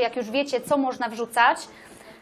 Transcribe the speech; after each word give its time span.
jak 0.00 0.16
już 0.16 0.30
wiecie, 0.30 0.60
co 0.60 0.76
można 0.76 1.08
wrzucać, 1.08 1.58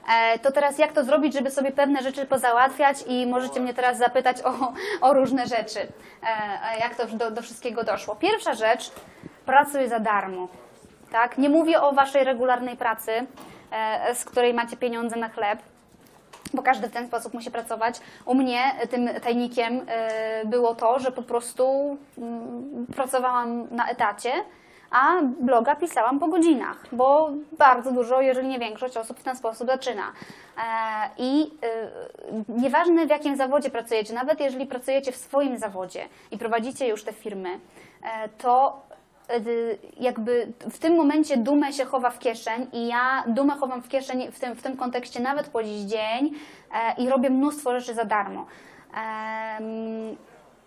e, 0.09 0.39
to 0.39 0.53
teraz 0.53 0.79
jak 0.79 0.93
to 0.93 1.05
zrobić, 1.05 1.35
żeby 1.35 1.51
sobie 1.51 1.73
pewne 1.73 2.03
rzeczy 2.03 2.27
pozałatwiać 2.27 2.97
i 3.07 3.27
możecie 3.27 3.61
mnie 3.61 3.75
teraz 3.75 3.99
zapytać 3.99 4.37
o, 4.43 4.73
o 5.01 5.15
różne 5.15 5.47
rzeczy, 5.47 5.81
e, 5.81 6.79
jak 6.81 6.95
to 6.95 7.07
do, 7.07 7.31
do 7.31 7.43
wszystkiego 7.43 7.85
doszło. 7.85 8.17
Pierwsza 8.17 8.55
rzecz, 8.55 8.91
pracuj 9.47 9.89
za 9.89 10.01
darmo. 10.01 10.49
Tak? 11.13 11.39
Nie 11.39 11.49
mówię 11.49 11.83
o 11.83 11.93
waszej 11.93 12.25
regularnej 12.25 12.77
pracy, 12.77 13.13
e, 13.73 14.15
z 14.15 14.25
której 14.25 14.55
macie 14.55 14.77
pieniądze 14.77 15.17
na 15.17 15.29
chleb, 15.29 15.59
bo 16.55 16.63
każdy 16.63 16.89
w 16.89 16.93
ten 16.93 17.07
sposób 17.07 17.35
musi 17.35 17.51
pracować. 17.51 18.01
U 18.25 18.35
mnie 18.35 18.63
tym 18.91 19.09
tajnikiem 19.23 19.87
było 20.45 20.75
to, 20.75 20.99
że 20.99 21.13
po 21.13 21.23
prostu 21.23 21.97
mm, 22.19 22.87
pracowałam 22.97 23.67
na 23.71 23.89
etacie, 23.89 24.33
a 24.91 25.23
bloga 25.41 25.77
pisałam 25.77 26.19
po 26.19 26.29
godzinach, 26.29 26.85
bo 26.93 27.31
bardzo 27.59 27.93
dużo, 27.93 28.21
jeżeli 28.21 28.49
nie 28.49 28.59
większość 28.59 28.97
osób 28.97 29.21
w 29.21 29.23
ten 29.23 29.37
sposób 29.37 29.67
zaczyna. 29.67 30.03
E, 30.03 30.63
I 31.19 31.51
e, 31.63 32.53
nieważne 32.61 33.07
w 33.07 33.11
jakim 33.11 33.37
zawodzie 33.37 33.71
pracujecie, 33.71 34.15
nawet 34.15 34.41
jeżeli 34.41 34.67
pracujecie 34.67 35.13
w 35.13 35.17
swoim 35.17 35.59
zawodzie 35.59 36.09
i 36.31 36.39
prowadzicie 36.39 36.89
już 36.89 37.05
te 37.05 37.13
firmy, 37.13 37.49
e, 38.03 38.29
to 38.29 38.83
y, 39.47 39.79
jakby 40.01 40.53
w 40.61 40.79
tym 40.79 40.97
momencie 40.97 41.37
dumę 41.37 41.73
się 41.73 41.85
chowa 41.85 42.11
w 42.11 42.19
kieszeń 42.19 42.67
i 42.73 42.87
ja 42.87 43.25
dumę 43.27 43.55
chowam 43.55 43.83
w 43.83 43.89
kieszeń 43.89 44.33
w 44.33 44.41
tym, 44.41 44.55
w 44.55 44.63
tym 44.63 44.77
kontekście 44.77 45.21
nawet 45.21 45.49
po 45.49 45.63
dziś 45.63 45.81
dzień 45.81 46.35
e, 46.75 47.03
i 47.03 47.09
robię 47.09 47.31
mnóstwo 47.31 47.81
rzeczy 47.81 47.95
za 47.95 48.05
darmo. 48.05 48.47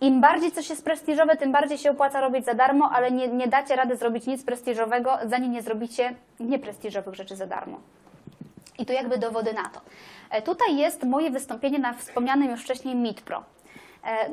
Im 0.04 0.20
bardziej 0.20 0.52
coś 0.52 0.70
jest 0.70 0.84
prestiżowe, 0.84 1.36
tym 1.36 1.52
bardziej 1.52 1.78
się 1.78 1.90
opłaca 1.90 2.20
robić 2.20 2.44
za 2.44 2.54
darmo, 2.54 2.90
ale 2.92 3.10
nie, 3.10 3.28
nie 3.28 3.48
dacie 3.48 3.76
rady 3.76 3.96
zrobić 3.96 4.26
nic 4.26 4.44
prestiżowego, 4.44 5.18
zanim 5.26 5.52
nie 5.52 5.62
zrobicie 5.62 6.14
nieprestiżowych 6.40 7.14
rzeczy 7.14 7.36
za 7.36 7.46
darmo. 7.46 7.80
I 8.78 8.86
tu 8.86 8.92
jakby 8.92 9.18
dowody 9.18 9.52
na 9.52 9.68
to. 9.68 9.80
E, 10.30 10.42
Tutaj 10.42 10.76
jest 10.76 11.02
moje 11.04 11.30
wystąpienie 11.30 11.78
na 11.78 11.92
wspomnianym 11.92 12.50
już 12.50 12.62
wcześniej 12.62 12.94
Meet 12.94 13.20
Pro. 13.20 13.42
E, 14.04 14.28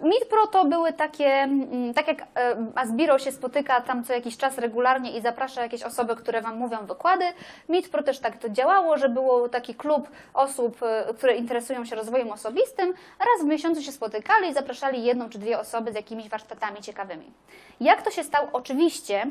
Meet 0.00 0.28
Pro 0.30 0.46
to 0.46 0.64
były 0.64 0.92
takie, 0.92 1.26
mm, 1.26 1.94
tak 1.94 2.08
jak 2.08 2.22
e, 2.22 2.26
Asbiro 2.74 3.18
się 3.18 3.32
spotyka 3.32 3.80
tam 3.80 4.04
co 4.04 4.12
jakiś 4.12 4.36
czas 4.36 4.58
regularnie 4.58 5.18
i 5.18 5.20
zaprasza 5.20 5.62
jakieś 5.62 5.82
osoby, 5.82 6.16
które 6.16 6.42
Wam 6.42 6.56
mówią 6.56 6.86
wykłady. 6.86 7.24
Meet 7.68 7.88
Pro 7.88 8.02
też 8.02 8.18
tak 8.18 8.36
to 8.36 8.48
działało, 8.48 8.98
że 8.98 9.08
było 9.08 9.48
taki 9.48 9.74
klub 9.74 10.08
osób, 10.34 10.82
e, 10.82 11.14
które 11.14 11.36
interesują 11.36 11.84
się 11.84 11.96
rozwojem 11.96 12.32
osobistym. 12.32 12.94
Raz 13.18 13.44
w 13.44 13.48
miesiącu 13.48 13.82
się 13.82 13.92
spotykali 13.92 14.48
i 14.48 14.54
zapraszali 14.54 15.04
jedną 15.04 15.28
czy 15.28 15.38
dwie 15.38 15.58
osoby 15.58 15.92
z 15.92 15.94
jakimiś 15.94 16.28
warsztatami 16.28 16.80
ciekawymi. 16.80 17.32
Jak 17.80 18.02
to 18.02 18.10
się 18.10 18.24
stało? 18.24 18.48
Oczywiście 18.52 19.26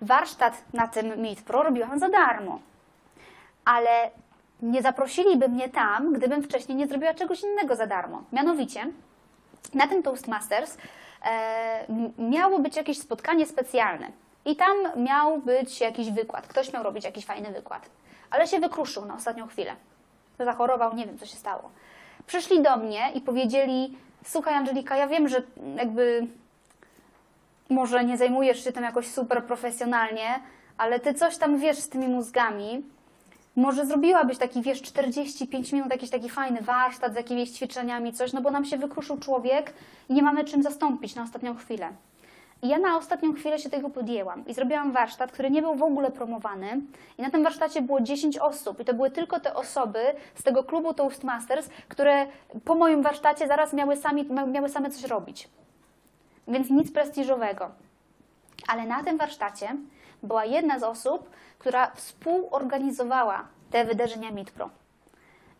warsztat 0.00 0.62
na 0.72 0.88
tym 0.88 1.06
Meet 1.06 1.42
Pro 1.42 1.62
robiłam 1.62 1.98
za 1.98 2.08
darmo 2.08 2.58
ale 3.64 4.10
nie 4.62 4.82
zaprosiliby 4.82 5.48
mnie 5.48 5.68
tam, 5.68 6.12
gdybym 6.12 6.42
wcześniej 6.42 6.78
nie 6.78 6.86
zrobiła 6.86 7.14
czegoś 7.14 7.42
innego 7.42 7.76
za 7.76 7.86
darmo. 7.86 8.22
Mianowicie, 8.32 8.86
na 9.74 9.86
tym 9.86 10.02
Toastmasters 10.02 10.76
e, 11.24 11.86
miało 12.18 12.58
być 12.58 12.76
jakieś 12.76 12.98
spotkanie 12.98 13.46
specjalne 13.46 14.06
i 14.44 14.56
tam 14.56 14.76
miał 14.96 15.38
być 15.38 15.80
jakiś 15.80 16.10
wykład. 16.10 16.46
Ktoś 16.46 16.72
miał 16.72 16.82
robić 16.82 17.04
jakiś 17.04 17.24
fajny 17.24 17.52
wykład, 17.52 17.90
ale 18.30 18.46
się 18.46 18.60
wykruszył 18.60 19.04
na 19.04 19.14
ostatnią 19.14 19.46
chwilę. 19.46 19.76
Zachorował, 20.38 20.94
nie 20.94 21.06
wiem 21.06 21.18
co 21.18 21.26
się 21.26 21.36
stało. 21.36 21.70
Przyszli 22.26 22.62
do 22.62 22.76
mnie 22.76 23.12
i 23.14 23.20
powiedzieli: 23.20 23.96
Słuchaj, 24.24 24.54
Angelika, 24.54 24.96
ja 24.96 25.06
wiem, 25.06 25.28
że 25.28 25.42
jakby 25.76 26.26
może 27.70 28.04
nie 28.04 28.16
zajmujesz 28.16 28.64
się 28.64 28.72
tym 28.72 28.84
jakoś 28.84 29.10
super 29.10 29.44
profesjonalnie, 29.44 30.40
ale 30.78 31.00
ty 31.00 31.14
coś 31.14 31.36
tam 31.38 31.58
wiesz 31.58 31.78
z 31.78 31.88
tymi 31.88 32.08
mózgami. 32.08 32.82
Może 33.56 33.86
zrobiłabyś 33.86 34.38
taki, 34.38 34.62
wiesz, 34.62 34.82
45 34.82 35.72
minut, 35.72 35.90
jakiś 35.90 36.10
taki 36.10 36.28
fajny 36.28 36.60
warsztat 36.60 37.12
z 37.12 37.16
jakimiś 37.16 37.50
ćwiczeniami, 37.50 38.12
coś, 38.12 38.32
no 38.32 38.40
bo 38.40 38.50
nam 38.50 38.64
się 38.64 38.76
wykruszył 38.76 39.18
człowiek 39.18 39.74
i 40.08 40.14
nie 40.14 40.22
mamy 40.22 40.44
czym 40.44 40.62
zastąpić 40.62 41.14
na 41.14 41.22
ostatnią 41.22 41.54
chwilę. 41.54 41.88
I 42.62 42.68
ja 42.68 42.78
na 42.78 42.96
ostatnią 42.96 43.32
chwilę 43.32 43.58
się 43.58 43.70
tego 43.70 43.90
podjęłam 43.90 44.46
i 44.46 44.54
zrobiłam 44.54 44.92
warsztat, 44.92 45.32
który 45.32 45.50
nie 45.50 45.62
był 45.62 45.74
w 45.74 45.82
ogóle 45.82 46.10
promowany. 46.10 46.80
I 47.18 47.22
na 47.22 47.30
tym 47.30 47.42
warsztacie 47.42 47.82
było 47.82 48.00
10 48.00 48.38
osób 48.38 48.80
i 48.80 48.84
to 48.84 48.94
były 48.94 49.10
tylko 49.10 49.40
te 49.40 49.54
osoby 49.54 49.98
z 50.34 50.42
tego 50.42 50.64
klubu 50.64 50.94
Toastmasters, 50.94 51.68
które 51.88 52.26
po 52.64 52.74
moim 52.74 53.02
warsztacie 53.02 53.48
zaraz 53.48 53.72
miały, 53.72 53.96
sami, 53.96 54.24
miały 54.46 54.68
same 54.68 54.90
coś 54.90 55.04
robić. 55.04 55.48
Więc 56.48 56.70
nic 56.70 56.92
prestiżowego. 56.92 57.70
Ale 58.68 58.86
na 58.86 59.04
tym 59.04 59.18
warsztacie 59.18 59.76
była 60.22 60.44
jedna 60.44 60.78
z 60.78 60.82
osób, 60.82 61.30
która 61.58 61.90
współorganizowała 61.90 63.44
te 63.70 63.84
wydarzenia 63.84 64.30
MITPRO. 64.30 64.70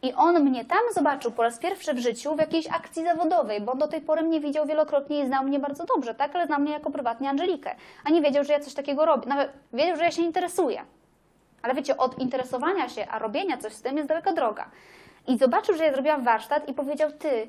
I 0.02 0.12
on 0.12 0.40
mnie 0.40 0.64
tam 0.64 0.78
zobaczył 0.94 1.30
po 1.30 1.42
raz 1.42 1.58
pierwszy 1.58 1.94
w 1.94 1.98
życiu 1.98 2.36
w 2.36 2.38
jakiejś 2.38 2.66
akcji 2.66 3.04
zawodowej, 3.04 3.60
bo 3.60 3.76
do 3.76 3.88
tej 3.88 4.00
pory 4.00 4.22
mnie 4.22 4.40
widział 4.40 4.66
wielokrotnie 4.66 5.20
i 5.20 5.26
znał 5.26 5.44
mnie 5.44 5.58
bardzo 5.58 5.84
dobrze, 5.84 6.14
tak? 6.14 6.36
Ale 6.36 6.46
znał 6.46 6.60
mnie 6.60 6.72
jako 6.72 6.90
prywatnie 6.90 7.30
Angelikę. 7.30 7.74
A 8.04 8.10
nie 8.10 8.22
wiedział, 8.22 8.44
że 8.44 8.52
ja 8.52 8.60
coś 8.60 8.74
takiego 8.74 9.04
robię. 9.04 9.28
Nawet 9.28 9.52
wiedział, 9.72 9.96
że 9.96 10.04
ja 10.04 10.10
się 10.10 10.22
interesuję. 10.22 10.82
Ale 11.62 11.74
wiecie, 11.74 11.96
od 11.96 12.18
interesowania 12.18 12.88
się, 12.88 13.06
a 13.10 13.18
robienia 13.18 13.56
coś 13.56 13.72
z 13.72 13.82
tym 13.82 13.96
jest 13.96 14.08
daleka 14.08 14.32
droga. 14.32 14.66
I 15.28 15.38
zobaczył, 15.38 15.76
że 15.76 15.84
ja 15.84 15.92
zrobiłam 15.92 16.24
warsztat 16.24 16.68
i 16.68 16.74
powiedział, 16.74 17.10
ty, 17.12 17.48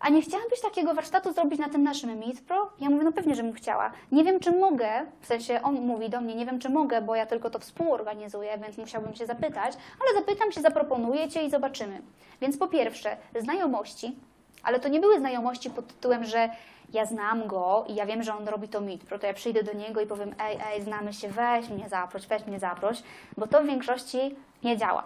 a 0.00 0.08
nie 0.08 0.22
chciałabyś 0.22 0.60
takiego 0.60 0.94
warsztatu 0.94 1.32
zrobić 1.32 1.60
na 1.60 1.68
tym 1.68 1.82
naszym 1.82 2.10
Meet? 2.18 2.36
Ja 2.80 2.90
mówię, 2.90 3.04
no 3.04 3.12
pewnie, 3.12 3.34
że 3.34 3.42
bym 3.42 3.52
chciała. 3.52 3.90
Nie 4.12 4.24
wiem, 4.24 4.40
czy 4.40 4.52
mogę, 4.52 5.06
w 5.20 5.26
sensie 5.26 5.62
on 5.62 5.74
mówi 5.74 6.10
do 6.10 6.20
mnie, 6.20 6.34
nie 6.34 6.46
wiem, 6.46 6.58
czy 6.58 6.68
mogę, 6.68 7.02
bo 7.02 7.16
ja 7.16 7.26
tylko 7.26 7.50
to 7.50 7.58
współorganizuję, 7.58 8.58
więc 8.58 8.78
musiałbym 8.78 9.14
się 9.14 9.26
zapytać, 9.26 9.74
ale 10.00 10.20
zapytam 10.20 10.52
się, 10.52 10.60
zaproponuję 10.60 11.28
cię 11.28 11.42
i 11.42 11.50
zobaczymy. 11.50 12.02
Więc 12.40 12.58
po 12.58 12.68
pierwsze, 12.68 13.16
znajomości, 13.40 14.16
ale 14.62 14.80
to 14.80 14.88
nie 14.88 15.00
były 15.00 15.18
znajomości 15.18 15.70
pod 15.70 15.86
tytułem, 15.86 16.24
że 16.24 16.50
ja 16.92 17.06
znam 17.06 17.46
go 17.46 17.84
i 17.88 17.94
ja 17.94 18.06
wiem, 18.06 18.22
że 18.22 18.34
on 18.34 18.48
robi 18.48 18.68
to 18.68 18.80
Pro, 19.08 19.18
to 19.18 19.26
ja 19.26 19.34
przyjdę 19.34 19.62
do 19.62 19.72
niego 19.72 20.00
i 20.00 20.06
powiem, 20.06 20.34
ej, 20.40 20.58
ej, 20.72 20.82
znamy 20.82 21.12
się, 21.12 21.28
weź 21.28 21.68
mnie 21.68 21.88
zaproś, 21.88 22.26
weź 22.26 22.46
mnie 22.46 22.58
zaproś, 22.58 23.02
bo 23.36 23.46
to 23.46 23.62
w 23.62 23.66
większości 23.66 24.36
nie 24.64 24.76
działa. 24.76 25.04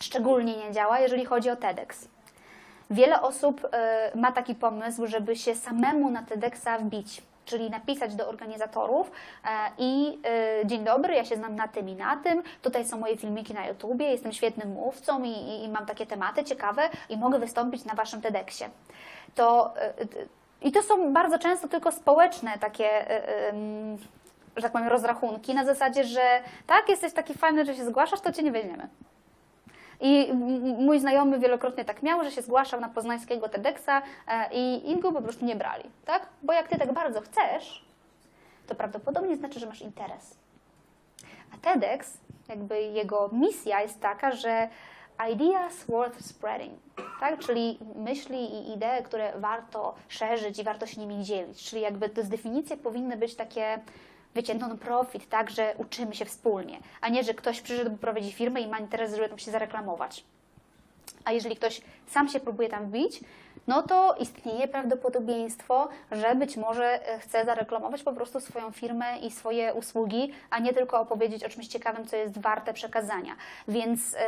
Szczególnie 0.00 0.56
nie 0.56 0.72
działa, 0.72 1.00
jeżeli 1.00 1.24
chodzi 1.24 1.50
o 1.50 1.56
TEDx. 1.56 2.08
Wiele 2.92 3.22
osób 3.22 3.64
y, 3.64 4.18
ma 4.18 4.32
taki 4.32 4.54
pomysł, 4.54 5.06
żeby 5.06 5.36
się 5.36 5.54
samemu 5.54 6.10
na 6.10 6.22
TEDxa 6.22 6.78
wbić, 6.80 7.22
czyli 7.44 7.70
napisać 7.70 8.14
do 8.14 8.28
organizatorów 8.28 9.10
e, 9.44 9.48
i 9.78 10.18
y, 10.62 10.66
dzień 10.66 10.84
dobry, 10.84 11.14
ja 11.14 11.24
się 11.24 11.36
znam 11.36 11.56
na 11.56 11.68
tym 11.68 11.88
i 11.88 11.94
na 11.94 12.16
tym, 12.16 12.42
tutaj 12.62 12.84
są 12.84 12.98
moje 12.98 13.16
filmiki 13.16 13.54
na 13.54 13.66
YouTubie, 13.66 14.06
jestem 14.06 14.32
świetnym 14.32 14.68
mówcą 14.68 15.22
i, 15.22 15.28
i, 15.28 15.64
i 15.64 15.68
mam 15.68 15.86
takie 15.86 16.06
tematy 16.06 16.44
ciekawe 16.44 16.82
i 17.08 17.16
mogę 17.16 17.38
wystąpić 17.38 17.84
na 17.84 17.94
waszym 17.94 18.20
TEDxie. 18.20 18.70
To, 19.34 19.74
I 20.62 20.72
to 20.72 20.82
są 20.82 21.12
bardzo 21.12 21.38
często 21.38 21.68
tylko 21.68 21.92
społeczne 21.92 22.58
takie 22.58 22.88
że 24.56 24.62
tak 24.62 24.72
powiem, 24.72 24.88
rozrachunki 24.88 25.54
na 25.54 25.64
zasadzie, 25.64 26.04
że 26.04 26.40
tak, 26.66 26.88
jesteś 26.88 27.12
taki 27.12 27.34
fajny, 27.34 27.64
że 27.64 27.74
się 27.74 27.84
zgłaszasz, 27.84 28.20
to 28.20 28.32
cię 28.32 28.42
nie 28.42 28.52
weźmiemy. 28.52 28.88
I 30.04 30.32
mój 30.78 31.00
znajomy 31.00 31.38
wielokrotnie 31.38 31.84
tak 31.84 32.02
miał, 32.02 32.24
że 32.24 32.30
się 32.30 32.42
zgłaszał 32.42 32.80
na 32.80 32.88
poznańskiego 32.88 33.48
TEDxa 33.48 33.88
e, 34.28 34.48
i, 34.52 34.90
i 34.90 35.00
go 35.00 35.12
po 35.12 35.22
prostu 35.22 35.44
nie 35.44 35.56
brali, 35.56 35.84
tak? 36.04 36.26
Bo 36.42 36.52
jak 36.52 36.68
ty 36.68 36.78
tak 36.78 36.92
bardzo 36.92 37.20
chcesz, 37.20 37.84
to 38.66 38.74
prawdopodobnie 38.74 39.36
znaczy, 39.36 39.60
że 39.60 39.66
masz 39.66 39.82
interes. 39.82 40.36
A 41.54 41.56
TEDx, 41.58 42.18
jakby 42.48 42.82
jego 42.82 43.30
misja 43.32 43.80
jest 43.80 44.00
taka, 44.00 44.32
że 44.32 44.68
ideas 45.32 45.84
worth 45.84 46.20
spreading, 46.20 46.78
tak? 47.20 47.38
Czyli 47.38 47.78
myśli 47.94 48.54
i 48.54 48.72
idee, 48.72 49.02
które 49.04 49.32
warto 49.36 49.94
szerzyć 50.08 50.58
i 50.58 50.64
warto 50.64 50.86
się 50.86 51.00
nimi 51.00 51.24
dzielić. 51.24 51.64
Czyli 51.64 51.82
jakby 51.82 52.08
te 52.08 52.22
z 52.22 52.28
definicji 52.28 52.76
powinny 52.76 53.16
być 53.16 53.34
takie 53.34 53.78
wiecie, 54.34 54.54
non-profit, 54.54 55.28
tak, 55.28 55.50
że 55.50 55.74
uczymy 55.78 56.14
się 56.14 56.24
wspólnie, 56.24 56.78
a 57.00 57.08
nie, 57.08 57.24
że 57.24 57.34
ktoś 57.34 57.60
przyszedł, 57.60 57.96
prowadzi 57.96 58.32
firmę 58.32 58.60
i 58.60 58.68
ma 58.68 58.78
interes, 58.78 59.14
żeby 59.14 59.28
tam 59.28 59.38
się 59.38 59.50
zareklamować. 59.50 60.24
A 61.24 61.32
jeżeli 61.32 61.56
ktoś 61.56 61.80
sam 62.06 62.28
się 62.28 62.40
próbuje 62.40 62.68
tam 62.68 62.86
wbić, 62.86 63.20
no 63.66 63.82
to 63.82 64.14
istnieje 64.20 64.68
prawdopodobieństwo, 64.68 65.88
że 66.12 66.34
być 66.34 66.56
może 66.56 67.08
e, 67.08 67.18
chce 67.18 67.44
zareklamować 67.44 68.02
po 68.02 68.12
prostu 68.12 68.40
swoją 68.40 68.72
firmę 68.72 69.18
i 69.18 69.30
swoje 69.30 69.74
usługi, 69.74 70.32
a 70.50 70.58
nie 70.58 70.72
tylko 70.72 71.00
opowiedzieć 71.00 71.44
o 71.44 71.48
czymś 71.48 71.66
ciekawym, 71.66 72.06
co 72.06 72.16
jest 72.16 72.40
warte 72.40 72.72
przekazania. 72.72 73.36
Więc 73.68 74.12
yy, 74.12 74.18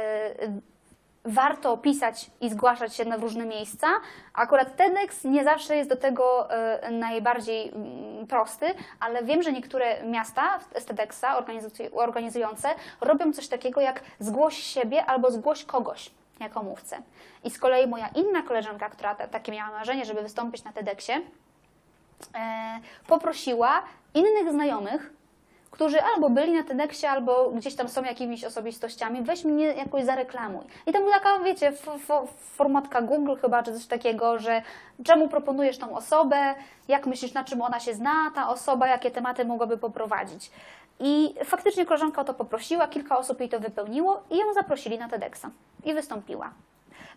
warto 1.24 1.76
pisać 1.76 2.30
i 2.40 2.50
zgłaszać 2.50 2.94
się 2.94 3.04
na 3.04 3.16
różne 3.16 3.46
miejsca. 3.46 3.86
Akurat 4.34 4.76
TEDx 4.76 5.24
nie 5.24 5.44
zawsze 5.44 5.76
jest 5.76 5.90
do 5.90 5.96
tego 5.96 6.50
e, 6.50 6.90
najbardziej 6.90 7.68
mm, 7.68 8.26
prosty, 8.26 8.66
ale 9.00 9.24
wiem, 9.24 9.42
że 9.42 9.52
niektóre 9.52 10.04
miasta 10.06 10.58
z 10.78 10.84
TEDxa 10.84 11.24
organizuj- 11.40 11.90
organizujące 11.92 12.68
robią 13.00 13.32
coś 13.32 13.48
takiego 13.48 13.80
jak 13.80 14.02
zgłoś 14.18 14.56
siebie 14.56 15.04
albo 15.04 15.30
zgłoś 15.30 15.64
kogoś 15.64 16.10
jako 16.40 16.62
mówcę. 16.62 16.98
I 17.44 17.50
z 17.50 17.58
kolei 17.58 17.86
moja 17.86 18.08
inna 18.08 18.42
koleżanka, 18.42 18.90
która 18.90 19.14
ta, 19.14 19.26
takie 19.26 19.52
miała 19.52 19.70
marzenie, 19.70 20.04
żeby 20.04 20.22
wystąpić 20.22 20.64
na 20.64 20.72
TEDxie, 20.72 21.20
e, 22.34 22.80
poprosiła 23.06 23.82
innych 24.14 24.50
znajomych, 24.50 25.13
którzy 25.74 26.02
albo 26.02 26.30
byli 26.30 26.52
na 26.52 26.62
TEDxie, 26.62 27.10
albo 27.10 27.50
gdzieś 27.50 27.74
tam 27.74 27.88
są 27.88 28.02
jakimiś 28.02 28.44
osobistościami, 28.44 29.22
weź 29.22 29.44
mnie 29.44 29.66
jakoś 29.66 30.04
zareklamuj. 30.04 30.64
I 30.86 30.92
to 30.92 30.98
była 30.98 31.12
taka, 31.12 31.38
wiecie, 31.38 31.72
formatka 32.36 33.02
Google 33.02 33.34
chyba, 33.40 33.62
czy 33.62 33.72
coś 33.72 33.86
takiego, 33.86 34.38
że 34.38 34.62
czemu 35.04 35.28
proponujesz 35.28 35.78
tą 35.78 35.96
osobę, 35.96 36.54
jak 36.88 37.06
myślisz, 37.06 37.34
na 37.34 37.44
czym 37.44 37.62
ona 37.62 37.80
się 37.80 37.94
zna, 37.94 38.30
ta 38.34 38.48
osoba, 38.48 38.88
jakie 38.88 39.10
tematy 39.10 39.44
mogłaby 39.44 39.78
poprowadzić. 39.78 40.50
I 41.00 41.34
faktycznie 41.44 41.86
koleżanka 41.86 42.20
o 42.20 42.24
to 42.24 42.34
poprosiła, 42.34 42.88
kilka 42.88 43.18
osób 43.18 43.40
jej 43.40 43.48
to 43.48 43.60
wypełniło 43.60 44.22
i 44.30 44.38
ją 44.38 44.54
zaprosili 44.54 44.98
na 44.98 45.08
TEDxa 45.08 45.46
i 45.84 45.94
wystąpiła. 45.94 46.50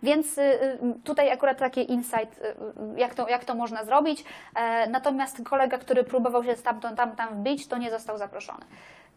Więc 0.04 0.38
y, 0.38 0.42
y, 0.42 0.78
tutaj 1.04 1.32
akurat 1.32 1.58
taki 1.58 1.92
insight, 1.92 2.42
y, 2.42 2.56
jak 3.00 3.16
to, 3.16 3.30
jak 3.30 3.46
to 3.46 3.56
można 3.56 3.86
zrobić. 3.86 4.24
E, 4.56 4.90
Natomiast 4.90 5.44
kolega, 5.44 5.78
który 5.78 6.04
próbował 6.04 6.44
się 6.44 6.56
stamtąd 6.56 6.98
tam, 6.98 7.16
tam 7.16 7.30
wbić, 7.30 7.68
to 7.68 7.78
nie 7.78 7.92
został 7.92 8.18
zaproszony. 8.18 8.66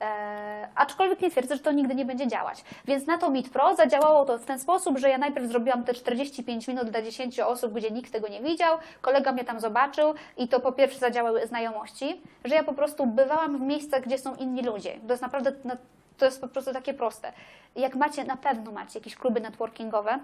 E, 0.01 0.69
Aczkolwiek 0.75 1.21
nie 1.21 1.31
twierdzę, 1.31 1.57
że 1.57 1.63
to 1.63 1.73
nigdy 1.73 1.95
nie 1.95 2.05
będzie 2.05 2.27
działać. 2.27 2.65
Więc 2.85 3.07
na 3.07 3.19
to 3.19 3.31
Meet 3.31 3.49
Pro 3.51 3.75
zadziałało 3.75 4.25
to 4.25 4.39
w 4.39 4.45
ten 4.45 4.59
sposób, 4.59 4.99
że 4.99 5.09
ja 5.09 5.19
najpierw 5.19 5.47
zrobiłam 5.47 5.85
te 5.85 5.95
45 5.95 6.69
minut 6.69 6.91
dla 6.91 7.03
10 7.03 7.41
osób, 7.41 7.73
gdzie 7.73 7.91
nikt 7.91 8.13
tego 8.13 8.29
nie 8.29 8.41
widział, 8.43 8.79
kolega 9.01 9.33
mnie 9.33 9.45
tam 9.45 9.61
zobaczył 9.61 10.15
i 10.37 10.49
to 10.49 10.61
po 10.61 10.73
pierwsze 10.73 10.99
zadziałały 10.99 11.47
znajomości, 11.47 12.23
że 12.45 12.55
ja 12.55 12.63
po 12.65 12.73
prostu 12.73 13.07
bywałam 13.07 13.59
w 13.59 13.61
miejscach, 13.61 14.03
gdzie 14.03 14.19
są 14.19 14.35
inni 14.37 14.63
ludzie. 14.63 14.99
To 15.07 15.13
jest 15.13 15.23
naprawdę, 15.23 15.53
no, 15.65 15.75
to 16.19 16.25
jest 16.25 16.41
po 16.41 16.49
prostu 16.49 16.73
takie 16.73 16.95
proste. 16.95 17.33
Jak 17.77 17.95
macie, 17.95 18.25
na 18.25 18.37
pewno 18.37 18.73
macie 18.73 18.99
jakieś 18.99 19.17
kluby 19.17 19.41
networkingowe, 19.41 20.19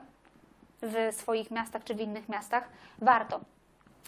w 0.83 1.15
swoich 1.15 1.51
miastach 1.51 1.85
czy 1.85 1.95
w 1.95 2.01
innych 2.01 2.29
miastach, 2.29 2.69
warto 2.99 3.41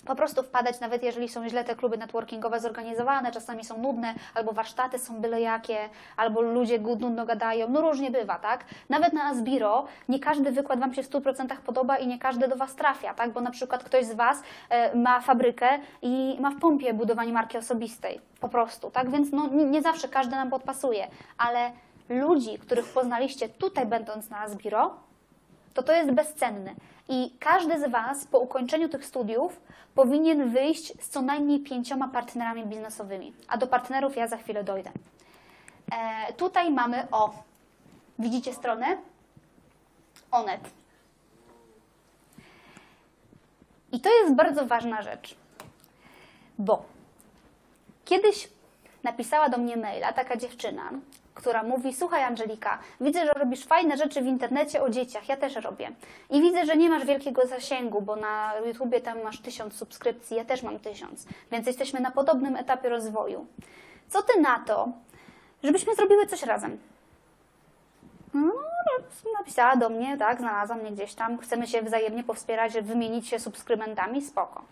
po 0.08 0.14
prostu 0.14 0.42
wpadać, 0.42 0.80
nawet 0.80 1.02
jeżeli 1.02 1.28
są 1.28 1.48
źle 1.48 1.64
te 1.64 1.76
kluby 1.76 1.98
networkingowe 1.98 2.60
zorganizowane, 2.60 3.32
czasami 3.32 3.64
są 3.64 3.78
nudne, 3.78 4.14
albo 4.34 4.52
warsztaty 4.52 4.98
są 4.98 5.20
byle 5.20 5.40
jakie, 5.40 5.78
albo 6.16 6.40
ludzie 6.40 6.78
nudno 6.78 7.26
gadają, 7.26 7.68
no 7.68 7.80
różnie 7.80 8.10
bywa, 8.10 8.38
tak? 8.38 8.64
Nawet 8.88 9.12
na 9.12 9.24
Asbiro 9.24 9.84
nie 10.08 10.18
każdy 10.18 10.52
wykład 10.52 10.80
Wam 10.80 10.94
się 10.94 11.02
w 11.02 11.10
100% 11.10 11.56
podoba 11.56 11.96
i 11.96 12.06
nie 12.06 12.18
każdy 12.18 12.48
do 12.48 12.56
Was 12.56 12.74
trafia, 12.74 13.14
tak? 13.14 13.32
Bo 13.32 13.40
na 13.40 13.50
przykład 13.50 13.84
ktoś 13.84 14.04
z 14.04 14.14
Was 14.14 14.42
e, 14.70 14.96
ma 14.96 15.20
fabrykę 15.20 15.68
i 16.02 16.36
ma 16.40 16.50
w 16.50 16.58
pompie 16.58 16.94
budowanie 16.94 17.32
marki 17.32 17.58
osobistej, 17.58 18.20
po 18.40 18.48
prostu, 18.48 18.90
tak? 18.90 19.10
Więc 19.10 19.32
no, 19.32 19.48
nie 19.48 19.82
zawsze 19.82 20.08
każdy 20.08 20.36
nam 20.36 20.50
podpasuje, 20.50 21.08
ale 21.38 21.70
ludzi, 22.08 22.58
których 22.58 22.86
poznaliście 22.86 23.48
tutaj 23.48 23.86
będąc 23.86 24.30
na 24.30 24.40
Asbiro, 24.40 25.07
to 25.78 25.82
to 25.82 25.92
jest 25.92 26.10
bezcenne. 26.10 26.74
I 27.08 27.30
każdy 27.40 27.80
z 27.80 27.90
Was 27.90 28.24
po 28.24 28.38
ukończeniu 28.38 28.88
tych 28.88 29.04
studiów 29.04 29.60
powinien 29.94 30.50
wyjść 30.50 31.02
z 31.02 31.08
co 31.08 31.22
najmniej 31.22 31.60
pięcioma 31.60 32.08
partnerami 32.08 32.66
biznesowymi. 32.66 33.32
A 33.48 33.56
do 33.56 33.66
partnerów 33.66 34.16
ja 34.16 34.28
za 34.28 34.36
chwilę 34.36 34.64
dojdę. 34.64 34.90
E, 35.92 36.32
tutaj 36.32 36.70
mamy 36.70 37.06
o. 37.10 37.34
Widzicie 38.18 38.54
stronę? 38.54 38.96
Onet. 40.30 40.60
I 43.92 44.00
to 44.00 44.10
jest 44.22 44.34
bardzo 44.34 44.66
ważna 44.66 45.02
rzecz, 45.02 45.36
bo 46.58 46.82
kiedyś 48.04 48.48
napisała 49.02 49.48
do 49.48 49.58
mnie 49.58 49.76
maila 49.76 50.12
taka 50.12 50.36
dziewczyna, 50.36 50.90
która 51.38 51.62
mówi: 51.62 51.94
Słuchaj, 51.94 52.22
Angelika, 52.22 52.78
widzę, 53.00 53.26
że 53.26 53.32
robisz 53.32 53.64
fajne 53.64 53.96
rzeczy 53.96 54.22
w 54.22 54.26
internecie 54.26 54.82
o 54.82 54.90
dzieciach, 54.90 55.28
ja 55.28 55.36
też 55.36 55.56
robię. 55.56 55.90
I 56.30 56.40
widzę, 56.40 56.66
że 56.66 56.76
nie 56.76 56.90
masz 56.90 57.04
wielkiego 57.04 57.46
zasięgu, 57.46 58.02
bo 58.02 58.16
na 58.16 58.52
YouTubie 58.66 59.00
tam 59.00 59.22
masz 59.22 59.40
tysiąc 59.40 59.74
subskrypcji, 59.74 60.36
ja 60.36 60.44
też 60.44 60.62
mam 60.62 60.78
tysiąc, 60.78 61.26
więc 61.52 61.66
jesteśmy 61.66 62.00
na 62.00 62.10
podobnym 62.10 62.56
etapie 62.56 62.88
rozwoju. 62.88 63.46
Co 64.08 64.22
ty 64.22 64.40
na 64.40 64.58
to, 64.58 64.88
żebyśmy 65.62 65.94
zrobiły 65.94 66.26
coś 66.26 66.42
razem? 66.42 66.78
No, 68.34 68.52
napisała 69.38 69.76
do 69.76 69.88
mnie, 69.88 70.16
tak, 70.16 70.38
znalazła 70.38 70.76
mnie 70.76 70.92
gdzieś 70.92 71.14
tam, 71.14 71.38
chcemy 71.38 71.66
się 71.66 71.82
wzajemnie 71.82 72.24
powspierać, 72.24 72.72
wymienić 72.72 73.28
się 73.28 73.38
subskrybentami, 73.38 74.22
spoko. 74.22 74.62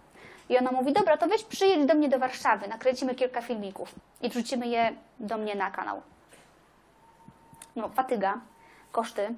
I 0.49 0.59
ona 0.59 0.73
mówi, 0.73 0.93
dobra, 0.93 1.17
to 1.17 1.29
weź 1.29 1.45
przyjedź 1.45 1.87
do 1.87 1.95
mnie 1.95 2.09
do 2.09 2.19
Warszawy, 2.19 2.69
nakręcimy 2.69 3.15
kilka 3.15 3.43
filmików 3.43 3.95
i 4.23 4.29
wrzucimy 4.29 4.69
je 4.69 4.93
do 5.21 5.39
mnie 5.39 5.55
na 5.55 5.71
kanał. 5.71 6.03
No, 7.77 7.89
fatyga, 7.89 8.41
koszty 8.93 9.35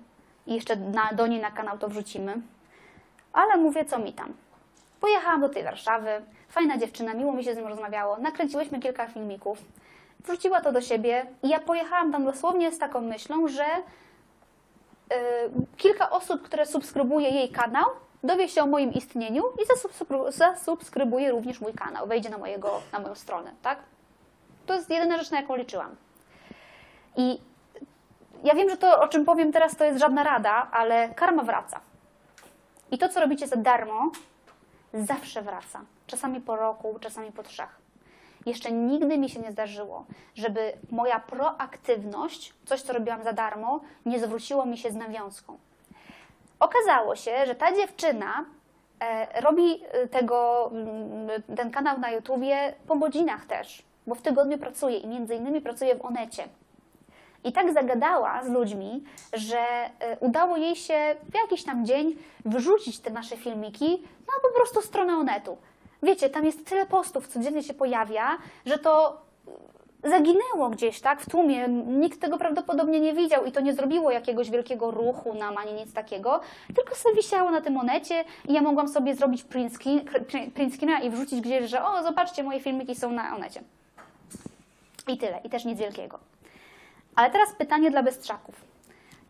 i 0.46 0.55
jeszcze 0.55 0.76
na, 0.76 1.12
do 1.12 1.26
niej 1.26 1.40
na 1.40 1.50
kanał 1.50 1.79
to 1.79 1.88
wrzucimy. 1.88 2.40
Ale 3.32 3.56
mówię, 3.56 3.85
co 3.85 3.99
mi 3.99 4.12
tam. 4.12 4.32
Pojechałam 5.00 5.40
do 5.40 5.49
tej 5.49 5.64
Warszawy, 5.64 6.11
fajna 6.49 6.79
dziewczyna, 6.79 7.14
miło 7.14 7.32
mi 7.32 7.44
się 7.44 7.55
z 7.55 7.56
nią 7.56 7.69
rozmawiało, 7.69 8.17
nakręciłyśmy 8.17 8.81
kilka 8.81 9.06
filmików, 9.06 9.58
wrzuciła 10.25 10.61
to 10.61 10.73
do 10.73 10.81
siebie 10.81 11.26
i 11.43 11.49
ja 11.49 11.61
pojechałam 11.61 12.12
tam 12.12 12.25
dosłownie 12.25 12.73
z 12.73 12.79
taką 12.79 13.00
myślą, 13.00 13.49
że 13.49 13.64
y, 13.64 15.17
kilka 15.76 16.11
osób, 16.11 16.43
które 16.43 16.67
subskrybuje 16.67 17.29
jej 17.29 17.49
kanał, 17.49 17.85
dowie 18.23 18.49
się 18.49 18.62
o 18.62 18.67
moim 18.67 18.93
istnieniu 18.93 19.43
i 19.62 19.67
zasubskrybu- 19.67 20.32
zasubskrybuje 20.32 21.31
również 21.31 21.61
mój 21.61 21.73
kanał, 21.73 22.06
wejdzie 22.06 22.31
na, 22.31 22.38
mojego, 22.38 22.81
na 22.93 22.99
moją 22.99 23.14
stronę, 23.14 23.52
tak? 23.62 23.79
To 24.67 24.75
jest 24.75 24.90
jedyna 24.90 25.19
rzecz, 25.19 25.31
na 25.31 25.40
jaką 25.40 25.56
liczyłam. 25.56 25.96
I 27.17 27.40
ja 28.44 28.55
wiem, 28.55 28.70
że 28.70 28.76
to, 28.76 29.00
o 29.00 29.08
czym 29.08 29.25
powiem 29.25 29.52
teraz, 29.52 29.76
to 29.76 29.85
jest 29.85 30.00
żadna 30.00 30.25
rada, 30.25 30.69
ale 30.73 31.08
karma 31.08 31.43
wraca. 31.43 31.81
I 32.90 32.99
to, 32.99 33.08
co 33.08 33.20
robicie 33.20 33.46
za 33.46 33.56
darmo, 33.56 34.11
zawsze 34.94 35.43
wraca. 35.43 35.81
Czasami 36.06 36.40
po 36.40 36.56
roku, 36.56 36.99
czasami 37.00 37.32
po 37.32 37.43
trzech. 37.43 37.79
Jeszcze 38.46 38.73
nigdy 38.73 39.19
mi 39.19 39.29
się 39.31 39.40
nie 39.40 39.52
zdarzyło, 39.52 40.05
żeby 40.35 40.73
moja 40.90 41.20
proaktywność, 41.20 42.55
coś, 42.64 42.82
co 42.82 42.93
robiłam 42.93 43.23
za 43.23 43.32
darmo, 43.32 43.81
nie 44.06 44.19
zwróciło 44.19 44.67
mi 44.67 44.79
się 44.79 44.90
z 44.90 44.94
nawiązką. 44.94 45.58
Okazało 46.61 47.17
się, 47.17 47.46
że 47.46 47.55
ta 47.55 47.76
dziewczyna 47.76 48.44
e, 49.00 49.40
robi 49.40 49.82
e, 49.93 50.08
tego, 50.08 50.70
mm, 50.73 51.43
ten 51.56 51.70
kanał 51.70 51.99
na 51.99 52.11
YouTubie 52.11 52.75
po 52.87 52.96
godzinach 52.96 53.46
też, 53.46 53.82
bo 54.06 54.14
w 54.14 54.23
tygodniu 54.23 54.58
pracuje 54.58 54.99
i 54.99 55.06
między 55.06 55.35
innymi 55.35 55.61
pracuje 55.61 55.94
w 55.96 56.05
Onecie. 56.05 56.49
I 57.44 57.52
tak 57.52 57.73
zagadała 57.73 58.44
z 58.44 58.49
ludźmi, 58.49 59.05
że 59.32 59.58
e, 59.58 60.17
udało 60.20 60.56
jej 60.56 60.76
się 60.76 61.17
w 61.31 61.35
jakiś 61.35 61.64
tam 61.64 61.87
dzień 61.87 62.17
wyrzucić 62.44 62.99
te 62.99 63.11
nasze 63.11 63.37
filmiki 63.37 64.02
na 64.02 64.49
po 64.49 64.56
prostu 64.56 64.82
stronę 64.82 65.17
Onetu. 65.17 65.56
Wiecie, 66.02 66.31
tam 66.31 66.44
jest 66.44 66.67
tyle 66.67 66.87
postów, 66.87 67.29
codziennie 67.29 67.62
się 67.62 67.75
pojawia, 67.75 68.38
że 68.67 68.79
to 68.79 69.20
zaginęło 70.05 70.69
gdzieś, 70.69 71.00
tak, 71.00 71.20
w 71.20 71.31
tłumie. 71.31 71.69
Nikt 71.87 72.20
tego 72.20 72.38
prawdopodobnie 72.38 73.00
nie 73.00 73.14
widział 73.14 73.44
i 73.44 73.52
to 73.52 73.61
nie 73.61 73.75
zrobiło 73.75 74.11
jakiegoś 74.11 74.50
wielkiego 74.50 74.90
ruchu 74.90 75.35
nam, 75.35 75.57
ani 75.57 75.73
nic 75.73 75.92
takiego, 75.92 76.40
tylko 76.75 76.95
sobie 76.95 77.14
wisiało 77.14 77.50
na 77.50 77.61
tym 77.61 77.75
monecie 77.75 78.25
i 78.49 78.52
ja 78.52 78.62
mogłam 78.62 78.88
sobie 78.88 79.14
zrobić 79.14 79.42
print, 79.42 79.78
print 80.54 80.75
screena 80.75 81.00
i 81.00 81.11
wrzucić 81.11 81.40
gdzieś, 81.40 81.71
że 81.71 81.85
o, 81.85 82.02
zobaczcie, 82.02 82.42
moje 82.42 82.61
filmiki 82.61 82.95
są 82.95 83.12
na 83.12 83.37
onecie. 83.37 83.61
I 85.09 85.18
tyle, 85.18 85.40
i 85.45 85.50
też 85.50 85.64
nic 85.64 85.78
wielkiego. 85.78 86.18
Ale 87.18 87.30
teraz 87.30 87.52
pytanie 87.52 87.90
dla 87.90 88.02
bystrzaków. 88.02 88.54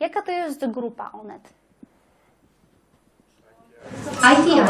Jaka 0.00 0.22
to 0.22 0.30
jest 0.30 0.66
grupa 0.66 1.10
Onet? 1.12 1.52
ITI. 4.32 4.60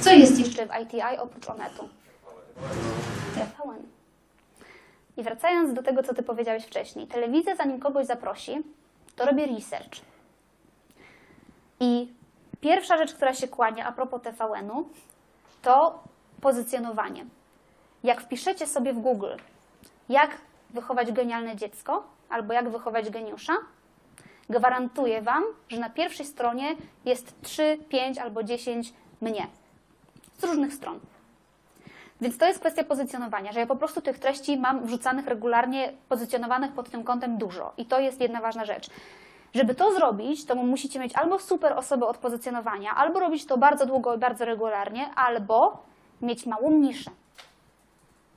Co 0.00 0.10
jest 0.10 0.38
jeszcze 0.38 0.66
w 0.66 0.70
ITI 0.82 1.18
oprócz 1.18 1.50
Onetu? 1.50 1.88
TVN. 3.34 3.82
I 5.16 5.22
wracając 5.22 5.74
do 5.74 5.82
tego, 5.82 6.02
co 6.02 6.14
Ty 6.14 6.22
powiedziałeś 6.22 6.64
wcześniej. 6.64 7.06
Telewizja, 7.06 7.56
zanim 7.56 7.80
kogoś 7.80 8.06
zaprosi, 8.06 8.62
to 9.16 9.26
robi 9.26 9.46
research. 9.46 10.00
I 11.80 12.12
pierwsza 12.60 12.98
rzecz, 12.98 13.14
która 13.14 13.34
się 13.34 13.48
kłania 13.48 13.86
a 13.86 13.92
propos 13.92 14.22
TVN-u, 14.22 14.88
to 15.62 16.04
pozycjonowanie. 16.40 17.26
Jak 18.04 18.20
wpiszecie 18.20 18.66
sobie 18.66 18.92
w 18.92 18.98
Google, 18.98 19.34
jak 20.08 20.30
wychować 20.70 21.12
genialne 21.12 21.56
dziecko, 21.56 22.15
albo 22.28 22.52
jak 22.52 22.68
wychować 22.68 23.10
geniusza, 23.10 23.52
gwarantuję 24.50 25.22
Wam, 25.22 25.44
że 25.68 25.80
na 25.80 25.90
pierwszej 25.90 26.26
stronie 26.26 26.76
jest 27.04 27.42
3, 27.42 27.78
5 27.88 28.18
albo 28.18 28.42
10 28.42 28.92
mnie. 29.20 29.46
Z 30.38 30.44
różnych 30.44 30.74
stron. 30.74 31.00
Więc 32.20 32.38
to 32.38 32.46
jest 32.46 32.60
kwestia 32.60 32.84
pozycjonowania, 32.84 33.52
że 33.52 33.60
ja 33.60 33.66
po 33.66 33.76
prostu 33.76 34.00
tych 34.00 34.18
treści 34.18 34.56
mam 34.56 34.86
wrzucanych 34.86 35.26
regularnie, 35.26 35.92
pozycjonowanych 36.08 36.72
pod 36.72 36.90
tym 36.90 37.04
kątem 37.04 37.38
dużo. 37.38 37.72
I 37.76 37.86
to 37.86 38.00
jest 38.00 38.20
jedna 38.20 38.40
ważna 38.40 38.64
rzecz. 38.64 38.90
Żeby 39.54 39.74
to 39.74 39.92
zrobić, 39.92 40.44
to 40.44 40.54
musicie 40.54 41.00
mieć 41.00 41.14
albo 41.14 41.38
super 41.38 41.72
osobę 41.72 42.06
od 42.06 42.18
pozycjonowania, 42.18 42.94
albo 42.94 43.20
robić 43.20 43.46
to 43.46 43.58
bardzo 43.58 43.86
długo 43.86 44.14
i 44.14 44.18
bardzo 44.18 44.44
regularnie, 44.44 45.14
albo 45.14 45.82
mieć 46.22 46.46
małą 46.46 46.70
niszę. 46.70 47.10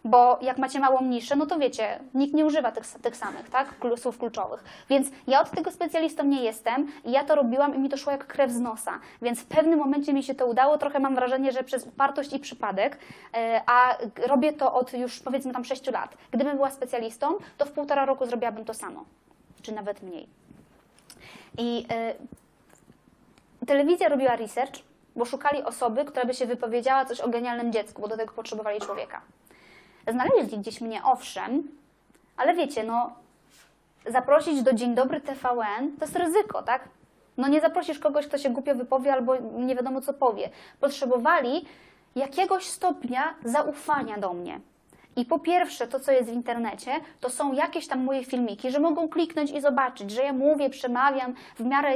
Bo 0.04 0.40
jak 0.42 0.58
macie 0.58 0.80
małą 0.80 1.04
niszę, 1.04 1.36
no 1.36 1.46
to 1.46 1.60
wiecie, 1.60 2.00
nikt 2.14 2.34
nie 2.34 2.46
używa 2.46 2.72
tych, 2.72 2.86
tych 3.02 3.16
samych, 3.16 3.50
tak? 3.50 3.76
Słów 3.98 4.18
kluczowych. 4.18 4.64
Więc 4.90 5.08
ja 5.28 5.42
od 5.42 5.52
tego 5.52 5.72
specjalistą 5.72 6.24
nie 6.24 6.44
jestem 6.44 6.88
i 7.06 7.12
ja 7.12 7.24
to 7.24 7.36
robiłam 7.36 7.76
i 7.76 7.80
mi 7.80 7.90
to 7.90 7.98
szło 7.98 8.12
jak 8.12 8.28
krew 8.28 8.52
z 8.52 8.60
nosa. 8.60 9.00
Więc 9.22 9.40
w 9.40 9.46
pewnym 9.46 9.80
momencie 9.80 10.14
mi 10.14 10.24
się 10.24 10.36
to 10.36 10.46
udało. 10.46 10.78
Trochę 10.78 11.00
mam 11.00 11.16
wrażenie, 11.16 11.52
że 11.52 11.64
przez 11.64 11.88
upartość 11.88 12.34
i 12.34 12.40
przypadek, 12.40 12.98
e, 13.34 13.62
a 13.66 13.98
robię 14.28 14.54
to 14.54 14.74
od 14.74 14.94
już 14.94 15.20
powiedzmy 15.20 15.54
tam 15.54 15.66
6 15.66 15.92
lat. 15.92 16.18
Gdybym 16.32 16.56
była 16.56 16.72
specjalistą, 16.72 17.38
to 17.58 17.66
w 17.66 17.72
półtora 17.72 18.06
roku 18.06 18.26
zrobiłabym 18.26 18.66
to 18.66 18.74
samo, 18.74 19.06
czy 19.62 19.72
nawet 19.72 20.04
mniej. 20.04 20.28
I 21.58 21.86
e, 21.90 22.14
telewizja 23.66 24.10
robiła 24.10 24.36
research, 24.36 24.74
bo 25.16 25.26
szukali 25.26 25.64
osoby, 25.64 26.06
która 26.06 26.26
by 26.26 26.34
się 26.34 26.46
wypowiedziała 26.46 27.06
coś 27.06 27.22
o 27.22 27.30
genialnym 27.30 27.72
dziecku, 27.72 28.02
bo 28.02 28.08
do 28.08 28.18
tego 28.18 28.34
potrzebowali 28.34 28.80
człowieka. 28.80 29.22
Znaleźli 30.12 30.58
gdzieś 30.58 30.82
mnie, 30.82 31.04
owszem, 31.04 31.64
ale 32.38 32.54
wiecie, 32.54 32.84
no, 32.84 33.12
zaprosić 34.06 34.64
do 34.64 34.74
Dzień 34.74 34.96
Dobry 34.96 35.22
TVN 35.22 35.98
to 36.00 36.06
jest 36.06 36.16
ryzyko, 36.16 36.64
tak? 36.64 36.90
No 37.38 37.48
nie 37.48 37.62
zaprosisz 37.62 38.00
kogoś, 38.00 38.28
kto 38.28 38.38
się 38.38 38.50
głupio 38.50 38.76
wypowie 38.76 39.14
albo 39.14 39.38
nie 39.38 39.76
wiadomo 39.76 40.02
co 40.02 40.14
powie. 40.14 40.50
Potrzebowali 40.80 41.66
jakiegoś 42.16 42.66
stopnia 42.66 43.36
zaufania 43.44 44.18
do 44.18 44.34
mnie. 44.34 44.60
I 45.16 45.26
po 45.26 45.40
pierwsze, 45.40 45.88
to 45.88 46.00
co 46.00 46.12
jest 46.12 46.30
w 46.30 46.34
internecie, 46.34 46.92
to 47.20 47.30
są 47.30 47.54
jakieś 47.54 47.88
tam 47.88 48.04
moje 48.04 48.26
filmiki, 48.26 48.72
że 48.72 48.80
mogą 48.80 49.10
kliknąć 49.10 49.52
i 49.52 49.62
zobaczyć, 49.62 50.12
że 50.12 50.24
ja 50.24 50.34
mówię, 50.34 50.70
przemawiam, 50.70 51.34
w 51.56 51.66
miarę 51.66 51.94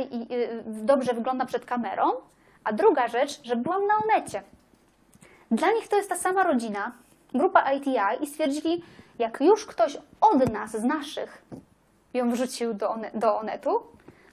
dobrze 0.65 1.13
wyglądam 1.13 1.48
przed 1.48 1.65
kamerą. 1.65 2.12
A 2.63 2.74
druga 2.74 3.08
rzecz, 3.08 3.43
że 3.43 3.55
byłam 3.55 3.88
na 3.88 3.93
Onecie. 4.03 4.43
Dla 5.51 5.72
nich 5.72 5.88
to 5.88 5.96
jest 5.96 6.10
ta 6.10 6.15
sama 6.15 6.43
rodzina, 6.43 6.91
grupa 7.34 7.72
ITI 7.72 8.24
i 8.24 8.28
stwierdzili, 8.28 8.84
jak 9.20 9.42
już 9.42 9.66
ktoś 9.66 9.98
od 10.22 10.54
nas, 10.54 10.72
z 10.72 10.84
naszych, 10.84 11.46
ją 12.13 12.32
wrzucił 12.32 12.74
do, 12.74 12.90
one, 12.90 13.12
do 13.13 13.40
Onetu, 13.40 13.72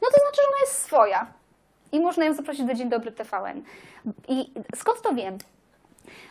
no 0.02 0.08
to 0.08 0.20
znaczy, 0.20 0.36
że 0.42 0.48
ona 0.48 0.60
jest 0.60 0.82
swoja. 0.82 1.26
I 1.92 2.00
można 2.00 2.24
ją 2.24 2.34
zaprosić 2.34 2.66
do 2.66 2.74
Dzień 2.74 2.88
Dobry 2.88 3.12
TVN. 3.12 3.62
I 4.28 4.52
skąd 4.76 5.02
to 5.02 5.14
wiem? 5.14 5.38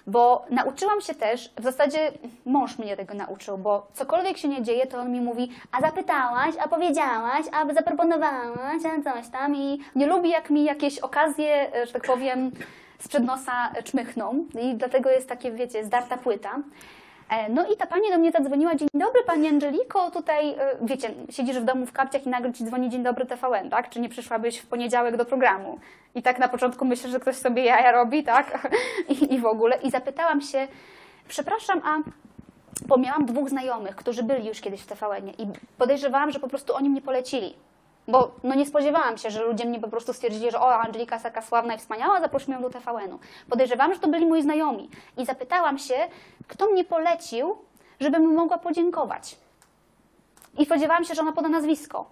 Bo 0.08 0.46
nauczyłam 0.50 1.02
się 1.02 1.16
też, 1.16 1.54
w 1.58 1.64
zasadzie 1.64 2.12
mąż 2.46 2.78
mnie 2.78 2.98
tego 2.98 3.14
nauczył, 3.14 3.58
bo 3.58 3.88
cokolwiek 3.94 4.38
się 4.38 4.48
nie 4.48 4.64
dzieje, 4.64 4.88
to 4.88 5.00
on 5.00 5.12
mi 5.12 5.22
mówi, 5.22 5.52
a 5.72 5.82
zapytałaś, 5.82 6.56
a 6.60 6.68
powiedziałaś, 6.68 7.46
a 7.52 7.74
zaproponowałaś, 7.74 8.82
a 8.86 9.14
coś 9.14 9.30
tam 9.30 9.56
i 9.56 9.80
nie 9.96 10.08
lubi, 10.08 10.30
jak 10.30 10.50
mi 10.50 10.64
jakieś 10.64 11.00
okazje, 11.00 11.76
e, 11.76 11.86
że 11.86 11.94
tak 11.94 12.04
powiem, 12.04 12.52
sprzed 13.00 13.25
nosa 13.25 13.72
czmychną 13.84 14.46
i 14.62 14.75
dlatego 14.75 15.10
jest 15.10 15.29
takie, 15.29 15.51
wiecie, 15.51 15.84
zdarta 15.84 16.18
płyta. 16.18 16.56
E, 17.29 17.50
No 17.50 17.68
i 17.74 17.77
ta 17.77 17.88
pani 17.88 18.10
do 18.10 18.18
mnie 18.18 18.32
zadzwoniła, 18.32 18.75
dzień 18.75 18.88
dobry 18.94 19.24
pani 19.24 19.48
Angeliko, 19.48 20.12
tutaj, 20.12 20.50
e, 20.50 20.58
wiecie, 20.82 21.10
siedzisz 21.29 21.60
w 21.60 21.63
domu 21.63 21.86
w 21.86 21.91
kapciach 21.91 22.25
i 22.25 22.29
nagle 22.29 22.53
ci 22.53 22.65
dzwoni 22.65 22.89
dzień 22.89 23.03
dobry 23.03 23.25
TVN, 23.25 23.70
tak? 23.70 23.89
Czy 23.89 24.00
nie 24.00 24.10
przyszłabyś 24.10 24.58
w 24.60 24.68
poniedziałek 24.68 25.18
do 25.18 25.25
programu? 25.25 25.79
I 26.15 26.22
tak 26.22 26.39
na 26.39 26.48
początku 26.48 26.86
myślę, 26.86 27.10
że 27.10 27.20
ktoś 27.20 27.36
sobie 27.36 27.65
jaja 27.65 27.91
robi, 27.91 28.24
tak? 28.24 28.68
I, 29.22 29.34
i 29.34 29.39
w 29.39 29.46
ogóle. 29.46 29.77
I 29.84 29.91
zapytałam 29.91 30.41
się, 30.41 30.68
przepraszam, 31.27 31.82
a 31.86 31.98
bo 32.88 32.98
miałam 32.98 33.25
dwóch 33.25 33.50
znajomych, 33.50 33.96
którzy 33.96 34.24
byli 34.24 34.48
już 34.48 34.62
kiedyś 34.62 34.82
w 34.82 34.88
TVN 34.88 35.29
i 35.29 35.48
podejrzewałam, 35.77 36.32
że 36.32 36.39
po 36.39 36.48
prostu 36.48 36.75
oni 36.75 36.89
mnie 36.89 37.01
polecili. 37.01 37.56
Bo 38.10 38.32
no 38.44 38.56
nie 38.56 38.66
spodziewałam 38.66 39.18
się, 39.18 39.32
że 39.32 39.44
ludzie 39.44 39.66
mnie 39.66 39.80
po 39.80 39.88
prostu 39.88 40.13
stwierdzili, 40.13 40.51
że 40.51 40.60
o, 40.60 40.74
Angelika 40.74 41.16
jest 41.16 41.24
taka 41.24 41.42
sławna 41.42 41.74
i 41.74 41.78
wspaniała, 41.78 42.22
zaprosimy 42.22 42.56
ją 42.56 42.62
do 42.62 42.70
TVN-u. 42.70 43.20
Podejrzewałam, 43.50 43.94
że 43.94 44.00
to 44.00 44.08
byli 44.08 44.25
moi 44.25 44.42
znajomi. 44.42 44.89
I 45.18 45.25
zapytałam 45.25 45.78
się, 45.78 45.96
kto 46.48 46.68
mnie 46.68 46.84
polecił, 46.84 47.58
żebym 48.00 48.34
mogła 48.34 48.58
podziękować. 48.58 49.36
I 50.58 50.66
spodziewałam 50.66 51.04
się, 51.04 51.16
że 51.16 51.22
ona 51.22 51.32
poda 51.32 51.50
nazwisko. 51.50 52.06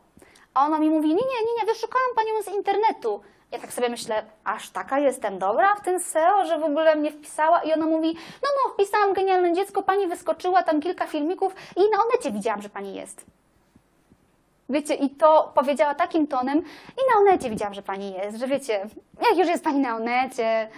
A 0.54 0.66
ona 0.66 0.80
mi 0.80 0.90
mówi, 0.90 1.08
nie, 1.08 1.16
nie, 1.16 1.22
nie, 1.22 1.62
nie, 1.62 1.74
wyszukałam 1.74 2.10
panią 2.16 2.44
z 2.44 2.56
internetu. 2.58 3.22
Ja 3.52 3.60
tak 3.60 3.74
sobie 3.74 3.90
myślę, 3.90 4.26
aż 4.44 4.70
taka 4.70 5.00
jestem 5.00 5.40
dobra 5.40 5.76
w 5.76 5.82
tym 5.82 6.00
SEO, 6.00 6.46
że 6.46 6.60
w 6.60 6.64
ogóle 6.64 6.96
mnie 6.96 7.12
wpisała. 7.12 7.64
I 7.64 7.74
ona 7.74 7.86
mówi, 7.86 8.18
no, 8.44 8.50
no, 8.64 8.74
wpisałam 8.74 9.14
genialne 9.14 9.54
dziecko, 9.54 9.84
pani 9.84 10.08
wyskoczyła, 10.08 10.64
tam 10.64 10.82
kilka 10.82 11.08
filmików 11.08 11.56
i 11.76 11.80
na 11.80 11.98
onecie 12.04 12.32
widziałam, 12.32 12.62
że 12.62 12.70
pani 12.70 12.96
jest. 12.96 13.26
Wiecie, 14.70 14.94
i 14.94 15.10
to 15.10 15.52
powiedziała 15.56 15.96
takim 15.96 16.28
tonem 16.28 16.58
i 16.90 17.02
na 17.14 17.20
Onecie 17.20 17.50
widziałam, 17.50 17.74
że 17.74 17.82
pani 17.82 18.14
jest, 18.14 18.38
że 18.38 18.48
wiecie, 18.48 18.86
jak 19.30 19.38
już 19.38 19.48
jest 19.48 19.64
pani 19.64 19.80
na 19.80 19.96
Onecie, 19.96 20.70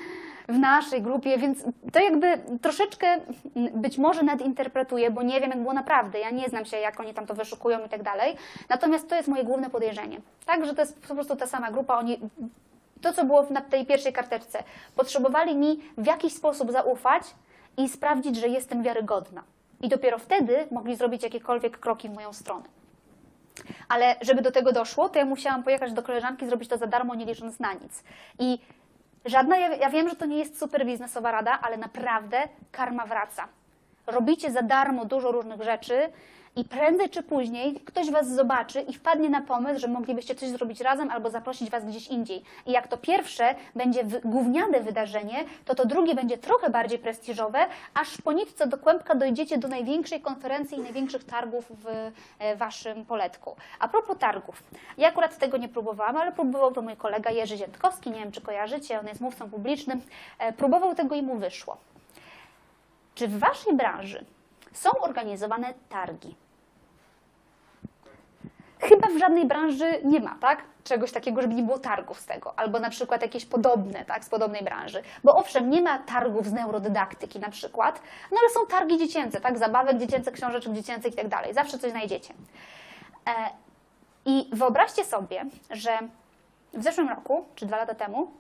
w 0.49 0.59
naszej 0.59 1.01
grupie, 1.01 1.37
więc 1.37 1.63
to 1.93 1.99
jakby 1.99 2.41
troszeczkę 2.61 3.17
być 3.73 3.97
może 3.97 4.23
nadinterpretuję, 4.23 5.11
bo 5.11 5.23
nie 5.23 5.41
wiem, 5.41 5.49
jak 5.49 5.61
było 5.61 5.73
naprawdę. 5.73 6.19
Ja 6.19 6.29
nie 6.29 6.49
znam 6.49 6.65
się, 6.65 6.77
jak 6.77 6.99
oni 6.99 7.13
tam 7.13 7.25
to 7.25 7.33
wyszukują 7.33 7.85
i 7.85 7.89
tak 7.89 8.03
dalej. 8.03 8.35
Natomiast 8.69 9.09
to 9.09 9.15
jest 9.15 9.27
moje 9.27 9.43
główne 9.43 9.69
podejrzenie. 9.69 10.21
Tak, 10.45 10.65
że 10.65 10.75
to 10.75 10.81
jest 10.81 11.07
po 11.07 11.15
prostu 11.15 11.35
ta 11.35 11.47
sama 11.47 11.71
grupa, 11.71 11.97
oni 11.97 12.19
to, 13.01 13.13
co 13.13 13.25
było 13.25 13.45
na 13.49 13.61
tej 13.61 13.85
pierwszej 13.85 14.13
karteczce. 14.13 14.63
Potrzebowali 14.95 15.55
mi 15.55 15.79
w 15.97 16.05
jakiś 16.05 16.33
sposób 16.33 16.71
zaufać 16.71 17.23
i 17.77 17.89
sprawdzić, 17.89 18.35
że 18.35 18.47
jestem 18.47 18.83
wiarygodna. 18.83 19.43
I 19.81 19.89
dopiero 19.89 20.17
wtedy 20.17 20.67
mogli 20.71 20.95
zrobić 20.95 21.23
jakiekolwiek 21.23 21.79
kroki 21.79 22.09
w 22.09 22.13
moją 22.13 22.33
stronę. 22.33 22.78
Ale 23.89 24.15
żeby 24.21 24.41
do 24.41 24.51
tego 24.51 24.71
doszło, 24.71 25.09
to 25.09 25.19
ja 25.19 25.25
musiałam 25.25 25.63
pojechać 25.63 25.93
do 25.93 26.03
koleżanki, 26.03 26.45
zrobić 26.45 26.69
to 26.69 26.77
za 26.77 26.87
darmo, 26.87 27.15
nie 27.15 27.25
licząc 27.25 27.59
na 27.59 27.73
nic. 27.73 28.03
I 28.39 28.59
żadna, 29.25 29.57
ja, 29.57 29.75
ja 29.75 29.89
wiem, 29.89 30.09
że 30.09 30.15
to 30.15 30.25
nie 30.25 30.37
jest 30.37 30.59
super 30.59 30.85
biznesowa 30.85 31.31
rada, 31.31 31.59
ale 31.61 31.77
naprawdę 31.77 32.47
karma 32.71 33.05
wraca. 33.05 33.47
Robicie 34.07 34.51
za 34.51 34.61
darmo 34.61 35.05
dużo 35.05 35.31
różnych 35.31 35.61
rzeczy 35.61 36.09
i 36.59 36.65
prędzej 36.65 37.09
czy 37.09 37.23
później 37.23 37.75
ktoś 37.75 38.11
Was 38.11 38.29
zobaczy 38.29 38.81
i 38.81 38.93
wpadnie 38.93 39.29
na 39.29 39.41
pomysł, 39.41 39.79
że 39.79 39.87
moglibyście 39.87 40.35
coś 40.35 40.49
zrobić 40.49 40.81
razem 40.81 41.09
albo 41.11 41.29
zaprosić 41.29 41.69
Was 41.69 41.85
gdzieś 41.85 42.07
indziej. 42.07 42.43
I 42.65 42.71
jak 42.71 42.87
to 42.87 42.97
pierwsze 42.97 43.55
będzie 43.75 44.03
gówniane 44.23 44.79
wydarzenie, 44.79 45.45
to 45.65 45.75
to 45.75 45.85
drugie 45.85 46.15
będzie 46.15 46.37
trochę 46.37 46.69
bardziej 46.69 46.99
prestiżowe, 46.99 47.59
aż 47.93 48.21
po 48.21 48.31
nitce 48.31 48.67
do 48.67 48.77
kłębka 48.77 49.15
dojdziecie 49.15 49.57
do 49.57 49.67
największej 49.67 50.21
konferencji 50.21 50.77
i 50.77 50.81
największych 50.81 51.23
targów 51.23 51.65
w 51.83 52.11
e, 52.39 52.55
Waszym 52.55 53.05
poletku. 53.05 53.55
A 53.79 53.87
propos 53.87 54.17
targów, 54.17 54.63
ja 54.97 55.07
akurat 55.07 55.37
tego 55.37 55.57
nie 55.57 55.69
próbowałam, 55.69 56.17
ale 56.17 56.31
próbował 56.31 56.71
to 56.71 56.81
mój 56.81 56.95
kolega 56.95 57.31
Jerzy 57.31 57.57
Ziętkowski, 57.57 58.11
nie 58.11 58.19
wiem 58.19 58.31
czy 58.31 58.41
kojarzycie, 58.41 58.99
on 58.99 59.07
jest 59.07 59.21
mówcą 59.21 59.49
publicznym, 59.49 60.01
E, 60.39 60.53
próbował 60.53 60.95
tego 60.95 61.15
i 61.15 61.21
mu 61.21 61.37
wyszło. 61.37 61.77
Czy 63.15 63.27
w 63.27 63.39
Waszej 63.39 63.75
branży 63.75 64.25
są 64.73 64.89
organizowane 65.01 65.73
targi? 65.89 66.35
Chyba 68.79 69.07
w 69.07 69.17
żadnej 69.17 69.45
branży 69.45 70.01
nie 70.03 70.19
ma, 70.19 70.35
tak? 70.41 70.63
Czegoś 70.83 71.11
takiego, 71.11 71.41
żeby 71.41 71.53
nie 71.53 71.63
było 71.63 71.79
targów 71.79 72.19
z 72.19 72.25
tego, 72.25 72.53
albo 72.59 72.79
na 72.79 72.89
przykład 72.89 73.21
jakieś 73.21 73.45
podobne, 73.45 74.05
tak, 74.05 74.25
z 74.25 74.29
podobnej 74.29 74.63
branży. 74.63 75.03
Bo 75.23 75.35
owszem, 75.35 75.69
nie 75.69 75.81
ma 75.81 75.99
targów 75.99 76.47
z 76.47 76.53
neurodydaktyki 76.53 77.39
na 77.39 77.49
przykład, 77.49 78.01
no 78.31 78.37
ale 78.41 78.49
są 78.49 78.67
targi 78.67 78.97
dziecięce, 78.97 79.41
tak, 79.41 79.57
zabawek 79.57 79.97
dziecięcych, 79.97 80.33
książeczek 80.33 80.73
dziecięcych 80.73 81.13
i 81.13 81.15
tak 81.15 81.27
dalej. 81.27 81.53
Zawsze 81.53 81.79
coś 81.79 81.91
znajdziecie. 81.91 82.33
E, 83.27 83.31
I 84.25 84.49
wyobraźcie 84.53 85.05
sobie, 85.05 85.45
że 85.69 85.99
w 86.73 86.83
zeszłym 86.83 87.09
roku, 87.09 87.45
czy 87.55 87.65
dwa 87.65 87.77
lata 87.77 87.95
temu, 87.95 88.31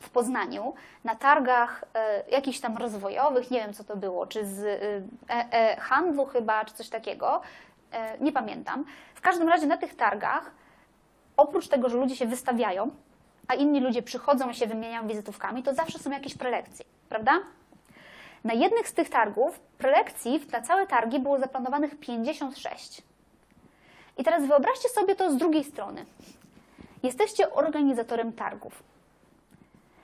w 0.00 0.10
Poznaniu 0.10 0.74
na 1.04 1.14
targach 1.14 1.84
e, 1.94 2.22
jakichś 2.30 2.60
tam 2.60 2.76
rozwojowych, 2.76 3.50
nie 3.50 3.60
wiem 3.60 3.72
co 3.72 3.84
to 3.84 3.96
było, 3.96 4.26
czy 4.26 4.46
z 4.46 4.64
e, 5.30 5.52
e, 5.52 5.76
handlu 5.80 6.26
chyba, 6.26 6.64
czy 6.64 6.74
coś 6.74 6.88
takiego, 6.88 7.40
nie 8.20 8.32
pamiętam. 8.32 8.84
W 9.14 9.20
każdym 9.20 9.48
razie 9.48 9.66
na 9.66 9.76
tych 9.76 9.94
targach, 9.94 10.50
oprócz 11.36 11.68
tego, 11.68 11.88
że 11.88 11.96
ludzie 11.96 12.16
się 12.16 12.26
wystawiają, 12.26 12.90
a 13.48 13.54
inni 13.54 13.80
ludzie 13.80 14.02
przychodzą 14.02 14.50
i 14.50 14.54
się 14.54 14.66
wymieniają 14.66 15.08
wizytówkami, 15.08 15.62
to 15.62 15.74
zawsze 15.74 15.98
są 15.98 16.10
jakieś 16.10 16.34
prelekcje, 16.34 16.84
prawda? 17.08 17.32
Na 18.44 18.54
jednych 18.54 18.88
z 18.88 18.92
tych 18.92 19.10
targów 19.10 19.60
prelekcji 19.60 20.46
na 20.52 20.60
całe 20.60 20.86
targi 20.86 21.20
było 21.20 21.38
zaplanowanych 21.38 22.00
56. 22.00 23.02
I 24.18 24.24
teraz 24.24 24.46
wyobraźcie 24.46 24.88
sobie 24.88 25.14
to 25.14 25.32
z 25.32 25.36
drugiej 25.36 25.64
strony. 25.64 26.06
Jesteście 27.02 27.52
organizatorem 27.52 28.32
targów. 28.32 28.82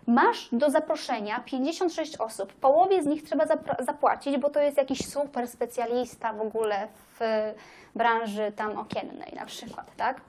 Masz 0.07 0.49
do 0.53 0.71
zaproszenia 0.71 1.41
56 1.41 2.17
osób. 2.17 2.53
Połowie 2.53 3.03
z 3.03 3.07
nich 3.07 3.23
trzeba 3.23 3.45
zapłacić, 3.79 4.39
bo 4.39 4.51
to 4.51 4.61
jest 4.61 4.77
jakiś 4.77 5.09
super 5.09 5.49
specjalista 5.49 6.33
w 6.33 6.41
ogóle 6.41 6.89
w 7.21 7.53
branży 7.95 8.53
tam 8.57 8.79
okiennej 8.79 9.33
na 9.37 9.47
przykład, 9.47 9.97
tak? 9.97 10.21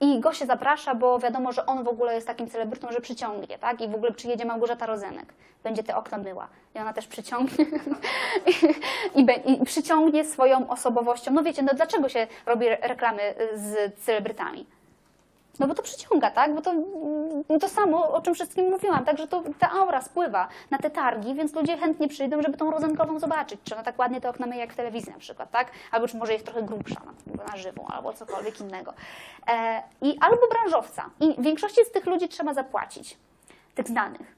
I 0.00 0.20
go 0.20 0.32
się 0.32 0.46
zaprasza, 0.46 0.94
bo 0.94 1.18
wiadomo, 1.18 1.52
że 1.52 1.66
on 1.66 1.84
w 1.84 1.88
ogóle 1.88 2.14
jest 2.14 2.26
takim 2.26 2.50
celebrytą, 2.50 2.92
że 2.92 3.00
przyciągnie, 3.00 3.58
tak? 3.58 3.80
I 3.80 3.88
w 3.88 3.94
ogóle 3.94 4.12
przyjedzie 4.12 4.44
Małgorzata 4.44 4.86
Rozenek, 4.86 5.34
będzie 5.64 5.82
te 5.82 5.96
okna 5.96 6.18
myła 6.18 6.48
i 6.74 6.78
ona 6.78 6.92
też 6.92 7.06
przyciągnie 7.06 7.64
i, 9.14 9.24
be- 9.24 9.32
i 9.32 9.64
przyciągnie 9.64 10.24
swoją 10.24 10.68
osobowością. 10.68 11.32
No 11.32 11.42
wiecie, 11.42 11.62
no 11.62 11.74
dlaczego 11.74 12.08
się 12.08 12.26
robi 12.46 12.66
re- 12.66 12.78
reklamy 12.88 13.34
z 13.54 13.94
celebrytami? 14.04 14.66
No 15.58 15.66
bo 15.66 15.74
to 15.74 15.82
przyciąga, 15.82 16.30
tak? 16.30 16.54
Bo 16.54 16.62
to, 16.62 16.70
mm, 16.70 17.60
to 17.60 17.68
samo, 17.68 18.12
o 18.12 18.20
czym 18.20 18.34
wszystkim 18.34 18.70
mówiłam, 18.70 19.04
także 19.04 19.26
to 19.26 19.42
ta 19.58 19.70
aura 19.70 20.02
spływa 20.02 20.48
na 20.70 20.78
te 20.78 20.90
targi, 20.90 21.34
więc 21.34 21.54
ludzie 21.54 21.76
chętnie 21.76 22.08
przyjdą, 22.08 22.42
żeby 22.42 22.56
tą 22.56 22.70
rozenkową 22.70 23.18
zobaczyć, 23.18 23.60
czy 23.64 23.74
ona 23.74 23.84
tak 23.84 23.98
ładnie 23.98 24.20
te 24.20 24.28
okna 24.28 24.46
myje 24.46 24.60
jak 24.60 24.72
w 24.72 24.76
telewizji 24.76 25.12
na 25.12 25.18
przykład, 25.18 25.50
tak? 25.50 25.70
Albo 25.90 26.08
czy 26.08 26.16
może 26.16 26.32
jest 26.32 26.44
trochę 26.44 26.62
grubsza 26.62 27.00
na, 27.04 27.44
na 27.44 27.56
żywo, 27.56 27.86
albo 27.90 28.12
cokolwiek 28.12 28.60
innego. 28.60 28.94
E, 29.48 29.82
I 30.02 30.18
albo 30.20 30.48
branżowca. 30.48 31.10
I 31.20 31.42
większości 31.42 31.84
z 31.84 31.92
tych 31.92 32.06
ludzi 32.06 32.28
trzeba 32.28 32.54
zapłacić, 32.54 33.18
tych 33.74 33.88
znanych. 33.88 34.36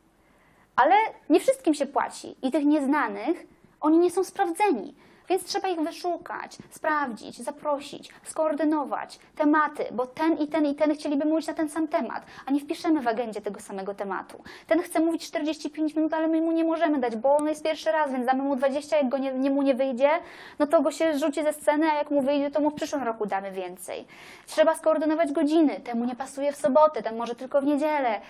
Ale 0.76 0.94
nie 1.30 1.40
wszystkim 1.40 1.74
się 1.74 1.86
płaci 1.86 2.36
i 2.42 2.50
tych 2.50 2.64
nieznanych, 2.64 3.46
oni 3.80 3.98
nie 3.98 4.10
są 4.10 4.24
sprawdzeni. 4.24 4.94
Więc 5.28 5.44
trzeba 5.44 5.68
ich 5.68 5.80
wyszukać, 5.80 6.58
sprawdzić, 6.70 7.38
zaprosić, 7.38 8.10
skoordynować 8.24 9.18
tematy, 9.36 9.84
bo 9.92 10.06
ten 10.06 10.38
i 10.38 10.48
ten 10.48 10.66
i 10.66 10.74
ten 10.74 10.94
chcieliby 10.94 11.24
mówić 11.24 11.46
na 11.46 11.54
ten 11.54 11.68
sam 11.68 11.88
temat, 11.88 12.26
a 12.46 12.50
nie 12.50 12.60
wpiszemy 12.60 13.00
w 13.00 13.08
agendzie 13.08 13.40
tego 13.40 13.60
samego 13.60 13.94
tematu. 13.94 14.42
Ten 14.66 14.82
chce 14.82 15.00
mówić 15.00 15.26
45 15.26 15.94
minut, 15.94 16.14
ale 16.14 16.28
my 16.28 16.40
mu 16.40 16.52
nie 16.52 16.64
możemy 16.64 16.98
dać, 16.98 17.16
bo 17.16 17.36
on 17.36 17.48
jest 17.48 17.64
pierwszy 17.64 17.92
raz, 17.92 18.12
więc 18.12 18.26
damy 18.26 18.42
mu 18.42 18.56
20, 18.56 18.96
jak 18.96 19.08
go 19.08 19.18
nie, 19.18 19.32
nie 19.32 19.50
mu 19.50 19.62
nie 19.62 19.74
wyjdzie, 19.74 20.10
no 20.58 20.66
to 20.66 20.82
go 20.82 20.90
się 20.90 21.18
rzuci 21.18 21.42
ze 21.42 21.52
sceny, 21.52 21.86
a 21.90 21.94
jak 21.94 22.10
mu 22.10 22.22
wyjdzie, 22.22 22.50
to 22.50 22.60
mu 22.60 22.70
w 22.70 22.74
przyszłym 22.74 23.02
roku 23.02 23.26
damy 23.26 23.52
więcej. 23.52 24.06
Trzeba 24.46 24.74
skoordynować 24.74 25.32
godziny, 25.32 25.80
temu 25.80 26.04
nie 26.04 26.16
pasuje 26.16 26.52
w 26.52 26.56
sobotę, 26.56 27.02
ten 27.02 27.16
może 27.16 27.34
tylko 27.34 27.60
w 27.60 27.64
niedzielę. 27.64 28.20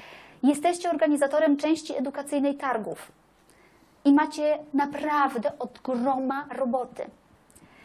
Jesteście 0.43 0.91
organizatorem 0.91 1.57
części 1.57 1.97
edukacyjnej 1.97 2.55
targów 2.55 3.18
i 4.05 4.13
macie 4.13 4.59
naprawdę 4.75 5.59
od 5.59 5.79
groma 5.79 6.47
roboty. 6.51 7.11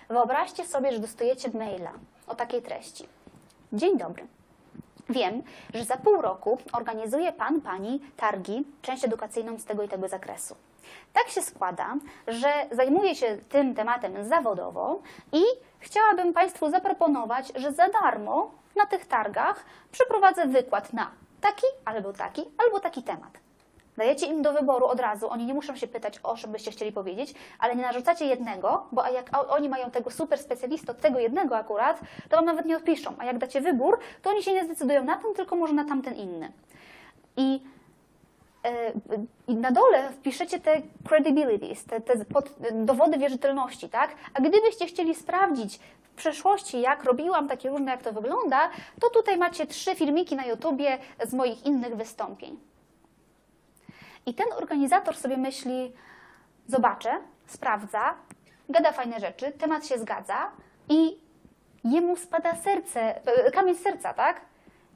Wyobraźcie 0.10 0.66
sobie, 0.66 0.92
że 0.92 1.00
dostajecie 1.00 1.50
maila 1.54 1.92
o 2.28 2.36
takiej 2.36 2.62
treści. 2.62 3.08
Dzień 3.74 3.98
dobry. 3.98 4.28
Wiem, 5.10 5.44
że 5.74 5.86
za 5.86 5.98
pół 5.98 6.22
roku 6.22 6.58
organizuje 6.72 7.34
Pan, 7.34 7.62
Pani 7.62 8.00
targi, 8.18 8.64
część 8.82 9.06
edukacyjną 9.06 9.60
z 9.60 9.66
tego 9.66 9.84
i 9.84 9.90
tego 9.90 10.08
zakresu. 10.08 10.56
Tak 11.14 11.28
się 11.28 11.42
składa, 11.42 11.96
że 12.28 12.54
zajmuję 12.72 13.16
się 13.16 13.38
tym 13.50 13.76
tematem 13.76 14.26
zawodowo 14.30 15.02
i 15.32 15.42
chciałabym 15.80 16.34
Państwu 16.34 16.70
zaproponować, 16.70 17.52
że 17.56 17.74
za 17.74 17.90
darmo 17.90 18.52
na 18.76 18.86
tych 18.86 19.06
targach 19.06 19.66
przeprowadzę 19.92 20.48
wykład 20.48 20.94
na 20.94 21.12
taki, 21.42 21.66
albo 21.86 22.14
taki, 22.14 22.42
albo 22.66 22.80
taki 22.80 23.04
temat. 23.04 23.43
Dajecie 23.98 24.26
im 24.26 24.42
do 24.42 24.54
wyboru 24.54 24.86
od 24.86 25.00
razu, 25.00 25.30
oni 25.30 25.46
nie 25.46 25.54
muszą 25.54 25.76
się 25.76 25.88
pytać, 25.88 26.20
o 26.24 26.38
czym 26.38 26.52
byście 26.52 26.72
chcieli 26.72 26.92
powiedzieć, 26.92 27.34
ale 27.60 27.76
nie 27.76 27.82
narzucacie 27.82 28.26
jednego, 28.26 28.88
bo 28.92 29.06
a 29.06 29.10
jak 29.10 29.30
oni 29.50 29.70
mają 29.70 29.92
tego 29.92 30.12
super 30.12 30.40
specjalistę 30.40 30.92
od 30.92 31.02
tego 31.02 31.20
jednego 31.20 31.58
akurat, 31.58 32.00
to 32.30 32.36
wam 32.36 32.46
nawet 32.46 32.66
nie 32.66 32.78
odpiszą. 32.78 33.14
A 33.18 33.26
jak 33.26 33.38
dacie 33.38 33.62
wybór, 33.62 34.00
to 34.22 34.30
oni 34.30 34.44
się 34.44 34.54
nie 34.54 34.66
zdecydują 34.66 35.04
na 35.04 35.18
ten, 35.18 35.34
tylko 35.34 35.56
może 35.56 35.74
na 35.74 35.86
tamten 35.86 36.16
inny. 36.16 36.52
I, 37.38 37.62
e, 38.66 38.92
i 39.48 39.56
na 39.56 39.72
dole 39.72 40.10
wpiszecie 40.10 40.60
te 40.60 40.82
credibilities, 41.08 41.86
te, 41.86 42.02
te 42.02 42.26
pod, 42.26 42.50
dowody 42.72 43.18
wierzytelności, 43.18 43.90
tak? 43.90 44.16
A 44.34 44.42
gdybyście 44.42 44.86
chcieli 44.86 45.16
sprawdzić 45.16 45.80
w 46.04 46.16
przeszłości, 46.16 46.82
jak 46.82 47.04
robiłam 47.04 47.48
takie 47.48 47.70
różne, 47.70 47.92
jak 47.92 48.04
to 48.04 48.14
wygląda, 48.14 48.70
to 49.02 49.10
tutaj 49.10 49.38
macie 49.38 49.68
trzy 49.68 49.96
filmiki 49.96 50.36
na 50.36 50.46
YouTubie 50.46 50.98
z 51.26 51.34
moich 51.34 51.66
innych 51.66 51.96
wystąpień. 51.96 52.73
I 54.26 54.34
ten 54.34 54.48
organizator 54.58 55.16
sobie 55.16 55.38
myśli, 55.38 55.94
zobaczę, 56.68 57.10
sprawdza, 57.48 58.14
gada 58.70 58.92
fajne 58.92 59.20
rzeczy, 59.20 59.52
temat 59.52 59.88
się 59.88 59.98
zgadza 59.98 60.52
i 60.90 61.18
jemu 61.84 62.16
spada 62.16 62.56
serce, 62.56 63.28
e, 63.28 63.52
kamień 63.52 63.76
serca, 63.76 64.14
tak? 64.14 64.42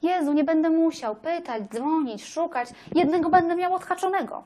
Jezu, 0.02 0.34
nie 0.34 0.44
będę 0.44 0.70
musiał 0.70 1.16
pytać, 1.16 1.64
dzwonić, 1.64 2.26
szukać, 2.26 2.70
jednego 2.96 3.30
będę 3.30 3.56
miał 3.56 3.74
odhaczonego. 3.74 4.44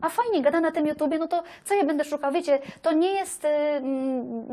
A 0.00 0.08
fajnie, 0.08 0.42
gada 0.42 0.60
na 0.60 0.70
tym 0.70 0.86
YouTubie, 0.86 1.18
no 1.18 1.28
to 1.28 1.42
co 1.64 1.74
ja 1.74 1.84
będę 1.84 2.04
szukał? 2.04 2.32
Wiecie, 2.32 2.58
to 2.82 2.92
nie 2.92 3.12
jest, 3.12 3.46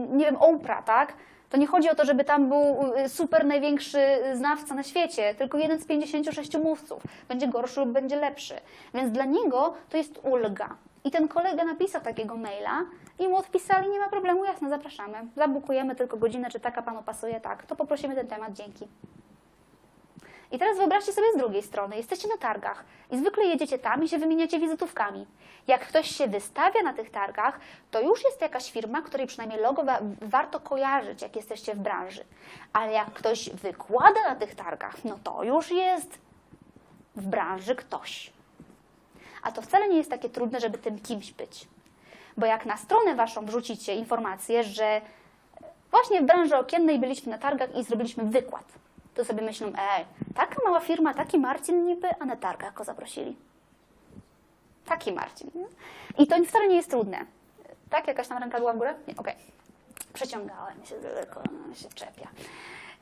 nie 0.09 0.25
wiem, 0.25 0.35
Oprah, 0.35 0.83
tak? 0.83 1.13
To 1.49 1.57
nie 1.57 1.67
chodzi 1.67 1.89
o 1.89 1.95
to, 1.95 2.05
żeby 2.05 2.23
tam 2.23 2.49
był 2.49 2.93
y, 3.05 3.09
super 3.09 3.45
największy 3.45 3.99
znawca 4.33 4.75
na 4.75 4.83
świecie, 4.83 5.35
tylko 5.35 5.57
jeden 5.57 5.79
z 5.79 5.85
56 5.85 6.57
mówców. 6.57 7.03
Będzie 7.27 7.47
gorszy 7.47 7.79
lub 7.79 7.89
będzie 7.89 8.15
lepszy. 8.15 8.55
Więc 8.93 9.11
dla 9.11 9.25
niego 9.25 9.73
to 9.89 9.97
jest 9.97 10.19
ulga. 10.23 10.75
I 11.03 11.11
ten 11.11 11.27
kolega 11.27 11.63
napisał 11.63 12.01
takiego 12.01 12.37
maila 12.37 12.85
i 13.19 13.27
mu 13.27 13.37
odpisali, 13.37 13.89
nie 13.89 13.99
ma 13.99 14.09
problemu, 14.09 14.45
jasne, 14.45 14.69
zapraszamy. 14.69 15.17
Zabukujemy 15.35 15.95
tylko 15.95 16.17
godzinę, 16.17 16.49
czy 16.49 16.59
taka 16.59 16.81
panu 16.81 17.03
pasuje, 17.03 17.41
tak. 17.41 17.65
To 17.65 17.75
poprosimy 17.75 18.15
ten 18.15 18.27
temat, 18.27 18.53
dzięki. 18.53 18.87
I 20.51 20.59
teraz 20.59 20.77
wyobraźcie 20.77 21.13
sobie 21.13 21.27
z 21.33 21.37
drugiej 21.37 21.63
strony, 21.63 21.97
jesteście 21.97 22.27
na 22.27 22.37
targach 22.37 22.85
i 23.11 23.17
zwykle 23.17 23.45
jedziecie 23.45 23.79
tam 23.79 24.03
i 24.03 24.09
się 24.09 24.17
wymieniacie 24.17 24.59
wizytówkami. 24.59 25.27
Jak 25.67 25.87
ktoś 25.87 26.15
się 26.15 26.27
wystawia 26.27 26.81
na 26.83 26.93
tych 26.93 27.09
targach, 27.09 27.59
to 27.91 28.01
już 28.01 28.23
jest 28.23 28.41
jakaś 28.41 28.71
firma, 28.71 29.01
której 29.01 29.27
przynajmniej 29.27 29.59
logo 29.59 29.83
wa 29.83 29.99
warto 30.21 30.59
kojarzyć, 30.59 31.21
jak 31.21 31.35
jesteście 31.35 31.75
w 31.75 31.79
branży. 31.79 32.23
Ale 32.73 32.91
jak 32.91 33.13
ktoś 33.13 33.49
wykłada 33.49 34.23
na 34.29 34.35
tych 34.35 34.55
targach, 34.55 35.05
no 35.05 35.19
to 35.23 35.43
już 35.43 35.71
jest 35.71 36.19
w 37.15 37.27
branży 37.27 37.75
ktoś. 37.75 38.33
A 39.43 39.51
to 39.51 39.61
wcale 39.61 39.87
nie 39.87 39.97
jest 39.97 40.09
takie 40.09 40.29
trudne, 40.29 40.59
żeby 40.59 40.77
tym 40.77 40.99
kimś 40.99 41.31
być. 41.31 41.67
Bo 42.37 42.45
jak 42.45 42.65
na 42.65 42.77
stronę 42.77 43.15
waszą 43.15 43.45
wrzucicie 43.45 43.95
informację, 43.95 44.63
że 44.63 45.01
właśnie 45.91 46.21
w 46.21 46.25
branży 46.25 46.57
okiennej 46.57 46.99
byliśmy 46.99 47.31
na 47.31 47.37
targach 47.37 47.75
i 47.75 47.83
zrobiliśmy 47.83 48.23
wykład, 48.23 48.65
to 49.19 49.25
sobie 49.25 49.41
myślą, 49.41 49.67
ej, 49.67 50.05
taka 50.35 50.55
mała 50.65 50.79
firma, 50.79 51.13
taki 51.13 51.39
Marcin 51.39 51.85
niby, 51.85 52.07
a 52.19 52.25
na 52.25 52.35
targach 52.35 52.73
go 52.73 52.83
zaprosili. 52.83 53.35
Taki 54.85 55.13
Marcin. 55.13 55.51
Nie? 55.55 55.65
I 56.23 56.27
to 56.27 56.43
wcale 56.43 56.67
nie 56.67 56.75
jest 56.75 56.89
trudne. 56.89 57.25
Tak? 57.89 58.07
Jakaś 58.07 58.27
tam 58.27 58.37
ręka 58.37 58.57
była 58.57 58.73
w 58.73 58.77
górę? 58.77 58.93
Nie, 59.07 59.15
okej. 59.17 59.33
Okay. 59.33 59.45
Przeciągałem 60.13 60.85
się 60.85 60.95
tylko, 60.95 61.43
się 61.75 61.89
czepia. 61.95 62.27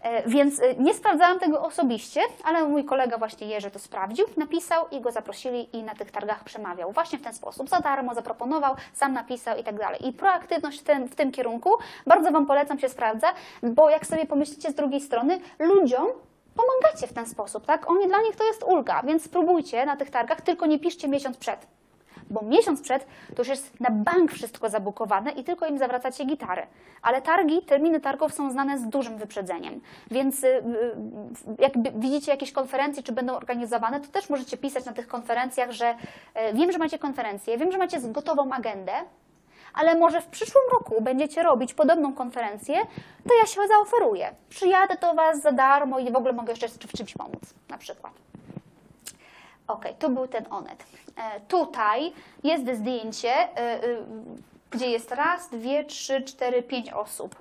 E, 0.01 0.29
więc 0.29 0.62
e, 0.62 0.75
nie 0.75 0.93
sprawdzałam 0.93 1.39
tego 1.39 1.62
osobiście, 1.62 2.21
ale 2.43 2.63
mój 2.63 2.86
kolega 2.86 3.17
właśnie 3.17 3.47
Jerzy 3.47 3.71
to 3.71 3.79
sprawdził, 3.79 4.25
napisał 4.38 4.86
i 4.91 5.01
go 5.01 5.12
zaprosili 5.12 5.77
i 5.77 5.83
na 5.83 5.95
tych 5.95 6.12
targach 6.12 6.43
przemawiał. 6.43 6.91
Właśnie 6.91 7.19
w 7.19 7.21
ten 7.21 7.33
sposób, 7.33 7.69
za 7.69 7.79
darmo 7.79 8.13
zaproponował, 8.13 8.75
sam 8.93 9.13
napisał 9.13 9.57
i 9.57 9.63
tak 9.63 9.79
dalej. 9.79 10.07
I 10.07 10.13
proaktywność 10.13 10.79
w 10.79 10.83
tym, 10.83 11.07
w 11.07 11.15
tym 11.15 11.31
kierunku 11.31 11.69
bardzo 12.07 12.31
Wam 12.31 12.45
polecam 12.45 12.79
się 12.79 12.89
sprawdza, 12.89 13.27
bo 13.63 13.89
jak 13.89 14.05
sobie 14.05 14.25
pomyślicie 14.25 14.71
z 14.71 14.75
drugiej 14.75 15.01
strony, 15.01 15.39
ludziom 15.60 16.07
pomagacie 16.55 17.07
w 17.07 17.13
ten 17.13 17.25
sposób, 17.25 17.65
tak? 17.65 17.89
Oni 17.89 18.07
dla 18.07 18.21
nich 18.21 18.36
to 18.36 18.43
jest 18.43 18.63
ulga, 18.63 19.03
więc 19.03 19.23
spróbujcie 19.23 19.86
na 19.86 19.97
tych 19.97 20.10
targach, 20.10 20.41
tylko 20.41 20.65
nie 20.65 20.79
piszcie 20.79 21.07
miesiąc 21.07 21.38
przed 21.38 21.67
bo 22.29 22.41
miesiąc 22.41 22.81
przed 22.81 23.07
to 23.35 23.41
już 23.41 23.47
jest 23.47 23.79
na 23.79 23.89
bank 23.89 24.31
wszystko 24.31 24.69
zabukowane 24.69 25.31
i 25.31 25.43
tylko 25.43 25.65
im 25.67 25.77
zawracacie 25.77 26.25
gitary. 26.25 26.67
Ale 27.01 27.21
targi, 27.21 27.61
terminy 27.61 27.99
targów 27.99 28.33
są 28.33 28.51
znane 28.51 28.79
z 28.79 28.87
dużym 28.87 29.17
wyprzedzeniem, 29.17 29.81
więc 30.11 30.43
y, 30.43 30.47
y, 30.47 30.63
jak 31.59 31.99
widzicie 31.99 32.31
jakieś 32.31 32.51
konferencje, 32.51 33.03
czy 33.03 33.11
będą 33.11 33.35
organizowane, 33.35 34.01
to 34.01 34.07
też 34.07 34.29
możecie 34.29 34.57
pisać 34.57 34.85
na 34.85 34.93
tych 34.93 35.07
konferencjach, 35.07 35.71
że 35.71 35.95
e, 36.33 36.53
wiem, 36.53 36.71
że 36.71 36.77
macie 36.77 36.99
konferencję, 36.99 37.57
wiem, 37.57 37.71
że 37.71 37.77
macie 37.77 37.99
gotową 38.01 38.51
agendę, 38.53 38.93
ale 39.73 39.95
może 39.95 40.21
w 40.21 40.27
przyszłym 40.27 40.63
roku 40.71 41.01
będziecie 41.01 41.43
robić 41.43 41.73
podobną 41.73 42.13
konferencję, 42.13 42.75
to 43.27 43.33
ja 43.39 43.45
się 43.45 43.67
zaoferuję. 43.67 44.35
Przyjadę 44.49 44.97
do 45.01 45.13
Was 45.13 45.41
za 45.41 45.51
darmo 45.51 45.99
i 45.99 46.11
w 46.11 46.15
ogóle 46.15 46.33
mogę 46.33 46.53
jeszcze 46.53 46.67
w 46.69 46.91
czymś 46.91 47.13
pomóc, 47.13 47.53
na 47.69 47.77
przykład. 47.77 48.26
Ok, 49.67 49.86
to 49.99 50.10
był 50.10 50.27
ten 50.27 50.45
onet. 50.49 50.86
E, 51.15 51.39
tutaj 51.39 52.13
jest 52.43 52.65
zdjęcie, 52.73 53.34
e, 53.34 53.58
e, 53.58 53.80
gdzie 54.71 54.89
jest 54.89 55.12
raz, 55.12 55.49
dwie, 55.49 55.84
trzy, 55.84 56.21
cztery, 56.21 56.63
pięć 56.63 56.89
osób. 56.93 57.36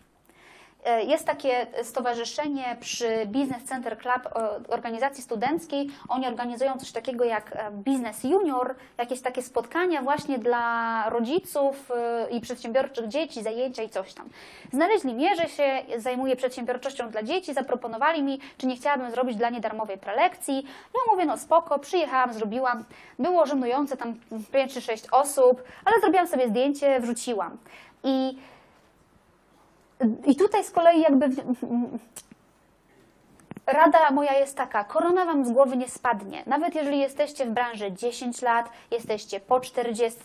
E, 0.87 1.05
jest 1.05 1.27
takie 1.27 1.67
stowarzyszenie 1.83 2.77
przy 2.81 3.27
Business 3.27 3.65
Center 3.65 3.99
Club 3.99 4.27
e, 4.27 4.61
organizacji 4.69 5.23
studenckiej. 5.23 5.91
Oni 6.09 6.27
organizują 6.27 6.79
coś 6.79 6.93
takiego 6.93 7.25
jak 7.25 7.57
e, 7.57 7.71
Business 7.71 8.25
Junior, 8.25 8.75
jakieś 8.99 9.21
takie 9.21 9.43
spotkania 9.43 10.03
właśnie 10.03 10.39
dla 10.39 11.05
rodziców 11.11 11.93
i 12.31 12.41
przedsiębiorczych 12.41 13.09
dzieci, 13.09 13.43
zajęcia 13.43 13.83
i 13.83 13.89
coś 13.89 14.15
tam. 14.15 14.29
Znaleźli 14.73 15.15
mnie, 15.15 15.37
że 15.37 15.49
się 15.49 15.83
zajmuję 15.97 16.37
przedsiębiorczością 16.37 17.11
dla 17.11 17.23
dzieci, 17.23 17.55
zaproponowali 17.55 18.23
mi, 18.23 18.41
czy 18.59 18.67
nie 18.67 18.77
chciałabym 18.77 19.11
zrobić 19.11 19.37
dla 19.37 19.51
nie 19.51 19.61
darmowej 19.61 19.99
prelekcji. 19.99 20.67
Ja 20.95 21.01
mówię, 21.13 21.27
no 21.27 21.39
spoko, 21.39 21.79
przyjechałam, 21.79 22.33
zrobiłam. 22.33 22.85
Było 23.19 23.47
żenujące 23.47 23.97
tam 23.97 24.15
5 24.53 24.75
czy 24.75 24.81
6 24.81 25.05
osób, 25.11 25.63
ale 25.85 26.01
zrobiłam 26.01 26.27
sobie 26.27 26.49
zdjęcie, 26.49 27.01
wrzuciłam. 27.01 27.59
I 28.05 28.39
i 30.27 30.37
tutaj 30.37 30.65
z 30.65 30.71
kolei 30.71 31.01
jakby 31.01 31.31
rada 33.67 34.11
moja 34.11 34.33
jest 34.39 34.57
taka, 34.57 34.85
korona 34.85 35.25
Wam 35.25 35.45
z 35.45 35.53
głowy 35.53 35.77
nie 35.77 35.89
spadnie. 35.89 36.43
Nawet 36.47 36.75
jeżeli 36.75 36.99
jesteście 36.99 37.47
w 37.47 37.51
branży 37.51 37.93
10 37.93 38.43
lat, 38.43 38.71
jesteście 38.91 39.41
po 39.41 39.61
40 39.61 40.21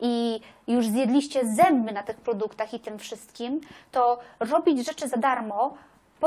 i 0.00 0.40
już 0.66 0.86
zjedliście 0.86 1.46
zęby 1.46 1.92
na 1.92 2.02
tych 2.02 2.16
produktach 2.16 2.74
i 2.74 2.80
tym 2.80 2.98
wszystkim, 2.98 3.60
to 3.92 4.18
robić 4.40 4.86
rzeczy 4.86 5.08
za 5.08 5.16
darmo 5.16 5.74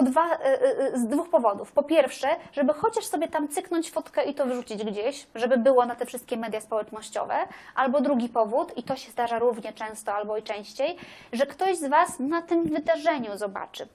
dwa, 0.02 0.36
y, 0.36 0.96
y, 0.96 1.00
z 1.00 1.08
dwóch 1.08 1.30
powodów. 1.30 1.72
Po 1.72 1.84
pierwsze, 1.84 2.28
żeby 2.52 2.74
chociaż 2.74 3.06
sobie 3.06 3.28
tam 3.28 3.48
cyknąć 3.48 3.92
fotkę 3.92 4.24
i 4.24 4.34
to 4.34 4.46
wyrzucić 4.46 4.84
gdzieś, 4.84 5.28
żeby 5.36 5.58
było 5.58 5.86
na 5.86 5.96
te 5.96 6.06
wszystkie 6.06 6.38
media 6.38 6.62
społecznościowe. 6.62 7.36
Albo 7.76 8.02
drugi 8.02 8.30
powód, 8.30 8.78
i 8.78 8.84
to 8.84 8.96
się 8.96 9.12
zdarza 9.12 9.40
równie 9.40 9.74
często 9.74 10.14
albo 10.14 10.38
i 10.38 10.44
częściej, 10.44 10.98
że 11.34 11.46
ktoś 11.46 11.78
z 11.78 11.90
Was 11.90 12.20
na 12.20 12.42
tym 12.42 12.64
wydarzeniu 12.64 13.38
zobaczy. 13.38 13.88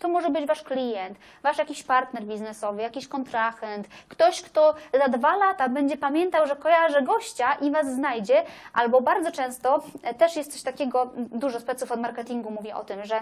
To 0.00 0.08
może 0.08 0.30
być 0.30 0.46
wasz 0.46 0.62
klient, 0.62 1.18
wasz 1.42 1.58
jakiś 1.58 1.82
partner 1.82 2.24
biznesowy, 2.24 2.82
jakiś 2.82 3.08
kontrahent, 3.08 3.88
ktoś, 4.08 4.42
kto 4.42 4.74
za 4.92 5.08
dwa 5.08 5.36
lata 5.36 5.68
będzie 5.68 5.96
pamiętał, 5.96 6.46
że 6.46 6.56
kojarzy 6.56 7.02
gościa 7.02 7.54
i 7.54 7.70
was 7.70 7.94
znajdzie, 7.94 8.44
albo 8.72 9.00
bardzo 9.00 9.32
często 9.32 9.82
e, 10.02 10.14
też 10.14 10.36
jest 10.36 10.52
coś 10.52 10.62
takiego, 10.62 11.10
dużo 11.16 11.60
speców 11.60 11.92
od 11.92 12.00
marketingu 12.00 12.50
mówi 12.50 12.72
o 12.72 12.84
tym, 12.84 13.04
że 13.04 13.20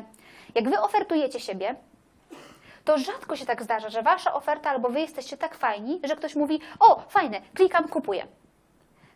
jak 0.54 0.70
wy 0.70 0.80
ofertujecie 0.80 1.40
siebie, 1.40 1.74
to 2.84 2.98
rzadko 2.98 3.36
się 3.36 3.46
tak 3.46 3.62
zdarza, 3.62 3.88
że 3.90 4.02
wasza 4.02 4.34
oferta 4.34 4.70
albo 4.70 4.88
wy 4.88 5.00
jesteście 5.00 5.36
tak 5.36 5.54
fajni, 5.54 6.00
że 6.04 6.16
ktoś 6.16 6.36
mówi: 6.36 6.60
O, 6.80 7.02
fajne, 7.08 7.40
klikam, 7.54 7.88
kupuję. 7.88 8.26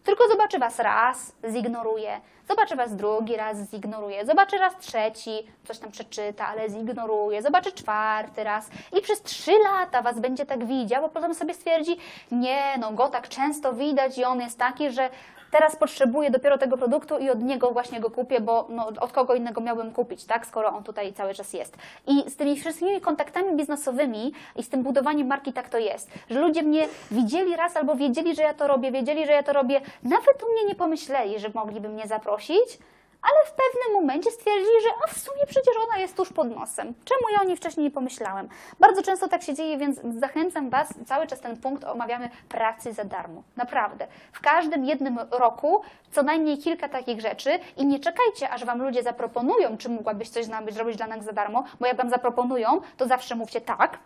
Tylko 0.05 0.29
zobaczy 0.29 0.59
was 0.59 0.79
raz, 0.79 1.33
zignoruje. 1.51 2.21
Zobaczy 2.49 2.77
was 2.77 2.97
drugi 2.97 3.37
raz, 3.37 3.59
zignoruje. 3.71 4.27
Zobaczy 4.27 4.59
raz 4.59 4.79
trzeci, 4.79 5.47
coś 5.65 5.79
tam 5.79 5.91
przeczyta, 5.91 6.47
ale 6.47 6.71
zignoruje. 6.71 7.43
Zobaczy 7.43 7.73
czwarty 7.73 8.45
raz 8.45 8.71
i 8.99 9.01
przez 9.01 9.23
trzy 9.23 9.53
lata 9.59 10.03
was 10.03 10.21
będzie 10.21 10.47
tak 10.47 10.65
widział, 10.65 11.03
bo 11.03 11.09
potem 11.09 11.35
sobie 11.35 11.55
stwierdzi, 11.55 11.97
nie, 12.31 12.79
no 12.81 12.93
go 12.93 13.09
tak 13.09 13.29
często 13.29 13.73
widać 13.73 14.19
i 14.19 14.25
on 14.25 14.41
jest 14.41 14.59
taki, 14.59 14.91
że 14.91 15.11
teraz 15.53 15.77
potrzebuję 15.77 16.31
dopiero 16.31 16.59
tego 16.59 16.77
produktu 16.77 17.19
i 17.19 17.31
od 17.31 17.43
niego 17.43 17.71
właśnie 17.71 18.01
go 18.01 18.11
kupię, 18.11 18.41
bo 18.41 18.67
no, 18.69 18.87
od 19.01 19.12
kogo 19.12 19.35
innego 19.35 19.61
miałbym 19.61 19.93
kupić, 19.93 20.25
tak, 20.25 20.47
skoro 20.47 20.69
on 20.69 20.85
tutaj 20.85 21.12
cały 21.12 21.35
czas 21.35 21.53
jest. 21.53 21.77
I 22.07 22.31
z 22.31 22.37
tymi 22.37 22.61
wszystkimi 22.61 23.01
kontaktami 23.01 23.57
biznesowymi 23.57 24.33
i 24.57 24.62
z 24.62 24.69
tym 24.69 24.83
budowaniem 24.83 25.27
marki 25.27 25.53
tak 25.53 25.69
to 25.69 25.79
jest, 25.79 26.11
że 26.31 26.41
ludzie 26.41 26.62
mnie 26.62 26.88
widzieli 27.11 27.57
raz 27.57 27.77
albo 27.77 27.95
wiedzieli, 27.95 28.35
że 28.35 28.43
ja 28.43 28.55
to 28.55 28.67
robię, 28.67 28.93
wiedzieli, 28.93 29.27
że 29.27 29.33
ja 29.33 29.43
to 29.43 29.53
robię, 29.53 29.81
nawet 30.03 30.43
u 30.43 30.53
mnie 30.53 30.65
nie 30.65 30.75
pomyśleli, 30.75 31.38
że 31.38 31.49
mogliby 31.55 31.88
mnie 31.88 32.07
zaprosić, 32.07 32.79
ale 33.23 33.47
w 33.47 33.51
pewnym 33.51 34.01
momencie 34.01 34.31
stwierdzili, 34.31 34.83
że 34.83 34.89
a 35.05 35.07
w 35.07 35.19
sumie 35.19 35.47
przecież 35.47 35.75
ona 35.89 35.99
jest 35.99 36.17
tuż 36.17 36.33
pod 36.33 36.57
nosem. 36.57 36.95
Czemu 37.05 37.21
ja 37.35 37.41
o 37.41 37.45
niej 37.45 37.57
wcześniej 37.57 37.85
nie 37.85 37.91
pomyślałem? 37.91 38.49
Bardzo 38.81 39.03
często 39.03 39.29
tak 39.29 39.43
się 39.43 39.55
dzieje, 39.55 39.79
więc 39.79 40.01
zachęcam 40.19 40.71
Was, 40.71 40.95
cały 41.07 41.27
czas 41.27 41.41
ten 41.41 41.57
punkt 41.57 41.85
omawiamy 41.85 42.31
pracy 42.49 42.93
za 42.93 43.05
darmo. 43.05 43.43
Naprawdę. 43.57 44.07
W 44.33 44.41
każdym 44.41 44.85
jednym 44.85 45.19
roku 45.31 45.83
co 46.11 46.23
najmniej 46.23 46.59
kilka 46.59 46.89
takich 46.89 47.21
rzeczy 47.21 47.59
i 47.77 47.87
nie 47.87 48.01
czekajcie, 48.01 48.51
aż 48.51 48.65
Wam 48.65 48.83
ludzie 48.83 49.03
zaproponują, 49.03 49.79
czy 49.79 49.89
mogłabyś 49.89 50.29
coś 50.29 50.47
zrobić 50.71 50.97
dla 50.97 51.07
nas 51.07 51.25
za 51.25 51.33
darmo, 51.33 51.65
bo 51.81 51.87
jak 51.87 51.97
Wam 51.97 52.11
zaproponują, 52.11 52.81
to 52.97 53.07
zawsze 53.07 53.35
mówcie 53.35 53.61
tak, 53.61 53.99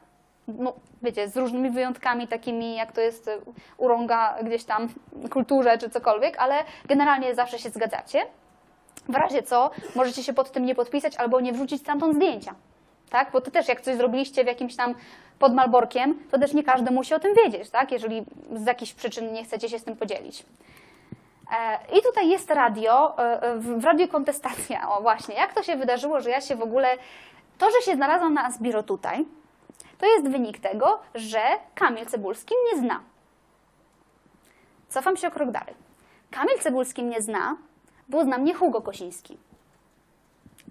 no, 0.49 0.73
wiecie, 1.03 1.29
z 1.29 1.37
różnymi 1.37 1.71
wyjątkami, 1.71 2.29
takimi 2.29 2.77
jak 2.77 2.93
to 2.93 3.01
jest 3.01 3.29
y, 3.29 3.41
urąga 3.77 4.37
gdzieś 4.43 4.65
tam 4.65 4.89
kulturze 5.31 5.79
czy 5.79 5.91
cokolwiek, 5.91 6.39
ale 6.39 6.55
generalnie 6.85 7.35
zawsze 7.35 7.59
się 7.59 7.71
zgadzacie. 7.71 8.27
W 9.09 9.15
razie 9.15 9.43
co, 9.43 9.71
możecie 9.95 10.23
się 10.23 10.33
pod 10.33 10.53
tym 10.53 10.65
nie 10.65 10.75
podpisać 10.75 11.17
albo 11.17 11.41
nie 11.41 11.53
wrzucić 11.53 11.81
stamtąd 11.83 12.15
zdjęcia. 12.15 12.55
Tak? 13.11 13.31
Bo 13.33 13.41
to 13.41 13.51
też 13.51 13.69
jak 13.69 13.81
coś 13.81 13.97
zrobiliście 13.97 14.45
w 14.45 14.47
jakimś 14.47 14.77
tam 14.77 14.95
pod 15.39 15.55
Malborkiem, 15.55 16.19
to 16.31 16.39
też 16.39 16.53
nie 16.53 16.63
każdy 16.65 16.91
musi 16.91 17.15
o 17.15 17.19
tym 17.19 17.35
wiedzieć, 17.35 17.71
tak? 17.71 17.93
jeżeli 17.93 18.25
z 18.55 18.67
jakichś 18.67 18.93
przyczyn 18.93 19.33
nie 19.33 19.45
chcecie 19.45 19.69
się 19.69 19.79
z 19.79 19.85
tym 19.85 19.97
podzielić. 19.97 20.45
E, 21.53 21.79
I 21.99 22.03
tutaj 22.03 22.29
jest 22.29 22.51
radio, 22.51 23.19
e, 23.19 23.59
w 23.59 23.85
radiu 23.85 24.09
kontestacja. 24.09 24.91
O 24.91 25.03
właśnie, 25.03 25.35
jak 25.35 25.53
to 25.53 25.63
się 25.63 25.77
wydarzyło, 25.77 26.21
że 26.21 26.31
ja 26.31 26.41
się 26.41 26.57
w 26.57 26.63
ogóle, 26.63 26.89
to, 27.59 27.71
że 27.71 27.91
się 27.91 27.97
znalazłam 27.97 28.35
na 28.35 28.45
Asbiro 28.45 28.83
tutaj, 28.83 29.27
to 29.99 30.07
jest 30.07 30.29
wynik 30.29 30.59
tego, 30.59 30.99
że 31.15 31.41
Kamil 31.75 32.07
Cebulski 32.07 32.55
mnie 32.65 32.83
zna. 32.83 33.01
Cofam 34.89 35.17
się 35.17 35.29
o 35.29 35.31
krok 35.31 35.51
dalej. 35.51 35.75
Kamil 36.31 36.59
Cebulski 36.59 37.03
mnie 37.03 37.23
zna, 37.23 37.57
bo 38.09 38.25
zna 38.25 38.39
mnie 38.39 38.55
Hugo 38.55 38.83
Kosiński. 38.83 39.39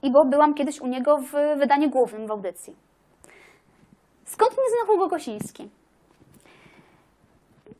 I 0.03 0.11
bo 0.11 0.25
byłam 0.25 0.53
kiedyś 0.53 0.81
u 0.81 0.87
niego 0.87 1.17
w 1.17 1.31
wydaniu 1.59 1.89
głównym 1.89 2.27
w 2.27 2.31
audycji. 2.31 2.75
Skąd 4.25 4.51
mnie 4.51 4.69
zna 4.69 4.93
Hugo 4.93 5.09
Kosiński? 5.09 5.69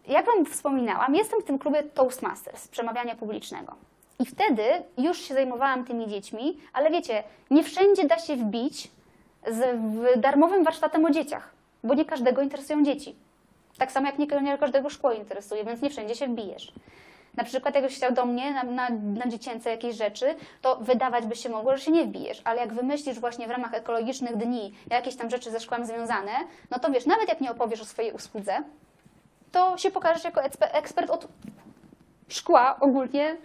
Jak 0.08 0.26
Wam 0.26 0.46
wspominałam, 0.46 1.16
jestem 1.16 1.42
w 1.42 1.44
tym 1.44 1.60
klubie 1.60 1.84
Toastmasters, 1.84 2.68
przemawiania 2.68 3.16
publicznego. 3.16 3.76
I 4.20 4.26
wtedy 4.26 4.64
już 4.98 5.18
się 5.18 5.34
zajmowałam 5.34 5.86
tymi 5.86 6.08
dziećmi, 6.08 6.58
ale 6.74 6.92
wiecie, 6.92 7.24
nie 7.52 7.64
wszędzie 7.64 8.08
da 8.08 8.20
się 8.20 8.36
wbić 8.36 8.92
z 9.48 9.80
darmowym 10.20 10.64
warsztatem 10.64 11.06
o 11.06 11.10
dzieciach, 11.10 11.54
bo 11.84 11.94
nie 11.94 12.06
każdego 12.06 12.42
interesują 12.42 12.84
dzieci. 12.84 13.16
Tak 13.78 13.92
samo 13.92 14.08
jak 14.08 14.18
nie, 14.18 14.58
każdego 14.58 14.90
szkło 14.90 15.12
interesuje, 15.12 15.64
więc 15.64 15.82
nie 15.82 15.90
wszędzie 15.90 16.16
się 16.16 16.28
wbijesz. 16.28 16.74
Na 17.38 17.44
przykład 17.44 17.76
jakbyś 17.76 17.96
chciał 17.96 18.14
do 18.14 18.26
mnie 18.26 18.54
na, 18.54 18.64
na, 18.64 18.90
na, 18.90 19.28
dziecięce 19.28 19.70
jakieś 19.70 19.96
rzeczy, 19.96 20.36
to 20.62 20.76
wydawać 20.76 21.26
by 21.26 21.36
się 21.36 21.50
mogło, 21.50 21.78
że 21.78 21.84
się 21.84 21.92
nie 21.92 22.06
wbijesz, 22.06 22.42
ale 22.44 22.62
jak 22.62 22.74
wymyślisz 22.74 23.20
właśnie 23.20 23.48
w 23.48 23.52
ramach 23.52 23.74
ekologicznych 23.74 24.38
dni 24.38 24.74
jakieś 24.90 25.16
tam 25.16 25.30
rzeczy 25.30 25.52
ze 25.52 25.60
szkłem 25.60 25.86
związane, 25.86 26.32
no 26.72 26.80
to 26.80 26.92
wiesz, 26.92 27.06
nawet 27.06 27.30
jak 27.30 27.42
nie 27.42 27.52
opowiesz 27.52 27.82
o 27.82 27.86
swojej 27.86 28.12
usłudze, 28.12 28.54
to 29.52 29.78
się 29.78 29.92
pokażesz 29.92 30.24
jako 30.24 30.42
ekspert 30.74 31.10
od 31.10 31.28
szkła 32.28 32.80
ogólnie 32.80 33.38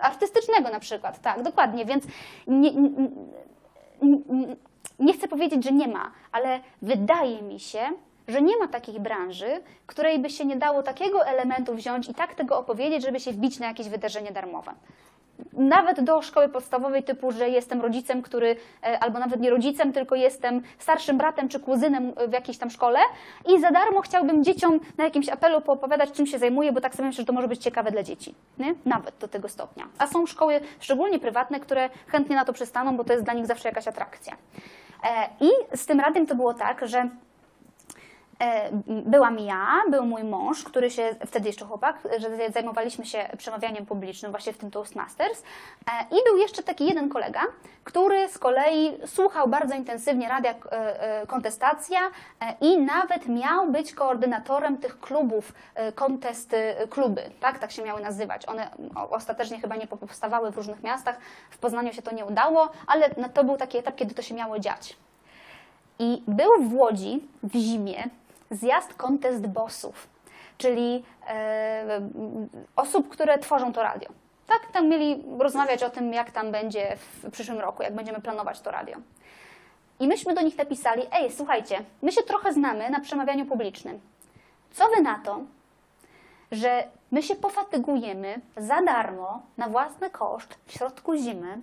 artystycznego 0.00 0.70
na 0.70 0.80
przykład, 0.80 1.20
tak, 1.20 1.42
dokładnie, 1.42 1.84
więc 1.84 2.04
nie, 2.46 2.72
nie, 2.72 4.56
nie 4.98 5.12
chcę 5.12 5.28
powiedzieć, 5.28 5.64
że 5.64 5.72
nie 5.72 5.88
ma, 5.88 6.10
ale 6.32 6.60
wydaje 6.82 7.42
mi 7.42 7.60
się, 7.60 7.80
że 8.28 8.42
nie 8.42 8.56
ma 8.56 8.68
takiej 8.68 9.00
branży, 9.00 9.60
której 9.86 10.18
by 10.18 10.30
się 10.30 10.44
nie 10.44 10.56
dało 10.56 10.82
takiego 10.82 11.26
elementu 11.26 11.74
wziąć 11.74 12.08
i 12.08 12.14
tak 12.14 12.34
tego 12.34 12.58
opowiedzieć, 12.58 13.04
żeby 13.04 13.20
się 13.20 13.32
wbić 13.32 13.58
na 13.58 13.66
jakieś 13.66 13.88
wydarzenie 13.88 14.32
darmowe. 14.32 14.72
Nawet 15.52 16.00
do 16.00 16.22
szkoły 16.22 16.48
podstawowej 16.48 17.02
typu, 17.02 17.32
że 17.32 17.48
jestem 17.48 17.82
rodzicem, 17.82 18.22
który, 18.22 18.56
e, 18.82 18.98
albo 18.98 19.18
nawet 19.18 19.40
nie 19.40 19.50
rodzicem, 19.50 19.92
tylko 19.92 20.14
jestem 20.14 20.62
starszym 20.78 21.18
bratem 21.18 21.48
czy 21.48 21.60
kuzynem 21.60 22.12
w 22.28 22.32
jakiejś 22.32 22.58
tam 22.58 22.70
szkole 22.70 22.98
i 23.48 23.60
za 23.60 23.70
darmo 23.70 24.00
chciałbym 24.00 24.44
dzieciom 24.44 24.80
na 24.98 25.04
jakimś 25.04 25.28
apelu 25.28 25.60
poopowiadać, 25.60 26.12
czym 26.12 26.26
się 26.26 26.38
zajmuję, 26.38 26.72
bo 26.72 26.80
tak 26.80 26.94
sobie 26.94 27.06
myślę, 27.06 27.22
że 27.22 27.26
to 27.26 27.32
może 27.32 27.48
być 27.48 27.62
ciekawe 27.62 27.90
dla 27.90 28.02
dzieci. 28.02 28.34
Nie? 28.58 28.74
Nawet 28.84 29.14
do 29.18 29.28
tego 29.28 29.48
stopnia. 29.48 29.84
A 29.98 30.06
są 30.06 30.26
szkoły, 30.26 30.60
szczególnie 30.80 31.18
prywatne, 31.18 31.60
które 31.60 31.90
chętnie 32.06 32.36
na 32.36 32.44
to 32.44 32.52
przystaną, 32.52 32.96
bo 32.96 33.04
to 33.04 33.12
jest 33.12 33.24
dla 33.24 33.34
nich 33.34 33.46
zawsze 33.46 33.68
jakaś 33.68 33.88
atrakcja. 33.88 34.36
E, 35.04 35.28
I 35.40 35.76
z 35.76 35.86
tym 35.86 36.00
radiem 36.00 36.26
to 36.26 36.34
było 36.34 36.54
tak, 36.54 36.88
że 36.88 37.08
E, 38.40 38.70
byłam 38.86 39.38
ja, 39.38 39.82
był 39.90 40.06
mój 40.06 40.24
mąż, 40.24 40.64
który 40.64 40.90
się, 40.90 41.16
wtedy 41.26 41.48
jeszcze 41.48 41.64
chłopak, 41.64 41.96
że 42.18 42.50
zajmowaliśmy 42.52 43.06
się 43.06 43.28
przemawianiem 43.38 43.86
publicznym 43.86 44.30
właśnie 44.30 44.52
w 44.52 44.58
tym 44.58 44.70
Toastmasters 44.70 45.42
e, 45.42 46.16
i 46.16 46.24
był 46.24 46.36
jeszcze 46.36 46.62
taki 46.62 46.86
jeden 46.86 47.08
kolega, 47.08 47.40
który 47.84 48.28
z 48.28 48.38
kolei 48.38 48.98
słuchał 49.06 49.48
bardzo 49.48 49.74
intensywnie 49.74 50.28
radia 50.28 50.54
e, 50.70 51.26
Kontestacja 51.26 52.00
i 52.60 52.78
nawet 52.78 53.28
miał 53.28 53.72
być 53.72 53.94
koordynatorem 53.94 54.78
tych 54.78 55.00
klubów, 55.00 55.52
kontest 55.94 56.56
kluby, 56.90 57.22
tak, 57.40 57.58
tak 57.58 57.70
się 57.70 57.82
miały 57.82 58.00
nazywać. 58.00 58.48
One 58.48 58.70
ostatecznie 59.10 59.60
chyba 59.60 59.76
nie 59.76 59.86
powstawały 59.86 60.52
w 60.52 60.56
różnych 60.56 60.82
miastach, 60.82 61.18
w 61.50 61.58
Poznaniu 61.58 61.92
się 61.92 62.02
to 62.02 62.14
nie 62.14 62.24
udało, 62.24 62.68
ale 62.86 63.10
to 63.10 63.44
był 63.44 63.56
taki 63.56 63.78
etap, 63.78 63.96
kiedy 63.96 64.14
to 64.14 64.22
się 64.22 64.34
miało 64.34 64.58
dziać. 64.58 64.96
I 65.98 66.22
był 66.28 66.50
w 66.62 66.74
Łodzi 66.74 67.28
w 67.42 67.56
zimie, 67.56 68.04
zjazd 68.50 68.94
kontest 68.94 69.46
bossów, 69.46 70.08
czyli 70.58 71.04
e, 71.28 72.00
osób, 72.76 73.08
które 73.08 73.38
tworzą 73.38 73.72
to 73.72 73.82
radio. 73.82 74.08
Tak, 74.46 74.72
tam 74.72 74.88
mieli 74.88 75.22
rozmawiać 75.38 75.82
o 75.82 75.90
tym, 75.90 76.12
jak 76.12 76.30
tam 76.30 76.52
będzie 76.52 76.96
w 76.96 77.30
przyszłym 77.30 77.58
roku, 77.58 77.82
jak 77.82 77.94
będziemy 77.94 78.20
planować 78.20 78.60
to 78.60 78.70
radio. 78.70 78.96
I 80.00 80.08
myśmy 80.08 80.34
do 80.34 80.42
nich 80.42 80.58
napisali, 80.58 81.02
ej, 81.12 81.32
słuchajcie, 81.32 81.84
my 82.02 82.12
się 82.12 82.22
trochę 82.22 82.52
znamy 82.52 82.90
na 82.90 83.00
przemawianiu 83.00 83.46
publicznym. 83.46 84.00
Co 84.70 84.88
wy 84.88 85.02
na 85.02 85.18
to, 85.18 85.40
że 86.52 86.84
my 87.10 87.22
się 87.22 87.36
pofatygujemy 87.36 88.40
za 88.56 88.82
darmo, 88.82 89.42
na 89.56 89.68
własny 89.68 90.10
koszt, 90.10 90.58
w 90.66 90.72
środku 90.72 91.16
zimy, 91.16 91.58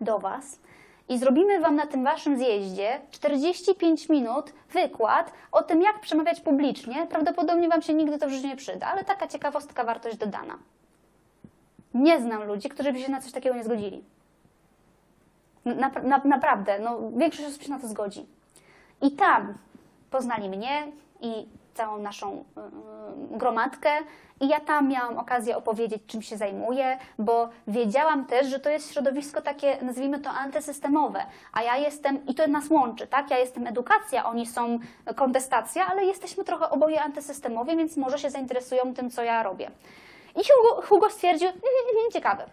do 0.00 0.18
was, 0.18 0.58
i 1.08 1.18
zrobimy 1.18 1.60
Wam 1.60 1.76
na 1.76 1.86
tym 1.86 2.04
Waszym 2.04 2.38
zjeździe 2.38 3.00
45 3.10 4.08
minut 4.08 4.52
wykład 4.70 5.32
o 5.52 5.62
tym, 5.62 5.82
jak 5.82 6.00
przemawiać 6.00 6.40
publicznie. 6.40 7.06
Prawdopodobnie 7.06 7.68
Wam 7.68 7.82
się 7.82 7.94
nigdy 7.94 8.18
to 8.18 8.26
w 8.26 8.30
życiu 8.30 8.48
nie 8.48 8.56
przyda, 8.56 8.86
ale 8.86 9.04
taka 9.04 9.26
ciekawostka, 9.26 9.84
wartość 9.84 10.16
dodana. 10.16 10.58
Nie 11.94 12.20
znam 12.20 12.44
ludzi, 12.44 12.68
którzy 12.68 12.92
by 12.92 13.00
się 13.00 13.12
na 13.12 13.20
coś 13.20 13.32
takiego 13.32 13.56
nie 13.56 13.64
zgodzili. 13.64 14.04
Na, 15.64 15.90
na, 16.02 16.20
naprawdę, 16.24 16.78
no, 16.78 16.98
większość 17.16 17.48
osób 17.48 17.62
się 17.62 17.70
na 17.70 17.78
to 17.78 17.88
zgodzi. 17.88 18.26
I 19.02 19.10
tam 19.10 19.54
poznali 20.10 20.48
mnie 20.48 20.86
i 21.20 21.46
całą 21.76 21.98
naszą 21.98 22.44
y, 23.32 23.36
gromadkę 23.38 23.90
i 24.40 24.48
ja 24.48 24.60
tam 24.60 24.88
miałam 24.88 25.18
okazję 25.18 25.56
opowiedzieć, 25.56 26.02
czym 26.06 26.22
się 26.22 26.36
zajmuję, 26.36 26.98
bo 27.18 27.48
wiedziałam 27.68 28.24
też, 28.26 28.46
że 28.46 28.60
to 28.60 28.70
jest 28.70 28.92
środowisko 28.92 29.42
takie, 29.42 29.78
nazwijmy 29.82 30.20
to 30.20 30.30
antysystemowe, 30.30 31.26
a 31.52 31.62
ja 31.62 31.76
jestem, 31.76 32.26
i 32.26 32.34
to 32.34 32.46
nas 32.46 32.70
łączy, 32.70 33.06
tak? 33.06 33.30
Ja 33.30 33.38
jestem 33.38 33.66
edukacja, 33.66 34.24
oni 34.24 34.46
są 34.46 34.78
kontestacja, 35.16 35.86
ale 35.86 36.04
jesteśmy 36.04 36.44
trochę 36.44 36.70
oboje 36.70 37.02
antysystemowi, 37.02 37.76
więc 37.76 37.96
może 37.96 38.18
się 38.18 38.30
zainteresują 38.30 38.94
tym, 38.94 39.10
co 39.10 39.22
ja 39.22 39.42
robię. 39.42 39.70
I 40.36 40.40
Hugo, 40.44 40.82
Hugo 40.82 41.10
stwierdził, 41.10 41.48
"Mm, 41.48 41.58
mm, 41.98 42.10
ciekawe. 42.12 42.44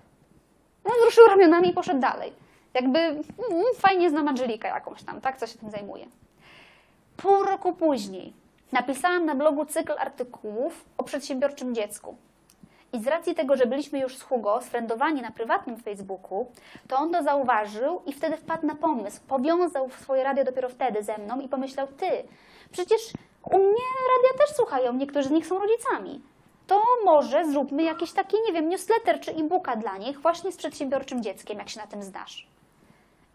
No, 0.85 0.91
wzruszył 0.99 1.27
ramionami 1.27 1.69
i 1.69 1.73
poszedł 1.73 1.99
dalej. 1.99 2.33
Jakby 2.73 2.99
mm, 2.99 3.23
fajnie 3.77 4.09
znam 4.09 4.27
Angelikę 4.27 4.67
jakąś 4.67 5.03
tam, 5.03 5.21
tak, 5.21 5.37
co 5.37 5.47
się 5.47 5.59
tym 5.59 5.71
zajmuje. 5.71 6.05
Pół 7.17 7.43
roku 7.43 7.73
później 7.73 8.33
napisałam 8.73 9.25
na 9.25 9.35
blogu 9.35 9.65
cykl 9.65 9.93
artykułów 9.97 10.85
o 10.97 11.03
przedsiębiorczym 11.03 11.75
dziecku. 11.75 12.17
I 12.93 12.99
z 12.99 13.07
racji 13.07 13.35
tego, 13.35 13.55
że 13.55 13.65
byliśmy 13.65 13.99
już 13.99 14.17
z 14.17 14.21
Hugo 14.21 14.61
sfrendowani 14.61 15.21
na 15.21 15.31
prywatnym 15.31 15.77
Facebooku, 15.77 16.51
to 16.87 16.97
on 16.97 17.11
to 17.11 17.23
zauważył 17.23 18.01
i 18.05 18.13
wtedy 18.13 18.37
wpadł 18.37 18.67
na 18.67 18.75
pomysł. 18.75 19.21
Powiązał 19.27 19.89
swoje 19.89 20.23
radio 20.23 20.43
dopiero 20.43 20.69
wtedy 20.69 21.03
ze 21.03 21.17
mną 21.17 21.39
i 21.39 21.49
pomyślał, 21.49 21.87
ty, 21.87 22.09
przecież 22.71 23.01
u 23.51 23.57
mnie 23.57 23.85
radia 24.13 24.45
też 24.45 24.55
słuchają, 24.55 24.93
niektórzy 24.93 25.29
z 25.29 25.31
nich 25.31 25.47
są 25.47 25.59
rodzicami. 25.59 26.21
To 26.67 26.81
może 27.05 27.45
zróbmy 27.45 27.83
jakiś 27.83 28.11
taki, 28.11 28.37
nie 28.47 28.53
wiem, 28.53 28.69
newsletter 28.69 29.19
czy 29.19 29.31
e-booka 29.31 29.75
dla 29.75 29.97
nich 29.97 30.21
właśnie 30.21 30.51
z 30.51 30.57
przedsiębiorczym 30.57 31.23
dzieckiem, 31.23 31.57
jak 31.57 31.69
się 31.69 31.79
na 31.79 31.87
tym 31.87 32.03
znasz. 32.03 32.52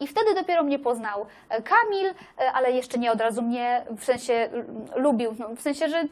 I 0.00 0.06
wtedy 0.06 0.34
dopiero 0.34 0.62
mnie 0.62 0.78
poznał 0.78 1.26
e, 1.48 1.62
Kamil, 1.62 2.06
e, 2.38 2.52
ale 2.52 2.72
jeszcze 2.72 2.98
nie 2.98 3.12
od 3.12 3.20
razu 3.20 3.42
mnie, 3.42 3.84
w 3.98 4.04
sensie 4.04 4.50
lubił, 4.96 5.34
no, 5.38 5.48
w 5.56 5.60
sensie, 5.60 5.88
że 5.88 6.04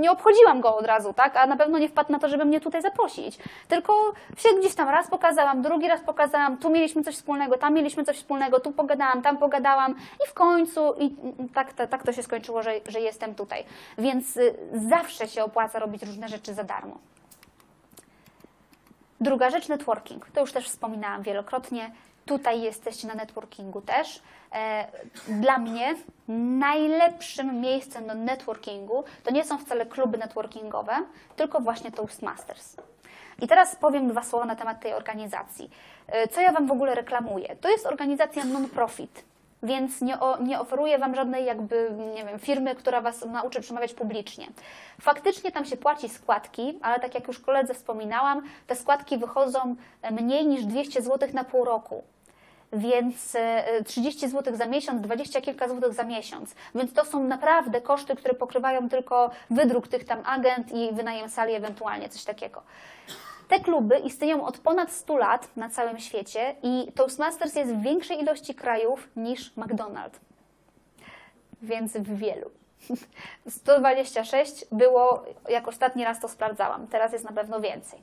nie 0.00 0.10
obchodziłam 0.10 0.60
go 0.60 0.76
od 0.76 0.86
razu, 0.86 1.12
tak? 1.12 1.36
A 1.36 1.46
na 1.46 1.56
pewno 1.56 1.78
nie 1.78 1.88
wpadł 1.88 2.12
na 2.12 2.18
to, 2.18 2.28
żeby 2.28 2.44
mnie 2.44 2.60
tutaj 2.60 2.82
zaprosić. 2.82 3.38
Tylko 3.68 4.12
się 4.36 4.48
gdzieś 4.58 4.74
tam 4.74 4.88
raz 4.88 5.10
pokazałam, 5.10 5.62
drugi 5.62 5.88
raz 5.88 6.00
pokazałam, 6.00 6.56
tu 6.56 6.70
mieliśmy 6.70 7.02
coś 7.02 7.14
wspólnego, 7.14 7.58
tam 7.58 7.74
mieliśmy 7.74 8.04
coś 8.04 8.16
wspólnego, 8.16 8.60
tu 8.60 8.72
pogadałam, 8.72 9.22
tam 9.22 9.36
pogadałam 9.38 9.94
i 10.24 10.28
w 10.28 10.34
końcu 10.34 10.94
i 10.98 11.16
tak, 11.54 11.72
tak, 11.72 11.90
tak 11.90 12.02
to 12.02 12.12
się 12.12 12.22
skończyło, 12.22 12.62
że, 12.62 12.72
że 12.88 13.00
jestem 13.00 13.34
tutaj. 13.34 13.64
Więc 13.98 14.36
y, 14.36 14.54
zawsze 14.88 15.28
się 15.28 15.44
opłaca 15.44 15.78
robić 15.78 16.02
różne 16.02 16.28
rzeczy 16.28 16.54
za 16.54 16.64
darmo. 16.64 16.98
Druga 19.20 19.50
rzecz, 19.50 19.68
networking. 19.68 20.30
To 20.30 20.40
już 20.40 20.52
też 20.52 20.68
wspominałam 20.68 21.22
wielokrotnie. 21.22 21.90
Tutaj 22.30 22.62
jesteście 22.62 23.08
na 23.08 23.14
networkingu 23.14 23.80
też. 23.82 24.22
E, 24.52 24.86
Dla 25.28 25.58
mnie 25.58 25.94
najlepszym 26.58 27.60
miejscem 27.60 28.06
do 28.06 28.14
networkingu 28.14 29.04
to 29.24 29.30
nie 29.30 29.44
są 29.44 29.58
wcale 29.58 29.86
kluby 29.86 30.18
networkingowe, 30.18 30.92
tylko 31.36 31.60
właśnie 31.60 31.92
Toastmasters. 31.92 32.76
I 33.42 33.48
teraz 33.48 33.76
powiem 33.76 34.08
dwa 34.08 34.22
słowa 34.22 34.44
na 34.44 34.56
temat 34.56 34.80
tej 34.80 34.92
organizacji. 34.94 35.70
E, 36.08 36.28
Co 36.28 36.40
ja 36.40 36.52
Wam 36.52 36.66
w 36.66 36.72
ogóle 36.72 36.94
reklamuję? 36.94 37.56
To 37.56 37.70
jest 37.70 37.86
organizacja 37.86 38.44
non-profit, 38.44 39.24
więc 39.62 40.00
nie, 40.00 40.20
o, 40.20 40.42
nie 40.42 40.60
oferuję 40.60 40.98
Wam 40.98 41.14
żadnej 41.14 41.44
jakby, 41.44 41.90
nie 42.14 42.24
wiem, 42.24 42.38
firmy, 42.38 42.74
która 42.74 43.00
Was 43.00 43.24
nauczy 43.24 43.60
przemawiać 43.60 43.94
publicznie. 43.94 44.46
Faktycznie 45.00 45.52
tam 45.52 45.64
się 45.64 45.76
płaci 45.76 46.08
składki, 46.08 46.78
ale 46.82 47.00
tak 47.00 47.14
jak 47.14 47.28
już 47.28 47.38
koledze 47.40 47.74
wspominałam, 47.74 48.42
te 48.66 48.76
składki 48.76 49.18
wychodzą 49.18 49.76
mniej 50.10 50.46
niż 50.46 50.64
200 50.64 51.02
zł 51.02 51.28
na 51.32 51.44
pół 51.44 51.64
roku 51.64 52.02
więc 52.72 53.34
e, 53.34 53.84
30 53.84 54.28
zł 54.28 54.56
za 54.56 54.66
miesiąc, 54.66 55.00
20 55.00 55.40
kilka 55.40 55.68
złotych 55.68 55.92
za 55.92 56.04
miesiąc. 56.04 56.54
Więc 56.74 56.92
to 56.92 57.04
są 57.04 57.24
naprawdę 57.24 57.80
koszty, 57.80 58.16
które 58.16 58.34
pokrywają 58.34 58.88
tylko 58.88 59.30
wydruk 59.50 59.88
tych 59.88 60.04
tam 60.04 60.18
agent 60.24 60.72
i 60.72 60.92
wynajem 60.92 61.28
sali 61.28 61.54
ewentualnie, 61.54 62.08
coś 62.08 62.24
takiego. 62.24 62.62
Te 63.48 63.60
kluby 63.60 63.98
istnieją 63.98 64.44
od 64.44 64.58
ponad 64.58 64.92
100 64.92 65.16
lat 65.16 65.56
na 65.56 65.70
całym 65.70 65.98
świecie 65.98 66.54
i 66.62 66.92
Toastmasters 66.94 67.54
jest 67.54 67.72
w 67.74 67.82
większej 67.82 68.20
ilości 68.20 68.54
krajów 68.54 69.08
niż 69.16 69.56
McDonald's. 69.56 70.18
Więc 71.62 71.92
w 71.92 72.16
wielu. 72.16 72.50
126 73.48 74.64
było, 74.72 75.24
jak 75.48 75.68
ostatni 75.68 76.04
raz 76.04 76.20
to 76.20 76.28
sprawdzałam, 76.28 76.86
teraz 76.86 77.12
jest 77.12 77.24
na 77.24 77.32
pewno 77.32 77.60
więcej. 77.60 78.00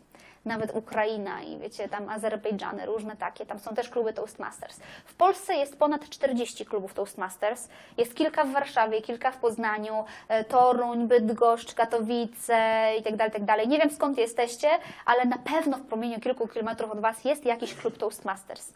Nawet 0.48 0.76
Ukraina 0.76 1.42
i 1.42 1.58
wiecie, 1.58 1.90
tam 1.90 2.10
Azerbejdżany, 2.10 2.86
różne 2.86 3.16
takie, 3.16 3.46
tam 3.46 3.60
są 3.60 3.76
też 3.76 3.90
kluby 3.90 4.14
Toastmasters. 4.14 4.80
W 5.06 5.16
Polsce 5.16 5.56
jest 5.56 5.80
ponad 5.80 6.10
40 6.10 6.66
klubów 6.66 6.94
Toastmasters, 6.94 7.68
jest 7.98 8.16
kilka 8.16 8.44
w 8.44 8.52
Warszawie, 8.52 9.02
kilka 9.02 9.32
w 9.32 9.38
Poznaniu, 9.38 10.06
e, 10.28 10.44
Toruń, 10.44 11.08
Bydgoszcz, 11.08 11.74
Katowice 11.74 12.92
itd., 12.98 13.24
itd. 13.26 13.68
Nie 13.68 13.80
wiem 13.80 13.90
skąd 13.90 14.18
jesteście, 14.18 14.70
ale 15.06 15.26
na 15.26 15.38
pewno 15.38 15.78
w 15.78 15.82
promieniu 15.82 16.20
kilku 16.20 16.48
kilometrów 16.48 16.92
od 16.92 17.00
Was 17.00 17.26
jest 17.26 17.46
jakiś 17.46 17.74
klub 17.74 17.98
Toastmasters. 17.98 18.74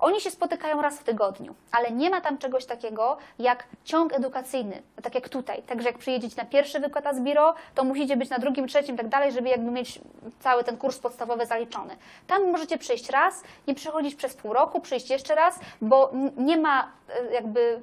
Oni 0.00 0.20
się 0.20 0.30
spotykają 0.30 0.82
raz 0.82 0.98
w 0.98 1.04
tygodniu, 1.04 1.54
ale 1.72 1.90
nie 1.90 2.10
ma 2.10 2.20
tam 2.20 2.38
czegoś 2.38 2.64
takiego 2.64 3.16
jak 3.38 3.64
ciąg 3.84 4.12
edukacyjny, 4.12 4.82
tak 5.02 5.14
jak 5.14 5.28
tutaj. 5.28 5.62
Także 5.62 5.88
jak 5.88 5.98
przyjedziecie 5.98 6.36
na 6.36 6.44
pierwszy 6.44 6.80
wykład 6.80 7.06
Asbiro, 7.06 7.54
to 7.74 7.84
musicie 7.84 8.16
być 8.16 8.30
na 8.30 8.38
drugim, 8.38 8.68
trzecim 8.68 8.96
tak 8.96 9.08
dalej, 9.08 9.32
żeby 9.32 9.48
jakby 9.48 9.70
mieć 9.70 10.00
cały 10.40 10.64
ten 10.64 10.76
kurs 10.76 10.98
podstawowy 10.98 11.46
zaliczony. 11.46 11.96
Tam 12.26 12.50
możecie 12.50 12.78
przyjść 12.78 13.10
raz, 13.10 13.42
nie 13.68 13.74
przychodzić 13.74 14.14
przez 14.14 14.34
pół 14.34 14.52
roku, 14.52 14.80
przyjść 14.80 15.10
jeszcze 15.10 15.34
raz, 15.34 15.60
bo 15.80 16.12
nie 16.36 16.56
ma 16.56 16.92
e, 17.08 17.34
jakby 17.34 17.82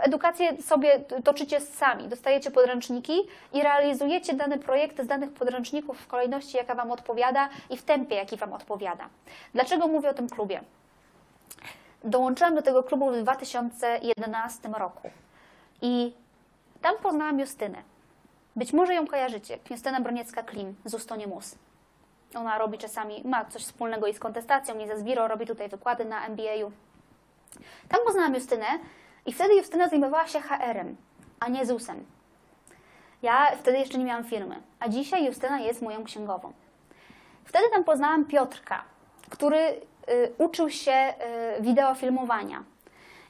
edukację 0.00 0.62
sobie 0.62 1.00
toczycie 1.24 1.60
sami. 1.60 2.08
Dostajecie 2.08 2.50
podręczniki 2.50 3.12
i 3.52 3.62
realizujecie 3.62 4.34
dane 4.34 4.58
projekty 4.58 5.04
z 5.04 5.06
danych 5.06 5.32
podręczników 5.32 6.00
w 6.00 6.06
kolejności, 6.06 6.56
jaka 6.56 6.74
Wam 6.74 6.90
odpowiada 6.90 7.48
i 7.70 7.76
w 7.76 7.82
tempie, 7.82 8.16
jaki 8.16 8.36
Wam 8.36 8.52
odpowiada. 8.52 9.08
Dlaczego 9.54 9.88
mówię 9.88 10.10
o 10.10 10.14
tym 10.14 10.28
klubie? 10.28 10.60
Dołączyłam 12.04 12.54
do 12.54 12.62
tego 12.62 12.82
klubu 12.82 13.10
w 13.10 13.22
2011 13.22 14.68
roku 14.68 15.10
i 15.82 16.14
tam 16.82 16.94
poznałam 17.02 17.40
Justynę. 17.40 17.82
Być 18.56 18.72
może 18.72 18.94
ją 18.94 19.06
kojarzycie. 19.06 19.58
Justyna 19.70 20.00
Broniecka-Klim 20.00 20.72
z 20.84 20.94
Ustonie 20.94 21.26
Mus. 21.26 21.54
Ona 22.34 22.58
robi 22.58 22.78
czasami, 22.78 23.22
ma 23.24 23.44
coś 23.44 23.62
wspólnego 23.62 24.06
i 24.06 24.14
z 24.14 24.18
kontestacją, 24.18 24.78
i 24.78 24.86
ze 24.86 24.98
Zwiro, 24.98 25.28
robi 25.28 25.46
tutaj 25.46 25.68
wykłady 25.68 26.04
na 26.04 26.26
MBA-u. 26.26 26.72
Tam 27.88 28.00
poznałam 28.06 28.34
Justynę 28.34 28.66
i 29.26 29.32
wtedy 29.32 29.54
Justyna 29.54 29.88
zajmowała 29.88 30.28
się 30.28 30.40
HR-em, 30.40 30.96
a 31.40 31.48
nie 31.48 31.66
ZUS-em. 31.66 32.04
Ja 33.22 33.56
wtedy 33.56 33.78
jeszcze 33.78 33.98
nie 33.98 34.04
miałam 34.04 34.24
firmy, 34.24 34.62
a 34.80 34.88
dzisiaj 34.88 35.24
Justyna 35.24 35.60
jest 35.60 35.82
moją 35.82 36.04
księgową. 36.04 36.52
Wtedy 37.44 37.64
tam 37.72 37.84
poznałam 37.84 38.24
Piotrka, 38.24 38.84
który 39.30 39.80
uczył 40.38 40.70
się 40.70 41.14
y, 41.58 41.62
wideofilmowania. 41.62 42.62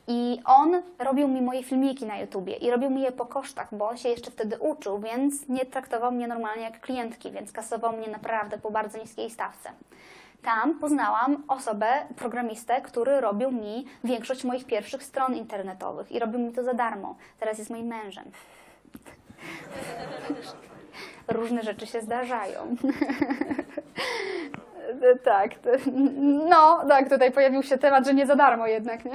I 0.06 0.40
on 0.44 0.82
robił 0.98 1.28
mi 1.28 1.42
moje 1.42 1.62
filmiki 1.62 2.06
na 2.06 2.18
YouTubie 2.18 2.54
i 2.54 2.70
robił 2.70 2.90
mi 2.90 3.02
je 3.02 3.12
po 3.12 3.26
kosztach, 3.26 3.74
bo 3.74 3.96
się 3.96 4.08
jeszcze 4.08 4.30
wtedy 4.30 4.58
uczył, 4.58 4.98
więc 4.98 5.48
nie 5.48 5.66
traktował 5.66 6.12
mnie 6.12 6.28
normalnie 6.28 6.62
jak 6.62 6.80
klientki, 6.80 7.30
więc 7.30 7.52
kasował 7.52 7.96
mnie 7.96 8.08
naprawdę 8.08 8.58
po 8.58 8.70
bardzo 8.70 8.98
niskiej 8.98 9.30
stawce. 9.30 9.70
Tam 10.42 10.78
poznałam 10.78 11.42
osobę, 11.48 11.86
programistę, 12.16 12.80
który 12.80 13.20
robił 13.20 13.52
mi 13.52 13.86
większość 14.04 14.44
moich 14.44 14.64
pierwszych 14.64 15.02
stron 15.02 15.34
internetowych 15.34 16.12
i 16.12 16.18
robił 16.18 16.40
mi 16.40 16.52
to 16.52 16.64
za 16.64 16.74
darmo. 16.74 17.16
Teraz 17.40 17.58
jest 17.58 17.70
moim 17.70 17.86
mężem. 17.86 18.24
Różne 21.28 21.62
rzeczy 21.62 21.86
się 21.86 22.00
zdarzają. 22.00 22.60
Tak, 25.24 25.50
no 26.50 26.84
tak, 26.88 27.08
tutaj 27.08 27.32
pojawił 27.32 27.62
się 27.62 27.78
temat, 27.78 28.06
że 28.06 28.14
nie 28.14 28.26
za 28.26 28.36
darmo 28.36 28.66
jednak, 28.66 29.04
nie? 29.04 29.12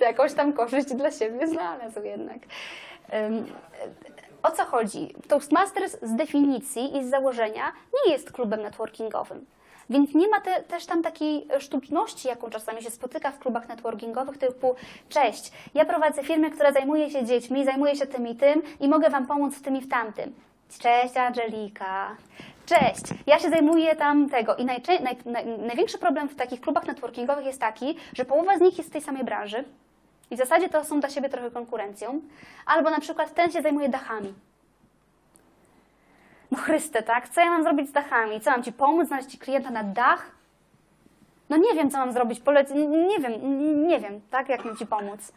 Jakąś 0.00 0.32
tam 0.32 0.52
korzyść 0.52 0.94
dla 0.94 1.10
siebie 1.10 1.48
znalazł 1.48 2.02
jednak. 2.02 2.38
O 4.42 4.50
co 4.50 4.64
chodzi? 4.64 5.14
Toastmasters 5.28 5.96
z 6.02 6.14
definicji 6.16 6.96
i 6.96 7.04
z 7.04 7.10
założenia 7.10 7.72
nie 7.94 8.12
jest 8.12 8.32
klubem 8.32 8.62
networkingowym. 8.62 9.46
Więc 9.90 10.14
nie 10.14 10.28
ma 10.28 10.40
te, 10.40 10.62
też 10.62 10.86
tam 10.86 11.02
takiej 11.02 11.48
sztuczności, 11.58 12.28
jaką 12.28 12.50
czasami 12.50 12.82
się 12.82 12.90
spotyka 12.90 13.30
w 13.30 13.38
klubach 13.38 13.68
networkingowych, 13.68 14.38
typu 14.38 14.74
cześć, 15.08 15.52
ja 15.74 15.84
prowadzę 15.84 16.22
firmę, 16.22 16.50
która 16.50 16.72
zajmuje 16.72 17.10
się 17.10 17.24
dziećmi, 17.24 17.64
zajmuje 17.64 17.96
się 17.96 18.06
tym 18.06 18.28
i 18.28 18.36
tym 18.36 18.62
i 18.80 18.88
mogę 18.88 19.10
Wam 19.10 19.26
pomóc 19.26 19.54
w 19.54 19.62
tym 19.62 19.76
i 19.76 19.80
w 19.80 19.88
tamtym. 19.88 20.34
Cześć 20.68 21.16
Angelika. 21.16 22.16
Cześć, 22.66 23.02
ja 23.26 23.38
się 23.38 23.50
zajmuję 23.50 23.96
tam 23.96 24.28
tego 24.30 24.56
i 24.56 24.64
najczę- 24.64 25.00
naj, 25.02 25.16
naj, 25.24 25.46
największy 25.58 25.98
problem 25.98 26.28
w 26.28 26.36
takich 26.36 26.60
klubach 26.60 26.86
networkingowych 26.86 27.46
jest 27.46 27.60
taki, 27.60 27.96
że 28.12 28.24
połowa 28.24 28.58
z 28.58 28.60
nich 28.60 28.78
jest 28.78 28.88
z 28.90 28.92
tej 28.92 29.02
samej 29.02 29.24
branży 29.24 29.64
i 30.30 30.34
w 30.34 30.38
zasadzie 30.38 30.68
to 30.68 30.84
są 30.84 31.00
dla 31.00 31.08
siebie 31.10 31.28
trochę 31.28 31.50
konkurencją, 31.50 32.20
albo 32.66 32.90
na 32.90 33.00
przykład 33.00 33.34
ten 33.34 33.50
się 33.50 33.62
zajmuje 33.62 33.88
dachami. 33.88 34.34
No 36.50 36.58
Chryste, 36.58 37.02
tak? 37.02 37.28
Co 37.28 37.40
ja 37.40 37.46
mam 37.50 37.62
zrobić 37.62 37.88
z 37.88 37.92
dachami? 37.92 38.40
Co 38.40 38.50
mam 38.50 38.62
Ci 38.62 38.72
pomóc, 38.72 39.08
znaleźć 39.08 39.28
Ci 39.28 39.38
klienta 39.38 39.70
na 39.70 39.82
dach? 39.84 40.30
No 41.48 41.56
nie 41.56 41.74
wiem, 41.74 41.90
co 41.90 41.98
mam 41.98 42.12
zrobić, 42.12 42.40
polec... 42.40 42.70
n- 42.70 43.06
nie 43.08 43.18
wiem, 43.18 43.32
nie 43.88 44.00
wiem, 44.00 44.20
tak? 44.30 44.48
Jak 44.48 44.64
mam 44.64 44.76
Ci 44.76 44.86
pomóc? 44.86 45.32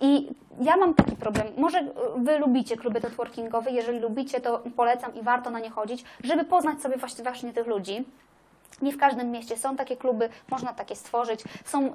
I 0.00 0.28
ja 0.60 0.76
mam 0.76 0.94
taki 0.94 1.16
problem. 1.16 1.46
Może 1.56 1.84
wy 2.16 2.38
lubicie 2.38 2.76
kluby 2.76 3.00
networkingowe, 3.00 3.70
jeżeli 3.70 3.98
lubicie, 3.98 4.40
to 4.40 4.62
polecam 4.76 5.14
i 5.14 5.22
warto 5.22 5.50
na 5.50 5.60
nie 5.60 5.70
chodzić, 5.70 6.04
żeby 6.24 6.44
poznać 6.44 6.82
sobie 6.82 6.96
właśnie, 6.96 7.24
właśnie 7.24 7.52
tych 7.52 7.66
ludzi. 7.66 8.04
Nie 8.82 8.92
w 8.92 8.98
każdym 8.98 9.30
mieście 9.30 9.56
są 9.56 9.76
takie 9.76 9.96
kluby, 9.96 10.28
można 10.50 10.72
takie 10.72 10.96
stworzyć. 10.96 11.44
Są 11.64 11.86
y, 11.86 11.92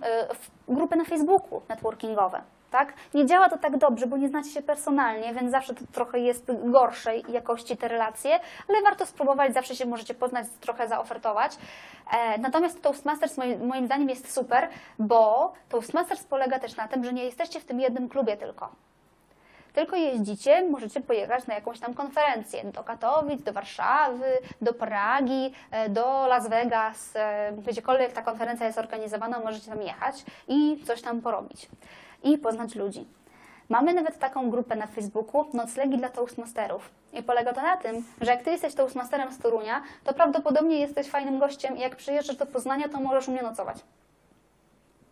grupy 0.68 0.96
na 0.96 1.06
Facebooku 1.06 1.62
networkingowe. 1.70 2.42
Tak? 2.74 2.94
Nie 3.14 3.26
działa 3.26 3.50
to 3.50 3.58
tak 3.58 3.78
dobrze, 3.78 4.08
bo 4.08 4.18
nie 4.18 4.28
znacie 4.28 4.50
się 4.50 4.62
personalnie, 4.62 5.34
więc 5.34 5.52
zawsze 5.52 5.74
to 5.74 5.82
trochę 5.92 6.20
jest 6.20 6.52
gorszej 6.64 7.24
jakości 7.30 7.78
te 7.78 7.88
relacje, 7.88 8.40
ale 8.70 8.82
warto 8.82 9.06
spróbować, 9.06 9.54
zawsze 9.54 9.76
się 9.76 9.86
możecie 9.86 10.14
poznać, 10.14 10.48
trochę 10.62 10.88
zaofertować. 10.88 11.58
E, 12.12 12.38
natomiast 12.38 12.82
Toastmasters 12.82 13.38
moim, 13.38 13.68
moim 13.68 13.86
zdaniem 13.86 14.10
jest 14.10 14.34
super, 14.34 14.70
bo 15.00 15.54
Toastmasters 15.70 16.24
polega 16.24 16.60
też 16.60 16.76
na 16.76 16.88
tym, 16.88 17.04
że 17.04 17.14
nie 17.14 17.26
jesteście 17.26 17.60
w 17.60 17.66
tym 17.66 17.80
jednym 17.80 18.10
klubie 18.10 18.38
tylko 18.38 18.70
tylko 19.74 19.96
jeździcie, 19.96 20.70
możecie 20.70 21.02
pojechać 21.02 21.48
na 21.48 21.54
jakąś 21.54 21.80
tam 21.80 21.94
konferencję 21.94 22.64
do 22.64 22.84
Katowic, 22.84 23.44
do 23.44 23.54
Warszawy, 23.54 24.26
do 24.62 24.74
Pragi, 24.74 25.54
e, 25.72 25.90
do 25.90 26.28
Las 26.28 26.48
Vegas, 26.48 27.16
e, 27.16 27.54
gdziekolwiek 27.68 28.14
ta 28.14 28.22
konferencja 28.22 28.66
jest 28.66 28.78
organizowana, 28.78 29.40
możecie 29.40 29.72
tam 29.72 29.82
jechać 29.82 30.16
i 30.48 30.84
coś 30.86 31.02
tam 31.02 31.22
porobić 31.22 31.70
i 32.24 32.38
poznać 32.38 32.76
ludzi. 32.76 33.06
Mamy 33.70 33.94
nawet 33.94 34.20
taką 34.20 34.50
grupę 34.50 34.76
na 34.76 34.88
Facebooku, 34.88 35.46
noclegi 35.54 35.98
dla 35.98 36.10
Toastmasterów. 36.10 36.90
I 37.14 37.24
polega 37.24 37.54
to 37.54 37.62
na 37.62 37.78
tym, 37.78 38.04
że 38.22 38.32
jak 38.32 38.44
ty 38.44 38.52
jesteś 38.52 38.74
Toastmasterem 38.74 39.32
z 39.32 39.38
Torunia, 39.38 39.82
to 40.04 40.14
prawdopodobnie 40.14 40.80
jesteś 40.80 41.10
fajnym 41.10 41.40
gościem 41.40 41.78
i 41.78 41.80
jak 41.80 41.96
przyjeżdżasz 41.96 42.36
do 42.36 42.46
Poznania, 42.46 42.90
to 42.90 43.00
możesz 43.00 43.28
u 43.28 43.32
mnie 43.32 43.42
nocować. 43.42 43.78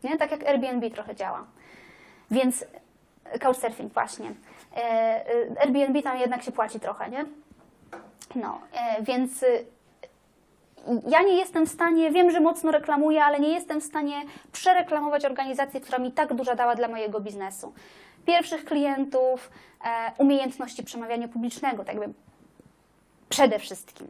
Nie? 0.04 0.18
Tak 0.18 0.32
jak 0.32 0.44
Airbnb 0.44 0.90
trochę 0.90 1.16
działa. 1.16 1.46
Więc 2.32 2.66
Couchsurfing 3.40 3.94
właśnie. 3.94 4.32
E, 4.76 4.80
e, 4.80 5.62
Airbnb 5.62 6.02
tam 6.02 6.18
jednak 6.18 6.44
się 6.44 6.52
płaci 6.52 6.80
trochę, 6.80 7.10
nie? 7.10 7.26
No, 8.36 8.62
e, 8.74 9.04
więc 9.04 9.46
ja 11.08 11.22
nie 11.22 11.34
jestem 11.38 11.66
w 11.66 11.70
stanie, 11.70 12.12
wiem, 12.12 12.32
że 12.32 12.40
mocno 12.40 12.72
reklamuję, 12.72 13.24
ale 13.24 13.40
nie 13.40 13.50
jestem 13.50 13.82
w 13.82 13.84
stanie 13.84 14.22
przereklamować 14.52 15.26
organizacji, 15.26 15.82
która 15.82 16.00
mi 16.00 16.12
tak 16.12 16.34
dużo 16.34 16.56
dała 16.56 16.76
dla 16.76 16.88
mojego 16.88 17.20
biznesu. 17.20 17.74
Pierwszych 18.26 18.66
klientów, 18.66 19.52
e, 19.86 20.12
umiejętności 20.18 20.84
przemawiania 20.84 21.28
publicznego, 21.28 21.84
tak 21.84 21.96
jakby 21.96 22.14
przede 23.30 23.60
wszystkim 23.60 24.08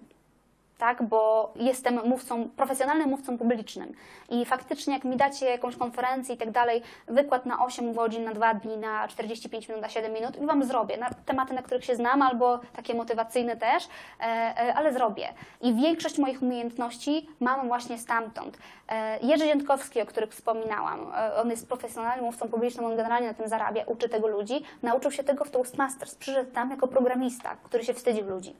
tak, 0.81 1.03
bo 1.03 1.53
jestem 1.55 1.99
mówcą, 2.05 2.49
profesjonalnym 2.49 3.09
mówcą 3.09 3.37
publicznym. 3.37 3.93
I 4.29 4.45
faktycznie 4.45 4.93
jak 4.93 5.03
mi 5.03 5.17
dacie 5.17 5.45
jakąś 5.45 5.75
konferencję 5.75 6.35
i 6.35 6.37
tak 6.37 6.51
dalej, 6.51 6.81
wykład 7.07 7.45
na 7.45 7.65
8 7.65 7.93
godzin, 7.93 8.23
na 8.23 8.33
2 8.33 8.53
dni, 8.53 8.77
na 8.77 9.07
45 9.07 9.67
minut, 9.69 9.81
na 9.81 9.89
7 9.89 10.13
minut 10.13 10.41
i 10.41 10.45
Wam 10.45 10.63
zrobię, 10.63 10.97
na 10.97 11.09
tematy, 11.25 11.53
na 11.53 11.61
których 11.61 11.85
się 11.85 11.95
znam 11.95 12.21
albo 12.21 12.59
takie 12.73 12.93
motywacyjne 12.93 13.57
też, 13.57 13.83
e, 14.19 14.23
e, 14.23 14.73
ale 14.73 14.93
zrobię. 14.93 15.27
I 15.61 15.73
większość 15.73 16.17
moich 16.17 16.41
umiejętności 16.41 17.29
mam 17.39 17.67
właśnie 17.67 17.97
stamtąd. 17.97 18.57
E, 18.89 19.19
Jerzy 19.19 19.45
Dziętkowski, 19.45 20.01
o 20.01 20.05
którym 20.05 20.29
wspominałam, 20.29 20.99
on 21.41 21.49
jest 21.49 21.67
profesjonalnym 21.67 22.25
mówcą 22.25 22.47
publicznym, 22.47 22.85
on 22.85 22.95
generalnie 22.95 23.27
na 23.27 23.33
tym 23.33 23.47
zarabia, 23.47 23.83
uczy 23.85 24.09
tego 24.09 24.27
ludzi, 24.27 24.63
nauczył 24.83 25.11
się 25.11 25.23
tego 25.23 25.45
w 25.45 25.51
Toastmasters, 25.51 26.15
przyszedł 26.15 26.51
tam 26.51 26.69
jako 26.69 26.87
programista, 26.87 27.55
który 27.63 27.83
się 27.83 27.93
wstydził 27.93 28.25
ludzi 28.29 28.55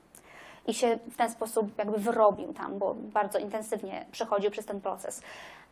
i 0.66 0.74
się 0.74 0.98
w 1.10 1.16
ten 1.16 1.30
sposób 1.30 1.78
jakby 1.78 1.98
wyrobił 1.98 2.52
tam, 2.52 2.78
bo 2.78 2.94
bardzo 2.94 3.38
intensywnie 3.38 4.06
przechodził 4.12 4.50
przez 4.50 4.66
ten 4.66 4.80
proces. 4.80 5.22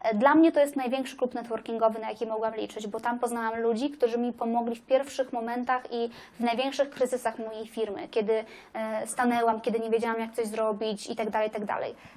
E, 0.01 0.15
Dla 0.15 0.35
mnie 0.35 0.53
to 0.53 0.61
jest 0.61 0.77
największy 0.77 1.17
klub 1.17 1.35
networkingowy, 1.35 1.99
na 1.99 2.09
jaki 2.11 2.27
mogłam 2.27 2.55
liczyć, 2.55 2.87
bo 2.87 3.01
tam 3.01 3.19
poznałam 3.19 3.61
ludzi, 3.61 3.91
którzy 3.91 4.19
mi 4.19 4.33
pomogli 4.33 4.77
w 4.77 4.87
pierwszych 4.87 5.33
momentach 5.33 5.93
i 5.93 6.11
w 6.33 6.41
największych 6.41 6.91
kryzysach 6.91 7.39
mojej 7.39 7.67
firmy, 7.67 8.09
kiedy 8.09 8.45
e, 8.75 9.07
stanęłam, 9.07 9.61
kiedy 9.61 9.81
nie 9.81 9.91
wiedziałam, 9.91 10.21
jak 10.21 10.33
coś 10.33 10.47
zrobić 10.47 11.11
i 11.11 11.17
tak 11.17 11.31
dalej, 11.31 11.49
i 11.49 11.53
tak. 11.53 11.63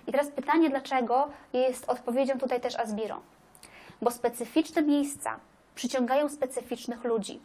I 0.07 0.11
teraz 0.11 0.27
pytanie, 0.27 0.69
dlaczego 0.69 1.29
jest 1.53 1.89
odpowiedzią 1.89 2.37
tutaj 2.39 2.61
też 2.61 2.75
Asbiro. 2.75 3.19
Bo 4.01 4.11
specyficzne 4.11 4.81
miejsca 4.81 5.39
przyciągają 5.75 6.29
specyficznych 6.29 7.03
ludzi. 7.03 7.39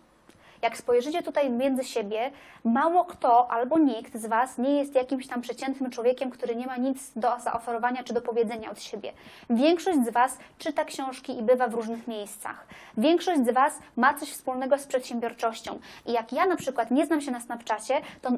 Jak 0.63 0.77
spojrzycie 0.77 1.23
tutaj 1.23 1.51
między 1.51 1.85
siebie, 1.85 2.31
mało 2.65 3.05
kto 3.05 3.51
albo 3.51 3.79
nikt 3.79 4.17
z 4.17 4.27
Was 4.27 4.59
nie 4.59 4.79
jest 4.79 4.95
jakimś 4.95 5.27
tam 5.27 5.41
przeciętnym 5.41 5.91
człowiekiem, 5.91 6.31
który 6.31 6.57
nie 6.57 6.67
ma 6.67 6.77
nic 6.77 7.13
do 7.17 7.41
zaoferowania 7.41 8.03
czy 8.05 8.15
do 8.15 8.21
powiedzenia 8.21 8.71
od 8.71 8.83
siebie. 8.83 9.13
Większość 9.51 9.99
z 9.99 10.13
Was 10.13 10.39
czyta 10.59 10.85
książki 10.85 11.39
i 11.39 11.43
bywa 11.43 11.69
w 11.69 11.75
różnych 11.75 12.09
miejscach. 12.09 12.67
Większość 12.97 13.41
z 13.41 13.53
Was 13.55 13.79
ma 13.97 14.15
coś 14.15 14.33
wspólnego 14.33 14.79
z 14.79 14.87
przedsiębiorczością. 14.87 15.79
I 16.07 16.13
jak 16.13 16.33
ja 16.33 16.47
na 16.47 16.57
przykład 16.57 16.91
nie 16.91 17.07
znam 17.07 17.21
się 17.21 17.31
na 17.31 17.41
Snapchacie, 17.41 18.01
to 18.23 18.31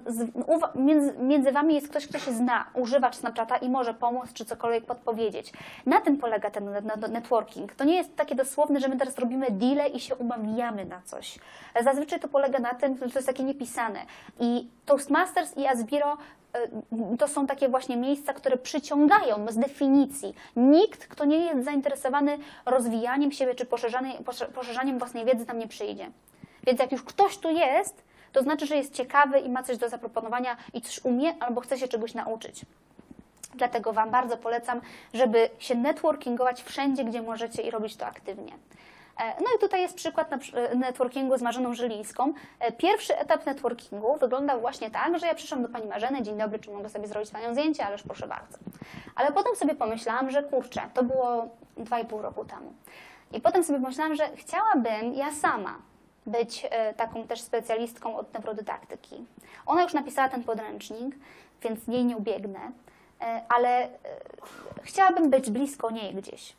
między, 0.74 1.14
między 1.18 1.52
Wami 1.52 1.74
jest 1.74 1.88
ktoś, 1.88 2.06
kto 2.06 2.18
się 2.18 2.32
zna, 2.32 2.66
używacz 2.74 3.16
Snapchata 3.16 3.56
i 3.56 3.68
może 3.68 3.94
pomóc 3.94 4.32
czy 4.32 4.44
cokolwiek 4.44 4.84
podpowiedzieć. 4.84 5.52
Na 5.86 6.00
tym 6.00 6.16
polega 6.16 6.50
ten 6.50 6.64
net- 6.64 6.84
net- 6.84 7.10
networking. 7.10 7.74
To 7.74 7.84
nie 7.84 7.94
jest 7.96 8.16
takie 8.16 8.34
dosłowne, 8.34 8.80
że 8.80 8.88
my 8.88 8.96
teraz 8.96 9.18
robimy 9.18 9.46
deale 9.50 9.88
i 9.88 10.00
się 10.00 10.14
umawiamy 10.14 10.84
na 10.84 11.02
coś. 11.02 11.38
Zazwyczaj 11.84 12.09
to 12.18 12.28
polega 12.28 12.58
na 12.58 12.74
tym, 12.74 12.94
że 12.96 13.10
to 13.10 13.18
jest 13.18 13.26
takie 13.26 13.44
niepisane. 13.44 14.00
I 14.40 14.68
Toastmasters 14.86 15.56
i 15.56 15.66
Asbiro 15.66 16.16
y, 17.14 17.16
to 17.18 17.28
są 17.28 17.46
takie 17.46 17.68
właśnie 17.68 17.96
miejsca, 17.96 18.32
które 18.32 18.56
przyciągają 18.56 19.46
z 19.48 19.56
definicji. 19.56 20.34
Nikt, 20.56 21.06
kto 21.06 21.24
nie 21.24 21.38
jest 21.38 21.64
zainteresowany 21.64 22.38
rozwijaniem 22.66 23.32
siebie 23.32 23.54
czy 23.54 23.64
poszerzaniem, 23.66 24.12
posze- 24.24 24.46
poszerzaniem 24.48 24.98
własnej 24.98 25.24
wiedzy, 25.24 25.46
tam 25.46 25.58
nie 25.58 25.68
przyjdzie. 25.68 26.10
Więc 26.66 26.80
jak 26.80 26.92
już 26.92 27.02
ktoś 27.02 27.38
tu 27.38 27.50
jest, 27.50 28.02
to 28.32 28.42
znaczy, 28.42 28.66
że 28.66 28.76
jest 28.76 28.94
ciekawy 28.94 29.38
i 29.38 29.48
ma 29.48 29.62
coś 29.62 29.76
do 29.76 29.88
zaproponowania 29.88 30.56
i 30.74 30.80
coś 30.80 31.04
umie 31.04 31.34
albo 31.40 31.60
chce 31.60 31.78
się 31.78 31.88
czegoś 31.88 32.14
nauczyć. 32.14 32.62
Dlatego 33.54 33.92
Wam 33.92 34.10
bardzo 34.10 34.36
polecam, 34.36 34.80
żeby 35.14 35.50
się 35.58 35.74
networkingować 35.74 36.62
wszędzie, 36.62 37.04
gdzie 37.04 37.22
możecie 37.22 37.62
i 37.62 37.70
robić 37.70 37.96
to 37.96 38.06
aktywnie. 38.06 38.52
E, 39.20 39.34
No 39.40 39.46
i 39.56 39.58
tutaj 39.60 39.82
jest 39.82 39.94
przykład 39.96 40.32
e, 40.32 40.74
networkingu 40.74 41.38
z 41.38 41.42
Marzeną 41.42 41.74
Żylińską. 41.74 42.32
E, 42.60 42.72
Pierwszy 42.72 43.18
etap 43.18 43.46
networkingu 43.46 44.16
wyglądał 44.16 44.60
właśnie 44.60 44.90
tak, 44.90 45.18
że 45.18 45.26
ja 45.26 45.34
przyszłam 45.34 45.62
do 45.62 45.68
Pani 45.68 45.86
Marzeny, 45.86 46.22
dzień 46.22 46.38
dobry, 46.38 46.58
czy 46.58 46.70
mogę 46.70 46.88
sobie 46.88 47.06
zrobić 47.06 47.30
Panią 47.30 47.52
zdjęcie, 47.52 47.86
ależ 47.86 48.02
proszę 48.02 48.26
bardzo. 48.26 48.58
Ale 49.14 49.32
potem 49.32 49.56
sobie 49.56 49.74
pomyślałam, 49.74 50.30
że 50.30 50.42
kurczę, 50.42 50.80
to 50.94 51.02
było 51.02 51.48
2,5 51.78 52.20
roku 52.20 52.44
temu. 52.44 52.72
I 53.32 53.40
potem 53.40 53.64
sobie 53.64 53.80
pomyślałam, 53.80 54.14
że 54.14 54.28
chciałabym 54.36 55.14
ja 55.14 55.32
sama 55.32 55.78
być 56.26 56.66
taką 56.96 57.26
też 57.26 57.40
specjalistką 57.40 58.16
od 58.16 58.34
neurodydaktyki. 58.34 59.24
Ona 59.66 59.82
już 59.82 59.92
napisała 59.92 60.28
ten 60.28 60.44
podręcznik, 60.44 61.14
więc 61.62 61.86
jej 61.88 62.04
nie 62.04 62.16
ubiegnę, 62.16 62.60
ale 63.48 63.88
chciałabym 64.82 65.30
być 65.30 65.50
blisko 65.50 65.90
niej 65.90 66.14
gdzieś. 66.14 66.56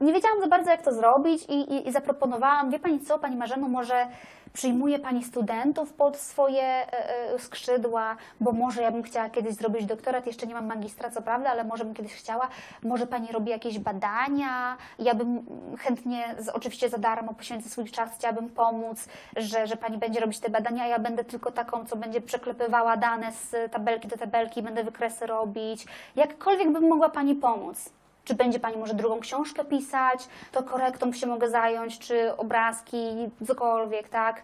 Nie 0.00 0.12
wiedziałam 0.12 0.40
za 0.40 0.46
bardzo, 0.46 0.70
jak 0.70 0.82
to 0.82 0.92
zrobić 0.92 1.44
i, 1.48 1.52
i, 1.52 1.88
i 1.88 1.92
zaproponowałam, 1.92 2.70
wie 2.70 2.78
Pani 2.78 3.00
co, 3.00 3.18
Pani 3.18 3.36
Marzeno, 3.36 3.68
może 3.68 4.06
przyjmuje 4.52 4.98
Pani 4.98 5.24
studentów 5.24 5.92
pod 5.92 6.16
swoje 6.16 6.62
e, 6.62 7.32
e, 7.34 7.38
skrzydła, 7.38 8.16
bo 8.40 8.52
może 8.52 8.82
ja 8.82 8.90
bym 8.90 9.02
chciała 9.02 9.30
kiedyś 9.30 9.54
zrobić 9.54 9.86
doktorat, 9.86 10.26
jeszcze 10.26 10.46
nie 10.46 10.54
mam 10.54 10.66
magistra, 10.66 11.10
co 11.10 11.22
prawda, 11.22 11.50
ale 11.50 11.64
może 11.64 11.84
bym 11.84 11.94
kiedyś 11.94 12.14
chciała, 12.14 12.48
może 12.82 13.06
Pani 13.06 13.28
robi 13.32 13.50
jakieś 13.50 13.78
badania, 13.78 14.76
ja 14.98 15.14
bym 15.14 15.46
chętnie, 15.78 16.34
z, 16.38 16.48
oczywiście 16.48 16.88
za 16.88 16.98
darmo 16.98 17.34
poświęcę 17.34 17.68
swój 17.68 17.84
czas, 17.84 18.10
chciałabym 18.14 18.48
pomóc, 18.48 19.08
że, 19.36 19.66
że 19.66 19.76
Pani 19.76 19.98
będzie 19.98 20.20
robić 20.20 20.40
te 20.40 20.50
badania, 20.50 20.86
ja 20.86 20.98
będę 20.98 21.24
tylko 21.24 21.52
taką, 21.52 21.86
co 21.86 21.96
będzie 21.96 22.20
przeklepywała 22.20 22.96
dane 22.96 23.32
z 23.32 23.72
tabelki 23.72 24.08
do 24.08 24.18
tabelki, 24.18 24.62
będę 24.62 24.84
wykresy 24.84 25.26
robić, 25.26 25.86
jakkolwiek 26.16 26.72
bym 26.72 26.88
mogła 26.88 27.08
Pani 27.08 27.34
pomóc. 27.34 27.99
Czy 28.30 28.36
będzie 28.36 28.60
Pani 28.60 28.76
może 28.76 28.94
drugą 28.94 29.20
książkę 29.20 29.64
pisać, 29.64 30.28
to 30.52 30.62
korektą 30.62 31.12
się 31.12 31.26
mogę 31.26 31.50
zająć, 31.50 31.98
czy 31.98 32.36
obrazki, 32.36 33.30
cokolwiek, 33.46 34.08
tak? 34.08 34.42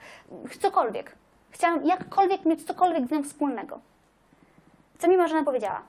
Cokolwiek. 0.60 1.16
Chciałam 1.50 1.86
jakkolwiek 1.86 2.44
mieć 2.44 2.64
cokolwiek 2.64 3.06
z 3.06 3.10
nią 3.10 3.22
wspólnego. 3.22 3.80
Co 4.98 5.08
mi 5.08 5.16
Marzena 5.16 5.44
powiedziała? 5.44 5.82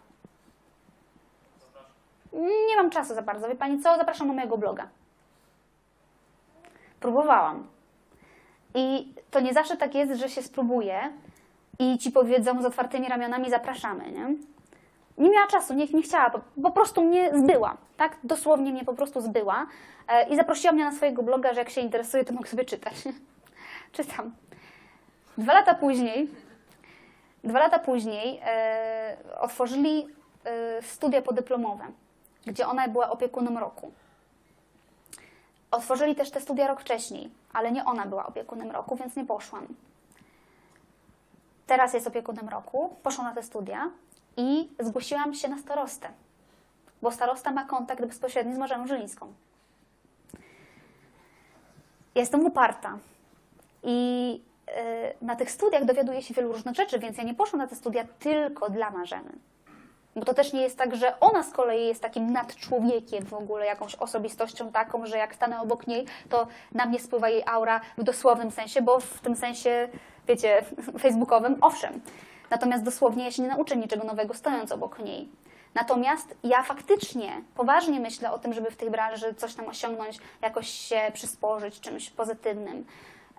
Nie 2.67 2.75
mam 2.75 2.89
czasu 2.89 3.15
za 3.15 3.21
bardzo. 3.21 3.47
Wie 3.47 3.55
Pani 3.55 3.79
co? 3.79 3.97
Zapraszam 3.97 4.27
na 4.27 4.33
mojego 4.33 4.57
bloga. 4.57 4.88
Próbowałam. 6.99 7.67
I 8.75 9.13
to 9.31 9.39
nie 9.39 9.53
zawsze 9.53 9.77
tak 9.77 9.95
jest, 9.95 10.21
że 10.21 10.29
się 10.29 10.41
spróbuje 10.41 11.13
i 11.79 11.97
Ci 11.97 12.12
powiedzą 12.12 12.62
z 12.62 12.65
otwartymi 12.65 13.10
ramionami 13.10 13.49
zapraszamy, 13.49 14.12
nie? 14.12 14.56
Nie 15.17 15.30
miała 15.30 15.47
czasu, 15.47 15.73
nie, 15.73 15.86
nie 15.86 16.01
chciała, 16.01 16.30
po, 16.30 16.39
po 16.62 16.71
prostu 16.71 17.03
mnie 17.03 17.38
zbyła, 17.38 17.77
tak? 17.97 18.17
Dosłownie 18.23 18.71
mnie 18.71 18.86
po 18.86 18.93
prostu 18.93 19.21
zbyła 19.21 19.67
e, 20.08 20.30
i 20.30 20.36
zaprosiła 20.36 20.73
mnie 20.73 20.84
na 20.84 20.91
swojego 20.91 21.23
bloga, 21.23 21.53
że 21.53 21.60
jak 21.60 21.69
się 21.69 21.82
interesuje, 21.82 22.25
to 22.25 22.34
mogę 22.34 22.49
sobie 22.49 22.65
czytać. 22.65 22.93
Czytam. 23.91 24.32
Dwa 25.38 25.53
lata 25.53 25.75
później, 25.75 26.27
dwa 27.43 27.60
lata 27.60 27.80
później 27.80 28.39
e, 28.45 29.17
otworzyli 29.39 30.08
e, 30.45 30.82
studia 30.82 31.21
podyplomowe, 31.21 31.85
gdzie 32.46 32.67
ona 32.67 32.87
była 32.87 33.10
opiekunem 33.10 33.58
roku. 33.58 33.91
Otworzyli 35.71 36.15
też 36.15 36.31
te 36.31 36.41
studia 36.41 36.67
rok 36.67 36.81
wcześniej, 36.81 37.29
ale 37.54 37.71
nie 37.71 37.85
ona 37.85 38.06
była 38.06 38.25
opiekunem 38.25 38.71
roku, 38.71 38.96
więc 38.96 39.15
nie 39.15 39.25
poszłam. 39.25 39.67
Teraz 41.67 41.94
jest 41.94 42.08
opiekunem 42.08 42.50
roku, 42.50 42.96
poszłam 43.04 43.27
na 43.27 43.33
te 43.33 43.44
studia 43.44 43.89
i 44.38 44.69
zgłosiłam 44.79 45.33
się 45.33 45.48
na 45.48 45.58
starostę, 45.58 46.10
bo 47.02 47.12
starosta 47.12 47.52
ma 47.52 47.65
kontakt 47.65 48.02
bezpośredni 48.02 48.56
z 48.56 48.58
Marzeną 48.58 48.88
Żylińską. 48.88 49.33
Jestem 52.15 52.46
uparta 52.46 52.98
i 53.83 54.42
y, 55.21 55.25
na 55.25 55.35
tych 55.35 55.52
studiach 55.52 55.85
dowiaduję 55.85 56.21
się 56.21 56.33
wielu 56.33 56.54
różnych 56.54 56.75
rzeczy, 56.75 57.00
więc 57.00 57.17
ja 57.17 57.23
nie 57.23 57.33
poszłam 57.33 57.62
na 57.62 57.67
te 57.67 57.75
studia 57.75 58.06
tylko 58.19 58.69
dla 58.69 58.92
Marzeny. 58.92 59.31
Bo 60.15 60.25
to 60.25 60.33
też 60.33 60.54
nie 60.54 60.62
jest 60.62 60.77
tak, 60.77 60.96
że 60.96 61.19
ona 61.19 61.44
z 61.44 61.52
kolei 61.52 61.88
jest 61.88 62.02
takim 62.02 62.31
nadczłowiekiem 62.31 63.25
w 63.25 63.33
ogóle, 63.33 63.65
jakąś 63.65 63.96
osobistością 63.96 64.71
taką, 64.71 65.06
że 65.06 65.17
jak 65.17 65.35
stanę 65.35 65.62
obok 65.62 65.88
niej, 65.88 66.06
to 66.29 66.48
na 66.71 66.85
mnie 66.85 67.00
spływa 67.00 67.29
jej 67.29 67.44
aura 67.46 67.81
w 67.98 68.04
dosłownym 68.04 68.52
sensie, 68.52 68.81
bo 68.81 69.00
w 69.00 69.19
tym 69.19 69.35
sensie, 69.35 69.90
wiecie, 70.27 70.65
facebookowym, 71.04 71.58
owszem. 71.62 72.02
Natomiast 72.50 72.83
dosłownie 72.83 73.23
ja 73.23 73.31
się 73.31 73.41
nie 73.41 73.48
nauczę 73.48 73.77
niczego 73.77 74.04
nowego 74.04 74.33
stojąc 74.33 74.71
obok 74.71 75.00
niej. 75.00 75.29
Natomiast 75.75 76.35
ja 76.43 76.63
faktycznie 76.63 77.41
poważnie 77.56 78.00
myślę 78.00 78.31
o 78.31 78.39
tym, 78.39 78.54
żeby 78.54 78.71
w 78.71 78.77
tej 78.77 78.91
branży 78.91 79.33
coś 79.33 79.54
tam 79.56 79.67
osiągnąć, 79.67 80.19
jakoś 80.41 80.67
się 80.69 81.12
przysporzyć 81.13 81.79
czymś 81.79 82.10
pozytywnym. 82.10 82.85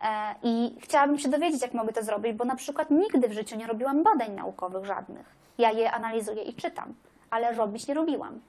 E, 0.03 0.35
I 0.43 0.77
chciałabym 0.81 1.19
się 1.19 1.29
dowiedzieć, 1.29 1.63
jak 1.63 1.75
mogę 1.75 1.93
to 1.93 2.03
zrobić, 2.03 2.33
bo 2.33 2.45
na 2.45 2.57
przykład 2.57 2.91
nigdy 2.91 3.29
w 3.29 3.33
życiu 3.33 3.57
nie 3.57 3.67
robiłam 3.67 4.03
badań 4.03 4.33
naukowych 4.33 4.85
żadnych. 4.85 5.37
Ja 5.59 5.71
je 5.71 5.93
analizuję 5.93 6.43
i 6.43 6.55
czytam, 6.55 6.95
ale 7.31 7.53
robić 7.53 7.87
nie 7.87 7.95
robiłam. 7.95 8.41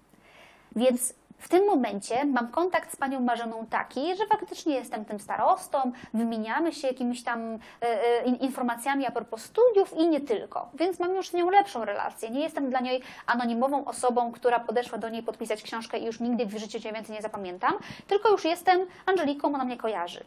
Więc 0.76 1.14
w 1.40 1.50
tym 1.50 1.66
momencie 1.66 2.26
mam 2.26 2.48
kontakt 2.48 2.92
z 2.94 2.96
panią 2.96 3.20
Marzeną 3.20 3.66
taki, 3.70 4.16
że 4.16 4.26
faktycznie 4.28 4.76
jestem 4.76 5.06
tym 5.06 5.20
starostą, 5.20 5.92
wymieniamy 6.14 6.74
się 6.74 6.88
jakimiś 6.88 7.24
tam 7.24 7.40
e, 7.54 7.58
e, 7.82 8.24
in- 8.24 8.36
informacjami 8.36 9.06
a 9.06 9.12
propos 9.12 9.42
studiów 9.44 9.94
i 9.98 10.08
nie 10.08 10.22
tylko. 10.22 10.70
Więc 10.74 11.00
mam 11.00 11.16
już 11.16 11.30
z 11.30 11.34
nią 11.34 11.50
lepszą 11.50 11.86
relację. 11.86 12.30
Nie 12.30 12.42
jestem 12.42 12.70
dla 12.70 12.80
niej 12.80 13.02
anonimową 13.26 13.86
osobą, 13.86 14.32
która 14.32 14.60
podeszła 14.60 14.98
do 14.98 15.10
niej 15.10 15.24
podpisać 15.24 15.62
książkę 15.64 15.98
i 16.00 16.06
już 16.06 16.20
nigdy 16.20 16.46
w 16.46 16.58
życiu 16.58 16.80
cię 16.80 16.94
więcej 16.94 17.16
nie 17.16 17.22
zapamiętam, 17.22 17.74
tylko 18.08 18.30
już 18.30 18.46
jestem 18.46 18.86
Angeliką, 19.06 19.48
ona 19.48 19.66
mnie 19.66 19.78
kojarzy. 19.78 20.24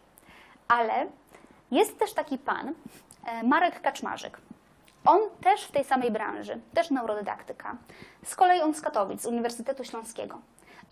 Ale 0.68 1.06
jest 1.70 1.98
też 1.98 2.12
taki 2.12 2.38
pan, 2.38 2.74
e, 3.26 3.42
Marek 3.42 3.80
Kaczmarzyk. 3.80 4.38
On 5.04 5.20
też 5.42 5.64
w 5.64 5.72
tej 5.72 5.84
samej 5.84 6.10
branży, 6.10 6.60
też 6.74 6.90
neurodydaktyka. 6.90 7.76
Z 8.24 8.34
kolei 8.36 8.60
on 8.60 8.74
z 8.74 8.80
Katowic, 8.80 9.22
z 9.22 9.26
Uniwersytetu 9.26 9.84
Śląskiego. 9.84 10.38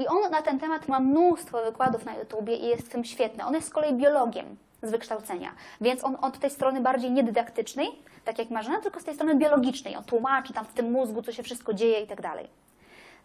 I 0.01 0.09
on 0.09 0.30
na 0.30 0.42
ten 0.42 0.59
temat 0.59 0.88
ma 0.88 1.01
mnóstwo 1.01 1.64
wykładów 1.64 2.05
na 2.05 2.14
YouTubie 2.14 2.57
i 2.57 2.66
jest 2.66 2.82
w 2.82 2.88
tym 2.88 3.05
świetny. 3.05 3.44
On 3.44 3.55
jest 3.55 3.68
z 3.68 3.70
kolei 3.70 3.94
biologiem 3.94 4.57
z 4.82 4.90
wykształcenia, 4.90 5.51
więc 5.80 6.05
on 6.05 6.16
od 6.20 6.38
tej 6.38 6.51
strony 6.51 6.80
bardziej 6.80 7.11
niedydaktycznej, 7.11 7.88
tak 8.24 8.38
jak 8.38 8.51
Marzena, 8.51 8.80
tylko 8.80 9.01
z 9.01 9.05
tej 9.05 9.14
strony 9.14 9.34
biologicznej. 9.34 9.96
On 9.96 10.05
tłumaczy 10.05 10.53
tam 10.53 10.64
w 10.64 10.72
tym 10.72 10.92
mózgu, 10.92 11.22
co 11.22 11.32
się 11.32 11.42
wszystko 11.42 11.74
dzieje 11.74 12.01
i 12.01 12.07
tak 12.07 12.20
dalej. 12.20 12.48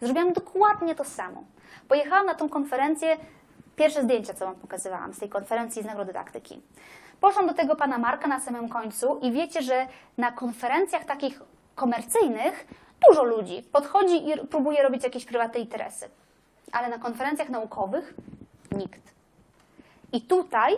Zrobiłam 0.02 0.34
dokładnie 0.34 0.96
to 0.96 1.04
samo. 1.04 1.44
Pojechałam 1.88 2.26
na 2.26 2.34
tą 2.34 2.50
konferencję, 2.50 3.18
pierwsze 3.76 4.04
zdjęcia, 4.04 4.34
co 4.34 4.46
Wam 4.46 4.56
pokazywałam 4.56 5.14
z 5.14 5.20
tej 5.20 5.30
konferencji 5.30 5.84
z 5.84 5.86
neurodydaktyki. 5.86 6.62
Poszłam 7.22 7.48
do 7.48 7.54
tego 7.54 7.76
pana 7.76 7.98
Marka 7.98 8.28
na 8.28 8.40
samym 8.40 8.70
końcu 8.70 9.20
i 9.22 9.32
wiecie, 9.32 9.62
że 9.62 9.88
na 10.18 10.32
konferencjach 10.32 11.06
takich 11.06 11.42
komercyjnych 11.76 12.68
dużo 13.08 13.24
ludzi 13.24 13.64
podchodzi 13.72 14.30
i 14.30 14.48
próbuje 14.48 14.84
robić 14.84 15.04
jakieś 15.04 15.26
prywatne 15.26 15.60
interesy. 15.60 16.10
Ale 16.72 16.90
na 16.90 17.00
konferencjach 17.00 17.50
naukowych 17.50 18.14
nikt. 18.72 19.02
I 20.14 20.22
tutaj 20.22 20.78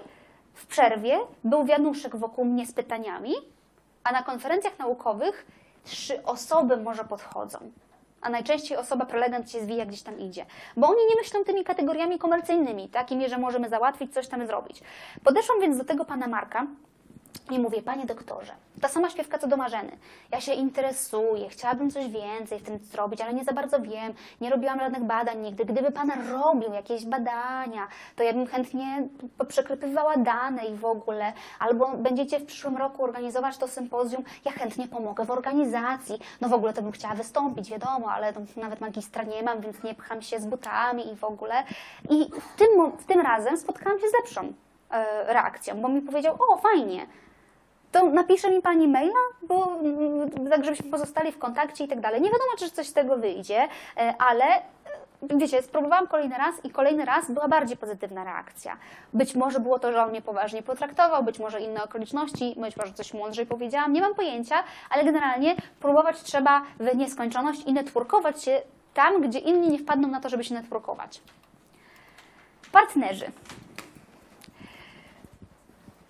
w 0.53 0.65
przerwie 0.65 1.19
był 1.43 1.65
wianuszek 1.65 2.15
wokół 2.15 2.45
mnie 2.45 2.65
z 2.65 2.73
pytaniami, 2.73 3.33
a 4.03 4.11
na 4.11 4.23
konferencjach 4.23 4.79
naukowych 4.79 5.45
trzy 5.83 6.23
osoby 6.23 6.77
może 6.77 7.03
podchodzą. 7.03 7.59
A 8.21 8.29
najczęściej 8.29 8.77
osoba 8.77 9.05
prelegent 9.05 9.51
się 9.51 9.61
zwija 9.61 9.85
gdzieś 9.85 10.01
tam 10.01 10.19
idzie. 10.19 10.45
Bo 10.77 10.87
oni 10.87 11.05
nie 11.09 11.15
myślą 11.15 11.43
tymi 11.43 11.63
kategoriami 11.63 12.19
komercyjnymi, 12.19 12.89
takimi, 12.89 13.29
że 13.29 13.37
możemy 13.37 13.69
załatwić, 13.69 14.13
coś 14.13 14.27
tam 14.27 14.47
zrobić. 14.47 14.81
Podeszłam 15.23 15.61
więc 15.61 15.77
do 15.77 15.85
tego 15.85 16.05
pana 16.05 16.27
Marka 16.27 16.67
i 17.51 17.59
mówię, 17.59 17.81
panie 17.81 18.05
doktorze, 18.05 18.53
ta 18.81 18.87
sama 18.87 19.09
śpiewka 19.09 19.37
co 19.37 19.47
do 19.47 19.57
Marzeny. 19.57 19.97
Ja 20.31 20.41
się 20.41 20.53
interesuję, 20.53 21.49
chciałabym 21.49 21.91
coś 21.91 22.07
więcej 22.07 22.59
w 22.59 22.63
tym 22.63 22.79
zrobić, 22.79 23.21
ale 23.21 23.33
nie 23.33 23.43
za 23.43 23.53
bardzo 23.53 23.81
wiem. 23.81 24.13
Nie 24.41 24.49
robiłam 24.49 24.79
żadnych 24.79 25.03
badań 25.03 25.41
nigdy. 25.41 25.65
Gdyby 25.65 25.91
pan 25.91 26.11
robił 26.31 26.73
jakieś 26.73 27.05
badania, 27.05 27.87
to 28.15 28.23
ja 28.23 28.33
bym 28.33 28.47
chętnie 28.47 29.07
przekrypywała 29.47 30.17
dane 30.17 30.65
i 30.65 30.75
w 30.75 30.85
ogóle. 30.85 31.33
Albo 31.59 31.97
będziecie 31.97 32.39
w 32.39 32.45
przyszłym 32.45 32.77
roku 32.77 33.03
organizować 33.03 33.57
to 33.57 33.67
sympozjum, 33.67 34.23
ja 34.45 34.51
chętnie 34.51 34.87
pomogę 34.87 35.25
w 35.25 35.31
organizacji. 35.31 36.19
No 36.41 36.49
w 36.49 36.53
ogóle 36.53 36.73
to 36.73 36.81
bym 36.81 36.91
chciała 36.91 37.15
wystąpić, 37.15 37.69
wiadomo, 37.69 38.11
ale 38.11 38.31
no, 38.31 38.41
nawet 38.55 38.81
magistra 38.81 39.23
nie 39.23 39.43
mam, 39.43 39.61
więc 39.61 39.83
nie 39.83 39.95
pcham 39.95 40.21
się 40.21 40.39
z 40.39 40.45
butami 40.45 41.11
i 41.11 41.15
w 41.15 41.23
ogóle. 41.23 41.63
I 42.09 42.25
w 42.25 42.55
tym, 42.57 42.91
w 42.97 43.05
tym 43.05 43.21
razem 43.21 43.57
spotkałam 43.57 43.99
się 43.99 44.07
z 44.07 44.13
lepszą 44.13 44.53
reakcją, 45.27 45.81
bo 45.81 45.89
mi 45.89 46.01
powiedział, 46.01 46.37
o 46.47 46.57
fajnie, 46.57 47.07
to 47.91 48.09
napisze 48.09 48.51
mi 48.51 48.61
pani 48.61 48.87
maila, 48.87 49.19
bo 49.41 49.79
mm, 49.79 50.49
tak 50.49 50.65
żebyśmy 50.65 50.91
pozostali 50.91 51.31
w 51.31 51.37
kontakcie 51.37 51.83
i 51.83 51.87
tak 51.87 51.99
dalej. 51.99 52.21
Nie 52.21 52.29
wiadomo, 52.29 52.51
czy 52.57 52.71
coś 52.71 52.87
z 52.87 52.93
tego 52.93 53.17
wyjdzie, 53.17 53.67
e, 53.97 54.13
ale 54.19 54.45
e, 54.45 54.61
wiecie, 55.21 55.61
spróbowałam 55.61 56.07
kolejny 56.07 56.37
raz 56.37 56.65
i 56.65 56.69
kolejny 56.69 57.05
raz 57.05 57.31
była 57.31 57.47
bardziej 57.47 57.77
pozytywna 57.77 58.23
reakcja. 58.23 58.77
Być 59.13 59.35
może 59.35 59.59
było 59.59 59.79
to, 59.79 59.91
że 59.91 60.03
on 60.03 60.09
mnie 60.09 60.21
poważnie 60.21 60.63
potraktował, 60.63 61.23
być 61.23 61.39
może 61.39 61.61
inne 61.61 61.83
okoliczności, 61.83 62.55
być 62.57 62.77
może 62.77 62.93
coś 62.93 63.13
mądrzej 63.13 63.45
powiedziałam, 63.45 63.93
nie 63.93 64.01
mam 64.01 64.15
pojęcia, 64.15 64.55
ale 64.89 65.03
generalnie 65.03 65.55
próbować 65.79 66.21
trzeba 66.21 66.61
w 66.79 66.95
nieskończoność 66.95 67.63
i 67.63 67.73
networkować 67.73 68.43
się 68.43 68.61
tam, 68.93 69.21
gdzie 69.21 69.39
inni 69.39 69.69
nie 69.69 69.79
wpadną 69.79 70.07
na 70.07 70.19
to, 70.19 70.29
żeby 70.29 70.43
się 70.43 70.53
networkować. 70.53 71.21
Partnerzy. 72.71 73.31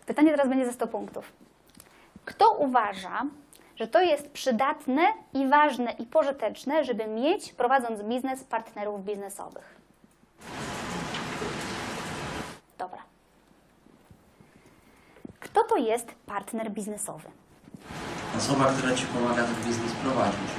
Pytanie 0.08 0.32
teraz 0.32 0.48
będzie 0.50 0.66
za 0.66 0.72
100 0.72 0.88
punktów. 0.88 1.32
Kto 2.26 2.52
uważa, 2.52 3.26
że 3.76 3.88
to 3.88 4.02
jest 4.02 4.32
przydatne 4.32 5.04
i 5.34 5.48
ważne 5.48 5.92
i 5.92 6.06
pożyteczne, 6.06 6.84
żeby 6.84 7.08
mieć, 7.08 7.54
prowadząc 7.54 8.02
biznes, 8.02 8.44
partnerów 8.44 9.06
biznesowych? 9.06 9.76
Dobra. 12.78 13.02
Kto 15.40 15.64
to 15.64 15.78
jest 15.78 16.08
partner 16.26 16.72
biznesowy? 16.72 17.30
Osoba, 18.38 18.66
która 18.66 18.96
ci 18.96 19.06
pomaga 19.06 19.44
ten 19.44 19.56
biznes 19.66 19.92
prowadzić. 19.92 20.50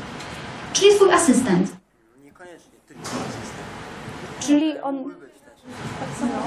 Czyli 0.73 0.95
swój 0.95 1.13
asystent. 1.13 1.77
Niekoniecznie 2.25 2.79
tylko 2.89 3.03
asystent. 3.03 3.69
Czyli 4.41 4.79
on. 4.79 5.15
No. 6.21 6.39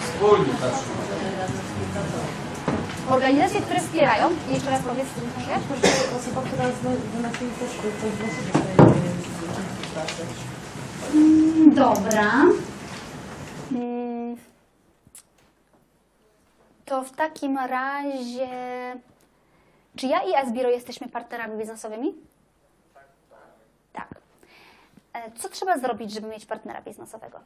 Wspólnie. 0.00 0.52
Organizacje, 3.10 3.60
które 3.60 3.80
wspierają. 3.80 4.30
Jeszcze 4.48 4.70
raz 4.70 4.82
powiedz, 4.82 5.06
proszę. 5.34 5.58
Osoba, 6.16 6.42
która 6.42 6.64
wynosi 7.14 7.38
też 7.38 7.70
coś 8.00 8.12
dla 8.18 8.28
siebie 8.28 8.52
pracę. 9.94 10.22
Dobra. 11.74 12.32
Mm. 13.72 14.36
To 16.84 17.02
w 17.04 17.10
takim 17.10 17.58
razie. 17.58 18.48
Czy 19.96 20.06
ja 20.06 20.22
i 20.22 20.34
Asbiro 20.34 20.68
jesteśmy 20.70 21.08
partnerami 21.08 21.58
biznesowymi? 21.58 22.14
Tak. 23.92 24.08
E, 25.12 25.30
Co 25.32 25.48
trzeba 25.48 25.78
zrobić, 25.78 26.12
żeby 26.12 26.28
mieć 26.28 26.46
partnera 26.46 26.82
biznesowego? 26.82 27.40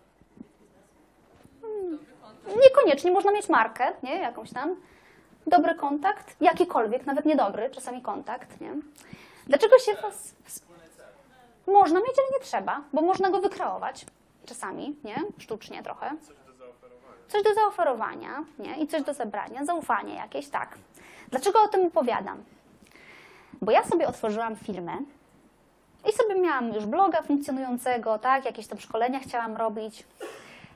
Niekoniecznie 2.63 3.11
można 3.11 3.33
mieć 3.33 3.49
markę, 3.49 3.93
nie? 4.03 4.17
Jakąś 4.17 4.53
tam. 4.53 4.77
Dobry 5.47 5.75
kontakt, 5.75 6.37
jakikolwiek, 6.41 7.07
nawet 7.07 7.25
niedobry, 7.25 7.71
czasami 7.71 8.03
kontakt, 8.03 8.61
nie? 8.61 8.75
Dlaczego 9.47 9.79
się 9.79 9.95
was 9.95 10.35
można 11.67 12.01
mieć, 12.01 12.19
ale 12.19 12.39
nie 12.39 12.45
trzeba, 12.45 12.83
bo 12.93 13.03
można 13.03 13.31
go 13.31 13.41
wykreować 13.41 14.07
czasami, 14.47 14.97
nie? 15.05 15.17
Sztucznie 15.39 15.83
trochę. 15.83 16.11
Coś 17.29 17.43
do 17.43 17.55
zaoferowania, 17.55 18.45
nie? 18.59 18.77
I 18.77 18.87
coś 18.87 19.03
do 19.03 19.15
zebrania, 19.15 19.65
zaufanie 19.65 20.15
jakieś, 20.15 20.49
tak. 20.49 20.79
Dlaczego 21.29 21.63
o 21.63 21.69
tym 21.69 21.87
opowiadam? 21.87 22.45
Bo 23.63 23.73
ja 23.73 23.85
sobie 23.85 24.09
otworzyłam 24.09 24.57
firmę 24.57 24.93
i 26.09 26.13
sobie 26.13 26.41
miałam 26.41 26.75
już 26.75 26.87
bloga 26.87 27.23
funkcjonującego, 27.23 28.19
tak? 28.19 28.45
Jakieś 28.45 28.67
tam 28.67 28.81
szkolenia 28.81 29.21
chciałam 29.21 29.57
robić. 29.57 30.05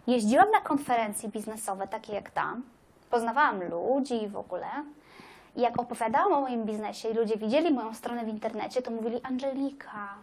Jeździłam 0.08 0.50
na 0.50 0.60
konferencje 0.60 1.28
biznesowe, 1.28 1.88
takie 1.88 2.12
jak 2.12 2.30
ta. 2.30 2.56
Poznawałam 3.10 3.60
ludzi 3.62 4.22
i 4.22 4.28
w 4.28 4.36
ogóle. 4.36 4.66
I 5.56 5.60
jak 5.60 5.78
opowiadałam 5.78 6.32
o 6.32 6.40
moim 6.40 6.64
biznesie 6.64 7.08
i 7.08 7.14
ludzie 7.14 7.36
widzieli 7.36 7.74
moją 7.74 7.94
stronę 7.94 8.24
w 8.24 8.28
internecie, 8.28 8.82
to 8.82 8.90
mówili 8.90 9.20
Angelika, 9.22 10.14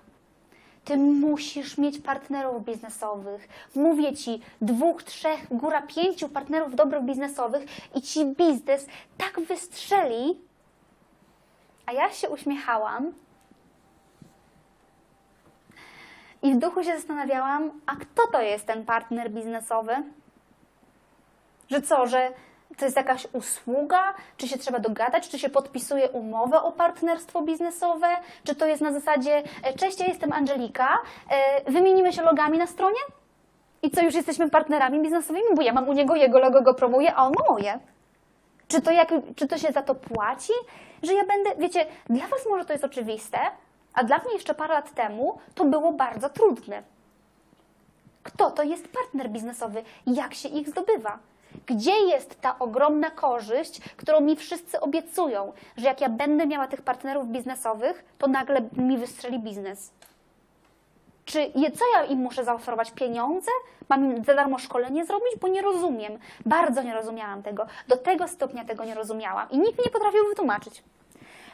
Ty 0.85 0.97
musisz 0.97 1.77
mieć 1.77 1.99
partnerów 1.99 2.65
biznesowych. 2.65 3.47
Mówię 3.75 4.15
ci, 4.15 4.41
dwóch, 4.61 5.03
trzech, 5.03 5.47
góra 5.51 5.81
pięciu 5.81 6.29
partnerów 6.29 6.75
dobrych 6.75 7.03
biznesowych 7.03 7.65
i 7.95 8.01
ci 8.01 8.25
biznes 8.25 8.87
tak 9.17 9.39
wystrzeli. 9.39 10.39
A 11.85 11.91
ja 11.91 12.11
się 12.11 12.29
uśmiechałam 12.29 13.13
i 16.45 16.53
w 16.53 16.57
duchu 16.57 16.83
się 16.83 16.95
zastanawiałam, 16.95 17.71
a 17.85 17.95
kto 17.95 18.27
to 18.31 18.41
jest 18.41 18.65
ten 18.65 18.85
partner 18.85 19.31
biznesowy? 19.31 19.95
Że 21.69 21.81
co, 21.81 22.07
że 22.07 22.31
to 22.77 22.85
jest 22.85 22.97
jakaś 22.97 23.27
usługa? 23.33 24.13
Czy 24.37 24.47
się 24.47 24.57
trzeba 24.57 24.79
dogadać? 24.79 25.29
Czy 25.29 25.39
się 25.39 25.49
podpisuje 25.49 26.09
umowę 26.09 26.61
o 26.61 26.71
partnerstwo 26.71 27.41
biznesowe? 27.41 28.07
Czy 28.43 28.55
to 28.55 28.65
jest 28.65 28.81
na 28.81 28.93
zasadzie, 28.93 29.43
e, 29.63 29.73
cześć, 29.73 29.99
ja 29.99 30.05
jestem 30.05 30.33
Angelika, 30.33 30.97
e, 31.29 31.71
wymienimy 31.71 32.13
się 32.13 32.21
logami 32.21 32.57
na 32.57 32.67
stronie? 32.67 32.99
I 33.81 33.91
co, 33.91 34.01
już 34.01 34.15
jesteśmy 34.15 34.49
partnerami 34.49 35.01
biznesowymi? 35.01 35.45
Bo 35.55 35.61
ja 35.61 35.73
mam 35.73 35.89
u 35.89 35.93
niego 35.93 36.15
jego 36.15 36.39
logo, 36.39 36.61
go 36.61 36.73
promuję, 36.73 37.15
a 37.15 37.25
on 37.25 37.33
moje. 37.49 37.79
Czy 38.67 38.81
to, 38.81 38.91
jak, 38.91 39.13
czy 39.35 39.47
to 39.47 39.57
się 39.57 39.71
za 39.71 39.81
to 39.81 39.95
płaci? 39.95 40.53
Że 41.03 41.13
ja 41.13 41.25
będę, 41.25 41.49
wiecie, 41.57 41.85
dla 42.09 42.27
Was 42.27 42.45
może 42.49 42.65
to 42.65 42.73
jest 42.73 42.85
oczywiste, 42.85 43.37
a 43.95 44.03
dla 44.03 44.17
mnie 44.17 44.33
jeszcze 44.33 44.53
parę 44.53 44.73
lat 44.73 44.93
temu 44.93 45.37
to 45.55 45.65
było 45.65 45.91
bardzo 45.91 46.29
trudne. 46.29 46.83
Kto 48.23 48.51
to 48.51 48.63
jest 48.63 48.87
partner 48.87 49.29
biznesowy? 49.29 49.83
Jak 50.07 50.33
się 50.33 50.49
ich 50.49 50.69
zdobywa? 50.69 51.19
Gdzie 51.65 51.99
jest 51.99 52.41
ta 52.41 52.59
ogromna 52.59 53.11
korzyść, 53.11 53.81
którą 53.81 54.21
mi 54.21 54.35
wszyscy 54.35 54.79
obiecują, 54.79 55.53
że 55.77 55.87
jak 55.87 56.01
ja 56.01 56.09
będę 56.09 56.47
miała 56.47 56.67
tych 56.67 56.81
partnerów 56.81 57.27
biznesowych, 57.27 58.05
to 58.17 58.27
nagle 58.27 58.61
mi 58.77 58.97
wystrzeli 58.97 59.39
biznes? 59.39 59.91
Czy 61.25 61.51
co 61.75 61.85
ja 61.93 62.03
im 62.03 62.19
muszę 62.19 62.43
zaoferować? 62.43 62.91
Pieniądze? 62.91 63.51
Mam 63.89 64.17
im 64.17 64.23
za 64.23 64.33
darmo 64.35 64.57
szkolenie 64.57 65.05
zrobić? 65.05 65.35
Bo 65.41 65.47
nie 65.47 65.61
rozumiem. 65.61 66.19
Bardzo 66.45 66.83
nie 66.83 66.93
rozumiałam 66.93 67.43
tego. 67.43 67.65
Do 67.87 67.97
tego 67.97 68.27
stopnia 68.27 68.65
tego 68.65 68.85
nie 68.85 68.95
rozumiałam 68.95 69.49
i 69.51 69.57
nikt 69.57 69.85
nie 69.85 69.91
potrafił 69.91 70.25
wytłumaczyć. 70.29 70.83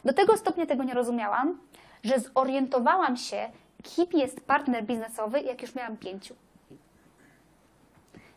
Do 0.06 0.14
tego 0.14 0.38
stopnia 0.38 0.66
tego 0.66 0.84
nie 0.84 0.94
rozumiałam, 0.94 1.58
że 2.04 2.20
zorientowałam 2.20 3.18
się, 3.18 3.50
kim 3.84 4.08
jest 4.14 4.46
partner 4.46 4.84
biznesowy, 4.84 5.42
jak 5.42 5.62
już 5.62 5.76
miałam 5.76 5.98
pięciu. 5.98 6.36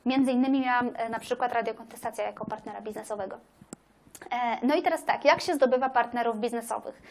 Między 0.06 0.32
innymi 0.32 0.60
miałam 0.60 0.90
e, 0.96 1.08
na 1.08 1.18
przykład 1.18 1.52
radiokontestacja 1.52 2.24
jako 2.24 2.44
partnera 2.44 2.80
biznesowego. 2.80 3.38
E, 4.30 4.66
No 4.66 4.74
i 4.74 4.82
teraz 4.82 5.04
tak, 5.04 5.24
jak 5.24 5.40
się 5.40 5.54
zdobywa 5.54 5.90
partnerów 5.90 6.38
biznesowych? 6.40 7.02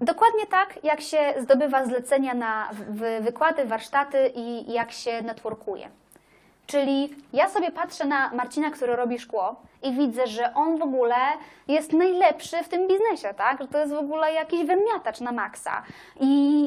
Dokładnie 0.00 0.46
tak, 0.46 0.84
jak 0.84 1.00
się 1.00 1.34
zdobywa 1.40 1.86
zlecenia 1.86 2.34
na 2.34 2.70
wykłady, 3.20 3.64
warsztaty 3.64 4.32
i 4.34 4.72
jak 4.72 4.92
się 4.92 5.22
networkuje. 5.22 5.88
Czyli 6.66 7.14
ja 7.32 7.48
sobie 7.48 7.70
patrzę 7.70 8.04
na 8.04 8.30
Marcina, 8.30 8.70
który 8.70 8.96
robi 8.96 9.18
szkło 9.18 9.56
i 9.82 9.92
widzę, 9.92 10.26
że 10.26 10.54
on 10.54 10.78
w 10.78 10.82
ogóle 10.82 11.14
jest 11.68 11.92
najlepszy 11.92 12.62
w 12.62 12.68
tym 12.68 12.88
biznesie, 12.88 13.34
tak? 13.34 13.62
Że 13.62 13.68
to 13.68 13.78
jest 13.78 13.92
w 13.92 13.98
ogóle 13.98 14.32
jakiś 14.32 14.64
wymiatacz 14.64 15.20
na 15.20 15.32
maksa. 15.32 15.82
I, 16.20 16.26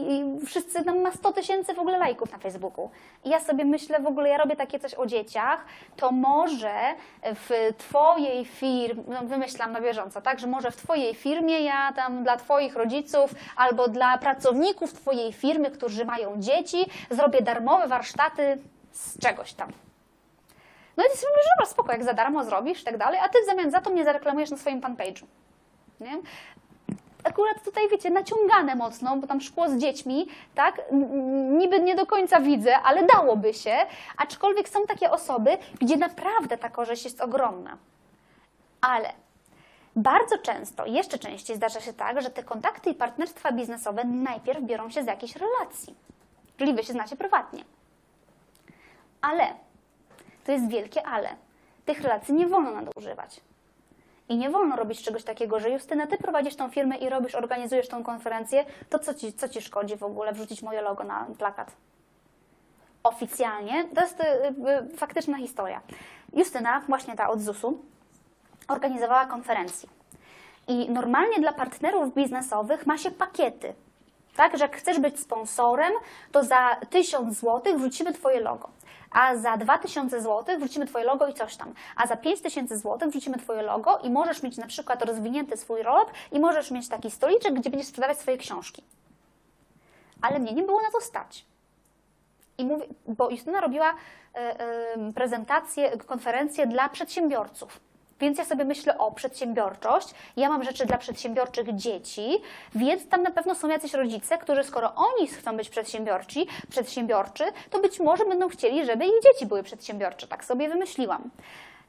i 0.10 0.46
wszyscy 0.46 0.84
tam 0.84 1.02
ma 1.02 1.12
100 1.12 1.32
tysięcy 1.32 1.74
w 1.74 1.80
ogóle 1.80 1.98
lajków 1.98 2.32
na 2.32 2.38
Facebooku. 2.38 2.90
I 3.26 3.30
ja 3.30 3.40
sobie 3.40 3.66
myślę, 3.66 4.00
w 4.00 4.08
ogóle 4.08 4.30
ja 4.30 4.38
robię 4.38 4.56
takie 4.56 4.80
coś 4.80 4.94
o 4.94 5.06
dzieciach, 5.06 5.66
to 5.96 6.12
może 6.12 6.74
w 7.24 7.74
twojej 7.78 8.46
firmie, 8.46 9.04
no 9.08 9.22
wymyślam 9.24 9.72
na 9.72 9.82
bieżąco, 9.82 10.22
tak? 10.22 10.40
Że 10.40 10.48
może 10.48 10.72
w 10.72 10.76
twojej 10.76 11.16
firmie 11.16 11.60
ja 11.60 11.94
tam 11.96 12.24
dla 12.24 12.38
twoich 12.38 12.76
rodziców 12.76 13.32
albo 13.56 13.88
dla 13.88 14.18
pracowników 14.18 14.94
twojej 14.94 15.34
firmy, 15.34 15.72
którzy 15.72 16.06
mają 16.06 16.42
dzieci, 16.42 16.86
zrobię 17.10 17.42
darmowe 17.42 17.88
warsztaty 17.88 18.58
z 18.92 19.20
czegoś 19.20 19.54
tam. 19.54 19.87
No 20.98 21.04
i 21.04 21.18
sobie 21.18 21.32
mówisz, 21.34 21.48
dobra, 21.56 21.66
spoko, 21.66 21.92
jak 21.92 22.04
za 22.04 22.14
darmo 22.14 22.44
zrobisz 22.44 22.82
i 22.82 22.86
tak 22.86 22.98
dalej, 22.98 23.20
a 23.20 23.30
ty 23.30 23.42
w 23.44 23.46
zamian 23.46 23.72
za 23.72 23.82
to 23.82 23.90
mnie 23.90 24.06
zareklamujesz 24.06 24.52
na 24.52 24.58
swoim 24.58 24.82
fanpage'u. 24.82 25.26
Nie? 26.00 26.18
Akurat 27.24 27.64
tutaj, 27.64 27.90
wiecie, 27.90 28.10
naciągane 28.10 28.76
mocno, 28.76 29.18
bo 29.18 29.28
tam 29.28 29.42
szkło 29.42 29.70
z 29.70 29.78
dziećmi, 29.78 30.28
tak, 30.56 30.82
niby 31.52 31.80
nie 31.80 31.96
do 31.96 32.06
końca 32.06 32.40
widzę, 32.40 32.80
ale 32.80 33.04
dałoby 33.04 33.54
się, 33.54 33.76
aczkolwiek 34.18 34.70
są 34.70 34.86
takie 34.86 35.12
osoby, 35.12 35.58
gdzie 35.80 35.98
naprawdę 35.98 36.58
ta 36.58 36.70
korzyść 36.70 37.04
jest 37.04 37.22
ogromna. 37.22 37.78
Ale 38.82 39.14
bardzo 39.96 40.38
często, 40.38 40.86
jeszcze 40.86 41.20
częściej 41.20 41.56
zdarza 41.56 41.80
się 41.80 41.94
tak, 41.94 42.22
że 42.22 42.30
te 42.30 42.44
kontakty 42.44 42.90
i 42.90 42.94
partnerstwa 42.94 43.52
biznesowe 43.52 44.04
najpierw 44.04 44.62
biorą 44.62 44.90
się 44.90 45.04
z 45.04 45.08
jakiejś 45.08 45.36
relacji. 45.36 45.96
Czyli 46.58 46.74
wy 46.74 46.84
się 46.84 46.94
znacie 46.94 47.16
prywatnie. 47.16 47.64
Ale, 49.22 49.54
to 50.48 50.52
jest 50.52 50.68
wielkie 50.68 51.08
ale, 51.08 51.30
tych 51.86 52.02
relacji 52.02 52.34
nie 52.34 52.48
wolno 52.48 52.72
nadużywać. 52.72 53.42
I 54.30 54.38
nie 54.38 54.50
wolno 54.50 54.76
robić 54.76 55.04
czegoś 55.04 55.24
takiego, 55.24 55.60
że 55.60 55.70
Justyna, 55.70 56.08
ty 56.08 56.18
prowadzisz 56.18 56.56
tą 56.56 56.70
firmę 56.70 56.98
i 56.98 57.10
robisz, 57.10 57.36
organizujesz 57.36 57.88
tą 57.88 58.04
konferencję, 58.04 58.66
to 58.90 59.00
co 59.00 59.14
ci, 59.14 59.34
co 59.34 59.50
ci 59.50 59.62
szkodzi 59.62 59.98
w 59.98 60.04
ogóle 60.04 60.34
wrzucić 60.34 60.62
moje 60.62 60.82
logo 60.82 61.04
na 61.04 61.28
plakat? 61.38 61.72
Oficjalnie, 63.04 63.86
to 63.96 64.02
jest 64.02 64.20
y, 64.20 64.24
y, 64.94 64.98
faktyczna 64.98 65.38
historia. 65.38 65.82
Justyna, 66.34 66.82
właśnie 66.88 67.16
ta 67.16 67.30
od 67.30 67.42
ZUS-u, 67.42 67.82
organizowała 68.68 69.26
konferencję. 69.26 69.90
I 70.68 70.90
normalnie 70.90 71.40
dla 71.40 71.54
partnerów 71.54 72.14
biznesowych 72.14 72.86
ma 72.86 72.98
się 72.98 73.12
pakiety. 73.12 73.74
Tak, 74.36 74.58
że 74.58 74.64
jak 74.64 74.78
chcesz 74.78 75.00
być 75.00 75.20
sponsorem, 75.20 75.94
to 76.32 76.44
za 76.44 76.76
1000 76.90 77.40
zł 77.40 77.78
wrzucimy 77.78 78.14
Twoje 78.14 78.40
logo. 78.40 78.77
A 79.12 79.36
za 79.36 79.58
2000 79.58 80.22
zł 80.22 80.60
wrzucimy 80.60 80.86
Twoje 80.86 81.06
logo 81.06 81.28
i 81.28 81.34
coś 81.34 81.56
tam. 81.56 81.74
A 81.96 82.08
za 82.08 82.18
5000 82.18 82.78
zł 82.78 83.10
wrzucimy 83.10 83.38
Twoje 83.38 83.62
logo 83.62 84.00
i 84.04 84.10
możesz 84.10 84.44
mieć 84.44 84.58
na 84.58 84.68
przykład 84.68 85.04
rozwinięty 85.04 85.58
swój 85.58 85.84
roll 85.84 86.06
i 86.32 86.40
możesz 86.40 86.72
mieć 86.72 86.90
taki 86.90 87.12
stoliczek, 87.12 87.54
gdzie 87.54 87.70
będziesz 87.70 87.88
sprzedawać 87.88 88.20
swoje 88.20 88.38
książki. 88.38 88.84
Ale 90.22 90.40
mnie 90.40 90.54
nie 90.54 90.64
było 90.64 90.82
na 90.82 90.92
to 90.92 91.02
stać. 91.02 91.46
I 92.58 92.66
mówię, 92.66 92.86
bo 93.08 93.30
Justyna 93.30 93.62
robiła 93.62 93.90
e, 94.36 94.60
e, 94.60 95.14
prezentację, 95.14 95.98
konferencję 95.98 96.68
dla 96.68 96.90
przedsiębiorców. 96.90 97.80
Więc 98.20 98.38
ja 98.38 98.46
sobie 98.46 98.66
myślę, 98.66 98.98
o, 98.98 99.12
przedsiębiorczość, 99.12 100.14
ja 100.38 100.50
mam 100.50 100.64
rzeczy 100.64 100.86
dla 100.86 100.98
przedsiębiorczych 100.98 101.76
dzieci, 101.76 102.42
więc 102.76 103.08
tam 103.08 103.24
na 103.24 103.32
pewno 103.32 103.56
są 103.56 103.68
jacyś 103.68 103.94
rodzice, 103.94 104.38
którzy 104.38 104.64
skoro 104.64 104.94
oni 104.96 105.28
chcą 105.28 105.58
być 105.58 105.70
przedsiębiorczy, 105.70 106.40
przedsiębiorczy, 106.70 107.44
to 107.70 107.80
być 107.80 108.00
może 108.00 108.26
będą 108.26 108.50
chcieli, 108.50 108.86
żeby 108.86 109.06
ich 109.06 109.24
dzieci 109.24 109.46
były 109.46 109.64
przedsiębiorcze. 109.64 110.28
Tak 110.28 110.46
sobie 110.46 110.70
wymyśliłam. 110.70 111.30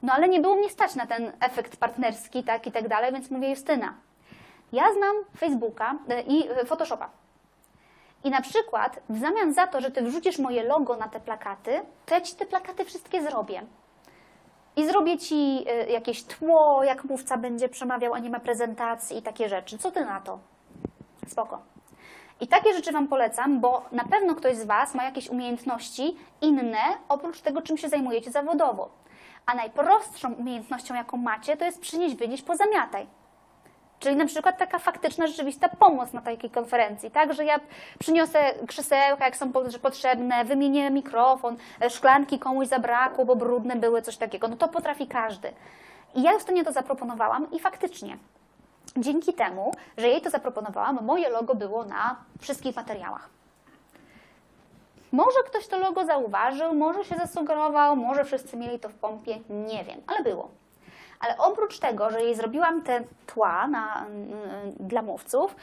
No 0.03 0.13
ale 0.13 0.29
nie 0.29 0.41
było 0.41 0.55
mnie 0.55 0.71
stać 0.71 0.95
na 0.95 1.07
ten 1.07 1.33
efekt 1.41 1.77
partnerski, 1.77 2.45
tak 2.45 2.67
i 2.67 2.73
tak 2.73 2.89
dalej, 2.89 3.13
więc 3.13 3.31
mówię, 3.31 3.51
Justyna, 3.51 3.95
ja 4.73 4.93
znam 4.93 5.17
Facebooka 5.39 5.95
e, 6.09 6.23
i 6.23 6.51
e, 6.51 6.65
Photoshopa. 6.65 7.11
I 8.25 8.31
na 8.31 8.41
przykład 8.41 9.01
w 9.09 9.19
zamian 9.19 9.55
za 9.55 9.67
to, 9.67 9.81
że 9.81 9.91
ty 9.91 10.03
wrzucisz 10.03 10.39
moje 10.39 10.63
logo 10.63 10.97
na 10.97 11.09
te 11.09 11.21
plakaty, 11.21 11.81
to 12.07 12.15
ja 12.15 12.21
ci 12.21 12.37
te 12.37 12.47
plakaty 12.47 12.85
wszystkie 12.85 13.23
zrobię. 13.23 13.63
I 14.79 14.87
zrobię 14.87 15.19
ci 15.19 15.65
y, 15.87 15.91
jakieś 15.91 16.23
tło, 16.23 16.85
jak 16.85 17.05
mówca 17.05 17.37
będzie 17.37 17.69
przemawiał, 17.69 18.15
a 18.15 18.19
nie 18.19 18.31
ma 18.31 18.41
prezentacji 18.41 19.19
i 19.19 19.23
takie 19.23 19.49
rzeczy. 19.49 19.79
Co 19.79 19.91
ty 19.91 20.05
na 20.05 20.21
to? 20.21 20.39
Spoko. 21.27 21.63
I 22.41 22.49
takie 22.49 22.75
rzeczy 22.75 22.93
Wam 22.93 23.09
polecam, 23.09 23.61
bo 23.61 23.83
na 23.93 24.05
pewno 24.05 24.35
ktoś 24.35 24.57
z 24.57 24.65
Was 24.65 24.95
ma 24.95 25.05
jakieś 25.05 25.29
umiejętności 25.29 26.17
inne, 26.41 26.79
oprócz 27.09 27.41
tego, 27.41 27.63
czym 27.63 27.77
się 27.77 27.89
zajmujecie 27.89 28.31
zawodowo. 28.31 28.89
A 29.47 29.55
najprostszą 29.55 30.33
umiejętnością, 30.33 30.95
jaką 30.95 31.17
macie, 31.17 31.57
to 31.57 31.65
jest 31.65 31.81
przynieść, 31.81 32.17
wynieść, 32.17 32.43
pozamiataj. 32.43 33.07
Czyli 34.01 34.17
na 34.17 34.27
przykład 34.27 34.59
taka 34.59 34.79
faktyczna, 34.79 35.27
rzeczywista 35.27 35.69
pomoc 35.69 36.13
na 36.13 36.21
takiej 36.21 36.51
konferencji, 36.51 37.11
tak? 37.11 37.35
Że 37.35 37.45
ja 37.45 37.61
przyniosę 37.99 38.39
krzesełka, 38.67 39.25
jak 39.25 39.37
są 39.37 39.53
potrzebne, 39.83 40.45
wymienię 40.45 40.91
mikrofon, 40.91 41.57
e, 41.83 41.91
szklanki 41.91 42.39
komuś 42.39 42.69
zabrakło, 42.69 43.25
bo 43.25 43.37
brudne 43.37 43.77
były, 43.77 44.03
coś 44.03 44.17
takiego. 44.17 44.49
No 44.49 44.57
to 44.57 44.69
potrafi 44.69 45.07
każdy. 45.07 45.53
I 46.15 46.23
ja 46.23 46.33
Justynie 46.33 46.65
to 46.65 46.73
zaproponowałam 46.73 47.51
i 47.53 47.61
faktycznie 47.61 48.19
dzięki 48.97 49.33
temu, 49.33 49.73
że 49.97 50.09
jej 50.09 50.21
to 50.21 50.31
zaproponowałam, 50.31 50.99
moje 51.03 51.29
logo 51.29 51.55
było 51.55 51.85
na 51.85 52.17
wszystkich 52.41 52.77
materiałach. 52.77 53.29
Może 55.13 55.39
ktoś 55.47 55.67
to 55.67 55.79
logo 55.79 56.05
zauważył, 56.05 56.75
może 56.75 57.05
się 57.05 57.17
zasugerował, 57.17 57.97
może 57.97 58.25
wszyscy 58.25 58.57
mieli 58.57 58.79
to 58.79 58.89
w 58.89 58.95
pompie, 58.95 59.39
nie 59.49 59.85
wiem, 59.85 60.01
ale 60.07 60.23
było. 60.23 60.49
Ale 61.21 61.39
oprócz 61.39 61.79
tego, 61.79 62.11
że 62.11 62.23
jej 62.23 62.35
zrobiłam 62.35 62.83
te 62.83 63.05
tła 63.27 63.67
na, 63.67 64.07
mm, 64.07 64.31
dla 64.81 65.03
mówców 65.03 65.57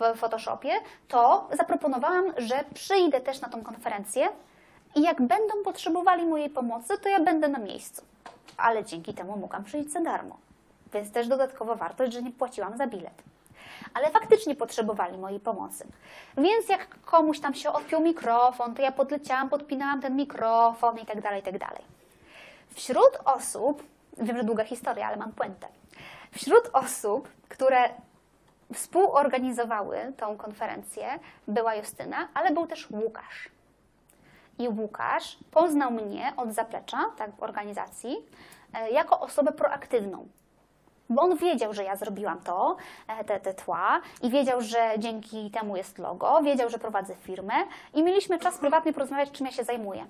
w 0.00 0.18
Photoshopie, 0.18 0.72
to 1.08 1.48
zaproponowałam, 1.52 2.24
że 2.36 2.64
przyjdę 2.74 3.20
też 3.20 3.40
na 3.40 3.48
tą 3.48 3.62
konferencję 3.62 4.28
i 4.94 5.02
jak 5.02 5.22
będą 5.22 5.54
potrzebowali 5.64 6.26
mojej 6.26 6.50
pomocy, 6.50 6.98
to 6.98 7.08
ja 7.08 7.20
będę 7.20 7.48
na 7.48 7.58
miejscu. 7.58 8.02
Ale 8.56 8.84
dzięki 8.84 9.14
temu 9.14 9.36
mogłam 9.36 9.64
przyjść 9.64 9.90
za 9.90 10.00
darmo. 10.00 10.36
Więc 10.92 11.12
też 11.12 11.28
dodatkowa 11.28 11.74
wartość, 11.74 12.12
że 12.12 12.22
nie 12.22 12.32
płaciłam 12.32 12.76
za 12.76 12.86
bilet. 12.86 13.22
ale 13.94 14.10
faktycznie 14.10 14.54
potrzebowali 14.54 15.18
mojej 15.18 15.40
pomocy. 15.40 15.86
Więc 16.38 16.68
jak 16.68 17.00
komuś 17.04 17.40
tam 17.40 17.54
się 17.54 17.72
odpiął 17.72 18.00
mikrofon, 18.00 18.74
to 18.74 18.82
ja 18.82 18.92
podleciałam, 18.92 19.48
podpinałam 19.48 20.00
ten 20.00 20.16
mikrofon 20.16 20.98
i 20.98 21.06
tak 21.06 21.20
dalej, 21.20 21.42
tak 21.42 21.58
dalej. 21.58 21.82
Wśród 22.74 23.18
osób, 23.24 23.82
wiem, 24.20 24.36
że 24.36 24.44
długa 24.44 24.64
historia, 24.64 25.06
ale 25.06 25.16
mam 25.16 25.32
puentę. 25.32 25.68
Wśród 26.30 26.70
osób, 26.72 27.28
które 27.48 27.88
współorganizowały 28.74 30.12
tą 30.16 30.36
konferencję, 30.36 31.18
była 31.48 31.74
Justyna, 31.74 32.28
ale 32.34 32.50
był 32.50 32.66
też 32.66 32.90
Łukasz. 32.90 33.48
I 34.58 34.68
Łukasz 34.68 35.38
poznał 35.50 35.90
mnie 35.90 36.32
od 36.36 36.52
zaplecza 36.52 36.98
tak, 37.16 37.30
organizacji 37.38 38.16
e, 38.74 38.90
jako 38.90 39.20
osobę 39.20 39.52
proaktywną. 39.52 40.28
Bo 41.10 41.22
on 41.22 41.36
wiedział, 41.36 41.74
że 41.74 41.84
ja 41.84 41.96
zrobiłam 41.96 42.40
to, 42.40 42.76
e, 43.08 43.24
te, 43.24 43.40
te 43.40 43.54
tła, 43.54 44.00
i 44.22 44.30
wiedział, 44.30 44.60
że 44.60 44.94
dzięki 44.98 45.50
temu 45.50 45.76
jest 45.76 45.98
logo, 45.98 46.42
wiedział, 46.42 46.70
że 46.70 46.78
prowadzę 46.78 47.14
firmę, 47.14 47.54
i 47.94 48.02
mieliśmy 48.02 48.38
czas 48.38 48.58
prywatnie 48.58 48.92
porozmawiać, 48.92 49.30
czym 49.30 49.46
ja 49.46 49.52
się 49.52 49.64
zajmuję. 49.64 50.06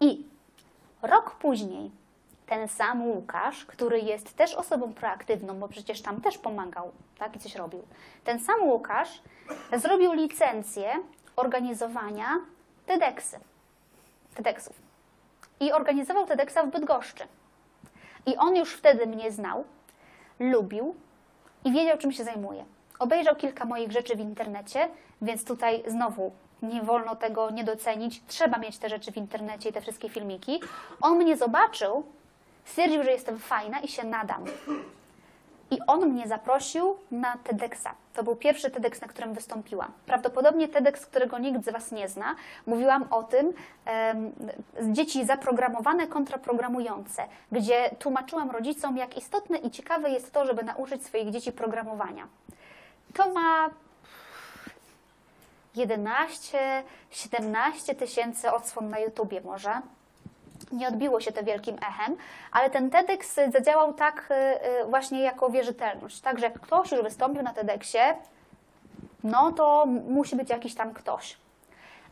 I 0.00 0.26
rok 1.02 1.30
później 1.30 1.90
ten 2.46 2.68
sam 2.68 3.02
Łukasz, 3.02 3.64
który 3.64 4.00
jest 4.00 4.36
też 4.36 4.54
osobą 4.54 4.92
proaktywną, 4.92 5.58
bo 5.58 5.68
przecież 5.68 6.02
tam 6.02 6.20
też 6.20 6.38
pomagał 6.38 6.92
tak, 7.18 7.36
i 7.36 7.38
coś 7.38 7.54
robił, 7.54 7.82
ten 8.24 8.40
sam 8.40 8.62
Łukasz 8.62 9.22
zrobił 9.76 10.12
licencję 10.12 10.90
organizowania 11.36 12.26
TEDxy, 12.86 13.40
TEDxów. 14.34 14.82
I 15.60 15.72
organizował 15.72 16.26
TEDxa 16.26 16.58
w 16.62 16.70
Bydgoszczy. 16.70 17.24
I 18.26 18.36
on 18.36 18.56
już 18.56 18.74
wtedy 18.74 19.06
mnie 19.06 19.32
znał, 19.32 19.64
lubił 20.38 20.94
i 21.64 21.72
wiedział, 21.72 21.98
czym 21.98 22.12
się 22.12 22.24
zajmuję. 22.24 22.64
Obejrzał 22.98 23.36
kilka 23.36 23.64
moich 23.64 23.92
rzeczy 23.92 24.16
w 24.16 24.20
internecie, 24.20 24.88
więc 25.22 25.44
tutaj 25.44 25.82
znowu 25.86 26.32
nie 26.62 26.82
wolno 26.82 27.16
tego 27.16 27.50
nie 27.50 27.64
docenić. 27.64 28.22
Trzeba 28.26 28.58
mieć 28.58 28.78
te 28.78 28.88
rzeczy 28.88 29.12
w 29.12 29.16
internecie 29.16 29.68
i 29.68 29.72
te 29.72 29.80
wszystkie 29.80 30.08
filmiki. 30.08 30.60
On 31.00 31.16
mnie 31.16 31.36
zobaczył, 31.36 32.04
stwierdził, 32.66 33.02
że 33.02 33.10
jestem 33.10 33.38
fajna 33.38 33.80
i 33.80 33.88
się 33.88 34.04
nadam. 34.04 34.44
I 35.70 35.78
on 35.86 36.08
mnie 36.08 36.28
zaprosił 36.28 36.96
na 37.10 37.36
TEDxa. 37.36 37.88
To 38.14 38.22
był 38.22 38.36
pierwszy 38.36 38.70
TEDx, 38.70 39.00
na 39.00 39.08
którym 39.08 39.34
wystąpiłam. 39.34 39.92
Prawdopodobnie 40.06 40.68
TEDx, 40.68 41.06
którego 41.06 41.38
nikt 41.38 41.64
z 41.64 41.72
Was 41.72 41.92
nie 41.92 42.08
zna. 42.08 42.36
Mówiłam 42.66 43.06
o 43.10 43.22
tym, 43.22 43.52
em, 43.84 44.32
dzieci 44.92 45.24
zaprogramowane 45.24 46.06
kontra 46.06 46.38
programujące, 46.38 47.22
gdzie 47.52 47.90
tłumaczyłam 47.98 48.50
rodzicom, 48.50 48.96
jak 48.96 49.16
istotne 49.16 49.58
i 49.58 49.70
ciekawe 49.70 50.10
jest 50.10 50.32
to, 50.32 50.46
żeby 50.46 50.62
nauczyć 50.62 51.06
swoich 51.06 51.30
dzieci 51.30 51.52
programowania. 51.52 52.26
To 53.14 53.32
ma 53.32 53.70
11, 55.74 56.82
17 57.10 57.94
tysięcy 57.94 58.52
odsłon 58.52 58.88
na 58.88 58.98
YouTubie 58.98 59.40
może. 59.40 59.80
Nie 60.72 60.88
odbiło 60.88 61.20
się 61.20 61.32
to 61.32 61.42
wielkim 61.44 61.76
echem, 61.76 62.16
ale 62.52 62.70
ten 62.70 62.90
TEDx 62.90 63.34
zadziałał 63.52 63.94
tak 63.94 64.28
y, 64.30 64.34
y, 64.82 64.84
właśnie 64.84 65.22
jako 65.22 65.50
wierzytelność. 65.50 66.20
Tak, 66.20 66.38
że 66.38 66.44
jak 66.44 66.60
ktoś 66.60 66.92
już 66.92 67.02
wystąpił 67.02 67.42
na 67.42 67.52
TEDxie, 67.52 68.14
no 69.24 69.52
to 69.52 69.86
musi 69.86 70.36
być 70.36 70.50
jakiś 70.50 70.74
tam 70.74 70.94
ktoś. 70.94 71.36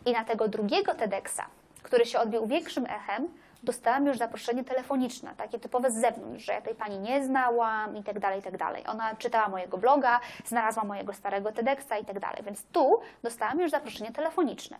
I 0.06 0.12
na 0.12 0.24
tego 0.24 0.48
drugiego 0.48 0.94
TEDxa, 0.94 1.42
który 1.82 2.06
się 2.06 2.18
odbił 2.18 2.46
większym 2.46 2.86
echem, 2.86 3.28
dostałam 3.62 4.06
już 4.06 4.18
zaproszenie 4.18 4.64
telefoniczne, 4.64 5.34
takie 5.36 5.58
typowe 5.58 5.90
z 5.90 5.94
zewnątrz, 5.94 6.44
że 6.44 6.52
ja 6.52 6.60
tej 6.60 6.74
pani 6.74 6.98
nie 6.98 7.24
znałam 7.24 7.96
i 7.96 8.02
tak 8.02 8.18
dalej, 8.18 8.40
i 8.40 8.42
tak 8.42 8.56
dalej. 8.56 8.84
Ona 8.86 9.16
czytała 9.16 9.48
mojego 9.48 9.78
bloga, 9.78 10.20
znalazła 10.44 10.84
mojego 10.84 11.12
starego 11.12 11.52
TEDxa 11.52 11.98
i 12.02 12.04
tak 12.04 12.20
dalej. 12.20 12.42
Więc 12.44 12.62
tu 12.72 13.00
dostałam 13.22 13.60
już 13.60 13.70
zaproszenie 13.70 14.12
telefoniczne. 14.12 14.76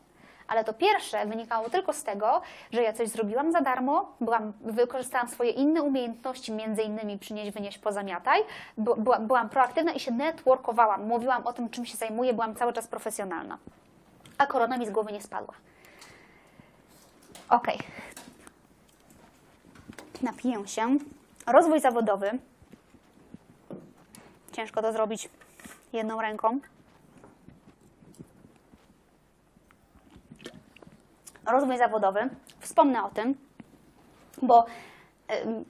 Ale 0.49 0.64
to 0.64 0.74
pierwsze 0.74 1.26
wynikało 1.26 1.70
tylko 1.70 1.92
z 1.92 2.05
tego, 2.05 2.42
że 2.72 2.82
ja 2.82 2.92
coś 2.92 3.09
zrobiłam 3.09 3.53
za 3.53 3.61
darmo, 3.61 4.12
byłam, 4.20 4.53
wykorzystałam 4.61 5.28
swoje 5.28 5.51
inne 5.51 5.82
umiejętności, 5.82 6.53
między 6.53 6.82
innymi 6.82 7.18
przynieść, 7.18 7.51
wynieść, 7.51 7.78
pozamiataj, 7.78 8.42
By- 8.78 8.95
byłam, 9.20 9.49
proaktywna 9.49 9.92
i 9.92 10.01
się 10.01 10.11
networkowałam, 10.11 11.07
mówiłam 11.07 11.47
o 11.47 11.53
tym, 11.53 11.70
czym 11.70 11.86
się 11.86 11.97
zajmuję, 11.97 12.32
byłam 12.34 12.55
cały 12.55 12.72
czas 12.72 12.88
profesjonalna. 12.88 13.59
A 14.38 14.47
korona 14.47 14.76
mi 14.78 14.86
z 14.86 14.90
głowy 14.90 15.12
nie 15.12 15.22
spadła. 15.22 15.55
Okej. 17.51 17.78
Napiję 20.22 20.66
się. 20.68 20.99
Rozwój 21.47 21.80
zawodowy. 21.80 22.38
Ciężko 24.53 24.82
to 24.82 24.92
zrobić 24.92 25.28
jedną 25.92 26.20
ręką. 26.20 26.61
Rozwój 31.47 31.78
zawodowy. 31.78 32.28
Wspomnę 32.61 33.05
o 33.05 33.09
tym, 33.09 33.34
bo 34.42 34.66
ym, 35.45 35.64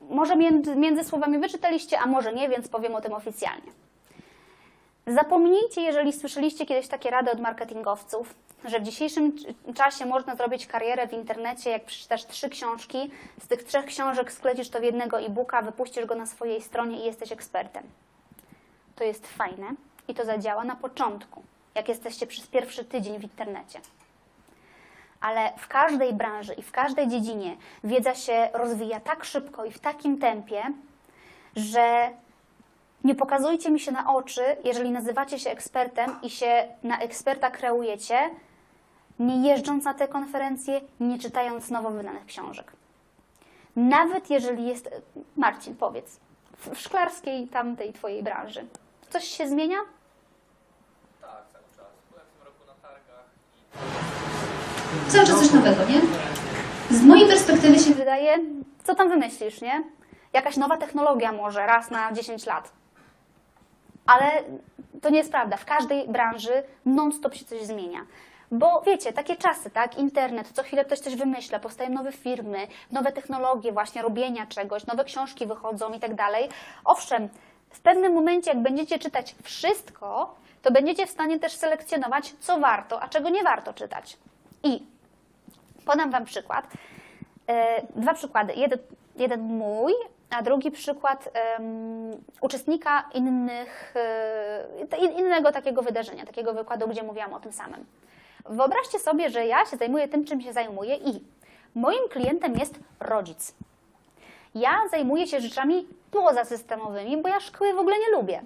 może 0.00 0.36
między, 0.36 0.76
między 0.76 1.04
słowami 1.04 1.38
wyczytaliście, 1.38 1.98
a 1.98 2.06
może 2.06 2.32
nie, 2.32 2.48
więc 2.48 2.68
powiem 2.68 2.94
o 2.94 3.00
tym 3.00 3.12
oficjalnie. 3.12 3.72
Zapomnijcie, 5.06 5.80
jeżeli 5.80 6.12
słyszeliście 6.12 6.66
kiedyś 6.66 6.88
takie 6.88 7.10
rady 7.10 7.30
od 7.30 7.40
marketingowców, 7.40 8.34
że 8.64 8.80
w 8.80 8.82
dzisiejszym 8.82 9.36
czasie 9.74 10.06
można 10.06 10.36
zrobić 10.36 10.66
karierę 10.66 11.08
w 11.08 11.12
internecie, 11.12 11.70
jak 11.70 11.84
przeczytasz 11.84 12.26
trzy 12.26 12.48
książki, 12.48 13.10
z 13.40 13.48
tych 13.48 13.64
trzech 13.64 13.84
książek 13.84 14.32
sklecisz 14.32 14.68
to 14.68 14.80
w 14.80 14.82
jednego 14.82 15.20
e-booka, 15.20 15.62
wypuścisz 15.62 16.06
go 16.06 16.14
na 16.14 16.26
swojej 16.26 16.62
stronie 16.62 17.02
i 17.02 17.04
jesteś 17.04 17.32
ekspertem. 17.32 17.82
To 18.96 19.04
jest 19.04 19.26
fajne 19.26 19.66
i 20.08 20.14
to 20.14 20.24
zadziała 20.24 20.64
na 20.64 20.76
początku, 20.76 21.42
jak 21.74 21.88
jesteście 21.88 22.26
przez 22.26 22.46
pierwszy 22.46 22.84
tydzień 22.84 23.18
w 23.18 23.22
internecie 23.22 23.80
ale 25.22 25.52
w 25.56 25.68
każdej 25.68 26.12
branży 26.12 26.54
i 26.54 26.62
w 26.62 26.72
każdej 26.72 27.08
dziedzinie 27.08 27.56
wiedza 27.84 28.14
się 28.14 28.48
rozwija 28.52 29.00
tak 29.00 29.24
szybko 29.24 29.64
i 29.64 29.70
w 29.70 29.78
takim 29.78 30.18
tempie, 30.18 30.62
że 31.56 32.10
nie 33.04 33.14
pokazujcie 33.14 33.70
mi 33.70 33.80
się 33.80 33.92
na 33.92 34.14
oczy, 34.14 34.42
jeżeli 34.64 34.90
nazywacie 34.90 35.38
się 35.38 35.50
ekspertem 35.50 36.16
i 36.22 36.30
się 36.30 36.68
na 36.82 36.98
eksperta 36.98 37.50
kreujecie, 37.50 38.30
nie 39.18 39.48
jeżdżąc 39.48 39.84
na 39.84 39.94
te 39.94 40.08
konferencje, 40.08 40.80
nie 41.00 41.18
czytając 41.18 41.70
nowo 41.70 41.90
wydanych 41.90 42.26
książek. 42.26 42.72
Nawet 43.76 44.30
jeżeli 44.30 44.66
jest, 44.66 44.90
Marcin, 45.36 45.76
powiedz, 45.76 46.20
w 46.56 46.78
szklarskiej 46.78 47.48
tamtej 47.48 47.92
twojej 47.92 48.22
branży, 48.22 48.66
coś 49.10 49.24
się 49.24 49.48
zmienia? 49.48 49.76
Tak, 51.20 51.30
cały 51.52 51.64
czas. 51.76 51.92
Byłem 52.10 52.26
w 52.26 52.30
tym 52.30 52.46
roku 52.46 52.66
na 52.66 52.88
targach 52.88 53.26
i 54.91 54.91
Cały 55.08 55.26
czas 55.26 55.40
coś 55.40 55.52
nowego, 55.52 55.84
nie? 55.84 56.00
Z 56.96 57.02
mojej 57.02 57.28
perspektywy 57.28 57.78
się 57.78 57.94
wydaje, 57.94 58.38
co 58.84 58.94
tam 58.94 59.08
wymyślisz, 59.08 59.60
nie? 59.60 59.82
Jakaś 60.32 60.56
nowa 60.56 60.76
technologia 60.76 61.32
może, 61.32 61.66
raz 61.66 61.90
na 61.90 62.12
10 62.12 62.46
lat. 62.46 62.72
Ale 64.06 64.30
to 65.02 65.10
nie 65.10 65.18
jest 65.18 65.30
prawda. 65.30 65.56
W 65.56 65.64
każdej 65.64 66.08
branży 66.08 66.62
non-stop 66.86 67.34
się 67.34 67.44
coś 67.44 67.62
zmienia. 67.62 68.06
Bo 68.50 68.82
wiecie, 68.86 69.12
takie 69.12 69.36
czasy, 69.36 69.70
tak? 69.70 69.98
Internet, 69.98 70.48
co 70.52 70.62
chwilę 70.62 70.84
ktoś 70.84 70.98
coś 70.98 71.16
wymyśla, 71.16 71.58
powstają 71.58 71.90
nowe 71.90 72.12
firmy, 72.12 72.66
nowe 72.90 73.12
technologie 73.12 73.72
właśnie 73.72 74.02
robienia 74.02 74.46
czegoś, 74.46 74.86
nowe 74.86 75.04
książki 75.04 75.46
wychodzą 75.46 75.92
i 75.92 76.00
tak 76.00 76.14
dalej. 76.14 76.48
Owszem, 76.84 77.28
w 77.70 77.80
pewnym 77.80 78.12
momencie, 78.12 78.50
jak 78.50 78.62
będziecie 78.62 78.98
czytać 78.98 79.34
wszystko, 79.42 80.34
to 80.62 80.70
będziecie 80.70 81.06
w 81.06 81.10
stanie 81.10 81.38
też 81.38 81.52
selekcjonować, 81.52 82.34
co 82.40 82.60
warto, 82.60 83.02
a 83.02 83.08
czego 83.08 83.28
nie 83.28 83.42
warto 83.42 83.72
czytać. 83.74 84.16
I 84.62 84.91
Podam 85.84 86.10
Wam 86.10 86.24
przykład. 86.24 86.66
E, 87.48 87.82
Dwa 87.96 88.14
przykłady. 88.14 88.54
Jeden, 88.54 88.78
jeden 89.16 89.40
mój, 89.40 89.92
a 90.30 90.42
drugi 90.42 90.70
przykład 90.70 91.28
em, 91.34 92.10
uczestnika 92.40 93.04
innych, 93.14 93.94
e, 94.92 95.06
innego 95.18 95.52
takiego 95.52 95.82
wydarzenia, 95.82 96.26
takiego 96.26 96.54
wykładu, 96.54 96.88
gdzie 96.88 97.02
mówiłam 97.02 97.32
o 97.32 97.40
tym 97.40 97.52
samym. 97.52 97.86
Wyobraźcie 98.48 98.98
sobie, 98.98 99.30
że 99.30 99.46
ja 99.46 99.66
się 99.66 99.76
zajmuję 99.76 100.08
tym, 100.08 100.24
czym 100.24 100.40
się 100.40 100.52
zajmuję 100.52 100.96
i 100.96 101.24
moim 101.74 102.08
klientem 102.10 102.54
jest 102.56 102.74
rodzic. 103.00 103.54
Ja 104.54 104.80
zajmuję 104.90 105.26
się 105.26 105.40
rzeczami 105.40 105.86
pozasystemowymi, 106.10 107.22
bo 107.22 107.28
ja 107.28 107.40
szkoły 107.40 107.74
w 107.74 107.78
ogóle 107.78 107.96
nie 107.98 108.16
lubię. 108.16 108.42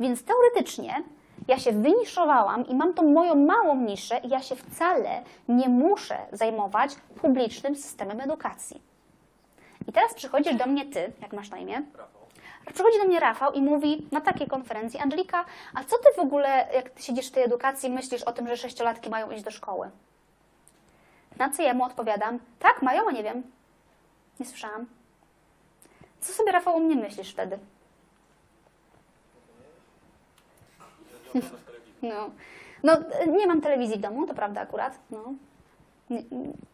Więc 0.00 0.24
teoretycznie 0.24 1.02
ja 1.48 1.58
się 1.58 1.72
wyniszowałam 1.72 2.66
i 2.66 2.74
mam 2.74 2.94
tą 2.94 3.02
moją 3.02 3.34
małą 3.34 3.76
niszę 3.76 4.20
i 4.24 4.28
ja 4.28 4.42
się 4.42 4.56
wcale 4.56 5.22
nie 5.48 5.68
muszę 5.68 6.18
zajmować 6.32 6.96
publicznym 7.20 7.76
systemem 7.76 8.20
edukacji. 8.20 8.82
I 9.88 9.92
teraz 9.92 10.14
przychodzisz 10.14 10.54
do 10.54 10.66
mnie 10.66 10.86
ty, 10.86 11.12
jak 11.22 11.32
masz 11.32 11.50
na 11.50 11.58
imię. 11.58 11.82
Przychodzi 12.74 12.98
do 12.98 13.04
mnie 13.04 13.20
Rafał 13.20 13.52
i 13.52 13.62
mówi 13.62 14.06
na 14.12 14.20
takiej 14.20 14.46
konferencji, 14.46 15.00
Angelika, 15.00 15.44
a 15.74 15.84
co 15.84 15.98
ty 15.98 16.08
w 16.16 16.18
ogóle, 16.18 16.68
jak 16.74 16.90
ty 16.90 17.02
siedzisz 17.02 17.28
w 17.28 17.30
tej 17.30 17.44
edukacji, 17.44 17.90
myślisz 17.90 18.22
o 18.22 18.32
tym, 18.32 18.48
że 18.48 18.56
sześciolatki 18.56 19.10
mają 19.10 19.30
iść 19.30 19.44
do 19.44 19.50
szkoły? 19.50 19.90
Na 21.38 21.50
co 21.50 21.62
ja 21.62 21.74
mu 21.74 21.84
odpowiadam, 21.84 22.38
tak, 22.58 22.82
mają, 22.82 23.08
a 23.08 23.12
nie 23.12 23.22
wiem. 23.22 23.42
Nie 24.40 24.46
słyszałam. 24.46 24.86
Co 26.20 26.32
sobie, 26.32 26.52
Rafał, 26.52 26.76
o 26.76 26.78
mnie 26.78 26.96
myślisz 26.96 27.32
wtedy? 27.32 27.58
No. 32.02 32.30
no, 32.82 32.92
nie 33.26 33.46
mam 33.46 33.60
telewizji 33.60 33.96
w 33.96 34.00
domu, 34.00 34.26
to 34.26 34.34
prawda 34.34 34.60
akurat. 34.60 34.98
No. 35.10 35.34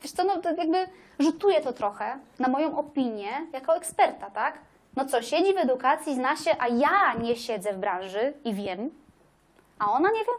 Wiesz 0.03 0.13
co, 0.13 0.25
no 0.25 0.37
to 0.37 0.55
jakby 0.55 0.87
rzutuje 1.19 1.61
to 1.61 1.73
trochę 1.73 2.19
na 2.39 2.49
moją 2.49 2.79
opinię 2.79 3.29
jako 3.53 3.77
eksperta, 3.77 4.31
tak? 4.31 4.59
No 4.97 5.05
co, 5.05 5.23
siedzi 5.23 5.55
w 5.55 5.59
edukacji, 5.59 6.15
zna 6.15 6.37
się, 6.37 6.51
a 6.59 6.69
ja 6.69 7.15
nie 7.23 7.37
siedzę 7.37 7.73
w 7.73 7.79
branży 7.79 8.33
i 8.45 8.55
wiem, 8.55 8.91
a 9.79 9.93
ona 9.93 10.11
nie 10.11 10.21
wie? 10.21 10.33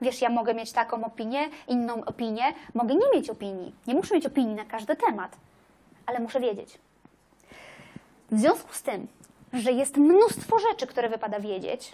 Wiesz, 0.00 0.22
ja 0.22 0.28
mogę 0.30 0.54
mieć 0.54 0.72
taką 0.72 1.04
opinię, 1.04 1.48
inną 1.68 2.04
opinię, 2.04 2.44
mogę 2.74 2.94
nie 2.94 3.06
mieć 3.14 3.30
opinii. 3.30 3.74
Nie 3.86 3.94
muszę 3.94 4.14
mieć 4.14 4.26
opinii 4.26 4.54
na 4.54 4.64
każdy 4.64 4.96
temat, 4.96 5.36
ale 6.06 6.18
muszę 6.18 6.40
wiedzieć. 6.40 6.78
W 8.30 8.40
związku 8.40 8.74
z 8.74 8.82
tym, 8.82 9.06
że 9.52 9.72
jest 9.72 9.96
mnóstwo 9.96 10.58
rzeczy, 10.58 10.86
które 10.86 11.08
wypada 11.08 11.40
wiedzieć, 11.40 11.92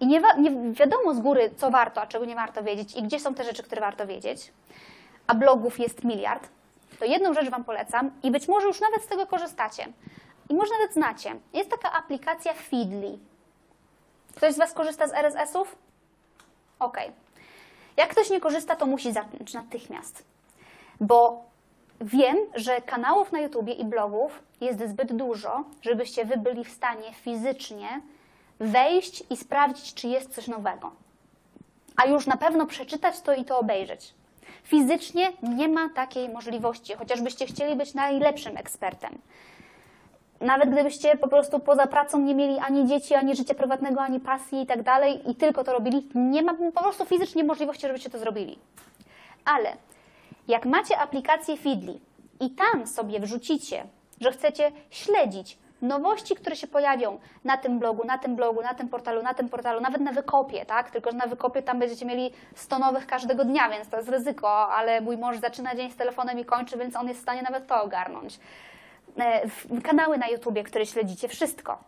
i 0.00 0.06
nie, 0.06 0.20
nie 0.38 0.72
wiadomo 0.72 1.14
z 1.14 1.20
góry, 1.20 1.50
co 1.56 1.70
warto, 1.70 2.02
a 2.02 2.06
czego 2.06 2.24
nie 2.24 2.34
warto 2.34 2.62
wiedzieć, 2.62 2.96
i 2.96 3.02
gdzie 3.02 3.20
są 3.20 3.34
te 3.34 3.44
rzeczy, 3.44 3.62
które 3.62 3.80
warto 3.80 4.06
wiedzieć, 4.06 4.52
a 5.26 5.34
blogów 5.34 5.78
jest 5.78 6.04
miliard, 6.04 6.48
to 6.98 7.04
jedną 7.04 7.34
rzecz 7.34 7.50
Wam 7.50 7.64
polecam 7.64 8.10
i 8.22 8.30
być 8.30 8.48
może 8.48 8.66
już 8.66 8.80
nawet 8.80 9.02
z 9.02 9.06
tego 9.06 9.26
korzystacie. 9.26 9.86
I 10.48 10.54
może 10.54 10.72
nawet 10.78 10.94
znacie. 10.94 11.36
Jest 11.52 11.70
taka 11.70 11.92
aplikacja 11.92 12.52
Feedly. 12.54 13.18
Ktoś 14.36 14.54
z 14.54 14.58
Was 14.58 14.72
korzysta 14.72 15.08
z 15.08 15.12
RSS-ów? 15.12 15.76
Okej. 16.78 17.12
Jak 17.96 18.08
ktoś 18.08 18.30
nie 18.30 18.40
korzysta, 18.40 18.76
to 18.76 18.86
musi 18.86 19.12
zacząć 19.12 19.54
natychmiast. 19.54 20.24
Bo 21.00 21.44
wiem, 22.00 22.36
że 22.54 22.80
kanałów 22.80 23.32
na 23.32 23.40
YouTubie 23.40 23.72
i 23.72 23.84
blogów 23.84 24.42
jest 24.60 24.88
zbyt 24.88 25.12
dużo, 25.12 25.64
żebyście 25.82 26.24
Wy 26.24 26.36
byli 26.36 26.64
w 26.64 26.70
stanie 26.70 27.12
fizycznie 27.12 28.00
wejść 28.60 29.24
i 29.30 29.36
sprawdzić, 29.36 29.94
czy 29.94 30.08
jest 30.08 30.34
coś 30.34 30.48
nowego. 30.48 30.92
A 31.96 32.06
już 32.06 32.26
na 32.26 32.36
pewno 32.36 32.66
przeczytać 32.66 33.20
to 33.20 33.34
i 33.34 33.44
to 33.44 33.58
obejrzeć. 33.58 34.14
Fizycznie 34.62 35.32
nie 35.42 35.68
ma 35.68 35.88
takiej 35.88 36.28
możliwości, 36.28 36.94
chociażbyście 36.94 37.46
chcieli 37.46 37.76
być 37.76 37.94
najlepszym 37.94 38.56
ekspertem. 38.56 39.18
Nawet 40.40 40.70
gdybyście 40.70 41.16
po 41.16 41.28
prostu 41.28 41.58
poza 41.60 41.86
pracą 41.86 42.20
nie 42.20 42.34
mieli 42.34 42.58
ani 42.58 42.86
dzieci, 42.86 43.14
ani 43.14 43.36
życia 43.36 43.54
prywatnego, 43.54 44.00
ani 44.00 44.20
pasji 44.20 44.62
i 44.62 44.66
tak 44.66 44.82
dalej, 44.82 45.30
i 45.30 45.34
tylko 45.34 45.64
to 45.64 45.72
robili, 45.72 46.08
nie 46.14 46.42
ma 46.42 46.54
po 46.54 46.82
prostu 46.82 47.04
fizycznie 47.04 47.44
możliwości, 47.44 47.86
żebyście 47.86 48.10
to 48.10 48.18
zrobili. 48.18 48.58
Ale 49.44 49.76
jak 50.48 50.66
macie 50.66 50.98
aplikację 50.98 51.56
Feedly 51.56 51.98
i 52.40 52.50
tam 52.50 52.86
sobie 52.86 53.20
wrzucicie, 53.20 53.86
że 54.20 54.32
chcecie 54.32 54.72
śledzić 54.90 55.58
nowości, 55.82 56.34
które 56.34 56.56
się 56.56 56.66
pojawią 56.66 57.18
na 57.44 57.56
tym 57.56 57.78
blogu, 57.78 58.04
na 58.04 58.18
tym 58.18 58.36
blogu, 58.36 58.62
na 58.62 58.74
tym 58.74 58.88
portalu, 58.88 59.22
na 59.22 59.34
tym 59.34 59.48
portalu, 59.48 59.80
nawet 59.80 60.00
na 60.00 60.12
wykopie, 60.12 60.66
tak? 60.66 60.90
Tylko, 60.90 61.10
że 61.10 61.16
na 61.16 61.26
wykopie 61.26 61.62
tam 61.62 61.78
będziecie 61.78 62.06
mieli 62.06 62.30
100 62.54 62.78
nowych 62.78 63.06
każdego 63.06 63.44
dnia, 63.44 63.70
więc 63.70 63.88
to 63.88 63.96
jest 63.96 64.08
ryzyko, 64.08 64.68
ale 64.68 65.00
mój 65.00 65.18
mąż 65.18 65.38
zaczyna 65.38 65.74
dzień 65.74 65.90
z 65.90 65.96
telefonem 65.96 66.38
i 66.38 66.44
kończy, 66.44 66.78
więc 66.78 66.96
on 66.96 67.08
jest 67.08 67.20
w 67.20 67.22
stanie 67.22 67.42
nawet 67.42 67.66
to 67.66 67.82
ogarnąć. 67.82 68.38
E, 69.18 69.42
Kanały 69.82 70.18
na 70.18 70.28
YouTubie, 70.28 70.64
które 70.64 70.86
śledzicie, 70.86 71.28
wszystko. 71.28 71.78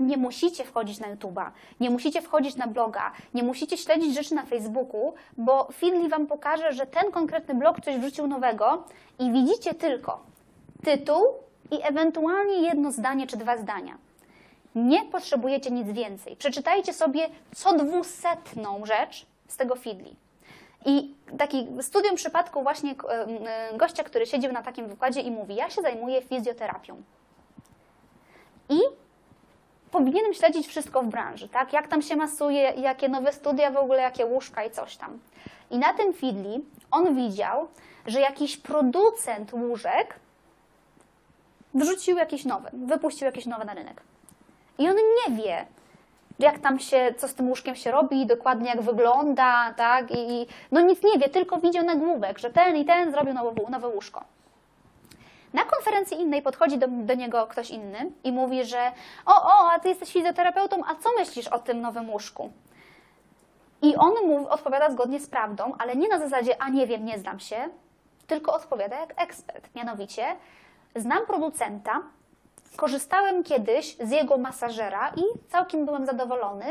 Nie 0.00 0.16
musicie 0.16 0.64
wchodzić 0.64 1.00
na 1.00 1.16
YouTube'a, 1.16 1.50
nie 1.80 1.90
musicie 1.90 2.22
wchodzić 2.22 2.56
na 2.56 2.66
bloga, 2.66 3.12
nie 3.34 3.42
musicie 3.42 3.76
śledzić 3.76 4.14
rzeczy 4.14 4.34
na 4.34 4.42
Facebooku, 4.42 5.14
bo 5.36 5.68
Feedly 5.72 6.08
Wam 6.08 6.26
pokaże, 6.26 6.72
że 6.72 6.86
ten 6.86 7.10
konkretny 7.10 7.54
blog 7.54 7.80
coś 7.80 7.96
wrzucił 7.96 8.26
nowego 8.26 8.84
i 9.18 9.32
widzicie 9.32 9.74
tylko 9.74 10.20
tytuł 10.84 11.22
i 11.70 11.78
ewentualnie 11.82 12.62
jedno 12.62 12.92
zdanie 12.92 13.26
czy 13.26 13.36
dwa 13.36 13.56
zdania. 13.56 13.98
Nie 14.74 15.04
potrzebujecie 15.04 15.70
nic 15.70 15.88
więcej. 15.88 16.36
Przeczytajcie 16.36 16.92
sobie 16.92 17.28
co 17.54 17.72
dwusetną 17.72 18.86
rzecz 18.86 19.26
z 19.48 19.56
tego 19.56 19.74
Feedly. 19.74 20.10
I 20.86 21.14
taki 21.38 21.66
studium 21.80 22.16
przypadku 22.16 22.62
właśnie 22.62 22.94
e, 23.08 23.26
e, 23.72 23.76
gościa, 23.76 24.04
który 24.04 24.26
siedział 24.26 24.52
na 24.52 24.62
takim 24.62 24.88
wykładzie 24.88 25.20
i 25.20 25.30
mówi, 25.30 25.54
ja 25.54 25.70
się 25.70 25.82
zajmuję 25.82 26.22
fizjoterapią. 26.22 27.02
I 28.68 28.80
powinienem 29.90 30.34
śledzić 30.34 30.66
wszystko 30.66 31.02
w 31.02 31.06
branży, 31.06 31.48
tak? 31.48 31.72
Jak 31.72 31.88
tam 31.88 32.02
się 32.02 32.16
masuje, 32.16 32.60
jakie 32.60 33.08
nowe 33.08 33.32
studia 33.32 33.70
w 33.70 33.76
ogóle, 33.76 34.02
jakie 34.02 34.26
łóżka 34.26 34.64
i 34.64 34.70
coś 34.70 34.96
tam. 34.96 35.18
I 35.70 35.78
na 35.78 35.92
tym 35.92 36.12
Feedly 36.12 36.60
on 36.90 37.16
widział, 37.16 37.68
że 38.06 38.20
jakiś 38.20 38.56
producent 38.56 39.52
łóżek 39.52 40.20
wrzucił 41.74 42.16
jakieś 42.16 42.44
nowe, 42.44 42.70
wypuścił 42.72 43.26
jakieś 43.26 43.46
nowe 43.46 43.64
na 43.64 43.74
rynek. 43.74 44.02
I 44.78 44.88
on 44.88 44.96
nie 44.96 45.36
wie, 45.36 45.66
jak 46.38 46.58
tam 46.58 46.78
się, 46.78 47.14
co 47.18 47.28
z 47.28 47.34
tym 47.34 47.48
łóżkiem 47.48 47.76
się 47.76 47.90
robi, 47.90 48.26
dokładnie 48.26 48.68
jak 48.68 48.82
wygląda, 48.82 49.74
tak? 49.76 50.10
I, 50.10 50.46
no 50.72 50.80
nic 50.80 51.02
nie 51.02 51.18
wie, 51.18 51.28
tylko 51.28 51.58
widział 51.58 51.84
nagłówek, 51.84 52.38
że 52.38 52.50
ten 52.50 52.76
i 52.76 52.84
ten 52.84 53.10
zrobił 53.10 53.34
nowe, 53.34 53.70
nowe 53.70 53.88
łóżko. 53.88 54.24
Na 55.52 55.64
konferencji 55.64 56.20
innej 56.20 56.42
podchodzi 56.42 56.78
do, 56.78 56.86
do 56.88 57.14
niego 57.14 57.46
ktoś 57.46 57.70
inny 57.70 58.10
i 58.24 58.32
mówi, 58.32 58.64
że 58.64 58.92
o, 59.26 59.42
o, 59.42 59.70
a 59.72 59.78
ty 59.78 59.88
jesteś 59.88 60.12
fizjoterapeutą, 60.12 60.82
a 60.86 60.94
co 60.94 61.08
myślisz 61.18 61.48
o 61.48 61.58
tym 61.58 61.80
nowym 61.80 62.10
łóżku? 62.10 62.50
I 63.82 63.96
on 63.96 64.12
odpowiada 64.48 64.90
zgodnie 64.90 65.20
z 65.20 65.26
prawdą, 65.26 65.72
ale 65.78 65.96
nie 65.96 66.08
na 66.08 66.18
zasadzie, 66.18 66.62
a 66.62 66.68
nie 66.68 66.86
wiem, 66.86 67.04
nie 67.04 67.18
znam 67.18 67.40
się, 67.40 67.68
tylko 68.26 68.52
odpowiada 68.54 69.00
jak 69.00 69.22
ekspert. 69.22 69.74
Mianowicie, 69.74 70.36
znam 70.96 71.26
producenta, 71.26 72.02
korzystałem 72.76 73.42
kiedyś 73.42 73.96
z 73.96 74.10
jego 74.10 74.38
masażera 74.38 75.12
i 75.16 75.22
całkiem 75.48 75.86
byłem 75.86 76.06
zadowolony 76.06 76.64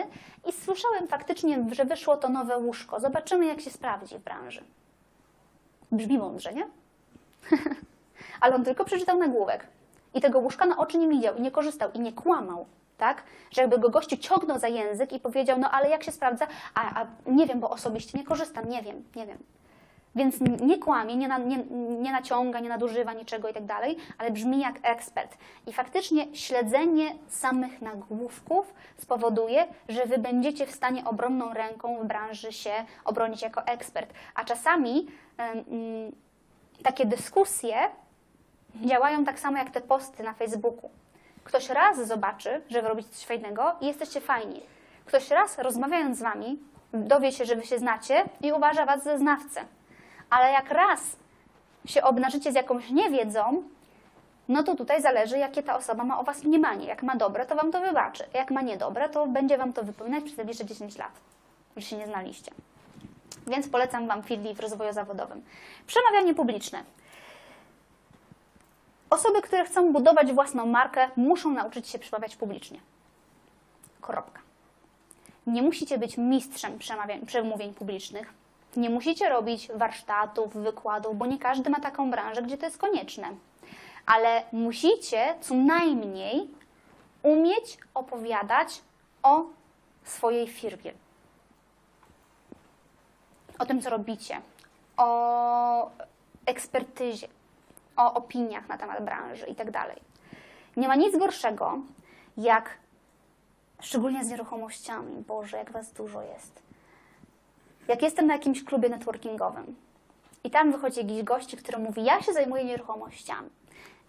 i 0.48 0.52
słyszałem 0.52 1.08
faktycznie, 1.08 1.66
że 1.72 1.86
wyszło 1.86 2.18
to 2.18 2.30
nowe 2.30 2.58
łóżko. 2.58 3.00
Zobaczymy, 3.00 3.46
jak 3.46 3.62
się 3.62 3.70
sprawdzi 3.70 4.18
w 4.18 4.24
branży. 4.24 4.64
Brzmi 5.92 6.18
mądrze, 6.18 6.54
nie? 6.54 6.68
ale 8.42 8.56
on 8.56 8.64
tylko 8.64 8.86
przeczytał 8.86 9.18
nagłówek. 9.18 9.68
I 10.14 10.22
tego 10.22 10.40
łóżka 10.40 10.66
na 10.66 10.78
oczy 10.78 10.98
nie 10.98 11.10
widział 11.10 11.36
i 11.36 11.42
nie 11.42 11.52
korzystał 11.52 11.92
i 11.92 12.00
nie 12.00 12.14
kłamał, 12.14 12.66
tak? 12.98 13.24
Że 13.52 13.62
jakby 13.62 13.80
go 13.80 13.90
gościu 13.90 14.18
ciągnął 14.18 14.60
za 14.60 14.68
język 14.68 15.14
i 15.14 15.20
powiedział, 15.20 15.60
no 15.60 15.72
ale 15.72 15.90
jak 15.90 16.04
się 16.04 16.12
sprawdza? 16.12 16.48
A, 16.74 17.02
a 17.02 17.06
nie 17.26 17.48
wiem, 17.48 17.60
bo 17.60 17.70
osobiście 17.70 18.18
nie 18.18 18.24
korzystam, 18.24 18.70
nie 18.70 18.82
wiem, 18.82 19.04
nie 19.16 19.26
wiem. 19.28 19.38
Więc 20.16 20.36
nie 20.62 20.78
kłamie, 20.78 21.16
nie, 21.16 21.28
na, 21.28 21.38
nie, 21.38 21.58
nie 22.00 22.12
naciąga, 22.12 22.60
nie 22.60 22.70
nadużywa 22.70 23.14
niczego 23.14 23.50
i 23.50 23.54
tak 23.54 23.66
dalej, 23.66 23.98
ale 24.18 24.32
brzmi 24.32 24.60
jak 24.60 24.76
ekspert. 24.84 25.38
I 25.68 25.74
faktycznie 25.74 26.36
śledzenie 26.36 27.16
samych 27.28 27.82
nagłówków 27.82 28.74
spowoduje, 28.98 29.68
że 29.90 30.06
wy 30.06 30.18
będziecie 30.18 30.66
w 30.66 30.72
stanie 30.72 31.06
obronną 31.06 31.54
ręką 31.54 31.98
w 31.98 32.06
branży 32.06 32.52
się 32.52 32.72
obronić 33.06 33.42
jako 33.42 33.66
ekspert. 33.66 34.14
A 34.36 34.44
czasami 34.44 35.08
mm, 35.38 36.12
takie 36.84 37.06
dyskusje 37.06 37.76
działają 38.76 39.26
tak 39.26 39.40
samo 39.40 39.58
jak 39.58 39.70
te 39.70 39.82
posty 39.82 40.24
na 40.24 40.34
Facebooku. 40.34 40.90
Ktoś 41.44 41.70
raz 41.70 42.08
zobaczy, 42.08 42.62
że 42.70 42.82
wy 42.82 42.88
robicie 42.88 43.10
coś 43.10 43.26
fajnego 43.26 43.76
i 43.82 43.88
jesteście 43.88 44.22
fajni. 44.22 44.62
Ktoś 45.06 45.30
raz 45.30 45.60
rozmawiając 45.60 46.18
z 46.18 46.22
wami 46.22 46.60
dowie 46.94 47.32
się, 47.32 47.46
że 47.46 47.56
wy 47.56 47.66
się 47.66 47.80
znacie 47.80 48.24
i 48.42 48.52
uważa 48.52 48.86
was 48.86 49.04
za 49.04 49.18
znawcę. 49.18 49.66
Ale 50.30 50.52
jak 50.52 50.72
raz 50.72 51.02
się 51.86 52.04
obnażycie 52.04 52.52
z 52.52 52.56
jakąś 52.56 52.90
niewiedzą, 52.90 53.64
no 54.48 54.64
to 54.64 54.76
tutaj 54.76 55.02
zależy, 55.02 55.38
jakie 55.38 55.64
ta 55.64 55.78
osoba 55.78 56.04
ma 56.04 56.20
o 56.20 56.24
was 56.24 56.44
mniemanie. 56.44 56.86
Jak 56.88 57.04
ma 57.04 57.16
dobre, 57.16 57.46
to 57.46 57.56
wam 57.56 57.72
to 57.72 57.82
wybaczy. 57.82 58.24
Jak 58.34 58.52
ma 58.52 58.62
niedobre, 58.62 59.10
to 59.10 59.28
będzie 59.28 59.58
wam 59.58 59.74
to 59.74 59.84
wypominać 59.84 60.24
przez 60.24 60.38
najbliższe 60.38 60.66
10 60.66 60.98
lat, 60.98 61.12
że 61.78 61.82
się 61.82 61.98
nie 61.98 62.08
znaliście. 62.08 62.52
Więc 63.48 63.70
polecam 63.70 64.08
wam 64.08 64.24
Feedly 64.24 64.54
w 64.54 64.60
rozwoju 64.60 64.94
zawodowym. 64.94 65.42
Przemawianie 65.88 66.34
publiczne. 66.36 66.84
Osoby, 69.10 69.42
które 69.42 69.66
chcą 69.66 69.94
budować 69.94 70.34
własną 70.34 70.66
markę, 70.66 71.10
muszą 71.16 71.52
nauczyć 71.52 71.88
się 71.88 72.00
przemawiać 72.00 72.36
publicznie. 72.36 72.80
Kropka. 74.02 74.42
Nie 75.48 75.62
musicie 75.62 75.98
być 75.98 76.18
mistrzem 76.18 76.80
przemówień 77.26 77.74
publicznych. 77.74 78.34
Nie 78.80 78.90
musicie 78.90 79.30
robić 79.30 79.72
warsztatów, 79.76 80.54
wykładów, 80.54 81.18
bo 81.18 81.26
nie 81.26 81.40
każdy 81.40 81.70
ma 81.70 81.80
taką 81.80 82.12
branżę, 82.12 82.42
gdzie 82.42 82.58
to 82.58 82.66
jest 82.66 82.78
konieczne. 82.78 83.28
Ale 84.06 84.44
musicie 84.52 85.36
co 85.42 85.56
najmniej 85.56 86.48
umieć 87.24 87.78
opowiadać 87.94 88.82
o 89.24 89.44
swojej 90.04 90.48
firmie. 90.48 90.92
O 93.60 93.66
tym, 93.66 93.82
co 93.82 93.90
robicie, 93.90 94.42
o 94.98 95.92
ekspertyzie, 96.46 97.28
o 97.98 98.14
opiniach 98.14 98.68
na 98.68 98.78
temat 98.78 99.06
branży 99.06 99.46
i 99.46 99.56
tak. 99.56 99.72
Nie 100.78 100.88
ma 100.88 100.96
nic 100.96 101.18
gorszego, 101.18 101.78
jak 102.38 102.78
szczególnie 103.82 104.26
z 104.26 104.30
nieruchomościami. 104.30 105.24
Boże, 105.28 105.58
jak 105.58 105.72
was 105.72 105.92
dużo 105.92 106.22
jest. 106.22 106.69
Jak 107.90 108.02
jestem 108.02 108.28
na 108.28 108.34
jakimś 108.34 108.64
klubie 108.64 108.90
networkingowym 108.90 109.76
i 110.44 110.50
tam 110.50 110.72
wychodzi 110.72 111.00
jakiś 111.00 111.24
gość, 111.24 111.56
który 111.56 111.78
mówi: 111.78 112.04
Ja 112.04 112.22
się 112.22 112.34
zajmuję 112.34 112.64
nieruchomościami. 112.64 113.50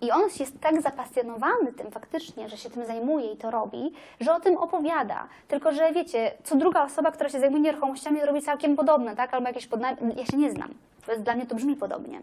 I 0.01 0.11
on 0.11 0.23
jest 0.41 0.61
tak 0.61 0.83
zapasjonowany 0.83 1.73
tym 1.73 1.91
faktycznie, 1.91 2.49
że 2.49 2.57
się 2.57 2.71
tym 2.71 2.87
zajmuje 2.87 3.33
i 3.33 3.37
to 3.37 3.51
robi, 3.51 3.93
że 4.21 4.35
o 4.35 4.41
tym 4.41 4.57
opowiada. 4.57 5.29
Tylko, 5.49 5.73
że 5.73 5.93
wiecie, 5.93 6.33
co 6.45 6.57
druga 6.57 6.85
osoba, 6.85 7.13
która 7.13 7.31
się 7.31 7.41
zajmuje 7.41 7.63
nieruchomościami, 7.63 8.21
robi 8.21 8.43
całkiem 8.43 8.77
podobne, 8.77 9.17
tak? 9.17 9.35
Albo 9.35 9.49
jakieś 9.49 9.67
podna... 9.67 9.91
Ja 10.17 10.27
się 10.27 10.37
nie 10.37 10.51
znam. 10.51 10.75
Dla 11.19 11.35
mnie 11.35 11.47
to 11.47 11.55
brzmi 11.55 11.77
podobnie. 11.77 12.21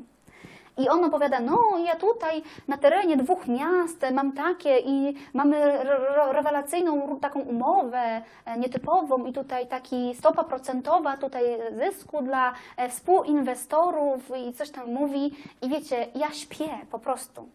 I 0.78 0.90
on 0.90 1.04
opowiada, 1.04 1.40
no 1.40 1.60
ja 1.86 1.96
tutaj 1.96 2.44
na 2.68 2.78
terenie 2.78 3.18
dwóch 3.18 3.48
miast 3.48 4.06
mam 4.12 4.32
takie 4.32 4.80
i 4.80 5.16
mamy 5.34 5.58
re- 5.58 5.82
re- 5.82 6.34
rewelacyjną 6.34 7.20
taką 7.20 7.40
umowę 7.40 8.22
e, 8.46 8.58
nietypową 8.58 9.26
i 9.26 9.34
tutaj 9.34 9.68
taki 9.68 10.16
stopa 10.16 10.44
procentowa 10.44 11.18
tutaj 11.18 11.44
zysku 11.72 12.22
dla 12.22 12.54
e, 12.78 12.90
współinwestorów 12.90 14.32
i 14.48 14.54
coś 14.54 14.70
tam 14.70 14.94
mówi. 14.94 15.36
I 15.62 15.70
wiecie, 15.70 16.08
ja 16.16 16.32
śpię 16.32 16.70
po 16.92 17.00
prostu. 17.00 17.50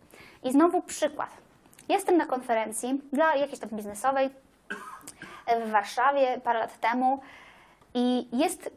I 0.45 0.53
znowu 0.53 0.83
przykład. 0.83 1.31
Jestem 1.89 2.17
na 2.17 2.27
konferencji 2.27 3.01
dla 3.13 3.35
jakiejś 3.37 3.59
tam 3.59 3.71
biznesowej 3.73 4.31
w 5.67 5.71
Warszawie 5.71 6.41
parę 6.45 6.59
lat 6.59 6.81
temu 6.81 7.21
i 7.95 8.27
jest 8.33 8.71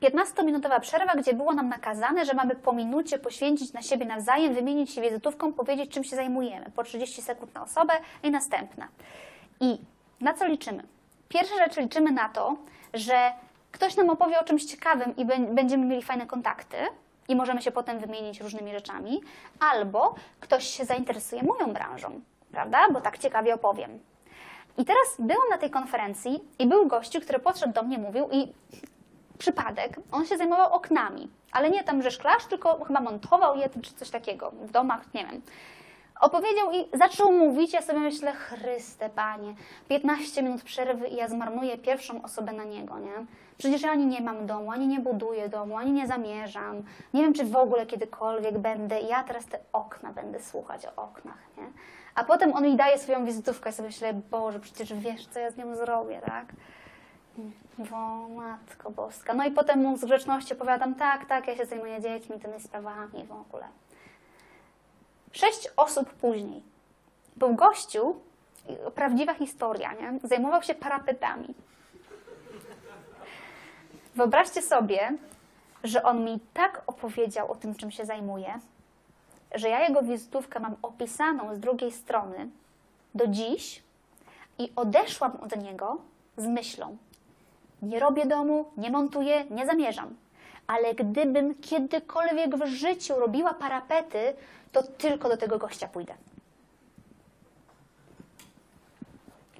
15-minutowa 0.00 0.80
przerwa, 0.80 1.12
gdzie 1.14 1.34
było 1.34 1.52
nam 1.54 1.68
nakazane, 1.68 2.24
że 2.24 2.34
mamy 2.34 2.54
po 2.56 2.72
minucie 2.72 3.18
poświęcić 3.18 3.72
na 3.72 3.82
siebie 3.82 4.06
nawzajem, 4.06 4.54
wymienić 4.54 4.90
się 4.90 5.00
wizytówką, 5.02 5.52
powiedzieć, 5.52 5.90
czym 5.90 6.04
się 6.04 6.16
zajmujemy. 6.16 6.66
Po 6.76 6.82
30 6.84 7.22
sekund 7.22 7.54
na 7.54 7.62
osobę 7.62 7.92
i 8.22 8.30
następna. 8.30 8.88
I 9.60 9.78
na 10.20 10.34
co 10.34 10.46
liczymy? 10.46 10.82
Pierwsza 11.28 11.54
rzecz 11.56 11.76
liczymy 11.76 12.12
na 12.12 12.28
to, 12.28 12.56
że 12.94 13.32
ktoś 13.72 13.96
nam 13.96 14.10
opowie 14.10 14.40
o 14.40 14.44
czymś 14.44 14.64
ciekawym 14.64 15.16
i 15.16 15.24
bę- 15.26 15.54
będziemy 15.54 15.86
mieli 15.86 16.02
fajne 16.02 16.26
kontakty 16.26 16.76
i 17.28 17.36
możemy 17.36 17.62
się 17.62 17.70
potem 17.70 17.98
wymienić 17.98 18.40
różnymi 18.40 18.72
rzeczami, 18.72 19.20
albo 19.60 20.14
ktoś 20.40 20.64
się 20.66 20.84
zainteresuje 20.84 21.42
moją 21.42 21.72
branżą, 21.72 22.20
prawda? 22.52 22.78
Bo 22.92 23.00
tak 23.00 23.18
ciekawie 23.18 23.54
opowiem. 23.54 23.98
I 24.78 24.84
teraz 24.84 25.06
byłam 25.18 25.48
na 25.50 25.58
tej 25.58 25.70
konferencji 25.70 26.44
i 26.58 26.66
był 26.66 26.86
gościu, 26.86 27.20
który 27.20 27.38
podszedł 27.38 27.72
do 27.72 27.82
mnie, 27.82 27.98
mówił 27.98 28.28
i 28.32 28.52
przypadek, 29.40 29.96
on 30.12 30.26
się 30.26 30.36
zajmował 30.36 30.72
oknami, 30.72 31.30
ale 31.52 31.70
nie 31.70 31.84
tam, 31.84 32.02
że 32.02 32.10
szklarz, 32.10 32.44
tylko 32.44 32.84
chyba 32.84 33.00
montował 33.00 33.56
je 33.56 33.68
czy 33.82 33.94
coś 33.94 34.10
takiego 34.10 34.50
w 34.50 34.70
domach, 34.70 35.14
nie 35.14 35.26
wiem. 35.26 35.42
Opowiedział 36.20 36.72
i 36.72 36.98
zaczął 36.98 37.32
mówić, 37.32 37.72
ja 37.72 37.82
sobie 37.82 37.98
myślę, 37.98 38.32
Chryste, 38.32 39.10
Panie, 39.10 39.54
15 39.88 40.42
minut 40.42 40.62
przerwy 40.62 41.08
i 41.08 41.16
ja 41.16 41.28
zmarnuję 41.28 41.78
pierwszą 41.78 42.22
osobę 42.22 42.52
na 42.52 42.64
niego, 42.64 42.98
nie? 42.98 43.26
Przecież 43.58 43.82
ja 43.82 43.90
ani 43.90 44.06
nie 44.06 44.20
mam 44.20 44.46
domu, 44.46 44.72
ani 44.72 44.86
nie 44.86 45.00
buduję 45.00 45.48
domu, 45.48 45.76
ani 45.76 45.92
nie 45.92 46.06
zamierzam. 46.06 46.82
Nie 47.14 47.22
wiem, 47.22 47.34
czy 47.34 47.44
w 47.44 47.56
ogóle 47.56 47.86
kiedykolwiek 47.86 48.58
będę. 48.58 49.00
Ja 49.00 49.22
teraz 49.22 49.46
te 49.46 49.58
okna 49.72 50.12
będę 50.12 50.40
słuchać 50.40 50.86
o 50.86 51.02
oknach, 51.02 51.38
nie? 51.58 51.64
A 52.14 52.24
potem 52.24 52.52
on 52.52 52.64
mi 52.64 52.76
daje 52.76 52.98
swoją 52.98 53.24
wizytówkę 53.24 53.70
i 53.70 53.72
sobie 53.72 53.88
myślę, 53.88 54.14
Boże, 54.14 54.60
przecież 54.60 54.94
wiesz, 54.94 55.26
co 55.26 55.38
ja 55.38 55.50
z 55.50 55.56
nią 55.56 55.76
zrobię, 55.76 56.20
tak? 56.26 56.46
Bo 57.78 58.28
Matko 58.28 58.90
Boska. 58.90 59.34
No 59.34 59.44
i 59.44 59.50
potem 59.50 59.82
mu 59.82 59.96
z 59.96 60.04
grzeczności 60.04 60.54
opowiadam, 60.54 60.94
tak, 60.94 61.26
tak, 61.26 61.48
ja 61.48 61.56
się 61.56 61.66
zajmuję 61.66 62.00
dziećmi, 62.00 62.40
tymi 62.40 62.60
sprawami 62.60 63.24
w 63.24 63.32
ogóle. 63.32 63.64
Sześć 65.32 65.68
osób 65.76 66.10
później 66.10 66.62
był 67.36 67.54
gościu, 67.54 68.16
prawdziwa 68.94 69.34
historia, 69.34 69.92
nie? 69.92 70.28
Zajmował 70.28 70.62
się 70.62 70.74
parapetami. 70.74 71.54
Wyobraźcie 74.14 74.62
sobie, 74.62 75.12
że 75.84 76.02
on 76.02 76.24
mi 76.24 76.40
tak 76.54 76.82
opowiedział 76.86 77.52
o 77.52 77.54
tym, 77.54 77.74
czym 77.74 77.90
się 77.90 78.04
zajmuje, 78.04 78.58
że 79.54 79.68
ja 79.68 79.88
jego 79.88 80.02
wizytówkę 80.02 80.60
mam 80.60 80.76
opisaną 80.82 81.54
z 81.54 81.60
drugiej 81.60 81.92
strony 81.92 82.48
do 83.14 83.26
dziś 83.26 83.82
i 84.58 84.72
odeszłam 84.76 85.32
od 85.40 85.56
niego 85.56 85.98
z 86.36 86.46
myślą, 86.46 86.96
nie 87.82 88.00
robię 88.00 88.26
domu, 88.26 88.70
nie 88.76 88.90
montuję, 88.90 89.44
nie 89.50 89.66
zamierzam. 89.66 90.16
Ale 90.66 90.94
gdybym 90.94 91.54
kiedykolwiek 91.54 92.56
w 92.56 92.66
życiu 92.66 93.14
robiła 93.18 93.54
parapety, 93.54 94.34
to 94.72 94.82
tylko 94.82 95.28
do 95.28 95.36
tego 95.36 95.58
gościa 95.58 95.88
pójdę. 95.88 96.14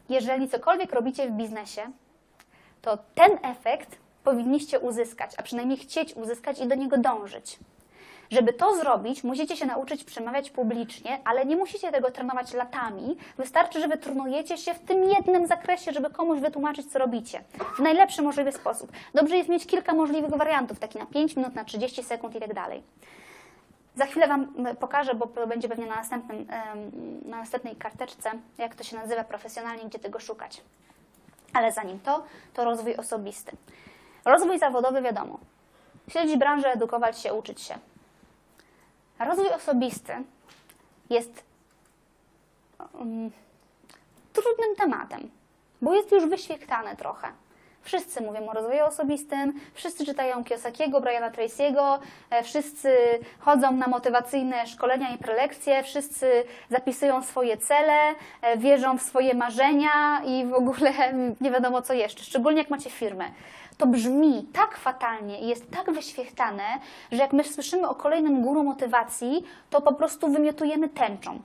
Jeżeli 0.09 0.49
cokolwiek 0.49 0.93
robicie 0.93 1.29
w 1.29 1.33
biznesie, 1.33 1.91
to 2.83 2.99
ten 3.15 3.39
efekt 3.43 3.99
powinniście 4.25 4.81
uzyskać, 4.81 5.31
a 5.37 5.43
przynajmniej 5.43 5.79
chcieć 5.79 6.15
uzyskać 6.15 6.61
i 6.61 6.67
do 6.67 6.75
niego 6.75 6.99
dążyć. 6.99 7.59
Żeby 8.31 8.53
to 8.53 8.77
zrobić, 8.77 9.25
musicie 9.25 9.57
się 9.57 9.67
nauczyć 9.67 10.05
przemawiać 10.05 10.51
publicznie, 10.51 11.21
ale 11.25 11.45
nie 11.45 11.57
musicie 11.57 11.93
tego 11.93 12.11
trenować 12.11 12.53
latami. 12.53 13.17
Wystarczy, 13.39 13.81
że 13.81 13.89
wytrunujecie 13.89 14.59
się 14.59 14.75
w 14.75 14.79
tym 14.79 15.05
jednym 15.05 15.47
zakresie, 15.47 15.93
żeby 15.93 16.11
komuś 16.11 16.41
wytłumaczyć, 16.41 16.93
co 16.93 16.99
robicie. 16.99 17.45
W 17.77 17.79
najlepszy 17.79 18.23
możliwy 18.23 18.53
sposób. 18.53 18.93
Dobrze 19.15 19.37
jest 19.37 19.49
mieć 19.49 19.67
kilka 19.67 19.95
możliwych 19.95 20.31
wariantów, 20.31 20.79
taki 20.79 20.99
na 20.99 21.07
5 21.07 21.37
minut, 21.37 21.55
na 21.55 21.65
30 21.65 22.03
sekund 22.03 22.37
i 22.37 22.41
tak 22.41 22.55
dalej. 22.55 22.83
Za 23.95 24.07
chwilę 24.07 24.29
Wam 24.29 24.55
pokażę, 24.81 25.15
bo 25.15 25.27
to 25.27 25.47
będzie 25.47 25.69
pewnie 25.69 25.87
na, 25.87 25.95
następnym, 25.95 26.47
na 27.25 27.37
następnej 27.37 27.77
karteczce, 27.77 28.31
jak 28.59 28.75
to 28.75 28.85
się 28.85 28.97
nazywa 28.97 29.25
profesjonalnie, 29.25 29.85
gdzie 29.85 29.99
tego 29.99 30.21
szukać. 30.21 30.63
Ale 31.53 31.73
zanim 31.73 32.01
to, 32.01 32.25
to 32.55 32.65
rozwój 32.65 32.97
osobisty. 32.97 33.57
Rozwój 34.25 34.59
zawodowy 34.59 35.03
wiadomo. 35.03 35.39
Śledzić 36.09 36.37
branżę, 36.37 36.73
edukować 36.73 37.19
się, 37.19 37.35
uczyć 37.35 37.61
się. 37.61 37.79
Rozwój 39.21 39.49
osobisty 39.49 40.13
jest 41.11 41.45
um, 42.95 43.31
trudnym 44.33 44.77
tematem, 44.77 45.31
bo 45.83 45.95
jest 45.95 46.13
już 46.13 46.27
wyświechtany 46.27 46.97
trochę. 46.97 47.29
Wszyscy 47.83 48.21
mówią 48.21 48.49
o 48.49 48.53
rozwoju 48.53 48.85
osobistym, 48.85 49.61
wszyscy 49.75 50.07
czytają 50.07 50.45
Kiyosakiego, 50.45 51.01
Briana 51.01 51.31
Tracy'ego, 51.31 51.99
e, 52.31 52.43
wszyscy 52.43 52.95
chodzą 53.39 53.73
na 53.73 53.87
motywacyjne 53.87 54.67
szkolenia 54.67 55.15
i 55.15 55.19
prelekcje, 55.19 55.83
wszyscy 55.83 56.45
zapisują 56.71 57.23
swoje 57.23 57.57
cele, 57.57 57.99
e, 58.43 58.57
wierzą 58.57 58.99
w 58.99 59.03
swoje 59.03 59.35
marzenia 59.35 60.23
i 60.25 60.47
w 60.47 60.55
ogóle 60.55 60.93
nie 61.41 61.51
wiadomo 61.51 61.83
co 61.83 61.93
jeszcze, 61.93 62.25
szczególnie 62.25 62.59
jak 62.59 62.71
macie 62.71 62.91
firmę. 62.91 63.25
To 63.81 63.87
brzmi 63.87 64.47
tak 64.53 64.77
fatalnie 64.77 65.41
i 65.41 65.49
jest 65.49 65.71
tak 65.71 65.93
wyświechtane, 65.93 66.63
że 67.13 67.19
jak 67.19 67.33
my 67.33 67.45
słyszymy 67.45 67.89
o 67.89 67.95
kolejnym 67.95 68.43
guru 68.43 68.65
motywacji, 68.65 69.45
to 69.71 69.81
po 69.81 69.95
prostu 69.95 70.33
wymiotujemy 70.33 70.89
tęczą. 70.89 71.41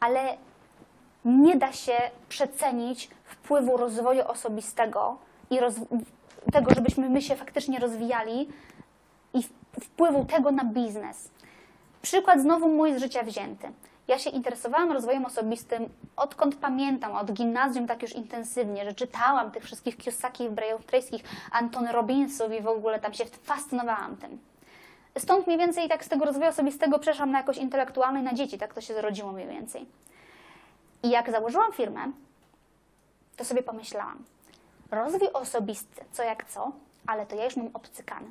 Ale 0.00 0.36
nie 1.24 1.56
da 1.56 1.72
się 1.72 1.92
przecenić 2.28 3.10
wpływu 3.24 3.76
rozwoju 3.76 4.22
osobistego 4.28 5.16
i 5.50 5.60
roz, 5.60 5.74
tego, 6.52 6.74
żebyśmy 6.74 7.08
my 7.08 7.22
się 7.22 7.36
faktycznie 7.36 7.78
rozwijali 7.78 8.48
i 9.34 9.42
wpływu 9.80 10.24
tego 10.24 10.52
na 10.52 10.64
biznes. 10.64 11.30
Przykład 12.02 12.40
znowu 12.40 12.68
mój 12.68 12.94
z 12.94 13.00
życia 13.00 13.22
wzięty. 13.22 13.68
Ja 14.10 14.18
się 14.18 14.30
interesowałam 14.30 14.92
rozwojem 14.92 15.24
osobistym 15.24 15.88
odkąd 16.16 16.56
pamiętam, 16.56 17.12
od 17.12 17.32
gimnazjum 17.32 17.86
tak 17.86 18.02
już 18.02 18.12
intensywnie, 18.12 18.84
że 18.84 18.94
czytałam 18.94 19.50
tych 19.50 19.64
wszystkich 19.64 19.96
Kiyosaki, 19.96 20.48
Brianów 20.48 20.86
Tracy'ich, 20.86 21.20
Antony 21.52 21.92
Robbinsów 21.92 22.52
i 22.52 22.62
w 22.62 22.68
ogóle 22.68 23.00
tam 23.00 23.14
się 23.14 23.24
fascynowałam 23.24 24.16
tym. 24.16 24.38
Stąd 25.18 25.46
mniej 25.46 25.58
więcej 25.58 25.88
tak 25.88 26.04
z 26.04 26.08
tego 26.08 26.24
rozwoju 26.24 26.50
osobistego 26.50 26.98
przeszłam 26.98 27.30
na 27.30 27.38
jakoś 27.38 27.56
intelektualny 27.56 28.22
na 28.22 28.34
dzieci, 28.34 28.58
tak 28.58 28.74
to 28.74 28.80
się 28.80 28.94
zrodziło 28.94 29.32
mniej 29.32 29.48
więcej. 29.48 29.86
I 31.02 31.10
jak 31.10 31.30
założyłam 31.30 31.72
firmę, 31.72 32.12
to 33.36 33.44
sobie 33.44 33.62
pomyślałam, 33.62 34.24
rozwój 34.90 35.28
osobisty, 35.32 36.04
co 36.12 36.22
jak 36.22 36.44
co, 36.44 36.72
ale 37.06 37.26
to 37.26 37.36
ja 37.36 37.44
już 37.44 37.56
mam 37.56 37.70
obcykane. 37.74 38.26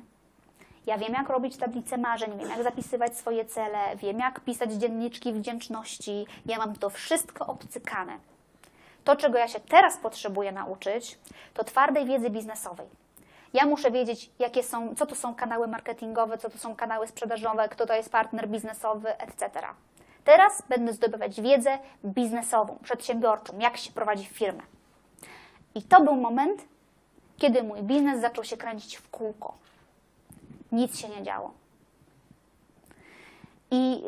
Ja 0.86 0.98
wiem, 0.98 1.12
jak 1.12 1.28
robić 1.28 1.56
tablicę 1.56 1.98
marzeń, 1.98 2.38
wiem, 2.38 2.50
jak 2.50 2.62
zapisywać 2.62 3.16
swoje 3.16 3.44
cele, 3.44 3.96
wiem, 3.96 4.18
jak 4.18 4.40
pisać 4.40 4.72
dzienniczki 4.72 5.32
wdzięczności. 5.32 6.26
Ja 6.46 6.58
mam 6.58 6.76
to 6.76 6.90
wszystko 6.90 7.46
obcykane. 7.46 8.18
To, 9.04 9.16
czego 9.16 9.38
ja 9.38 9.48
się 9.48 9.60
teraz 9.60 9.96
potrzebuję 9.96 10.52
nauczyć, 10.52 11.18
to 11.54 11.64
twardej 11.64 12.06
wiedzy 12.06 12.30
biznesowej. 12.30 12.86
Ja 13.52 13.66
muszę 13.66 13.90
wiedzieć, 13.90 14.30
jakie 14.38 14.62
są, 14.62 14.94
co 14.94 15.06
to 15.06 15.14
są 15.14 15.34
kanały 15.34 15.68
marketingowe, 15.68 16.38
co 16.38 16.50
to 16.50 16.58
są 16.58 16.76
kanały 16.76 17.06
sprzedażowe, 17.06 17.68
kto 17.68 17.86
to 17.86 17.94
jest 17.94 18.12
partner 18.12 18.48
biznesowy, 18.48 19.18
etc. 19.18 19.50
Teraz 20.24 20.62
będę 20.68 20.92
zdobywać 20.92 21.40
wiedzę 21.40 21.78
biznesową, 22.04 22.78
przedsiębiorczą, 22.82 23.58
jak 23.58 23.76
się 23.76 23.92
prowadzi 23.92 24.26
firmę. 24.26 24.62
I 25.74 25.82
to 25.82 26.00
był 26.00 26.16
moment, 26.16 26.64
kiedy 27.38 27.62
mój 27.62 27.82
biznes 27.82 28.20
zaczął 28.20 28.44
się 28.44 28.56
kręcić 28.56 28.96
w 28.96 29.10
kółko. 29.10 29.54
Nic 30.72 30.98
się 30.98 31.08
nie 31.08 31.22
działo. 31.22 31.54
I 33.70 34.02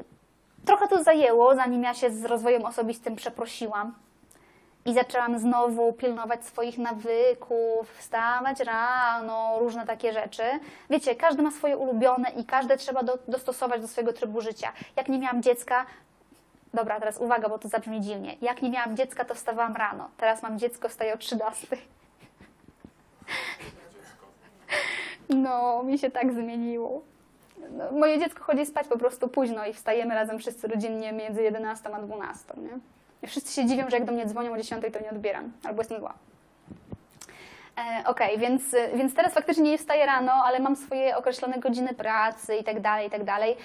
trochę 0.67 0.89
to 0.89 1.03
zajęło, 1.03 1.55
zanim 1.55 1.83
ja 1.83 1.95
się 1.95 2.11
z 2.11 2.25
rozwojem 2.25 2.65
osobistym 2.65 3.17
przeprosiłam 3.17 3.95
I 4.85 4.95
zaczęłam 4.95 5.39
znowu 5.39 5.93
pilnować 5.93 6.47
swoich 6.47 6.79
nawyków, 6.79 7.91
wstawać 7.99 8.61
rano, 8.61 9.59
różne 9.59 9.87
takie 9.87 10.13
rzeczy. 10.13 10.43
Wiecie, 10.91 11.15
każdy 11.15 11.43
ma 11.43 11.51
swoje 11.51 11.77
ulubione 11.77 12.31
i 12.31 12.45
każde 12.45 12.77
trzeba 12.77 13.03
do, 13.03 13.19
dostosować 13.29 13.81
do 13.81 13.89
swojego 13.89 14.13
trybu 14.13 14.41
życia. 14.41 14.73
Jak 14.97 15.09
nie 15.09 15.19
miałam 15.19 15.43
dziecka, 15.43 15.87
dobra, 16.75 16.99
teraz 17.01 17.19
uwaga, 17.19 17.49
bo 17.49 17.59
to 17.59 17.69
zabrzmi 17.69 18.01
dziwnie. 18.01 18.37
Jak 18.41 18.63
nie 18.63 18.71
miałam 18.71 18.97
dziecka, 18.97 19.25
to 19.25 19.35
wstawałam 19.35 19.77
rano. 19.77 20.11
Teraz 20.17 20.43
mam 20.43 20.59
dziecko, 20.59 20.89
wstaję 20.89 21.15
o 21.15 21.19
13. 21.19 21.67
No, 25.37 25.83
mi 25.83 25.99
się 25.99 26.11
tak 26.11 26.33
zmieniło. 26.33 27.03
No, 27.71 27.93
moje 27.93 28.19
dziecko 28.19 28.45
chodzi 28.45 28.67
spać 28.67 28.89
po 28.89 28.99
prostu 28.99 29.29
późno 29.29 29.67
i 29.67 29.73
wstajemy 29.73 30.15
razem 30.15 30.39
wszyscy 30.39 30.69
rodzinnie 30.69 31.13
między 31.13 31.43
11 31.43 31.95
a 31.95 32.03
12, 32.03 32.55
nie? 32.57 32.79
I 33.23 33.27
wszyscy 33.27 33.53
się 33.53 33.67
dziwią, 33.67 33.91
że 33.91 33.97
jak 33.97 34.05
do 34.07 34.13
mnie 34.13 34.27
dzwonią 34.27 34.53
o 34.53 34.57
10, 34.57 34.85
to 34.93 35.01
nie 35.01 35.11
odbieram, 35.11 35.53
albo 35.65 35.81
jestem 35.81 36.01
zła. 36.01 36.15
E, 37.79 38.05
Okej, 38.07 38.39
więc, 38.39 38.63
więc 38.95 39.15
teraz 39.15 39.33
faktycznie 39.33 39.71
nie 39.71 39.79
wstaję 39.79 40.07
rano, 40.07 40.33
ale 40.33 40.61
mam 40.61 40.77
swoje 40.77 41.17
określone 41.17 41.59
godziny 41.59 41.95
pracy 41.95 42.57
i 42.57 42.65
tak 42.65 42.81
dalej, 42.81 43.09
i 43.09 43.11
tak 43.11 43.25
dalej. 43.25 43.57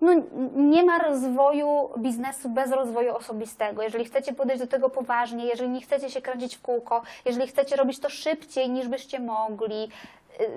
No, 0.00 0.12
nie 0.56 0.84
ma 0.84 0.98
rozwoju 0.98 1.88
biznesu 1.98 2.48
bez 2.48 2.70
rozwoju 2.70 3.14
osobistego. 3.14 3.82
Jeżeli 3.82 4.04
chcecie 4.04 4.32
podejść 4.32 4.62
do 4.62 4.68
tego 4.68 4.90
poważnie, 4.90 5.46
jeżeli 5.46 5.70
nie 5.70 5.80
chcecie 5.80 6.10
się 6.10 6.22
kręcić 6.22 6.56
w 6.56 6.62
kółko, 6.62 7.02
jeżeli 7.24 7.46
chcecie 7.46 7.76
robić 7.76 7.98
to 7.98 8.08
szybciej 8.08 8.70
niż 8.70 8.88
byście 8.88 9.20
mogli, 9.20 9.88
y, 10.40 10.48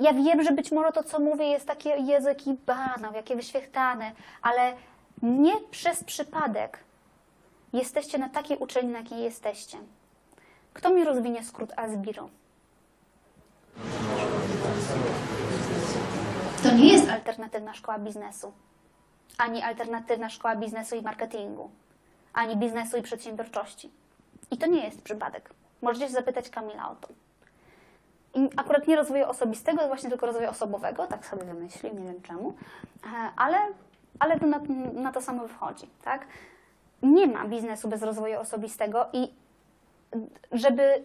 ja 0.00 0.12
wiem, 0.12 0.42
że 0.42 0.52
być 0.52 0.72
może 0.72 0.92
to, 0.92 1.02
co 1.02 1.20
mówię, 1.20 1.44
jest 1.44 1.66
takie 1.66 1.90
język 1.90 2.46
i 2.46 2.54
banał, 2.54 3.14
jakie 3.14 3.36
wyświechtane, 3.36 4.12
ale 4.42 4.74
nie 5.22 5.52
przez 5.70 6.04
przypadek 6.04 6.78
jesteście 7.72 8.18
na 8.18 8.28
takiej 8.28 8.58
uczelni, 8.58 8.92
na 8.92 8.98
jakiej 8.98 9.22
jesteście. 9.22 9.78
Kto 10.72 10.90
mi 10.90 11.04
rozwinie 11.04 11.44
skrót 11.44 11.72
ASBIRO? 11.76 12.28
To 16.62 16.74
nie 16.74 16.92
jest 16.92 17.10
alternatywna 17.10 17.74
szkoła 17.74 17.98
biznesu, 17.98 18.52
ani 19.38 19.62
alternatywna 19.62 20.28
szkoła 20.28 20.56
biznesu 20.56 20.96
i 20.96 21.02
marketingu, 21.02 21.70
ani 22.32 22.56
biznesu 22.56 22.96
i 22.96 23.02
przedsiębiorczości. 23.02 23.90
I 24.50 24.58
to 24.58 24.66
nie 24.66 24.84
jest 24.84 25.02
przypadek. 25.02 25.50
Możecie 25.82 26.08
zapytać 26.08 26.50
Kamila 26.50 26.90
o 26.90 26.94
to. 26.94 27.08
Akurat 28.56 28.88
nie 28.88 28.96
rozwoju 28.96 29.24
osobistego, 29.24 29.86
właśnie 29.86 30.10
tylko 30.10 30.26
rozwoju 30.26 30.50
osobowego, 30.50 31.06
tak 31.06 31.26
sobie 31.26 31.44
wymyślił, 31.44 31.94
nie 31.94 32.04
wiem 32.04 32.22
czemu, 32.22 32.54
E, 33.04 33.30
ale, 33.36 33.58
ale 34.18 34.40
to 34.40 34.46
na, 34.46 34.60
na 34.92 35.12
to 35.12 35.20
samo 35.20 35.46
wychodzi, 35.48 35.86
tak? 36.04 36.26
Nie 37.02 37.26
ma 37.26 37.44
biznesu 37.44 37.88
bez 37.88 38.02
rozwoju 38.02 38.40
osobistego 38.40 39.06
i 39.12 39.28
żeby 40.52 41.02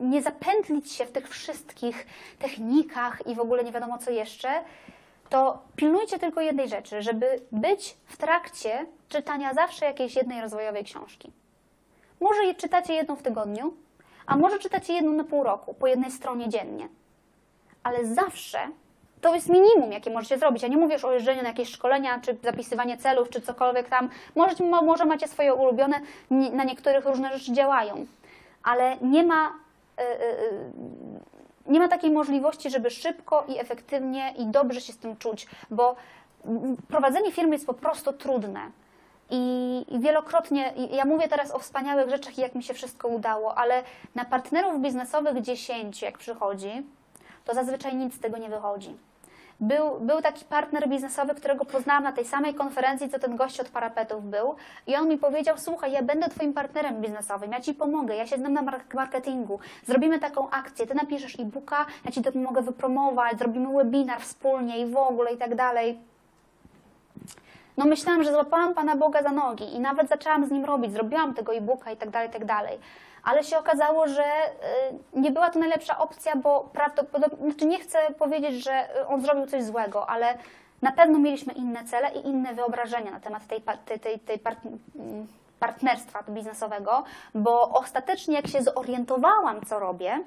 nie 0.00 0.22
zapętlić 0.22 0.92
się 0.92 1.06
w 1.06 1.12
tych 1.12 1.28
wszystkich 1.28 2.06
technikach 2.38 3.26
i 3.26 3.34
w 3.34 3.40
ogóle 3.40 3.64
nie 3.64 3.72
wiadomo 3.72 3.98
co 3.98 4.10
jeszcze, 4.10 4.48
to 5.28 5.62
pilnujcie 5.76 6.18
tylko 6.18 6.40
jednej 6.40 6.68
rzeczy, 6.68 7.02
żeby 7.02 7.26
być 7.52 7.96
w 8.06 8.16
trakcie 8.16 8.86
czytania 9.08 9.54
zawsze 9.54 9.84
jakiejś 9.86 10.16
jednej 10.16 10.40
rozwojowej 10.40 10.84
książki. 10.84 11.32
Może 12.20 12.54
czytacie 12.54 12.94
jedną 12.94 13.16
w 13.16 13.22
tygodniu, 13.22 13.74
a 14.26 14.36
może 14.36 14.58
czytacie 14.58 14.92
jedną 14.92 15.12
na 15.12 15.24
pół 15.24 15.42
roku, 15.42 15.74
po 15.74 15.86
jednej 15.86 16.10
stronie 16.10 16.48
dziennie. 16.48 16.88
Ale 17.82 18.06
zawsze 18.06 18.58
to 19.20 19.34
jest 19.34 19.48
minimum, 19.48 19.92
jakie 19.92 20.10
możecie 20.10 20.38
zrobić. 20.38 20.62
Ja 20.62 20.68
nie 20.68 20.76
mówię 20.76 20.94
już 20.94 21.04
o 21.04 21.12
jeżdżeniu 21.12 21.42
na 21.42 21.48
jakieś 21.48 21.68
szkolenia, 21.68 22.20
czy 22.20 22.36
zapisywanie 22.42 22.96
celów, 22.98 23.30
czy 23.30 23.40
cokolwiek 23.40 23.88
tam. 23.88 24.08
Możecie, 24.36 24.64
mo- 24.64 24.82
może 24.82 25.04
macie 25.04 25.28
swoje 25.28 25.54
ulubione, 25.54 26.00
na 26.30 26.64
niektórych 26.64 27.04
różne 27.06 27.38
rzeczy 27.38 27.52
działają, 27.52 28.06
ale 28.62 28.96
nie 28.96 29.24
ma, 29.24 29.48
y, 30.00 30.02
y, 30.02 30.24
y, 31.66 31.72
nie 31.72 31.80
ma 31.80 31.88
takiej 31.88 32.10
możliwości, 32.10 32.70
żeby 32.70 32.90
szybko 32.90 33.44
i 33.48 33.58
efektywnie 33.58 34.34
i 34.38 34.46
dobrze 34.46 34.80
się 34.80 34.92
z 34.92 34.98
tym 34.98 35.16
czuć, 35.16 35.46
bo 35.70 35.96
prowadzenie 36.88 37.32
firmy 37.32 37.54
jest 37.54 37.66
po 37.66 37.74
prostu 37.74 38.12
trudne. 38.12 38.60
I 39.34 39.84
wielokrotnie, 39.98 40.72
ja 40.90 41.04
mówię 41.04 41.28
teraz 41.28 41.50
o 41.50 41.58
wspaniałych 41.58 42.10
rzeczach 42.10 42.38
i 42.38 42.40
jak 42.40 42.54
mi 42.54 42.62
się 42.62 42.74
wszystko 42.74 43.08
udało, 43.08 43.58
ale 43.58 43.82
na 44.14 44.24
partnerów 44.24 44.80
biznesowych 44.80 45.40
10, 45.40 46.02
jak 46.02 46.18
przychodzi, 46.18 46.86
to 47.44 47.54
zazwyczaj 47.54 47.96
nic 47.96 48.14
z 48.14 48.20
tego 48.20 48.38
nie 48.38 48.48
wychodzi. 48.48 48.96
Był, 49.60 50.00
był 50.00 50.22
taki 50.22 50.44
partner 50.44 50.88
biznesowy, 50.88 51.34
którego 51.34 51.64
poznałam 51.64 52.04
na 52.04 52.12
tej 52.12 52.24
samej 52.24 52.54
konferencji, 52.54 53.08
co 53.08 53.18
ten 53.18 53.36
gość 53.36 53.60
od 53.60 53.68
parapetów 53.68 54.24
był. 54.30 54.54
I 54.86 54.96
on 54.96 55.08
mi 55.08 55.18
powiedział: 55.18 55.58
Słuchaj, 55.58 55.92
ja 55.92 56.02
będę 56.02 56.28
Twoim 56.28 56.52
partnerem 56.52 57.00
biznesowym, 57.00 57.52
ja 57.52 57.60
Ci 57.60 57.74
pomogę, 57.74 58.16
ja 58.16 58.26
się 58.26 58.36
znam 58.36 58.52
na 58.52 58.62
mark- 58.62 58.94
marketingu. 58.94 59.58
Zrobimy 59.84 60.18
taką 60.18 60.50
akcję, 60.50 60.86
Ty 60.86 60.94
napiszesz 60.94 61.40
e-booka, 61.40 61.86
ja 62.04 62.10
Ci 62.10 62.22
to 62.22 62.32
pomogę 62.32 62.62
wypromować, 62.62 63.38
zrobimy 63.38 63.76
webinar 63.76 64.20
wspólnie 64.20 64.78
i 64.78 64.86
w 64.86 64.96
ogóle 64.96 65.32
i 65.32 65.36
tak 65.36 65.54
dalej. 65.54 66.11
No 67.76 67.84
myślałam, 67.84 68.24
że 68.24 68.32
złapałam 68.32 68.74
Pana 68.74 68.96
Boga 68.96 69.22
za 69.22 69.30
nogi 69.30 69.74
i 69.74 69.80
nawet 69.80 70.08
zaczęłam 70.08 70.46
z 70.46 70.50
nim 70.50 70.64
robić, 70.64 70.92
zrobiłam 70.92 71.34
tego 71.34 71.54
e-booka 71.54 71.90
i 71.90 71.96
tak 71.96 72.10
dalej, 72.10 72.30
tak 72.30 72.44
dalej. 72.44 72.78
Ale 73.24 73.44
się 73.44 73.58
okazało, 73.58 74.08
że 74.08 74.24
y, 74.24 75.20
nie 75.20 75.30
była 75.30 75.50
to 75.50 75.58
najlepsza 75.58 75.98
opcja, 75.98 76.36
bo 76.36 76.70
prawdopodobnie, 76.72 77.50
znaczy 77.50 77.66
nie 77.66 77.78
chcę 77.78 77.98
powiedzieć, 78.18 78.64
że 78.64 79.00
y, 79.00 79.06
on 79.06 79.20
zrobił 79.20 79.46
coś 79.46 79.64
złego, 79.64 80.10
ale 80.10 80.38
na 80.82 80.92
pewno 80.92 81.18
mieliśmy 81.18 81.52
inne 81.52 81.84
cele 81.84 82.12
i 82.12 82.26
inne 82.26 82.54
wyobrażenia 82.54 83.10
na 83.10 83.20
temat 83.20 83.46
tej, 83.46 83.62
tej, 83.86 84.00
tej, 84.00 84.18
tej 84.18 84.38
part, 84.38 84.58
partnerstwa 85.60 86.22
biznesowego, 86.28 87.04
bo 87.34 87.70
ostatecznie 87.70 88.34
jak 88.34 88.46
się 88.46 88.62
zorientowałam, 88.62 89.60
co 89.66 89.78
robię, 89.78 90.20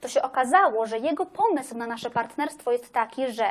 to 0.00 0.08
się 0.08 0.22
okazało, 0.22 0.86
że 0.86 0.98
jego 0.98 1.26
pomysł 1.26 1.76
na 1.76 1.86
nasze 1.86 2.10
partnerstwo 2.10 2.72
jest 2.72 2.92
taki, 2.92 3.32
że 3.32 3.44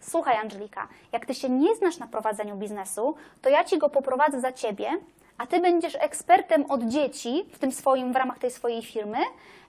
słuchaj 0.00 0.36
Angelika, 0.36 0.88
jak 1.12 1.26
ty 1.26 1.34
się 1.34 1.48
nie 1.48 1.74
znasz 1.76 1.98
na 1.98 2.06
prowadzeniu 2.06 2.56
biznesu, 2.56 3.14
to 3.42 3.48
ja 3.48 3.64
ci 3.64 3.78
go 3.78 3.88
poprowadzę 3.88 4.40
za 4.40 4.52
ciebie, 4.52 4.90
a 5.38 5.46
ty 5.46 5.60
będziesz 5.60 5.96
ekspertem 6.00 6.64
od 6.68 6.82
dzieci 6.82 7.44
w 7.52 7.58
tym 7.58 7.72
swoim, 7.72 8.12
w 8.12 8.16
ramach 8.16 8.38
tej 8.38 8.50
swojej 8.50 8.82
firmy, 8.82 9.18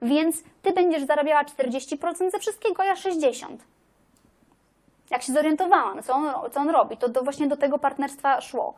więc 0.02 0.44
ty 0.62 0.74
będziesz 0.74 1.04
zarabiała 1.04 1.44
40% 1.44 2.32
ze 2.32 2.40
wszystkiego, 2.40 2.84
a 2.84 2.86
ja 2.86 2.94
60%. 2.94 3.58
Jak 5.10 5.22
się 5.22 5.34
zorientowałam, 5.34 6.04
co 6.04 6.14
on, 6.14 6.52
co 6.52 6.60
on 6.60 6.70
robi, 6.70 6.98
to 6.98 7.10
do, 7.10 7.24
właśnie 7.24 7.48
do 7.48 7.58
tego 7.58 7.80
partnerstwa 7.80 8.42
szło. 8.42 8.74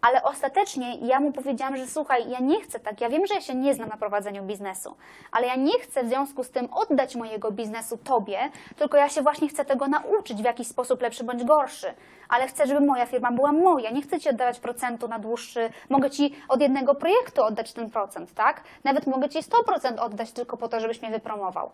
Ale 0.00 0.22
ostatecznie 0.22 0.96
ja 0.96 1.20
mu 1.20 1.32
powiedziałam, 1.32 1.76
że 1.76 1.86
słuchaj, 1.86 2.30
ja 2.30 2.38
nie 2.38 2.60
chcę 2.60 2.80
tak, 2.80 3.00
ja 3.00 3.08
wiem, 3.08 3.26
że 3.26 3.34
ja 3.34 3.40
się 3.40 3.54
nie 3.54 3.74
znam 3.74 3.88
na 3.88 3.96
prowadzeniu 3.96 4.42
biznesu, 4.42 4.96
ale 5.32 5.46
ja 5.46 5.56
nie 5.56 5.78
chcę 5.78 6.04
w 6.04 6.08
związku 6.08 6.44
z 6.44 6.50
tym 6.50 6.68
oddać 6.72 7.16
mojego 7.16 7.52
biznesu 7.52 7.98
tobie, 7.98 8.38
tylko 8.76 8.96
ja 8.96 9.08
się 9.08 9.22
właśnie 9.22 9.48
chcę 9.48 9.64
tego 9.64 9.88
nauczyć 9.88 10.42
w 10.42 10.44
jakiś 10.44 10.68
sposób 10.68 11.02
lepszy 11.02 11.24
bądź 11.24 11.44
gorszy. 11.44 11.94
Ale 12.28 12.46
chcę, 12.46 12.66
żeby 12.66 12.80
moja 12.80 13.06
firma 13.06 13.32
była 13.32 13.52
moja. 13.52 13.90
Nie 13.90 14.02
chcę 14.02 14.20
ci 14.20 14.28
oddawać 14.28 14.60
procentu 14.60 15.08
na 15.08 15.18
dłuższy, 15.18 15.70
mogę 15.90 16.10
ci 16.10 16.34
od 16.48 16.60
jednego 16.60 16.94
projektu 16.94 17.42
oddać 17.42 17.72
ten 17.72 17.90
procent, 17.90 18.34
tak? 18.34 18.62
Nawet 18.84 19.06
mogę 19.06 19.28
ci 19.28 19.38
100% 19.38 20.00
oddać 20.00 20.32
tylko 20.32 20.56
po 20.56 20.68
to, 20.68 20.80
żebyś 20.80 21.02
mnie 21.02 21.10
wypromował. 21.10 21.70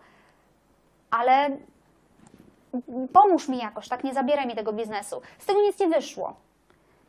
Ale 1.11 1.57
pomóż 3.13 3.49
mi 3.49 3.59
jakoś, 3.59 3.89
tak? 3.89 4.05
Nie 4.05 4.15
zabieraj 4.15 4.47
mi 4.47 4.55
tego 4.55 4.73
biznesu. 4.73 5.23
Z 5.39 5.47
tego 5.47 5.61
nic 5.61 5.81
nie 5.81 5.89
wyszło. 5.89 6.37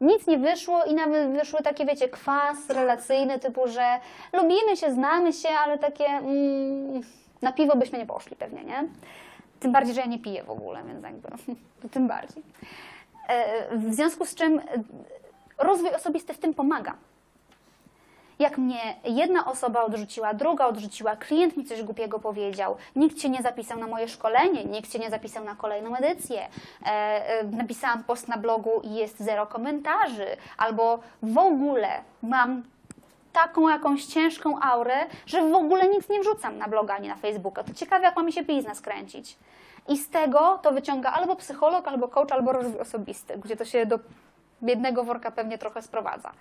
Nic 0.03 0.27
nie 0.27 0.37
wyszło 0.37 0.83
i 0.83 0.93
nawet 0.93 1.31
wyszły 1.31 1.59
takie, 1.61 1.85
wiecie, 1.85 2.09
kwas 2.09 2.69
relacyjny, 2.69 3.39
typu, 3.39 3.67
że 3.67 3.99
lubimy 4.33 4.77
się, 4.77 4.93
znamy 4.93 5.33
się, 5.33 5.49
ale 5.49 5.77
takie 5.77 6.05
mm, 6.05 7.01
na 7.41 7.51
piwo 7.53 7.75
byśmy 7.75 7.97
nie 7.97 8.05
poszli 8.05 8.35
pewnie, 8.35 8.63
nie? 8.63 8.87
Tym 9.59 9.71
bardziej, 9.71 9.95
że 9.95 10.01
ja 10.01 10.07
nie 10.07 10.19
piję 10.19 10.43
w 10.43 10.49
ogóle, 10.49 10.83
więc 10.83 11.03
jakby 11.03 11.27
tym 11.93 12.07
bardziej. 12.07 12.43
E, 13.29 13.77
W 13.77 13.93
związku 13.93 14.25
z 14.25 14.35
czym 14.35 14.59
e, 14.59 14.63
rozwój 15.57 15.89
osobisty 15.95 16.33
w 16.33 16.37
tym 16.37 16.53
pomaga. 16.53 16.93
Jak 18.43 18.57
mnie 18.57 18.95
jedna 19.03 19.45
osoba 19.45 19.83
odrzuciła, 19.83 20.33
druga 20.33 20.65
odrzuciła, 20.65 21.15
klient 21.15 21.57
mi 21.57 21.65
coś 21.65 21.83
głupiego 21.83 22.19
powiedział, 22.19 22.75
nikt 22.95 23.21
się 23.21 23.29
nie 23.29 23.41
zapisał 23.41 23.79
na 23.79 23.87
moje 23.87 24.07
szkolenie, 24.07 24.65
nikt 24.65 24.93
się 24.93 24.99
nie 24.99 25.09
zapisał 25.09 25.43
na 25.43 25.55
kolejną 25.55 25.95
edycję, 25.95 26.41
e, 26.41 26.87
e, 26.87 27.43
napisałam 27.43 28.03
post 28.03 28.27
na 28.27 28.37
blogu 28.37 28.81
i 28.83 28.95
jest 28.95 29.19
zero 29.19 29.47
komentarzy, 29.47 30.27
albo 30.57 30.99
w 31.21 31.37
ogóle 31.37 31.89
mam 32.23 32.63
taką 33.33 33.69
jakąś 33.69 34.05
ciężką 34.05 34.59
aurę, 34.61 34.95
że 35.25 35.49
w 35.49 35.53
ogóle 35.53 35.87
nic 35.87 36.09
nie 36.09 36.19
wrzucam 36.19 36.57
na 36.57 36.67
bloga 36.67 36.95
ani 36.95 37.07
na 37.07 37.15
Facebooka. 37.15 37.63
To 37.63 37.73
ciekawe, 37.73 38.03
jak 38.05 38.15
ma 38.15 38.23
mi 38.23 38.33
się 38.33 38.43
biznes 38.43 38.81
kręcić. 38.81 39.37
I 39.87 39.97
z 39.97 40.09
tego 40.09 40.59
to 40.61 40.71
wyciąga 40.71 41.11
albo 41.11 41.35
psycholog, 41.35 41.87
albo 41.87 42.07
coach, 42.07 42.31
albo 42.31 42.51
rozwój 42.51 42.81
osobisty, 42.81 43.37
gdzie 43.37 43.55
to 43.55 43.65
się 43.65 43.85
do 43.85 43.99
jednego 44.61 45.03
worka 45.03 45.31
pewnie 45.31 45.57
trochę 45.57 45.81
sprowadza. 45.81 46.31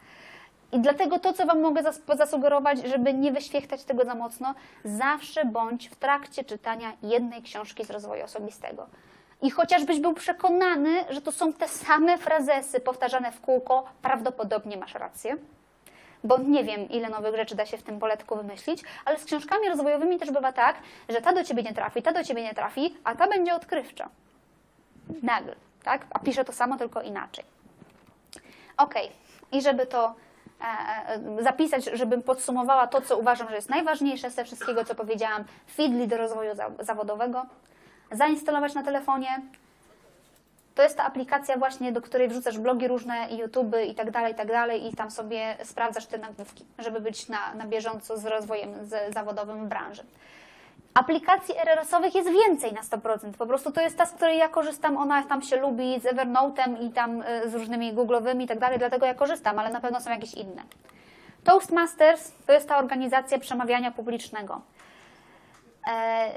I 0.73 0.81
dlatego 0.81 1.19
to, 1.19 1.33
co 1.33 1.47
Wam 1.47 1.61
mogę 1.61 1.83
zas- 1.83 2.17
zasugerować, 2.17 2.79
żeby 2.89 3.15
nie 3.15 3.33
wyświechtać 3.33 3.85
tego 3.85 4.05
za 4.05 4.15
mocno, 4.15 4.55
zawsze 4.85 5.45
bądź 5.45 5.89
w 5.89 5.97
trakcie 5.97 6.45
czytania 6.45 6.93
jednej 7.03 7.43
książki 7.43 7.85
z 7.85 7.91
rozwoju 7.91 8.25
osobistego. 8.25 8.87
I 9.43 9.51
chociażbyś 9.51 10.01
był 10.01 10.15
przekonany, 10.15 11.05
że 11.11 11.21
to 11.21 11.33
są 11.33 11.53
te 11.53 11.69
same 11.69 12.19
frazesy 12.19 12.81
powtarzane 12.81 13.33
w 13.33 13.41
kółko, 13.41 13.85
prawdopodobnie 14.03 14.77
masz 14.77 14.95
rację. 14.95 15.37
bo 16.25 16.39
nie 16.39 16.65
wiem, 16.65 16.89
ile 16.89 17.09
nowych 17.09 17.37
rzeczy 17.37 17.55
da 17.55 17.67
się 17.67 17.77
w 17.79 17.83
tym 17.83 17.99
poletku 17.99 18.37
wymyślić, 18.37 18.83
ale 19.05 19.19
z 19.19 19.25
książkami 19.25 19.69
rozwojowymi 19.69 20.19
też 20.19 20.31
bywa 20.31 20.53
tak, 20.53 20.77
że 21.09 21.21
ta 21.21 21.33
do 21.33 21.45
ciebie 21.45 21.63
nie 21.63 21.75
trafi, 21.75 22.03
ta 22.03 22.13
do 22.13 22.25
ciebie 22.25 22.43
nie 22.43 22.55
trafi, 22.55 22.95
a 23.05 23.15
ta 23.15 23.29
będzie 23.29 23.55
odkrywcza. 23.55 24.09
Nagle, 25.23 25.57
tak? 25.85 26.07
A 26.11 26.19
pisze 26.19 26.45
to 26.45 26.53
samo, 26.53 26.77
tylko 26.79 27.03
inaczej. 27.03 27.45
Ok, 28.77 28.95
i 29.53 29.63
żeby 29.63 29.87
to 29.87 30.15
zapisać, 31.41 31.91
żebym 31.93 32.23
podsumowała 32.23 32.87
to, 32.87 33.01
co 33.01 33.19
uważam, 33.19 33.49
że 33.49 33.55
jest 33.55 33.71
najważniejsze 33.71 34.31
ze 34.31 34.45
wszystkiego, 34.45 34.85
co 34.85 34.95
powiedziałam, 34.95 35.45
Feedly 35.75 36.07
do 36.07 36.17
rozwoju 36.17 36.55
za 36.55 36.71
zawodowego, 36.81 37.47
zainstalować 38.13 38.75
na 38.75 38.83
telefonie. 38.83 39.29
To 40.75 40.83
jest 40.83 40.97
ta 40.97 41.05
aplikacja 41.05 41.57
właśnie, 41.57 41.93
do 41.93 42.03
której 42.03 42.29
wrzucasz 42.29 42.59
blogi 42.59 42.89
różne, 42.89 43.29
YouTube 43.31 43.77
i 43.89 43.95
tak 43.95 44.11
dalej, 44.11 44.33
i 44.33 44.37
tak 44.37 44.49
dalej 44.49 44.89
i 44.89 44.97
tam 44.97 45.11
sobie 45.11 45.57
sprawdzasz 45.65 46.07
te 46.07 46.19
nagłówki, 46.19 46.65
żeby 46.79 47.01
być 47.01 47.29
na, 47.29 47.55
na 47.55 47.67
bieżąco 47.67 48.17
z 48.17 48.27
rozwojem 48.27 48.87
z, 48.87 49.15
zawodowym 49.15 49.67
w 49.67 49.69
branży. 49.69 50.03
Aplikacji 50.95 51.55
RRS-owych 51.59 52.15
jest 52.15 52.31
więcej 52.31 52.73
na 52.73 52.83
100%. 52.83 53.33
Po 53.39 53.47
prostu 53.47 53.73
to 53.73 53.81
jest 53.81 53.99
ta, 53.99 54.07
z 54.07 54.13
której 54.13 54.39
ja 54.39 54.49
korzystam, 54.49 54.97
ona 54.97 55.23
tam 55.23 55.43
się 55.43 55.57
lubi 55.57 56.01
z 56.01 56.05
Evernote'em 56.05 56.83
i 56.83 56.91
tam 56.91 57.23
y, 57.23 57.51
z 57.51 57.55
różnymi 57.55 57.95
Google'owymi 57.95 58.43
i 58.43 58.47
tak 58.47 58.59
dalej, 58.59 58.79
dlatego 58.79 59.07
ja 59.07 59.15
korzystam, 59.15 59.59
ale 59.59 59.71
na 59.71 59.81
pewno 59.81 60.01
są 60.01 60.11
jakieś 60.11 60.35
inne. 60.35 60.63
Toastmasters 61.45 62.33
to 62.47 62.53
jest 62.53 62.69
ta 62.69 62.79
organizacja 62.79 63.39
przemawiania 63.39 63.91
publicznego. 63.91 64.61
E, 65.87 66.33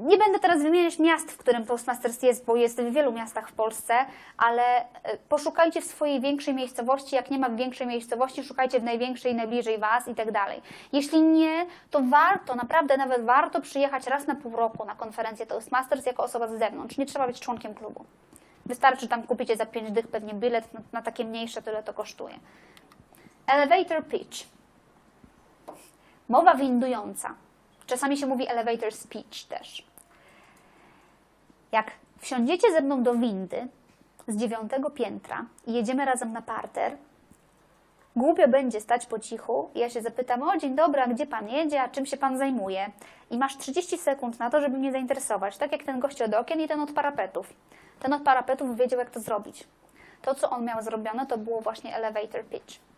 Nie 0.00 0.18
będę 0.18 0.38
teraz 0.38 0.62
wymieniać 0.62 0.98
miast, 0.98 1.32
w 1.32 1.36
którym 1.36 1.66
Toastmasters 1.66 2.22
jest, 2.22 2.44
bo 2.44 2.56
jest 2.56 2.80
w 2.80 2.92
wielu 2.92 3.12
miastach 3.12 3.48
w 3.48 3.52
Polsce, 3.52 3.94
ale 4.36 4.62
e, 4.80 4.86
poszukajcie 5.28 5.80
w 5.80 5.84
swojej 5.84 6.20
większej 6.20 6.54
miejscowości. 6.54 7.16
Jak 7.16 7.30
nie 7.30 7.38
ma 7.38 7.50
większej 7.50 7.86
miejscowości, 7.86 8.44
szukajcie 8.44 8.80
w 8.80 8.82
największej, 8.82 9.34
najbliżej 9.34 9.78
Was 9.78 10.08
i 10.08 10.14
tak 10.14 10.32
dalej. 10.32 10.62
Jeśli 10.92 11.22
nie, 11.22 11.66
to 11.90 12.00
warto, 12.02 12.54
naprawdę 12.54 12.96
nawet 12.96 13.24
warto 13.24 13.60
przyjechać 13.60 14.06
raz 14.06 14.26
na 14.26 14.34
pół 14.34 14.56
roku 14.56 14.84
na 14.84 14.94
konferencję 14.94 15.46
Toastmasters 15.46 16.06
jako 16.06 16.22
osoba 16.22 16.48
z 16.48 16.58
zewnątrz. 16.58 16.96
Nie 16.98 17.06
trzeba 17.06 17.26
być 17.26 17.40
członkiem 17.40 17.74
klubu. 17.74 18.04
Wystarczy 18.66 19.08
tam 19.08 19.22
kupicie 19.22 19.56
za 19.56 19.66
5 19.66 19.90
dych 19.90 20.08
pewnie 20.08 20.34
bilet 20.34 20.74
na, 20.74 20.80
na 20.92 21.02
takie 21.02 21.24
mniejsze, 21.24 21.62
tyle 21.62 21.82
to 21.82 21.94
kosztuje. 21.94 22.34
Elevator 23.46 24.06
pitch. 24.06 24.46
Mowa 26.28 26.54
windująca. 26.54 27.34
Czasami 27.86 28.16
się 28.16 28.26
mówi 28.26 28.48
elevator 28.48 28.92
speech 28.92 29.44
też. 29.48 29.86
Jak 31.72 31.90
wsiądziecie 32.18 32.72
ze 32.72 32.80
mną 32.80 33.02
do 33.02 33.14
windy 33.14 33.68
z 34.28 34.36
dziewiątego 34.36 34.90
piętra 34.90 35.44
i 35.66 35.72
jedziemy 35.72 36.04
razem 36.04 36.32
na 36.32 36.42
parter, 36.42 36.96
głupio 38.16 38.48
będzie 38.48 38.80
stać 38.80 39.06
po 39.06 39.18
cichu 39.18 39.70
ja 39.74 39.90
się 39.90 40.02
zapytam, 40.02 40.42
o 40.42 40.56
dzień 40.56 40.74
dobry, 40.74 41.00
a 41.00 41.06
gdzie 41.06 41.26
pan 41.26 41.48
jedzie, 41.48 41.82
a 41.82 41.88
czym 41.88 42.06
się 42.06 42.16
pan 42.16 42.38
zajmuje? 42.38 42.90
I 43.30 43.38
masz 43.38 43.56
30 43.56 43.98
sekund 43.98 44.38
na 44.38 44.50
to, 44.50 44.60
żeby 44.60 44.78
mnie 44.78 44.92
zainteresować, 44.92 45.58
tak 45.58 45.72
jak 45.72 45.82
ten 45.82 46.00
gość 46.00 46.22
od 46.22 46.34
okien 46.34 46.60
i 46.60 46.68
ten 46.68 46.80
od 46.80 46.92
parapetów. 46.92 47.54
Ten 48.00 48.12
od 48.12 48.22
parapetów 48.22 48.76
wiedział, 48.76 48.98
jak 48.98 49.10
to 49.10 49.20
zrobić. 49.20 49.64
To, 50.22 50.34
co 50.34 50.50
on 50.50 50.64
miał 50.64 50.82
zrobione, 50.82 51.26
to 51.26 51.38
było 51.38 51.60
właśnie 51.60 51.96
elevator 51.96 52.44
pitch. 52.44 52.91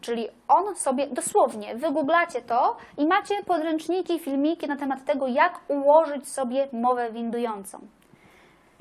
Czyli 0.00 0.28
on 0.48 0.76
sobie 0.76 1.06
dosłownie 1.06 1.76
wygooglacie 1.76 2.42
to 2.42 2.76
i 2.96 3.06
macie 3.06 3.42
podręczniki, 3.42 4.18
filmiki 4.18 4.68
na 4.68 4.76
temat 4.76 5.04
tego, 5.04 5.26
jak 5.26 5.60
ułożyć 5.68 6.28
sobie 6.28 6.68
mowę 6.72 7.12
windującą. 7.12 7.78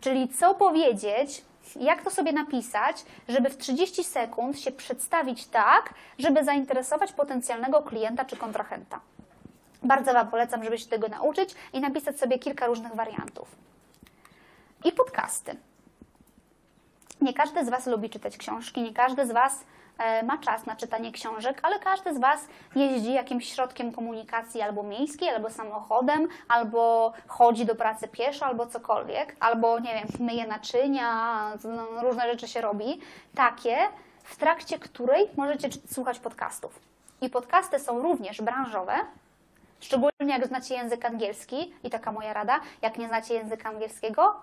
Czyli 0.02 0.30
co 0.30 0.56
powiedzieć, 0.56 1.46
jak 1.76 2.04
to 2.04 2.12
sobie 2.12 2.34
napisać, 2.34 3.06
żeby 3.30 3.50
w 3.50 3.58
30 3.58 4.04
sekund 4.04 4.60
się 4.60 4.72
przedstawić 4.72 5.48
tak, 5.48 5.94
żeby 6.20 6.44
zainteresować 6.44 7.14
potencjalnego 7.14 7.82
klienta 7.82 8.26
czy 8.26 8.38
kontrahenta. 8.38 9.00
Bardzo 9.84 10.14
Wam 10.14 10.28
polecam, 10.28 10.64
żeby 10.64 10.78
się 10.78 10.88
tego 10.88 11.08
nauczyć 11.08 11.56
i 11.74 11.80
napisać 11.80 12.20
sobie 12.20 12.40
kilka 12.40 12.68
różnych 12.68 12.96
wariantów. 12.96 13.56
I 14.86 14.92
podcasty. 14.92 15.56
Nie 17.22 17.34
każdy 17.34 17.66
z 17.66 17.70
Was 17.70 17.88
lubi 17.88 18.10
czytać 18.10 18.38
książki, 18.38 18.82
nie 18.82 18.94
każdy 18.94 19.28
z 19.28 19.32
Was 19.32 19.64
ma 20.24 20.38
czas 20.38 20.66
na 20.66 20.76
czytanie 20.76 21.12
książek, 21.12 21.60
ale 21.64 21.80
każdy 21.80 22.14
z 22.14 22.20
Was 22.20 22.48
jeździ 22.76 23.14
jakimś 23.14 23.54
środkiem 23.54 23.92
komunikacji 23.92 24.62
albo 24.62 24.84
miejskiej, 24.84 25.30
albo 25.30 25.50
samochodem, 25.50 26.28
albo 26.48 27.14
chodzi 27.28 27.66
do 27.66 27.76
pracy 27.76 28.08
pieszo, 28.08 28.46
albo 28.46 28.68
cokolwiek, 28.68 29.36
albo 29.40 29.80
nie 29.80 29.94
wiem, 29.94 30.08
myje 30.20 30.48
naczynia, 30.48 31.38
no, 31.64 32.02
różne 32.02 32.32
rzeczy 32.32 32.48
się 32.48 32.62
robi, 32.62 33.00
takie, 33.36 33.78
w 34.24 34.36
trakcie 34.36 34.80
której 34.80 35.30
możecie 35.38 35.70
słuchać 35.92 36.20
podcastów. 36.20 36.80
I 37.22 37.30
podcasty 37.30 37.80
są 37.80 38.02
również 38.02 38.42
branżowe, 38.42 38.94
szczególnie 39.80 40.34
jak 40.34 40.48
znacie 40.48 40.76
język 40.76 41.06
angielski, 41.06 41.74
i 41.84 41.90
taka 41.90 42.12
moja 42.12 42.34
rada, 42.34 42.60
jak 42.82 42.98
nie 42.98 43.08
znacie 43.08 43.34
języka 43.34 43.70
angielskiego, 43.70 44.36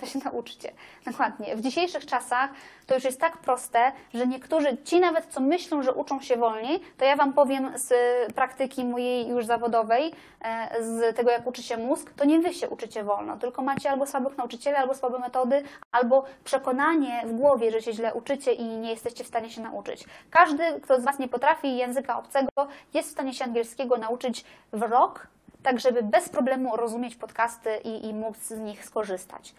to 0.00 0.06
się 0.06 0.18
nauczcie. 0.24 0.72
Dokładnie. 1.06 1.56
W 1.56 1.60
dzisiejszych 1.60 2.06
czasach 2.06 2.50
to 2.86 2.94
już 2.94 3.04
jest 3.04 3.20
tak 3.20 3.38
proste, 3.38 3.92
że 4.14 4.26
niektórzy, 4.26 4.76
ci 4.84 5.00
nawet 5.00 5.26
co 5.26 5.40
myślą, 5.40 5.82
że 5.82 5.94
uczą 5.94 6.20
się 6.20 6.36
wolniej, 6.36 6.80
to 6.96 7.04
ja 7.04 7.16
Wam 7.16 7.32
powiem 7.32 7.72
z 7.74 7.92
praktyki 8.34 8.84
mojej 8.84 9.28
już 9.28 9.46
zawodowej, 9.46 10.12
e, 10.40 10.84
z 10.84 11.16
tego 11.16 11.30
jak 11.30 11.46
uczy 11.46 11.62
się 11.62 11.76
mózg, 11.76 12.12
to 12.16 12.24
nie 12.24 12.40
Wy 12.40 12.54
się 12.54 12.68
uczycie 12.68 13.04
wolno, 13.04 13.36
tylko 13.36 13.62
macie 13.62 13.90
albo 13.90 14.06
słabych 14.06 14.38
nauczycieli, 14.38 14.76
albo 14.76 14.94
słabe 14.94 15.18
metody, 15.18 15.62
albo 15.92 16.24
przekonanie 16.44 17.22
w 17.26 17.32
głowie, 17.32 17.70
że 17.70 17.82
się 17.82 17.92
źle 17.92 18.14
uczycie 18.14 18.52
i 18.52 18.64
nie 18.64 18.90
jesteście 18.90 19.24
w 19.24 19.26
stanie 19.26 19.50
się 19.50 19.60
nauczyć. 19.60 20.04
Każdy, 20.30 20.80
kto 20.82 21.00
z 21.00 21.04
Was 21.04 21.18
nie 21.18 21.28
potrafi 21.28 21.76
języka 21.76 22.18
obcego, 22.18 22.50
jest 22.94 23.08
w 23.08 23.12
stanie 23.12 23.34
się 23.34 23.44
angielskiego 23.44 23.96
nauczyć 23.96 24.44
w 24.72 24.82
rok, 24.82 25.26
tak 25.62 25.80
żeby 25.80 26.02
bez 26.02 26.28
problemu 26.28 26.76
rozumieć 26.76 27.16
podcasty 27.16 27.76
i, 27.84 28.06
i 28.06 28.14
móc 28.14 28.38
z 28.38 28.58
nich 28.58 28.84
skorzystać. 28.84 29.54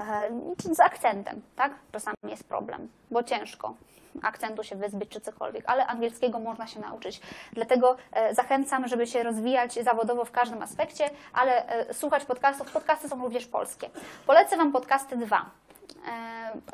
E, 0.00 0.74
z 0.74 0.80
akcentem, 0.80 1.42
tak? 1.56 1.72
Czasami 1.92 2.16
jest 2.24 2.48
problem, 2.48 2.88
bo 3.10 3.22
ciężko 3.22 3.74
akcentu 4.22 4.64
się 4.64 4.76
wyzbyć 4.76 5.10
czy 5.10 5.20
cokolwiek, 5.20 5.64
ale 5.66 5.86
angielskiego 5.86 6.38
można 6.38 6.66
się 6.66 6.80
nauczyć. 6.80 7.20
Dlatego 7.52 7.96
e, 8.12 8.34
zachęcam, 8.34 8.88
żeby 8.88 9.06
się 9.06 9.22
rozwijać 9.22 9.84
zawodowo 9.84 10.24
w 10.24 10.30
każdym 10.30 10.62
aspekcie, 10.62 11.10
ale 11.32 11.68
e, 11.68 11.94
słuchać 11.94 12.24
podcastów. 12.24 12.72
Podcasty 12.72 13.08
są 13.08 13.22
również 13.22 13.46
polskie. 13.46 13.90
Polecę 14.26 14.56
Wam 14.56 14.72
podcasty 14.72 15.16
dwa 15.16 15.50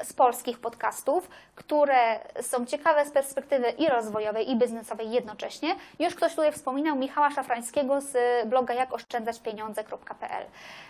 z 0.03 0.13
polskich 0.13 0.59
podcastów, 0.59 1.29
które 1.55 2.21
są 2.41 2.67
ciekawe 2.67 3.07
z 3.07 3.11
perspektywy 3.11 3.71
i 3.71 3.89
rozwojowej, 3.89 4.51
i 4.51 4.57
biznesowej 4.57 5.11
jednocześnie. 5.11 5.77
Już 5.99 6.15
ktoś 6.15 6.35
tutaj 6.35 6.53
wspominał 6.53 6.97
Michała 6.97 7.31
Szafrańskiego 7.31 8.01
z 8.01 8.17
bloga 8.49 8.75
jakoszczędzaćpieniądze.pl. 8.75 10.47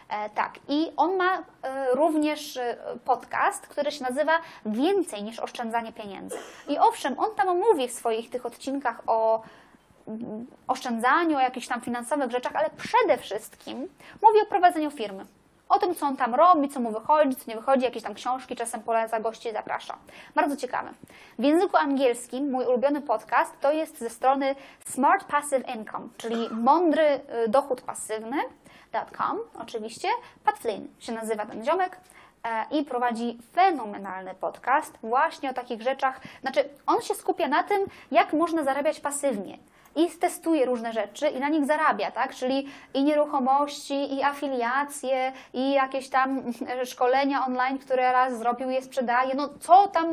E, 0.09 0.31
Tak, 0.31 0.59
i 0.69 0.93
on 0.97 1.17
ma 1.17 1.39
e, 1.39 1.43
również 1.95 2.57
e, 2.57 2.77
podcast, 3.05 3.67
który 3.67 3.93
się 3.93 4.05
nazywa 4.05 4.33
Więcej 4.67 5.23
niż 5.23 5.39
oszczędzanie 5.41 5.93
pieniędzy. 5.93 6.37
I 6.69 6.79
owszem, 6.79 7.19
on 7.19 7.35
tam 7.35 7.59
mówi 7.59 7.89
w 7.89 7.93
swoich 7.93 8.31
tych 8.31 8.47
odcinkach 8.47 9.03
o 9.07 9.43
mm, 10.09 10.47
oszczędzaniu, 10.69 11.37
o 11.37 11.41
jakichś 11.41 11.69
tam 11.69 11.81
finansowych 11.81 12.31
rzeczach, 12.31 12.57
ale 12.57 12.71
przede 12.71 13.19
wszystkim 13.19 13.77
mówi 14.23 14.41
o 14.43 14.47
prowadzeniu 14.47 14.91
firmy. 14.91 15.27
O 15.73 15.79
tym, 15.79 15.95
co 15.95 16.07
on 16.07 16.17
tam 16.17 16.35
robi, 16.35 16.69
co 16.69 16.81
mu 16.81 16.93
wychodzi, 16.93 17.37
co 17.37 17.45
nie 17.51 17.57
wychodzi, 17.57 17.85
jakieś 17.85 18.03
tam 18.03 18.15
książki, 18.15 18.57
czasem 18.57 18.83
poleca 18.83 19.21
gości 19.21 19.53
zaprasza. 19.53 19.97
Bardzo 20.35 20.57
ciekawe. 20.57 20.91
W 21.39 21.45
języku 21.45 21.77
angielskim 21.77 22.51
mój 22.51 22.67
ulubiony 22.67 23.01
podcast 23.01 23.61
to 23.61 23.73
jest 23.73 23.99
ze 23.99 24.11
strony 24.11 24.55
Smart 24.85 25.25
Passive 25.25 25.75
Income, 25.75 26.09
czyli 26.17 26.49
mądry 26.51 27.03
y, 27.45 27.49
dochód 27.49 27.81
pasywny. 27.81 28.37
.com, 29.17 29.39
oczywiście. 29.59 30.09
Pat 30.45 30.59
Flynn 30.59 30.89
się 30.99 31.13
nazywa 31.13 31.47
ten 31.47 31.65
ziomek 31.65 31.97
e, 32.45 32.67
i 32.71 32.85
prowadzi 32.85 33.39
fenomenalny 33.53 34.35
podcast 34.35 34.99
właśnie 35.03 35.51
o 35.51 35.55
takich 35.55 35.83
rzeczach. 35.83 36.21
Znaczy, 36.41 36.69
on 36.87 37.01
się 37.01 37.15
skupia 37.15 37.49
na 37.49 37.63
tym, 37.63 37.87
jak 38.11 38.33
można 38.33 38.65
zarabiać 38.65 39.01
pasywnie. 39.01 39.59
I 39.97 40.11
testuje 40.11 40.67
różne 40.67 40.93
rzeczy 40.93 41.29
i 41.29 41.41
na 41.41 41.49
nich 41.49 41.65
zarabia, 41.65 42.11
tak? 42.11 42.35
Czyli 42.35 42.67
i 42.95 43.05
nieruchomości, 43.05 44.15
i 44.15 44.23
afiliacje, 44.23 45.33
i 45.55 45.73
jakieś 45.73 46.09
tam 46.09 46.43
szkolenia 46.85 47.47
online, 47.47 47.79
które 47.79 48.13
raz 48.13 48.39
zrobił, 48.39 48.71
je 48.71 48.83
sprzedaje. 48.83 49.35
No 49.35 49.49
co 49.61 49.89
tam 49.89 50.09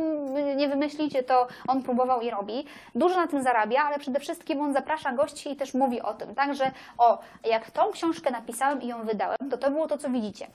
nie 0.56 0.70
wymyślicie, 0.70 1.24
to 1.24 1.48
on 1.68 1.84
próbował 1.84 2.22
i 2.22 2.30
robi. 2.30 2.66
Dużo 2.96 3.16
na 3.16 3.28
tym 3.28 3.44
zarabia, 3.44 3.84
ale 3.84 4.00
przede 4.00 4.20
wszystkim 4.20 4.62
on 4.62 4.74
zaprasza 4.74 5.12
gości 5.12 5.52
i 5.52 5.56
też 5.56 5.74
mówi 5.74 6.02
o 6.02 6.14
tym, 6.14 6.36
tak? 6.36 6.56
Że 6.56 6.72
o, 6.98 7.20
jak 7.46 7.72
tą 7.72 7.92
książkę 7.92 8.32
napisałem 8.32 8.82
i 8.82 8.88
ją 8.88 9.06
wydałem, 9.06 9.38
to 9.52 9.58
to 9.58 9.72
było 9.72 9.88
to, 9.88 9.98
co 9.98 10.10
widzicie 10.10 10.48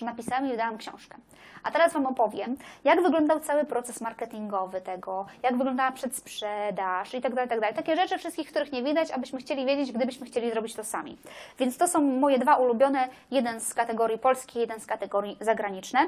że 0.00 0.06
napisałam 0.06 0.46
i 0.46 0.50
wydałam 0.50 0.78
książkę. 0.78 1.16
A 1.62 1.70
teraz 1.70 1.92
Wam 1.92 2.06
opowiem, 2.06 2.56
jak 2.84 3.02
wyglądał 3.02 3.40
cały 3.40 3.64
proces 3.64 4.00
marketingowy 4.00 4.80
tego, 4.80 5.26
jak 5.42 5.56
wyglądała 5.56 5.92
przedsprzedaż 5.92 7.14
i 7.14 7.20
tak 7.20 7.34
dalej, 7.34 7.50
tak 7.50 7.60
dalej. 7.60 7.76
Takie 7.76 7.96
rzeczy 7.96 8.18
wszystkich, 8.18 8.50
których 8.50 8.72
nie 8.72 8.82
widać, 8.82 9.10
abyśmy 9.10 9.38
chcieli 9.38 9.66
wiedzieć, 9.66 9.92
gdybyśmy 9.92 10.26
chcieli 10.26 10.50
zrobić 10.50 10.74
to 10.74 10.84
sami. 10.84 11.18
Więc 11.58 11.78
to 11.78 11.88
są 11.88 12.00
moje 12.00 12.38
dwa 12.38 12.56
ulubione, 12.56 13.08
jeden 13.30 13.60
z 13.60 13.74
kategorii 13.74 14.18
polskiej, 14.18 14.60
jeden 14.60 14.80
z 14.80 14.86
kategorii 14.86 15.36
zagraniczne. 15.40 16.00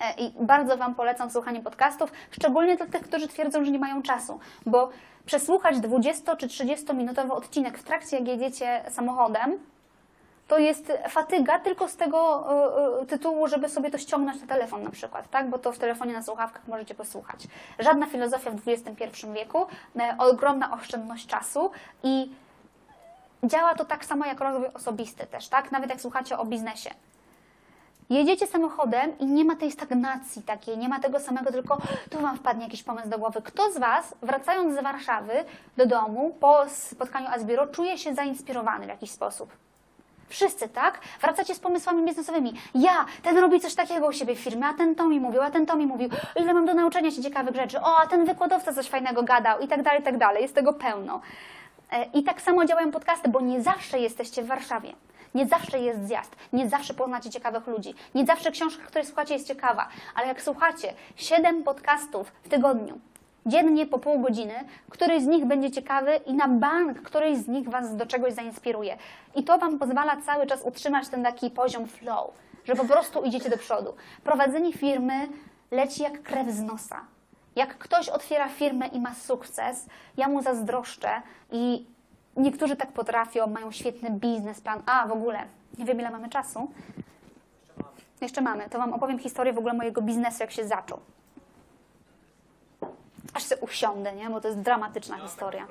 E, 0.00 0.14
I 0.20 0.32
bardzo 0.40 0.76
Wam 0.76 0.94
polecam 0.94 1.30
słuchanie 1.30 1.60
podcastów, 1.60 2.12
szczególnie 2.30 2.76
dla 2.76 2.86
tych, 2.86 3.02
którzy 3.02 3.28
twierdzą, 3.28 3.64
że 3.64 3.70
nie 3.70 3.78
mają 3.78 4.02
czasu, 4.02 4.40
bo 4.66 4.88
przesłuchać 5.26 5.80
20 5.80 6.36
czy 6.36 6.48
30 6.48 6.94
minutowy 6.94 7.32
odcinek 7.32 7.78
w 7.78 7.82
trakcie, 7.82 8.16
jak 8.18 8.28
jedziecie 8.28 8.82
samochodem, 8.88 9.58
to 10.48 10.58
jest 10.58 10.92
fatyga 11.08 11.58
tylko 11.58 11.88
z 11.88 11.96
tego 11.96 12.46
y, 13.00 13.02
y, 13.02 13.06
tytułu, 13.06 13.48
żeby 13.48 13.68
sobie 13.68 13.90
to 13.90 13.98
ściągnąć 13.98 14.40
na 14.40 14.46
telefon 14.46 14.82
na 14.82 14.90
przykład, 14.90 15.30
tak? 15.30 15.50
bo 15.50 15.58
to 15.58 15.72
w 15.72 15.78
telefonie 15.78 16.12
na 16.12 16.22
słuchawkach 16.22 16.68
możecie 16.68 16.94
posłuchać. 16.94 17.40
Żadna 17.78 18.06
filozofia 18.06 18.50
w 18.50 18.68
XXI 18.68 19.26
wieku, 19.34 19.66
e, 19.98 20.16
ogromna 20.18 20.72
oszczędność 20.72 21.26
czasu 21.26 21.70
i 22.02 22.32
działa 23.44 23.74
to 23.74 23.84
tak 23.84 24.04
samo 24.04 24.26
jak 24.26 24.40
rozwój 24.40 24.68
osobisty 24.74 25.26
też, 25.26 25.48
tak? 25.48 25.72
Nawet 25.72 25.90
jak 25.90 26.00
słuchacie 26.00 26.38
o 26.38 26.44
biznesie. 26.44 26.90
Jedziecie 28.10 28.46
samochodem 28.46 29.18
i 29.18 29.26
nie 29.26 29.44
ma 29.44 29.56
tej 29.56 29.72
stagnacji 29.72 30.42
takiej, 30.42 30.78
nie 30.78 30.88
ma 30.88 31.00
tego 31.00 31.20
samego, 31.20 31.52
tylko 31.52 31.78
tu 32.10 32.18
Wam 32.20 32.36
wpadnie 32.36 32.64
jakiś 32.64 32.82
pomysł 32.82 33.08
do 33.08 33.18
głowy. 33.18 33.42
Kto 33.42 33.72
z 33.72 33.78
Was, 33.78 34.14
wracając 34.22 34.78
z 34.78 34.82
Warszawy 34.82 35.32
do 35.76 35.86
domu 35.86 36.36
po 36.40 36.68
spotkaniu 36.68 37.28
Asbiro, 37.28 37.66
czuje 37.66 37.98
się 37.98 38.14
zainspirowany 38.14 38.86
w 38.86 38.88
jakiś 38.88 39.10
sposób? 39.10 39.67
Wszyscy, 40.28 40.68
tak? 40.68 41.00
Wracacie 41.20 41.54
z 41.54 41.60
pomysłami 41.60 42.04
biznesowymi. 42.04 42.54
Ja, 42.74 43.06
ten 43.22 43.38
robi 43.38 43.60
coś 43.60 43.74
takiego 43.74 44.06
u 44.06 44.12
siebie 44.12 44.34
w 44.34 44.38
firmie, 44.38 44.66
a 44.66 44.74
ten 44.74 44.94
to 44.94 45.06
mi 45.06 45.20
mówił, 45.20 45.42
a 45.42 45.50
ten 45.50 45.66
to 45.66 45.76
mi 45.76 45.86
mówił. 45.86 46.08
Ile 46.36 46.54
mam 46.54 46.66
do 46.66 46.74
nauczenia 46.74 47.10
się 47.10 47.22
ciekawych 47.22 47.56
rzeczy. 47.56 47.80
O, 47.80 47.98
a 47.98 48.06
ten 48.06 48.24
wykładowca 48.24 48.72
coś 48.72 48.88
fajnego 48.88 49.22
gadał 49.22 49.60
i 49.60 49.68
tak 49.68 49.82
dalej, 49.82 50.00
i 50.00 50.04
tak 50.04 50.18
dalej. 50.18 50.42
Jest 50.42 50.54
tego 50.54 50.72
pełno. 50.72 51.20
E, 51.92 52.04
I 52.04 52.22
tak 52.22 52.40
samo 52.40 52.64
działają 52.64 52.90
podcasty, 52.90 53.28
bo 53.28 53.40
nie 53.40 53.62
zawsze 53.62 53.98
jesteście 53.98 54.42
w 54.42 54.46
Warszawie. 54.46 54.92
Nie 55.34 55.46
zawsze 55.46 55.78
jest 55.80 56.06
zjazd, 56.06 56.36
nie 56.52 56.68
zawsze 56.68 56.94
poznacie 56.94 57.30
ciekawych 57.30 57.66
ludzi, 57.66 57.94
nie 58.14 58.26
zawsze 58.26 58.50
książka, 58.50 58.84
której 58.86 59.06
słuchacie, 59.06 59.34
jest 59.34 59.46
ciekawa, 59.46 59.88
ale 60.14 60.26
jak 60.26 60.42
słuchacie 60.42 60.94
7 61.16 61.62
podcastów 61.62 62.32
w 62.42 62.48
tygodniu, 62.48 62.98
dziennie 63.48 63.86
po 63.86 63.98
pół 63.98 64.20
godziny, 64.20 64.54
któryś 64.90 65.22
z 65.22 65.26
nich 65.26 65.44
będzie 65.44 65.70
ciekawy 65.70 66.16
i 66.26 66.34
na 66.34 66.48
bank 66.48 67.02
któryś 67.02 67.38
z 67.38 67.48
nich 67.48 67.68
Was 67.68 67.96
do 67.96 68.06
czegoś 68.06 68.32
zainspiruje. 68.32 68.96
I 69.34 69.44
to 69.44 69.58
Wam 69.58 69.78
pozwala 69.78 70.16
cały 70.16 70.46
czas 70.46 70.62
utrzymać 70.62 71.08
ten 71.08 71.22
taki 71.22 71.50
poziom 71.50 71.86
flow, 71.86 72.30
że 72.64 72.74
po 72.74 72.84
prostu 72.84 73.22
idziecie 73.22 73.50
do 73.50 73.58
przodu. 73.58 73.94
Prowadzenie 74.24 74.72
firmy 74.72 75.28
leci 75.70 76.02
jak 76.02 76.22
krew 76.22 76.48
z 76.48 76.62
nosa. 76.62 77.00
Jak 77.56 77.78
ktoś 77.78 78.08
otwiera 78.08 78.48
firmę 78.48 78.86
i 78.86 79.00
ma 79.00 79.14
sukces, 79.14 79.86
ja 80.16 80.28
mu 80.28 80.42
zazdroszczę 80.42 81.22
i 81.52 81.86
niektórzy 82.36 82.76
tak 82.76 82.92
potrafią, 82.92 83.46
mają 83.46 83.70
świetny 83.70 84.10
biznesplan. 84.10 84.82
A, 84.86 85.06
w 85.06 85.12
ogóle, 85.12 85.38
nie 85.78 85.84
wiem 85.84 86.00
ile 86.00 86.10
mamy 86.10 86.28
czasu. 86.28 86.70
Jeszcze 88.20 88.40
mamy. 88.40 88.68
To 88.70 88.78
Wam 88.78 88.92
opowiem 88.92 89.18
historię 89.18 89.52
w 89.52 89.58
ogóle 89.58 89.74
mojego 89.74 90.02
biznesu, 90.02 90.36
jak 90.40 90.50
się 90.50 90.64
zaczął. 90.64 91.00
Aż 93.34 93.48
się 93.48 93.56
usiądę, 93.56 94.12
nie? 94.12 94.30
Bo 94.30 94.40
to 94.40 94.48
jest 94.48 94.60
dramatyczna 94.60 95.18
historia. 95.18 95.66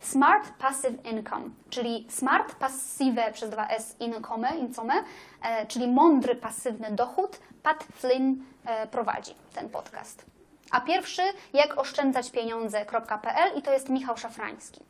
Smart 0.00 0.50
Passive 0.58 1.04
Income, 1.04 1.44
czyli 1.70 2.06
Smart 2.10 2.54
Passive 2.54 3.32
przez 3.32 3.50
dwa 3.50 3.68
S 3.68 3.96
Income, 4.00 4.56
income 4.58 5.04
e, 5.42 5.66
czyli 5.66 5.88
mądry 5.88 6.34
pasywny 6.34 6.90
dochód. 6.90 7.38
Pat 7.62 7.84
Flynn 7.84 8.34
e, 8.66 8.86
prowadzi 8.86 9.34
ten 9.54 9.68
podcast. 9.70 10.24
A 10.70 10.80
pierwszy 10.80 11.22
jak 11.52 11.78
oszczędzać 11.78 12.30
pieniądze.pl 12.30 13.58
i 13.58 13.62
to 13.62 13.72
jest 13.72 13.88
Michał 13.88 14.16
Szafrański. 14.16 14.80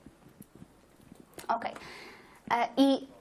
Ok. 1.48 1.64
I 2.76 2.94
m- 2.94 3.13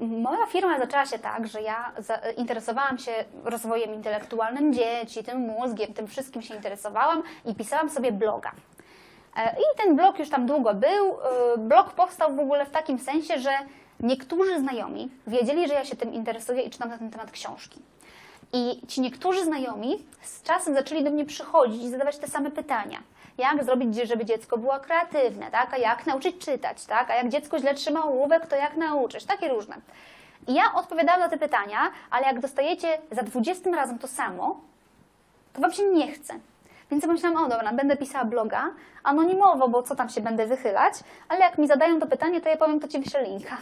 moja 0.00 0.46
firma 0.46 0.78
zaczęła 0.78 1.06
się 1.06 1.18
tak, 1.18 1.46
że 1.46 1.62
ja 1.62 1.92
interesowałam 2.36 2.98
się 2.98 3.12
rozwojem 3.44 3.94
intelektualnym 3.94 4.74
dzieci, 4.74 5.24
tym 5.24 5.38
mózgiem, 5.38 5.94
tym 5.94 6.06
wszystkim 6.06 6.42
się 6.42 6.54
interesowałam 6.54 7.22
i 7.44 7.54
pisałam 7.54 7.90
sobie 7.90 8.12
bloga. 8.12 8.52
E, 9.36 9.56
I 9.60 9.76
ten 9.84 9.96
blog 9.96 10.18
już 10.18 10.30
tam 10.30 10.46
długo 10.46 10.74
był. 10.74 11.18
E, 11.54 11.58
Blog 11.58 11.90
powstał 11.92 12.34
w 12.36 12.40
ogóle 12.40 12.66
w 12.66 12.70
takim 12.70 12.98
sensie, 12.98 13.38
że 13.38 13.50
niektórzy 14.00 14.60
znajomi 14.60 15.10
wiedzieli, 15.26 15.68
że 15.68 15.74
ja 15.74 15.84
się 15.84 15.96
tym 15.96 16.14
interesuję 16.14 16.62
i 16.62 16.70
czytam 16.70 16.88
na 16.88 16.98
ten 16.98 17.10
temat 17.10 17.30
książki. 17.30 17.80
I 18.52 18.80
ci 18.88 19.00
niektórzy 19.00 19.44
znajomi 19.44 20.04
z 20.22 20.42
czasem 20.42 20.74
zaczęli 20.74 21.04
do 21.04 21.10
mnie 21.10 21.24
przychodzić 21.24 21.82
i 21.82 21.88
zadawać 21.88 22.18
te 22.18 22.28
same 22.28 22.50
pytania. 22.50 22.98
Jak 23.40 23.64
zrobić, 23.64 23.96
żeby 23.96 24.24
dziecko 24.24 24.58
było 24.58 24.80
kreatywne, 24.80 25.50
tak? 25.50 25.74
A 25.74 25.76
jak 25.78 26.06
nauczyć 26.06 26.44
czytać, 26.44 26.84
tak? 26.86 27.10
A 27.10 27.14
jak 27.14 27.28
dziecko 27.28 27.58
źle 27.58 27.74
trzyma 27.74 28.04
ołówek, 28.04 28.46
to 28.46 28.56
jak 28.56 28.76
nauczyć? 28.76 29.24
Takie 29.24 29.48
różne. 29.48 29.76
I 30.48 30.54
ja 30.54 30.62
odpowiadałam 30.74 31.20
na 31.20 31.28
te 31.28 31.38
pytania, 31.38 31.78
ale 32.10 32.26
jak 32.26 32.40
dostajecie 32.40 32.98
za 33.10 33.22
20 33.22 33.70
razem 33.70 33.98
to 33.98 34.08
samo, 34.08 34.60
to 35.52 35.60
wam 35.60 35.72
się 35.72 35.82
nie 35.86 36.12
chce. 36.12 36.34
Więc 36.90 37.04
pomyślałam, 37.06 37.44
o 37.44 37.48
dobra, 37.48 37.72
będę 37.72 37.96
pisała 37.96 38.24
bloga 38.24 38.70
anonimowo, 39.04 39.68
bo 39.68 39.82
co 39.82 39.96
tam 39.96 40.08
się 40.08 40.20
będę 40.20 40.46
wychylać, 40.46 40.94
ale 41.28 41.40
jak 41.40 41.58
mi 41.58 41.66
zadają 41.66 42.00
to 42.00 42.06
pytanie, 42.06 42.40
to 42.40 42.48
ja 42.48 42.56
powiem, 42.56 42.80
to 42.80 42.88
ci 42.88 42.98
wyślę 42.98 43.22
linka. 43.22 43.56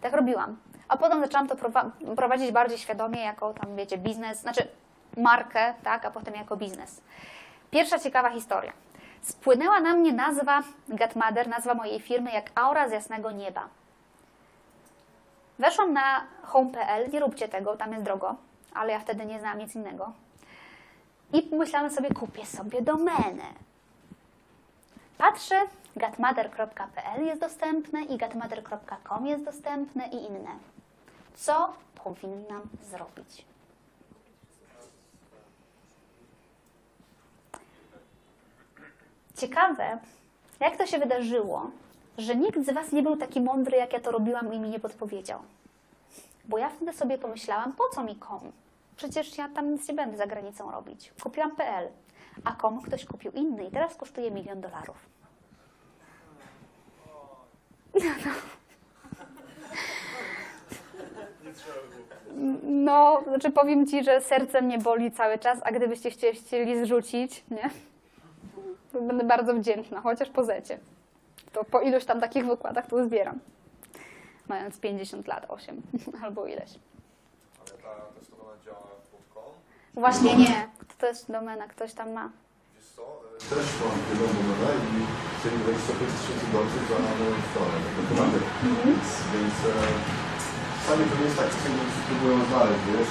Tak 0.00 0.12
robiłam. 0.12 0.56
A 0.88 0.96
potem 0.96 1.20
zaczęłam 1.20 1.48
to 1.48 1.54
prowa- 1.54 1.90
prowadzić 2.16 2.52
bardziej 2.52 2.78
świadomie, 2.78 3.20
jako 3.20 3.52
tam, 3.54 3.76
wiecie, 3.76 3.98
biznes, 3.98 4.40
znaczy 4.40 4.68
markę, 5.16 5.74
tak, 5.84 6.04
a 6.04 6.10
potem 6.10 6.34
jako 6.34 6.56
biznes. 6.56 7.00
Pierwsza 7.70 7.98
ciekawa 7.98 8.30
historia. 8.30 8.72
Spłynęła 9.24 9.80
na 9.80 9.94
mnie 9.94 10.12
nazwa 10.12 10.62
Gatmother, 10.88 11.48
nazwa 11.48 11.74
mojej 11.74 12.00
firmy, 12.00 12.32
jak 12.32 12.50
aura 12.54 12.88
z 12.88 12.92
jasnego 12.92 13.30
nieba. 13.30 13.68
Weszłam 15.58 15.92
na 15.92 16.24
home.pl, 16.42 17.10
nie 17.10 17.20
róbcie 17.20 17.48
tego, 17.48 17.76
tam 17.76 17.92
jest 17.92 18.04
drogo, 18.04 18.36
ale 18.74 18.92
ja 18.92 19.00
wtedy 19.00 19.26
nie 19.26 19.40
znałam 19.40 19.58
nic 19.58 19.74
innego. 19.74 20.12
I 21.32 21.42
pomyślałam 21.42 21.90
sobie, 21.90 22.10
kupię 22.10 22.46
sobie 22.46 22.82
domenę. 22.82 23.44
Patrzę, 25.18 25.60
gatmother.pl 25.96 27.26
jest 27.26 27.40
dostępne 27.40 28.02
i 28.02 28.16
gatmother.com 28.18 29.26
jest 29.26 29.44
dostępne 29.44 30.06
i 30.08 30.26
inne. 30.26 30.50
Co 31.34 31.72
powinnam 32.04 32.62
zrobić? 32.82 33.53
Ciekawe, 39.36 39.98
jak 40.60 40.76
to 40.76 40.86
się 40.86 40.98
wydarzyło, 40.98 41.70
że 42.18 42.36
nikt 42.36 42.66
z 42.66 42.72
Was 42.74 42.92
nie 42.92 43.02
był 43.02 43.16
taki 43.16 43.40
mądry, 43.40 43.76
jak 43.76 43.92
ja 43.92 44.00
to 44.00 44.10
robiłam 44.10 44.54
i 44.54 44.58
mi 44.60 44.70
nie 44.70 44.80
podpowiedział. 44.80 45.38
Bo 46.44 46.58
ja 46.58 46.68
wtedy 46.68 46.92
sobie 46.92 47.18
pomyślałam, 47.18 47.72
po 47.72 47.88
co 47.94 48.04
mi 48.04 48.16
kom? 48.16 48.40
Przecież 48.96 49.38
ja 49.38 49.48
tam 49.48 49.72
nic 49.72 49.88
nie 49.88 49.94
będę 49.94 50.16
za 50.16 50.26
granicą 50.26 50.70
robić. 50.70 51.12
Kupiłam 51.22 51.56
PL, 51.56 51.88
a 52.44 52.52
kom 52.52 52.82
ktoś 52.82 53.04
kupił 53.04 53.32
inny 53.32 53.64
i 53.64 53.70
teraz 53.70 53.96
kosztuje 53.96 54.30
milion 54.30 54.60
dolarów. 54.60 54.96
No, 62.62 63.22
znaczy 63.28 63.50
powiem 63.50 63.86
Ci, 63.86 64.04
że 64.04 64.20
serce 64.20 64.62
mnie 64.62 64.78
boli 64.78 65.12
cały 65.12 65.38
czas, 65.38 65.58
a 65.64 65.72
gdybyście 65.72 66.10
chcie- 66.10 66.32
chcieli 66.32 66.84
zrzucić, 66.84 67.44
nie? 67.50 67.70
Będę 69.00 69.24
bardzo 69.24 69.54
wdzięczna, 69.54 70.00
chociaż 70.00 70.30
po 70.30 70.44
zecie. 70.44 70.78
To 71.52 71.64
po 71.64 71.80
iluś 71.80 72.04
tam 72.04 72.20
takich 72.20 72.46
wykładach 72.46 72.86
to 72.86 73.04
zbieram. 73.04 73.38
Mając 74.48 74.80
50 74.80 75.26
lat, 75.26 75.44
8 75.48 75.82
albo 76.24 76.46
ileś. 76.46 76.70
Ale 77.60 77.82
ta 77.82 78.20
testowana 78.20 78.64
działa 78.64 78.78
w? 78.80 79.14
Właśnie 79.94 80.36
nie. 80.36 80.68
To 80.98 81.06
jest 81.06 81.32
domena, 81.32 81.68
ktoś 81.68 81.92
tam 81.92 82.12
ma. 82.12 82.30
Wiesz 82.74 82.84
co, 82.96 83.02
e, 83.02 83.38
też 83.38 83.66
mam 83.80 83.98
jedną 84.10 84.26
domenę 84.26 84.74
i 84.90 85.40
chcieli 85.40 85.58
25 85.58 86.10
tysięcy 86.12 86.46
dolców 86.52 86.88
za 86.88 86.96
stronę, 87.50 87.76
tak 87.96 88.10
naprawdę. 88.10 88.38
Więc, 88.84 89.08
jest 91.24 91.36
tak, 91.36 91.46
próbują 92.08 92.44
znaleźć, 92.44 92.80
wiesz. 92.98 93.08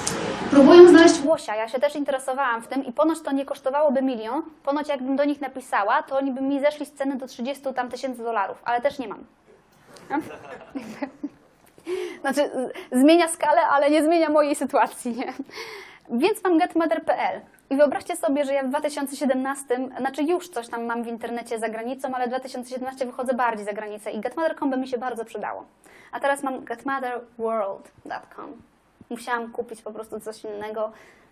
Próbują 0.50 0.88
znaleźć 0.88 1.22
łosia. 1.26 1.56
Ja 1.56 1.68
się 1.68 1.80
też 1.80 1.96
interesowałam 1.96 2.62
w 2.62 2.68
tym 2.68 2.86
i 2.86 2.94
ponoć 2.94 3.22
to 3.22 3.32
nie 3.32 3.46
kosztowałoby 3.46 4.02
milion. 4.02 4.42
Ponoć 4.64 4.88
jakbym 4.88 5.16
do 5.16 5.26
nich 5.26 5.42
napisała, 5.42 6.04
to 6.04 6.18
oni 6.18 6.32
by 6.32 6.42
mi 6.42 6.60
zeszli 6.60 6.86
z 6.86 6.92
ceny 6.92 7.16
do 7.16 7.28
30 7.28 7.64
tam 7.76 7.90
tysięcy 7.90 8.24
dolarów, 8.24 8.62
ale 8.66 8.82
też 8.82 9.00
nie 9.00 9.08
mam. 9.08 9.24
Znaczy, 12.22 12.50
zmienia 12.92 13.28
skalę, 13.28 13.62
ale 13.62 13.90
nie 13.90 14.04
zmienia 14.04 14.30
mojej 14.30 14.56
sytuacji, 14.56 15.16
nie? 15.18 15.34
Więc 16.22 16.44
mam 16.44 16.58
getmother.pl 16.58 17.42
i 17.74 17.78
wyobraźcie 17.78 18.16
sobie, 18.16 18.46
że 18.46 18.54
ja 18.54 18.64
w 18.64 18.70
2017, 18.70 19.90
znaczy 20.00 20.24
już 20.24 20.50
coś 20.50 20.68
tam 20.70 20.86
mam 20.86 21.04
w 21.04 21.08
internecie 21.08 21.60
za 21.60 21.70
granicą, 21.70 22.16
ale 22.16 22.26
w 22.26 22.30
2017 22.30 23.06
wychodzę 23.06 23.34
bardziej 23.34 23.66
za 23.66 23.74
granicę 23.74 24.12
i 24.12 24.20
getmother.com 24.20 24.70
by 24.70 24.78
mi 24.78 24.88
się 24.88 24.98
bardzo 24.98 25.26
przydało. 25.26 25.66
A 26.12 26.20
teraz 26.20 26.44
mam 26.44 26.64
getmotherworld.com. 26.64 28.62
Musiałam 29.10 29.52
kupić 29.52 29.82
po 29.82 29.92
prostu 29.92 30.20
coś 30.20 30.44
innego, 30.44 30.92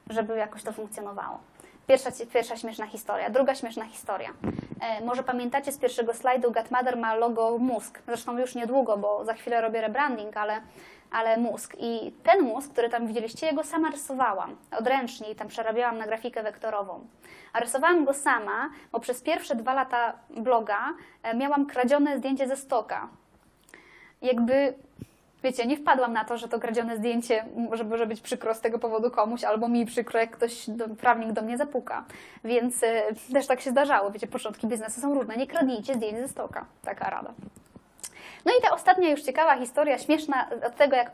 żeby 0.09 0.37
jakoś 0.37 0.63
to 0.63 0.73
funkcjonowało. 0.73 1.39
Pierwsza, 1.87 2.09
pierwsza 2.33 2.57
śmieszna 2.57 2.87
historia. 2.87 3.29
Druga 3.29 3.55
śmieszna 3.55 3.85
historia. 3.85 4.29
E, 4.81 5.05
może 5.05 5.23
pamiętacie 5.23 5.71
z 5.71 5.77
pierwszego 5.77 6.13
slajdu, 6.13 6.51
Gatmother 6.51 6.97
ma 6.97 7.15
logo 7.15 7.57
mózg. 7.57 7.99
Zresztą 8.07 8.37
już 8.37 8.55
niedługo, 8.55 8.97
bo 8.97 9.25
za 9.25 9.33
chwilę 9.33 9.61
robię 9.61 9.81
rebranding, 9.81 10.37
ale 10.37 10.61
ale 11.11 11.37
mózg. 11.37 11.75
I 11.79 12.11
ten 12.23 12.41
mózg, 12.41 12.71
który 12.71 12.89
tam 12.89 13.07
widzieliście, 13.07 13.47
ja 13.47 13.53
go 13.53 13.63
sama 13.63 13.89
rysowałam 13.89 14.55
odręcznie 14.77 15.31
i 15.31 15.35
tam 15.35 15.47
przerabiałam 15.47 15.97
na 15.97 16.05
grafikę 16.07 16.43
wektorową. 16.43 17.07
A 17.53 17.59
rysowałam 17.59 18.05
go 18.05 18.13
sama, 18.13 18.69
bo 18.91 18.99
przez 18.99 19.21
pierwsze 19.21 19.55
dwa 19.55 19.73
lata 19.73 20.13
bloga 20.29 20.93
e, 21.23 21.35
miałam 21.35 21.65
kradzione 21.65 22.17
zdjęcie 22.17 22.47
ze 22.47 22.57
stoka. 22.57 23.07
Jakby, 24.21 24.73
wiecie, 25.43 25.65
nie 25.65 25.77
wpadłam 25.77 26.13
na 26.13 26.25
to, 26.25 26.37
że 26.37 26.47
to 26.47 26.59
kradzione 26.59 26.97
zdjęcie 26.97 27.45
może, 27.69 27.83
może 27.83 28.07
być 28.07 28.21
przykro 28.21 28.55
z 28.55 28.61
tego 28.61 28.79
powodu 28.79 29.11
komuś, 29.11 29.43
albo 29.43 29.67
mi 29.67 29.85
przykro, 29.85 30.19
jak 30.19 30.31
ktoś, 30.31 30.69
do, 30.69 30.89
prawnik 30.89 31.31
do 31.31 31.41
mnie 31.41 31.57
zapuka. 31.57 32.05
Więc 32.43 32.83
e, 32.83 33.03
też 33.33 33.47
tak 33.47 33.61
się 33.61 33.71
zdarzało. 33.71 34.11
Wiecie, 34.11 34.27
początki 34.27 34.67
biznesu 34.67 35.01
są 35.01 35.13
różne. 35.13 35.37
Nie 35.37 35.47
kradnijcie 35.47 35.93
zdjęć 35.93 36.17
ze 36.17 36.27
stoka. 36.27 36.65
Taka 36.81 37.09
rada. 37.09 37.33
No 38.45 38.51
i 38.59 38.61
ta 38.61 38.71
ostatnia 38.75 39.09
już 39.09 39.21
ciekawa 39.21 39.57
historia, 39.57 39.97
śmieszna 39.97 40.47
od 40.67 40.75
tego, 40.75 40.95
jak, 40.95 41.11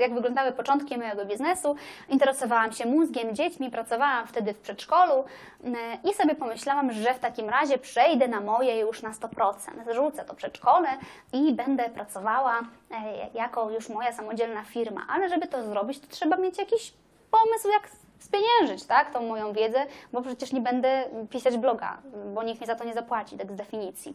jak 0.00 0.14
wyglądały 0.14 0.52
początki 0.52 0.98
mojego 0.98 1.24
biznesu. 1.24 1.76
Interesowałam 2.08 2.72
się 2.72 2.86
mózgiem, 2.86 3.34
dziećmi, 3.34 3.70
pracowałam 3.70 4.26
wtedy 4.26 4.54
w 4.54 4.58
przedszkolu 4.58 5.24
yy, 5.64 5.72
i 6.10 6.14
sobie 6.14 6.34
pomyślałam, 6.34 6.92
że 6.92 7.14
w 7.14 7.18
takim 7.18 7.48
razie 7.48 7.78
przejdę 7.78 8.28
na 8.28 8.40
moje 8.40 8.78
już 8.78 9.02
na 9.02 9.10
100%. 9.10 9.54
Zrzucę 9.90 10.24
to 10.24 10.34
przedszkole 10.34 10.88
i 11.32 11.52
będę 11.54 11.90
pracowała 11.90 12.60
e, 12.90 13.28
jako 13.34 13.70
już 13.70 13.88
moja 13.88 14.12
samodzielna 14.12 14.64
firma. 14.64 15.06
Ale 15.08 15.28
żeby 15.28 15.46
to 15.46 15.62
zrobić, 15.62 16.00
to 16.00 16.06
trzeba 16.06 16.36
mieć 16.36 16.58
jakiś 16.58 16.92
pomysł, 17.30 17.68
jak 17.68 17.88
spieniężyć 18.18 18.84
tak, 18.84 19.12
tą 19.12 19.22
moją 19.22 19.52
wiedzę, 19.52 19.86
bo 20.12 20.22
przecież 20.22 20.52
nie 20.52 20.60
będę 20.60 21.04
pisać 21.30 21.56
bloga, 21.56 21.98
bo 22.34 22.42
nikt 22.42 22.60
mi 22.60 22.66
za 22.66 22.74
to 22.74 22.84
nie 22.84 22.94
zapłaci, 22.94 23.38
tak 23.38 23.52
z 23.52 23.56
definicji. 23.56 24.14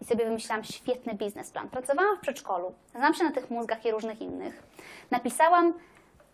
I 0.00 0.04
sobie 0.04 0.24
wymyślałam 0.24 0.64
świetny 0.64 1.14
biznesplan. 1.14 1.68
Pracowałam 1.68 2.16
w 2.16 2.20
przedszkolu, 2.20 2.72
znam 2.94 3.14
się 3.14 3.24
na 3.24 3.32
tych 3.32 3.50
mózgach 3.50 3.84
i 3.84 3.90
różnych 3.90 4.20
innych. 4.20 4.62
Napisałam 5.10 5.74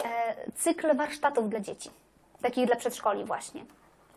e, 0.05 0.35
cykl 0.55 0.97
warsztatów 0.97 1.49
dla 1.51 1.61
dzieci, 1.61 1.91
takich 2.43 2.67
dla 2.67 2.77
przedszkoli 2.77 3.25
właśnie. 3.25 3.65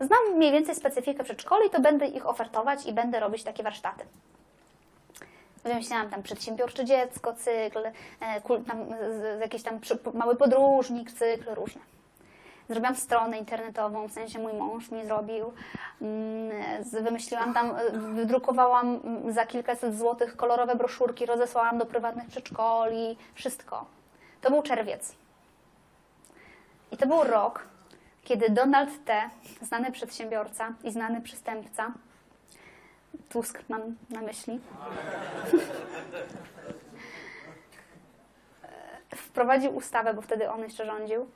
Znam 0.00 0.18
mniej 0.36 0.52
więcej 0.52 0.74
specyfikę 0.74 1.24
przedszkoli, 1.24 1.70
to 1.70 1.80
będę 1.80 2.06
ich 2.06 2.26
ofertować 2.26 2.86
i 2.86 2.92
będę 2.92 3.20
robić 3.20 3.42
takie 3.44 3.62
warsztaty. 3.62 4.04
Wymyślałam 5.64 6.10
tam 6.10 6.22
przedsiębiorcze 6.22 6.84
dziecko, 6.84 7.32
cykl, 7.34 7.78
e, 8.20 8.40
kul- 8.40 8.64
tam, 8.64 8.84
z- 8.90 9.40
jakiś 9.40 9.62
tam 9.62 9.80
przy- 9.80 9.98
mały 10.14 10.36
podróżnik, 10.36 11.12
cykl, 11.12 11.54
różne. 11.54 11.80
Zrobiłam 12.68 12.96
stronę 12.96 13.38
internetową, 13.38 14.08
w 14.08 14.12
sensie 14.12 14.38
mój 14.38 14.52
mąż 14.52 14.90
mi 14.90 15.06
zrobił. 15.06 15.52
Mm, 16.02 16.84
Wymyśliłam 17.02 17.54
tam, 17.54 17.76
y, 17.76 18.14
wydrukowałam 18.14 19.00
mm, 19.04 19.32
za 19.32 19.46
kilkaset 19.46 19.98
złotych 19.98 20.36
kolorowe 20.36 20.76
broszurki, 20.76 21.26
rozesłałam 21.26 21.78
do 21.78 21.86
prywatnych 21.86 22.28
przedszkoli, 22.28 23.16
wszystko. 23.34 23.86
To 24.40 24.50
był 24.50 24.62
czerwiec. 24.62 25.14
I 26.92 26.96
to 26.96 27.06
był 27.06 27.24
rok, 27.24 27.62
kiedy 28.24 28.50
Donald 28.50 29.04
T., 29.04 29.30
znany 29.62 29.92
przedsiębiorca 29.92 30.72
i 30.84 30.90
znany 30.90 31.20
przestępca, 31.20 31.92
Tusk 33.28 33.62
mam 33.68 33.80
na 34.10 34.20
myśli, 34.20 34.60
wprowadził 39.16 39.76
ustawę, 39.76 40.14
bo 40.14 40.22
wtedy 40.22 40.50
on 40.50 40.60
jeszcze 40.60 40.86
rządził, 40.86 41.26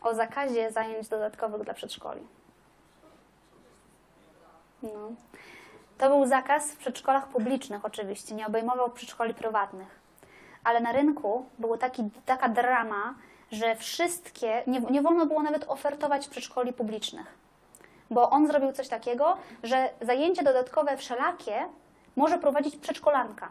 o 0.00 0.14
zakazie 0.14 0.72
zajęć 0.72 1.08
dodatkowych 1.08 1.62
dla 1.62 1.74
przedszkoli. 1.74 2.20
No. 4.82 5.12
To 5.98 6.08
był 6.08 6.26
zakaz 6.26 6.72
w 6.72 6.76
przedszkolach 6.76 7.28
publicznych 7.28 7.84
oczywiście, 7.84 8.34
nie 8.34 8.46
obejmował 8.46 8.90
przedszkoli 8.90 9.34
prywatnych. 9.34 10.00
Ale 10.64 10.80
na 10.80 10.92
rynku 10.92 11.46
było 11.58 11.78
taki, 11.78 12.10
taka 12.26 12.48
drama, 12.48 13.14
że 13.52 13.76
wszystkie, 13.76 14.62
nie, 14.66 14.80
nie 14.80 15.02
wolno 15.02 15.26
było 15.26 15.42
nawet 15.42 15.64
ofertować 15.68 16.28
przedszkoli 16.28 16.72
publicznych. 16.72 17.38
Bo 18.10 18.30
on 18.30 18.46
zrobił 18.46 18.72
coś 18.72 18.88
takiego, 18.88 19.36
że 19.62 19.90
zajęcia 20.00 20.42
dodatkowe 20.42 20.96
wszelakie 20.96 21.68
może 22.16 22.38
prowadzić 22.38 22.76
przedszkolanka. 22.76 23.48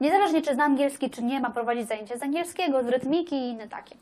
Niezależnie 0.00 0.42
czy 0.42 0.54
zna 0.54 0.64
angielski, 0.64 1.10
czy 1.10 1.22
nie, 1.22 1.40
ma 1.40 1.50
prowadzić 1.50 1.88
zajęcia 1.88 2.18
z 2.18 2.22
angielskiego, 2.22 2.82
z 2.82 2.88
rytmiki 2.88 3.34
i 3.36 3.48
inne 3.48 3.68
takie. 3.68 3.96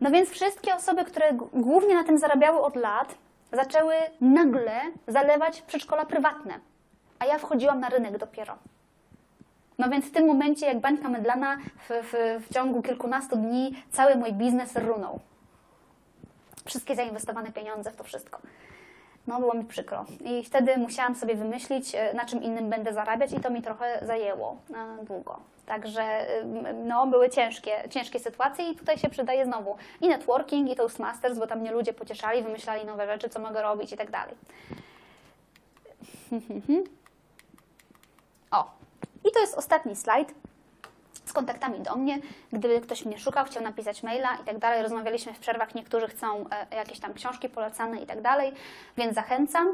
No 0.00 0.10
więc 0.10 0.30
wszystkie 0.30 0.74
osoby, 0.74 1.04
które 1.04 1.32
głównie 1.52 1.94
na 1.94 2.04
tym 2.04 2.18
zarabiały 2.18 2.60
od 2.60 2.76
lat, 2.76 3.14
zaczęły 3.52 3.94
nagle 4.20 4.80
zalewać 5.08 5.62
przedszkola 5.62 6.06
prywatne. 6.06 6.60
A 7.18 7.24
ja 7.24 7.38
wchodziłam 7.38 7.80
na 7.80 7.88
rynek 7.88 8.18
dopiero. 8.18 8.56
No 9.78 9.88
więc 9.88 10.04
w 10.06 10.10
tym 10.10 10.26
momencie, 10.26 10.66
jak 10.66 10.80
bańka 10.80 11.08
mydlana, 11.08 11.56
w, 11.56 11.88
w, 11.88 12.44
w 12.46 12.54
ciągu 12.54 12.82
kilkunastu 12.82 13.36
dni 13.36 13.82
cały 13.90 14.16
mój 14.16 14.32
biznes 14.32 14.76
runął. 14.76 15.20
Wszystkie 16.64 16.96
zainwestowane 16.96 17.52
pieniądze 17.52 17.90
w 17.90 17.96
to 17.96 18.04
wszystko. 18.04 18.40
No, 19.26 19.40
było 19.40 19.54
mi 19.54 19.64
przykro. 19.64 20.04
I 20.24 20.44
wtedy 20.44 20.76
musiałam 20.76 21.14
sobie 21.14 21.34
wymyślić, 21.34 21.94
e, 21.94 22.14
na 22.14 22.24
czym 22.24 22.42
innym 22.42 22.70
będę 22.70 22.92
zarabiać, 22.92 23.32
i 23.32 23.40
to 23.40 23.50
mi 23.50 23.62
trochę 23.62 24.00
zajęło 24.06 24.56
e, 24.74 25.04
długo. 25.04 25.40
Także 25.68 26.26
no, 26.84 27.06
były 27.06 27.30
ciężkie, 27.30 27.88
ciężkie 27.90 28.18
sytuacje, 28.18 28.70
i 28.70 28.76
tutaj 28.76 28.98
się 28.98 29.08
przydaje 29.08 29.44
znowu 29.44 29.76
i 30.00 30.08
networking, 30.08 30.70
i 30.70 30.76
Toastmasters, 30.76 31.38
bo 31.38 31.46
tam 31.46 31.58
mnie 31.58 31.72
ludzie 31.72 31.92
pocieszali, 31.92 32.42
wymyślali 32.42 32.86
nowe 32.86 33.06
rzeczy, 33.06 33.28
co 33.28 33.40
mogę 33.40 33.62
robić 33.62 33.92
i 33.92 33.96
tak 33.96 34.10
dalej. 34.10 34.34
O, 38.50 38.70
i 39.28 39.32
to 39.32 39.40
jest 39.40 39.54
ostatni 39.54 39.96
slajd 39.96 40.34
z 41.24 41.32
kontaktami 41.32 41.80
do 41.80 41.96
mnie. 41.96 42.18
Gdyby 42.52 42.80
ktoś 42.80 43.04
mnie 43.04 43.18
szukał, 43.18 43.44
chciał 43.44 43.62
napisać 43.62 44.02
maila 44.02 44.36
i 44.42 44.44
tak 44.44 44.58
dalej, 44.58 44.82
rozmawialiśmy 44.82 45.34
w 45.34 45.38
przerwach, 45.38 45.74
niektórzy 45.74 46.08
chcą 46.08 46.44
e, 46.50 46.76
jakieś 46.76 47.00
tam 47.00 47.14
książki 47.14 47.48
polecane 47.48 48.00
i 48.00 48.06
tak 48.06 48.22
dalej, 48.22 48.52
więc 48.96 49.14
zachęcam. 49.14 49.68